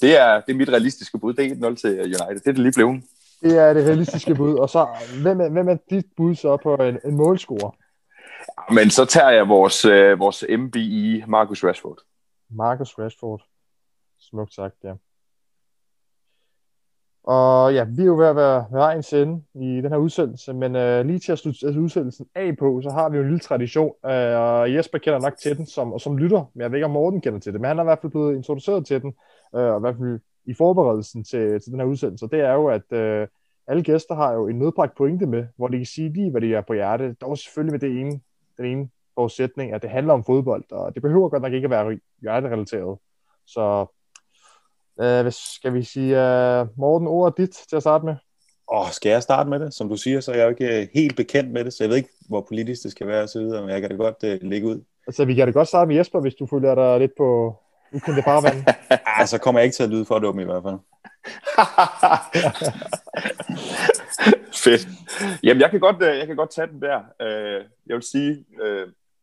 det 0.01 0.21
er, 0.21 0.41
det 0.41 0.53
er 0.53 0.57
mit 0.57 0.69
realistiske 0.69 1.19
bud, 1.19 1.35
det 1.35 1.47
er 1.47 1.71
1-0 1.71 1.75
til 1.75 1.99
United. 2.01 2.41
Det 2.41 2.47
er 2.47 2.53
det 2.53 2.59
lige 2.59 2.73
blevet. 2.73 3.03
Det 3.43 3.59
er 3.59 3.75
det 3.75 3.87
realistiske 3.87 4.35
bud. 4.35 4.55
Og 4.55 4.69
så, 4.69 4.89
hvem 5.23 5.41
er, 5.41 5.49
hvem 5.49 5.69
er 5.69 5.77
dit 5.91 6.07
bud 6.17 6.35
så 6.35 6.57
på 6.57 6.75
en, 6.75 6.99
en 7.05 7.17
målscore? 7.17 7.73
Men 8.75 8.91
så 8.91 9.05
tager 9.05 9.31
jeg 9.31 9.49
vores, 9.49 9.85
øh, 9.85 10.19
vores 10.19 10.45
MBI, 10.59 11.23
Marcus 11.29 11.65
Rashford. 11.65 11.99
Marcus 12.51 12.99
Rashford. 12.99 13.43
Smukt 14.19 14.55
sagt, 14.55 14.75
ja. 14.85 14.93
Og 17.25 17.75
ja, 17.75 17.85
vi 17.85 18.03
er 18.03 18.07
jo 18.07 18.17
ved 18.17 18.27
at 18.27 18.37
være 18.37 18.67
ved 18.71 18.79
vejens 18.79 19.13
ende 19.13 19.43
i 19.55 19.81
den 19.81 19.91
her 19.91 19.97
udsendelse, 19.97 20.53
men 20.53 20.77
øh, 20.77 21.07
lige 21.07 21.19
til 21.19 21.33
at 21.33 21.39
slutte 21.39 21.67
altså 21.67 21.81
udsendelsen 21.81 22.27
af 22.35 22.57
på, 22.57 22.81
så 22.83 22.91
har 22.91 23.09
vi 23.09 23.17
jo 23.17 23.23
en 23.23 23.29
lille 23.29 23.41
tradition, 23.41 23.95
øh, 24.07 24.41
og 24.41 24.75
Jesper 24.75 24.99
kender 24.99 25.21
nok 25.21 25.37
til 25.37 25.57
den 25.57 25.67
som, 25.67 25.99
som 25.99 26.19
lytter, 26.19 26.45
men 26.55 26.63
jeg 26.63 26.71
ved 26.71 26.79
ikke, 26.79 26.85
om 26.85 26.91
Morten 26.91 27.21
kender 27.21 27.41
til 27.41 27.53
det, 27.53 27.61
men 27.61 27.69
han 27.69 27.79
er 27.79 27.83
i 27.83 27.85
hvert 27.85 27.99
fald 28.03 28.13
blevet 28.13 28.37
introduceret 28.37 28.87
til 28.87 29.03
den, 29.03 29.15
øh, 29.55 29.65
og 29.65 29.77
i 29.77 29.81
hvert 29.81 29.97
fald 29.97 30.21
i 30.45 30.55
forberedelsen 30.55 31.25
til, 31.25 31.61
til 31.61 31.73
den 31.73 31.81
her 31.81 31.87
udsendelse, 31.87 32.27
det 32.27 32.41
er 32.41 32.53
jo, 32.53 32.67
at 32.67 32.93
øh, 32.93 33.27
alle 33.67 33.83
gæster 33.83 34.15
har 34.15 34.33
jo 34.33 34.49
en 34.49 34.59
nødbragt 34.59 34.97
pointe 34.97 35.27
med, 35.27 35.47
hvor 35.57 35.69
de 35.69 35.77
kan 35.77 35.87
sige 35.87 36.13
lige, 36.13 36.31
hvad 36.31 36.41
de 36.41 36.55
er 36.55 36.61
på 36.61 36.73
hjerte, 36.73 37.17
dog 37.21 37.39
selvfølgelig 37.39 37.73
med 37.73 37.81
det 37.81 38.01
ene, 38.01 38.21
den 38.57 38.67
ene 38.67 38.89
forudsætning, 39.15 39.73
at 39.73 39.83
det 39.83 39.91
handler 39.91 40.15
om 40.15 40.25
fodbold, 40.25 40.73
og 40.73 40.95
det 40.95 41.03
behøver 41.03 41.29
godt 41.29 41.43
nok 41.43 41.53
ikke 41.53 41.65
at 41.65 41.71
være 41.71 41.99
hjerterelateret. 42.21 42.99
Så 43.47 43.87
øh, 45.01 45.23
hvis, 45.23 45.35
skal 45.35 45.75
vi 45.75 45.83
sige, 45.83 46.11
uh, 46.11 46.79
Morten, 46.79 47.09
ordet 47.09 47.39
dit 47.39 47.51
til 47.69 47.77
at 47.77 47.83
starte 47.83 48.05
med? 48.05 48.15
Åh, 48.73 48.91
skal 48.91 49.11
jeg 49.11 49.23
starte 49.23 49.51
med 49.51 49.61
det? 49.61 49.75
Som 49.75 49.89
du 49.89 49.97
siger, 49.97 50.21
så 50.21 50.33
er 50.33 50.37
jeg 50.37 50.45
jo 50.45 50.51
ikke 50.51 50.91
helt 50.95 51.17
bekendt 51.17 51.53
med 51.53 51.65
det, 51.65 51.73
så 51.73 51.85
jeg 51.85 51.89
ved 51.89 51.97
ikke, 51.97 52.13
hvor 52.29 52.45
politisk 52.49 52.83
det 52.83 52.91
skal 52.91 53.07
være 53.07 53.23
osv., 53.23 53.41
men 53.41 53.69
jeg 53.69 53.81
kan 53.81 53.91
da 53.91 53.97
godt 53.97 54.43
uh, 54.43 54.49
lægge 54.51 54.69
ud. 54.69 54.85
Altså, 55.07 55.25
vi 55.25 55.35
kan 55.35 55.47
da 55.47 55.53
godt 55.53 55.69
starte 55.69 55.89
med 55.89 55.97
Jesper, 55.97 56.21
hvis 56.21 56.35
du 56.35 56.47
føler 56.47 56.75
dig 56.75 57.01
lidt 57.01 57.13
på 57.17 57.57
ukendte 57.93 58.23
farvand. 58.23 58.65
ah, 59.07 59.27
så 59.27 59.39
kommer 59.39 59.61
jeg 59.61 59.65
ikke 59.65 59.77
til 59.77 59.83
at 59.83 59.91
lyde 59.91 60.05
for 60.05 60.19
dum 60.19 60.41
i 60.41 60.45
hvert 60.45 60.63
fald. 60.63 60.79
Fedt. 64.65 64.89
Jamen, 65.43 65.61
jeg 65.61 65.71
kan, 65.71 65.81
godt, 65.81 65.97
jeg 66.01 66.27
kan 66.27 66.37
godt 66.37 66.55
tage 66.55 66.67
den 66.67 66.83
der. 66.83 67.01
Jeg 67.87 67.95
vil 67.95 68.03
sige, 68.03 68.45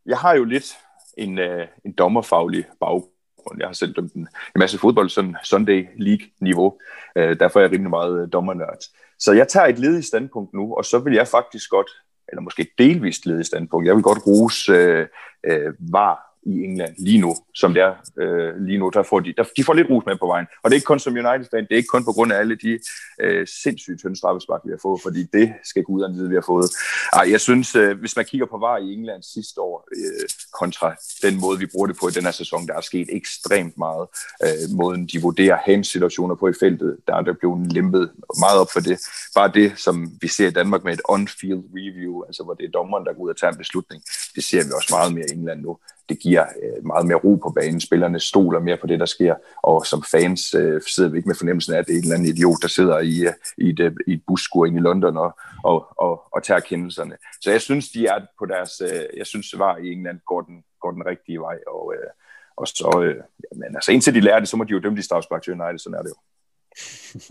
jeg 0.05 0.17
har 0.17 0.34
jo 0.34 0.43
lidt 0.43 0.78
en, 1.17 1.39
en 1.86 1.91
dommerfaglig 1.97 2.65
baggrund 2.80 3.09
jeg 3.57 3.67
har 3.67 3.74
selv 3.74 3.93
dømt 3.93 4.13
en, 4.13 4.22
en 4.22 4.59
masse 4.59 4.78
fodbold, 4.78 5.09
sådan 5.09 5.36
Sunday 5.43 5.88
League-niveau. 5.97 6.80
Øh, 7.15 7.39
derfor 7.39 7.59
er 7.59 7.63
jeg 7.63 7.72
rimelig 7.72 7.89
meget 7.89 8.22
øh, 8.22 8.28
dommernørd. 8.34 8.78
Så 9.20 9.34
jeg 9.34 9.47
tager 9.47 9.67
et 9.67 9.80
ledigt 9.80 10.05
standpunkt 10.05 10.53
nu, 10.53 10.76
og 10.76 10.86
så 10.86 10.99
vil 10.99 11.13
jeg 11.13 11.28
faktisk 11.28 11.70
godt, 11.70 11.91
eller 12.28 12.41
måske 12.41 12.67
delvist 12.78 13.26
ledigt 13.26 13.47
standpunkt, 13.47 13.88
jeg 13.88 13.95
vil 13.95 14.03
godt 14.03 14.28
rose 14.28 14.72
øh, 14.72 15.07
øh, 15.43 15.74
var 15.80 16.28
i 16.43 16.63
England 16.63 16.95
lige 16.97 17.21
nu, 17.21 17.35
som 17.55 17.73
det 17.73 17.83
er 17.83 17.93
øh, 18.19 18.61
lige 18.65 18.77
nu. 18.77 18.89
Der 18.93 19.03
får 19.03 19.19
de, 19.19 19.33
der, 19.37 19.43
de 19.57 19.63
får 19.63 19.73
lidt 19.73 19.89
rus 19.89 20.05
med 20.05 20.15
på 20.17 20.27
vejen. 20.27 20.47
Og 20.63 20.69
det 20.69 20.75
er 20.75 20.77
ikke 20.77 20.85
kun 20.85 20.99
som 20.99 21.13
United-fan, 21.13 21.63
det 21.63 21.71
er 21.71 21.75
ikke 21.75 21.87
kun 21.87 22.05
på 22.05 22.11
grund 22.11 22.33
af 22.33 22.37
alle 22.37 22.55
de 22.55 22.79
øh, 23.21 23.47
sindssygt 23.47 23.99
tynde 23.99 24.15
straffespark, 24.15 24.61
vi 24.65 24.71
har 24.71 24.79
fået, 24.81 25.01
fordi 25.01 25.23
det 25.23 25.53
skal 25.63 25.83
gå 25.83 25.89
guderne 25.99 26.23
det, 26.23 26.29
vi 26.29 26.35
har 26.35 26.47
fået. 26.53 26.69
Ej, 27.13 27.25
jeg 27.31 27.41
synes, 27.41 27.75
øh, 27.75 27.99
hvis 27.99 28.15
man 28.15 28.25
kigger 28.25 28.47
på 28.47 28.57
VAR 28.57 28.77
i 28.77 28.93
England 28.93 29.23
sidste 29.23 29.61
år, 29.61 29.87
øh, 29.97 30.27
kontra 30.59 30.95
den 31.21 31.39
måde, 31.41 31.59
vi 31.59 31.67
bruger 31.73 31.87
det 31.87 31.97
på 32.01 32.07
i 32.07 32.11
den 32.11 32.23
her 32.23 32.31
sæson, 32.31 32.67
der 32.67 32.73
er 32.73 32.81
sket 32.81 33.07
ekstremt 33.11 33.77
meget. 33.77 34.07
Øh, 34.43 34.77
måden, 34.77 35.07
de 35.07 35.21
vurderer 35.21 35.57
hands-situationer 35.65 36.35
på 36.35 36.47
i 36.47 36.53
feltet, 36.59 36.97
der 37.07 37.15
er 37.15 37.21
der 37.21 37.33
blevet 37.33 37.73
lempet 37.73 38.11
meget 38.39 38.59
op 38.59 38.71
for 38.73 38.79
det. 38.79 38.97
Bare 39.35 39.51
det, 39.53 39.67
som 39.85 39.95
vi 40.21 40.27
ser 40.27 40.47
i 40.47 40.51
Danmark 40.59 40.83
med 40.83 40.93
et 40.93 41.01
on-field 41.09 41.63
review, 41.79 42.23
altså 42.27 42.43
hvor 42.43 42.53
det 42.53 42.65
er 42.65 42.71
dommeren, 42.71 43.05
der 43.05 43.13
går 43.13 43.23
ud 43.23 43.29
og 43.29 43.37
tager 43.37 43.51
en 43.51 43.57
beslutning, 43.57 44.03
det 44.35 44.43
ser 44.43 44.63
vi 44.63 44.71
også 44.75 44.89
meget 44.97 45.13
mere 45.13 45.25
i 45.29 45.33
England 45.37 45.61
nu 45.61 45.77
det 46.10 46.20
giver 46.20 46.45
øh, 46.64 46.86
meget 46.86 47.05
mere 47.05 47.18
ro 47.18 47.36
på 47.36 47.49
banen. 47.49 47.82
Spillerne 47.82 48.20
stoler 48.20 48.60
mere 48.60 48.78
på 48.78 48.88
det, 48.88 48.99
der 48.99 49.05
sker, 49.05 49.36
og 49.64 49.86
som 49.86 50.03
fans 50.12 50.53
øh, 50.53 50.82
sidder 50.82 51.10
vi 51.10 51.18
ikke 51.18 51.30
med 51.30 51.36
fornemmelsen 51.36 51.74
af, 51.74 51.78
at 51.78 51.88
det 51.88 51.93
er 51.93 51.97
en 51.97 52.03
eller 52.03 52.16
anden 52.16 52.30
idiot, 52.30 52.57
der 52.62 52.68
sidder 52.68 52.99
i, 52.99 53.28
øh, 53.28 53.34
i, 53.57 53.70
et, 53.70 53.80
øh, 53.80 53.91
i 54.07 54.14
et 54.14 54.24
busskur 54.28 54.66
i 54.66 54.70
London 54.70 55.18
og, 55.18 55.38
og, 55.64 55.88
og, 55.97 56.24
og 56.32 56.43
tager 56.43 56.60
kendelserne. 56.60 57.18
Så 57.41 57.51
jeg 57.51 57.62
synes, 57.62 57.89
de 57.89 58.07
er 58.07 58.20
på 58.39 58.45
deres, 58.45 58.82
øh, 58.82 59.18
jeg 59.18 59.28
synes, 59.28 59.49
det 59.49 59.60
var 59.60 59.78
i 59.78 59.91
England 59.91 60.20
går 60.26 60.41
den, 60.41 60.64
går 60.82 60.91
den 60.91 61.05
rigtige 61.05 61.39
vej, 61.39 61.57
og, 61.68 61.93
øh, 61.93 62.10
og 62.57 62.68
så, 62.68 63.01
øh, 63.03 63.24
men 63.55 63.76
altså 63.76 63.91
indtil 63.91 64.14
de 64.14 64.20
lærer 64.20 64.39
det, 64.39 64.49
så 64.49 64.57
må 64.57 64.64
de 64.64 64.72
jo 64.72 64.80
dømme 64.80 64.97
de 64.97 65.03
strafspark 65.03 65.43
til 65.43 65.53
United, 65.53 65.80
sådan 65.80 65.99
er 65.99 66.01
det 66.01 66.10
jo. 66.10 66.20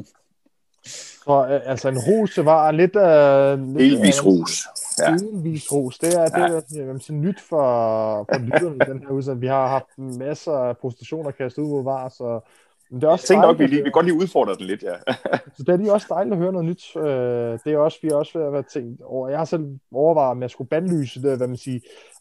Så 1.29 1.47
øh, 1.51 1.71
altså 1.71 1.89
en 1.89 1.99
ros 1.99 2.45
var 2.45 2.71
lidt... 2.71 2.97
Øh, 2.97 3.77
lidt 3.77 3.93
Delvis 3.93 4.27
ros. 4.27 4.53
Ja. 4.99 5.17
Delvis 5.17 5.73
ros. 5.73 5.99
Det 5.99 6.15
er, 6.15 6.25
det 6.25 6.81
er 6.81 6.93
ja. 6.93 6.99
sige, 6.99 7.17
nyt 7.17 7.41
for, 7.41 7.67
for 8.33 8.39
lytterne 8.39 8.79
den 8.79 9.03
her 9.03 9.11
udsendelse. 9.11 9.41
Vi 9.41 9.47
har 9.47 9.69
haft 9.69 9.99
masser 9.99 10.53
af 10.53 10.77
frustrationer 10.81 11.31
kastet 11.31 11.63
ud 11.63 11.71
på 11.71 11.83
var, 11.83 12.09
så 12.09 12.41
men 12.91 13.01
det 13.01 13.07
er 13.07 13.11
også 13.11 13.23
jeg 13.23 13.29
tænkte 13.29 13.47
nok, 13.47 13.59
vi, 13.59 13.67
lige, 13.67 13.85
vi 13.85 13.91
godt 13.91 14.07
lige 14.07 14.17
udfordre 14.17 14.55
det 14.55 14.61
lidt, 14.61 14.83
ja. 14.83 14.95
så 15.57 15.63
det 15.67 15.69
er 15.69 15.77
lige 15.77 15.93
også 15.93 16.07
dejligt 16.11 16.33
at 16.33 16.39
høre 16.39 16.53
noget 16.53 16.67
nyt. 16.67 16.97
Øh, 16.97 17.59
det 17.65 17.73
er 17.73 17.79
også, 17.79 17.99
vi 18.03 18.09
er 18.09 18.15
også 18.15 18.39
ved 18.39 18.47
at 18.47 18.53
være 18.53 18.63
tænkt 18.63 19.03
over. 19.03 19.29
Jeg 19.29 19.39
har 19.39 19.45
selv 19.45 19.79
overvejet, 19.93 20.31
om 20.31 20.43
jeg 20.43 20.51
skulle 20.51 20.69
bandlyse 20.69 21.23
det, 21.23 21.37
hvad 21.37 21.47
man 21.47 21.57
siger, 21.57 21.81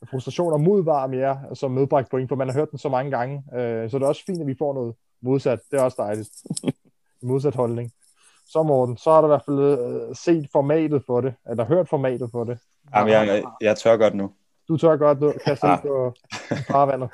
frustrationer 0.09 0.57
mod 0.57 0.83
var 0.83 1.07
mere, 1.07 1.39
som 1.53 1.71
medbragt 1.71 2.09
point, 2.09 2.29
for 2.29 2.35
man 2.35 2.47
har 2.47 2.53
hørt 2.53 2.71
den 2.71 2.79
så 2.79 2.89
mange 2.89 3.11
gange. 3.11 3.43
Øh, 3.55 3.89
så 3.89 3.97
det 3.97 4.03
er 4.03 4.07
også 4.07 4.25
fint, 4.25 4.41
at 4.41 4.47
vi 4.47 4.55
får 4.59 4.73
noget 4.73 4.95
modsat. 5.21 5.59
Det 5.71 5.79
er 5.79 5.83
også 5.83 6.01
dejligt. 6.01 6.29
modsat 7.23 7.55
holdning 7.55 7.91
så 8.47 8.63
Morten, 8.63 8.97
så 8.97 9.11
har 9.11 9.21
du 9.21 9.27
i 9.27 9.33
hvert 9.35 9.45
fald 9.45 9.59
øh, 9.59 10.15
set 10.15 10.49
formatet 10.51 11.03
for 11.05 11.21
det, 11.21 11.33
eller 11.49 11.65
hørt 11.65 11.89
formatet 11.89 12.29
for 12.31 12.43
det. 12.43 12.57
Jamen, 12.95 13.13
jeg, 13.13 13.43
jeg 13.61 13.77
tør 13.77 13.97
godt 13.97 14.15
nu. 14.15 14.31
Du 14.67 14.77
tør 14.77 14.97
godt 14.97 15.21
nu, 15.21 15.33
kaste 15.45 15.67
ja. 15.67 15.75
på 15.75 16.13
farvandet. 16.67 17.09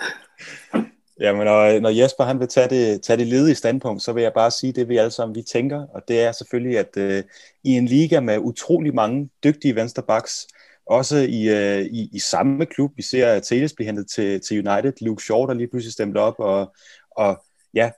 Jamen, 1.20 1.46
når, 1.46 1.80
når 1.80 1.90
Jesper 1.90 2.24
han 2.24 2.40
vil 2.40 2.48
tage 2.48 2.70
det, 2.70 3.02
tage 3.02 3.18
det 3.18 3.28
ledige 3.28 3.56
standpunkt, 3.56 4.02
så 4.02 4.14
vil 4.14 4.24
jeg 4.24 4.34
bare 4.34 4.52
sige 4.52 4.74
det, 4.74 4.90
vi 4.90 4.98
alle 4.98 5.12
sammen 5.12 5.36
vi 5.36 5.42
tænker, 5.42 5.88
og 5.94 6.02
det 6.08 6.22
er 6.22 6.32
selvfølgelig, 6.32 6.80
at 6.80 6.98
øh, 6.98 7.24
i 7.64 7.70
en 7.70 7.86
liga 7.86 8.20
med 8.20 8.38
utrolig 8.38 8.96
mange 8.96 9.30
dygtige 9.44 9.76
vensterbacks, 9.76 10.48
også 10.86 11.18
i, 11.18 11.50
øh, 11.50 11.82
i, 11.82 12.10
i 12.14 12.20
samme 12.20 12.66
klub, 12.66 12.92
vi 12.96 13.02
ser 13.02 13.28
at 13.28 13.44
Teles 13.44 13.74
blive 13.74 13.86
hentet 13.86 14.08
til, 14.16 14.42
til 14.42 14.68
United, 14.68 14.94
Luke 15.02 15.24
Shaw, 15.24 15.46
der 15.46 15.54
lige 15.54 15.68
pludselig 15.68 15.94
stemte 15.94 16.18
op, 16.18 16.36
og, 16.40 16.76
og 17.12 17.44
ja, 17.74 17.92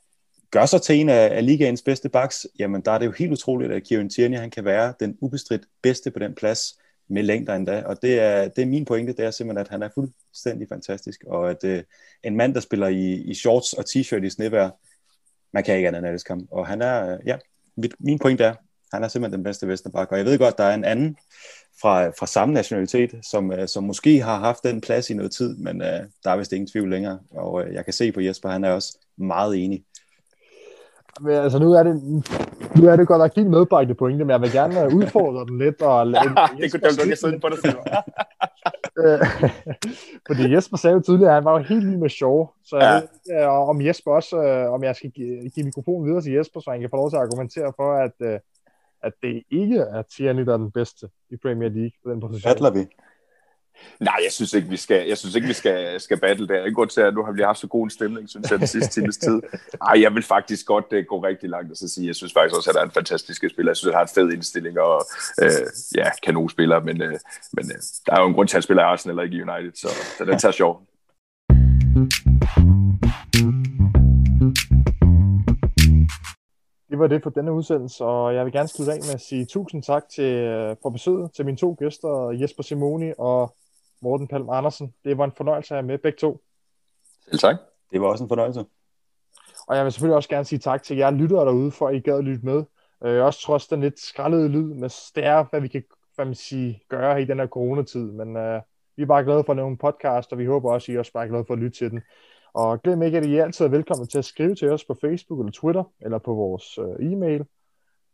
gør 0.55 0.65
sig 0.65 0.81
til 0.81 0.95
en 0.95 1.09
af, 1.09 1.37
af 1.37 1.45
ligaens 1.45 1.81
bedste 1.81 2.09
backs, 2.09 2.47
jamen 2.59 2.81
der 2.81 2.91
er 2.91 2.97
det 2.97 3.05
jo 3.05 3.11
helt 3.11 3.31
utroligt, 3.31 3.71
at 3.71 3.83
Kieran 3.83 4.09
Tierney 4.09 4.37
han 4.37 4.49
kan 4.49 4.65
være 4.65 4.93
den 4.99 5.17
ubestridt 5.21 5.61
bedste 5.81 6.11
på 6.11 6.19
den 6.19 6.35
plads 6.35 6.77
med 7.09 7.23
længder 7.23 7.55
endda. 7.55 7.83
Og 7.85 8.01
det 8.01 8.19
er, 8.19 8.47
det 8.47 8.61
er 8.61 8.65
min 8.65 8.85
pointe, 8.85 9.13
det 9.13 9.25
er 9.25 9.31
simpelthen, 9.31 9.65
at 9.65 9.69
han 9.69 9.83
er 9.83 9.89
fuldstændig 9.93 10.67
fantastisk. 10.69 11.23
Og 11.27 11.49
at 11.49 11.63
øh, 11.63 11.83
en 12.23 12.35
mand, 12.35 12.53
der 12.53 12.59
spiller 12.59 12.87
i, 12.87 13.13
i 13.13 13.33
shorts 13.33 13.73
og 13.73 13.85
t-shirt 13.89 14.23
i 14.23 14.29
snevær, 14.29 14.69
man 15.53 15.63
kan 15.63 15.75
ikke 15.75 15.87
andet 15.87 15.99
end 15.99 16.07
elske 16.07 16.29
ham. 16.29 16.47
Og 16.51 16.67
han 16.67 16.81
er, 16.81 17.13
øh, 17.13 17.19
ja, 17.25 17.37
mit, 17.77 17.93
min 17.99 18.19
pointe 18.19 18.43
er, 18.43 18.53
han 18.93 19.03
er 19.03 19.07
simpelthen 19.07 19.37
den 19.39 19.43
bedste 19.43 19.67
Vesterback. 19.67 20.11
Og 20.11 20.17
jeg 20.17 20.25
ved 20.25 20.37
godt, 20.37 20.57
der 20.57 20.63
er 20.63 20.73
en 20.73 20.85
anden 20.85 21.17
fra, 21.81 22.07
fra 22.07 22.27
samme 22.27 22.53
nationalitet, 22.53 23.15
som, 23.31 23.51
øh, 23.51 23.67
som 23.67 23.83
måske 23.83 24.21
har 24.21 24.39
haft 24.39 24.63
den 24.63 24.81
plads 24.81 25.09
i 25.09 25.13
noget 25.13 25.31
tid, 25.31 25.57
men 25.57 25.81
uh, 25.81 25.87
der 26.23 26.31
er 26.31 26.37
vist 26.37 26.53
ingen 26.53 26.67
tvivl 26.67 26.89
længere. 26.89 27.19
Og 27.31 27.53
uh, 27.53 27.73
jeg 27.73 27.85
kan 27.85 27.93
se 27.93 28.11
på 28.11 28.21
Jesper, 28.21 28.49
han 28.49 28.63
er 28.63 28.71
også 28.71 28.97
meget 29.17 29.63
enig. 29.63 29.83
Men 31.21 31.31
altså, 31.31 31.59
nu 31.59 31.71
er 31.73 31.83
det, 31.83 31.95
nu 32.75 32.87
er 32.87 32.95
det 32.95 33.07
godt 33.07 33.19
nok 33.19 33.35
din 33.35 33.49
medbragte 33.49 33.93
pointe, 33.93 34.25
men 34.25 34.31
jeg 34.31 34.41
vil 34.41 34.51
gerne 34.51 34.95
udfordre 34.95 35.45
den 35.45 35.57
lidt. 35.57 35.81
Og 35.81 36.07
lade 36.07 36.23
det 36.61 36.71
kunne 36.71 36.81
du 36.81 37.03
ikke 37.03 37.15
sidde 37.15 37.39
på 37.39 37.49
det 37.49 37.59
Fordi 40.27 40.53
Jesper 40.53 40.77
sagde 40.77 40.93
jo 40.93 41.01
tidligere, 41.01 41.29
at 41.29 41.35
han 41.35 41.45
var 41.45 41.51
jo 41.51 41.63
helt 41.63 41.85
vild 41.85 41.97
med 41.97 42.09
show. 42.09 42.47
Så 42.63 42.77
jeg 42.77 43.07
ja. 43.27 43.35
ved 43.35 43.45
om 43.45 43.81
Jesper 43.81 44.11
også, 44.11 44.43
øh, 44.43 44.71
om 44.71 44.83
jeg 44.83 44.95
skal 44.95 45.11
give, 45.11 45.49
give 45.49 45.63
mikrofonen 45.65 46.07
videre 46.07 46.21
til 46.21 46.33
Jesper, 46.33 46.59
så 46.59 46.71
han 46.71 46.81
kan 46.81 46.89
få 46.89 46.95
lov 46.95 47.09
til 47.09 47.17
at 47.17 47.23
argumentere 47.23 47.73
for, 47.75 47.93
at, 47.93 48.13
øh, 48.19 48.39
at 49.03 49.13
det 49.23 49.43
ikke 49.51 49.77
er 49.77 50.01
Tierney, 50.01 50.45
der 50.45 50.53
er 50.53 50.57
den 50.57 50.71
bedste 50.71 51.09
i 51.29 51.37
Premier 51.37 51.69
League 51.69 51.91
på 52.03 52.11
den 52.11 52.19
position. 52.19 52.49
Battler 52.49 52.71
vi? 52.71 52.87
Nej, 53.99 54.15
jeg 54.23 54.31
synes 54.31 54.53
ikke, 54.53 54.69
vi 54.69 54.77
skal, 54.77 55.07
jeg 55.07 55.17
synes 55.17 55.35
ikke, 55.35 55.47
vi 55.47 55.53
skal, 55.53 55.99
skal 56.01 56.19
battle 56.19 56.47
der. 56.47 56.63
Det 56.63 56.75
går 56.75 56.85
til, 56.85 57.01
at 57.01 57.13
nu 57.13 57.23
har 57.23 57.31
vi 57.31 57.41
haft 57.41 57.59
så 57.59 57.67
god 57.67 57.83
en 57.83 57.89
stemning, 57.89 58.29
synes 58.29 58.51
jeg, 58.51 58.59
den 58.59 58.67
sidste 58.67 59.01
times 59.01 59.17
tid. 59.17 59.41
Ej, 59.81 60.01
jeg 60.01 60.13
vil 60.13 60.23
faktisk 60.23 60.65
godt 60.65 60.85
uh, 60.93 60.99
gå 61.07 61.23
rigtig 61.23 61.49
langt 61.49 61.71
og 61.71 61.77
så 61.77 61.87
sige, 61.87 62.07
jeg 62.07 62.15
synes 62.15 62.33
faktisk 62.33 62.57
også, 62.57 62.69
at 62.69 62.75
han 62.75 62.81
er 62.81 62.85
en 62.85 62.91
fantastisk 62.91 63.43
spiller. 63.49 63.71
Jeg 63.71 63.77
synes, 63.77 63.87
at 63.87 63.93
han 63.93 63.97
har 63.97 64.05
en 64.05 64.15
fed 64.15 64.33
indstilling 64.33 64.79
og 64.79 65.05
uh, 65.41 65.47
ja, 65.95 66.09
kanonspiller, 66.23 66.79
men, 66.79 67.01
uh, 67.01 67.07
men 67.53 67.65
uh, 67.65 67.81
der 68.05 68.13
er 68.15 68.21
jo 68.21 68.27
en 68.27 68.33
grund 68.33 68.47
til, 68.47 68.53
at 68.53 68.57
han 68.57 68.61
spiller 68.61 68.83
i 68.83 68.85
Arsenal 68.85 69.13
eller 69.13 69.23
ikke 69.23 69.37
i 69.37 69.41
United, 69.41 69.71
så, 69.75 69.87
så 70.17 70.25
den 70.25 70.39
tager 70.39 70.51
sjov. 70.51 70.81
Det 76.89 76.99
var 76.99 77.07
det 77.07 77.23
for 77.23 77.29
denne 77.29 77.53
udsendelse, 77.53 78.03
og 78.03 78.35
jeg 78.35 78.45
vil 78.45 78.53
gerne 78.53 78.67
slutte 78.67 78.93
af 78.93 78.99
med 78.99 79.13
at 79.13 79.21
sige 79.21 79.45
tusind 79.45 79.83
tak 79.83 80.03
til, 80.15 80.31
for 80.81 80.89
besøget 80.89 81.31
til 81.35 81.45
mine 81.45 81.57
to 81.57 81.75
gæster, 81.79 82.37
Jesper 82.41 82.63
Simoni 82.63 83.11
og 83.17 83.55
Morten 84.05 84.27
Palm 84.27 84.49
Andersen. 84.49 84.93
Det 85.03 85.17
var 85.17 85.25
en 85.25 85.31
fornøjelse 85.31 85.73
at 85.73 85.77
have 85.77 85.87
med 85.87 85.97
begge 85.97 86.17
to. 86.17 86.41
Selv 87.27 87.39
tak. 87.39 87.55
Det 87.91 88.01
var 88.01 88.07
også 88.07 88.23
en 88.23 88.27
fornøjelse. 88.27 88.65
Og 89.67 89.75
jeg 89.75 89.83
vil 89.83 89.91
selvfølgelig 89.91 90.15
også 90.15 90.29
gerne 90.29 90.45
sige 90.45 90.59
tak 90.59 90.83
til 90.83 90.97
jer 90.97 91.11
lyttere 91.11 91.45
derude, 91.45 91.71
for 91.71 91.87
at 91.87 91.95
I 91.95 91.99
gad 91.99 92.17
at 92.17 92.23
lytte 92.23 92.45
med. 92.45 92.63
Øh, 93.05 93.23
også 93.25 93.41
trods 93.41 93.67
den 93.67 93.81
lidt 93.81 93.99
skrællede 93.99 94.49
lyd, 94.49 94.73
men 94.73 94.89
det 95.15 95.25
er, 95.25 95.45
hvad 95.49 95.61
vi 95.61 95.67
kan 95.67 95.83
hvad 96.15 96.25
man 96.25 96.35
sige, 96.35 96.81
gøre 96.89 97.21
i 97.21 97.25
den 97.25 97.39
her 97.39 97.47
coronatid. 97.47 98.11
Men 98.11 98.37
øh, 98.37 98.61
vi 98.95 99.03
er 99.03 99.07
bare 99.07 99.23
glade 99.23 99.43
for 99.43 99.53
at 99.53 99.57
lave 99.57 99.67
en 99.67 99.77
podcast, 99.77 100.31
og 100.31 100.37
vi 100.37 100.45
håber 100.45 100.71
også, 100.71 100.91
at 100.91 100.95
I 100.95 100.99
også 100.99 101.13
bare 101.13 101.23
er 101.23 101.29
glade 101.29 101.45
for 101.45 101.53
at 101.53 101.59
lytte 101.59 101.77
til 101.77 101.91
den. 101.91 102.01
Og 102.53 102.81
glem 102.81 103.01
ikke, 103.01 103.17
at 103.17 103.25
I 103.25 103.35
altid 103.37 103.65
er 103.65 103.69
velkommen 103.69 104.07
til 104.07 104.17
at 104.17 104.25
skrive 104.25 104.55
til 104.55 104.71
os 104.71 104.85
på 104.85 104.95
Facebook 105.01 105.39
eller 105.39 105.51
Twitter, 105.51 105.83
eller 106.01 106.17
på 106.17 106.33
vores 106.33 106.77
øh, 106.77 107.11
e-mail. 107.11 107.45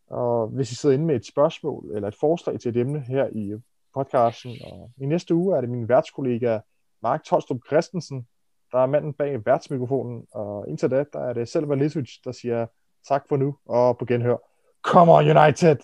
Og 0.08 0.48
hvis 0.48 0.72
I 0.72 0.76
sidder 0.76 0.96
inde 0.96 1.06
med 1.06 1.16
et 1.16 1.26
spørgsmål 1.26 1.92
eller 1.96 2.08
et 2.08 2.16
forslag 2.20 2.60
til 2.60 2.70
et 2.70 2.78
emne 2.78 3.00
her 3.00 3.28
i 3.32 3.54
podcasten. 3.94 4.52
Og 4.64 4.92
I 4.98 5.06
næste 5.06 5.36
uge 5.36 5.58
er 5.58 5.62
det 5.62 5.70
min 5.70 5.90
værtskollega 5.90 6.60
Mark 7.02 7.24
Tolstrup 7.24 7.58
Christensen, 7.68 8.28
der 8.72 8.80
er 8.80 8.86
manden 8.86 9.14
bag 9.14 9.46
værtsmikrofonen. 9.46 10.28
Og 10.32 10.70
indtil 10.70 10.92
da, 10.92 11.06
der 11.14 11.20
er 11.20 11.34
det 11.34 11.50
selv 11.50 11.70
Valisic, 11.70 12.10
der 12.24 12.32
siger 12.32 12.68
tak 13.08 13.24
for 13.30 13.38
nu 13.38 13.58
og 13.66 13.98
på 13.98 14.06
genhør. 14.06 14.38
Come 14.84 15.12
on 15.12 15.38
United! 15.38 15.78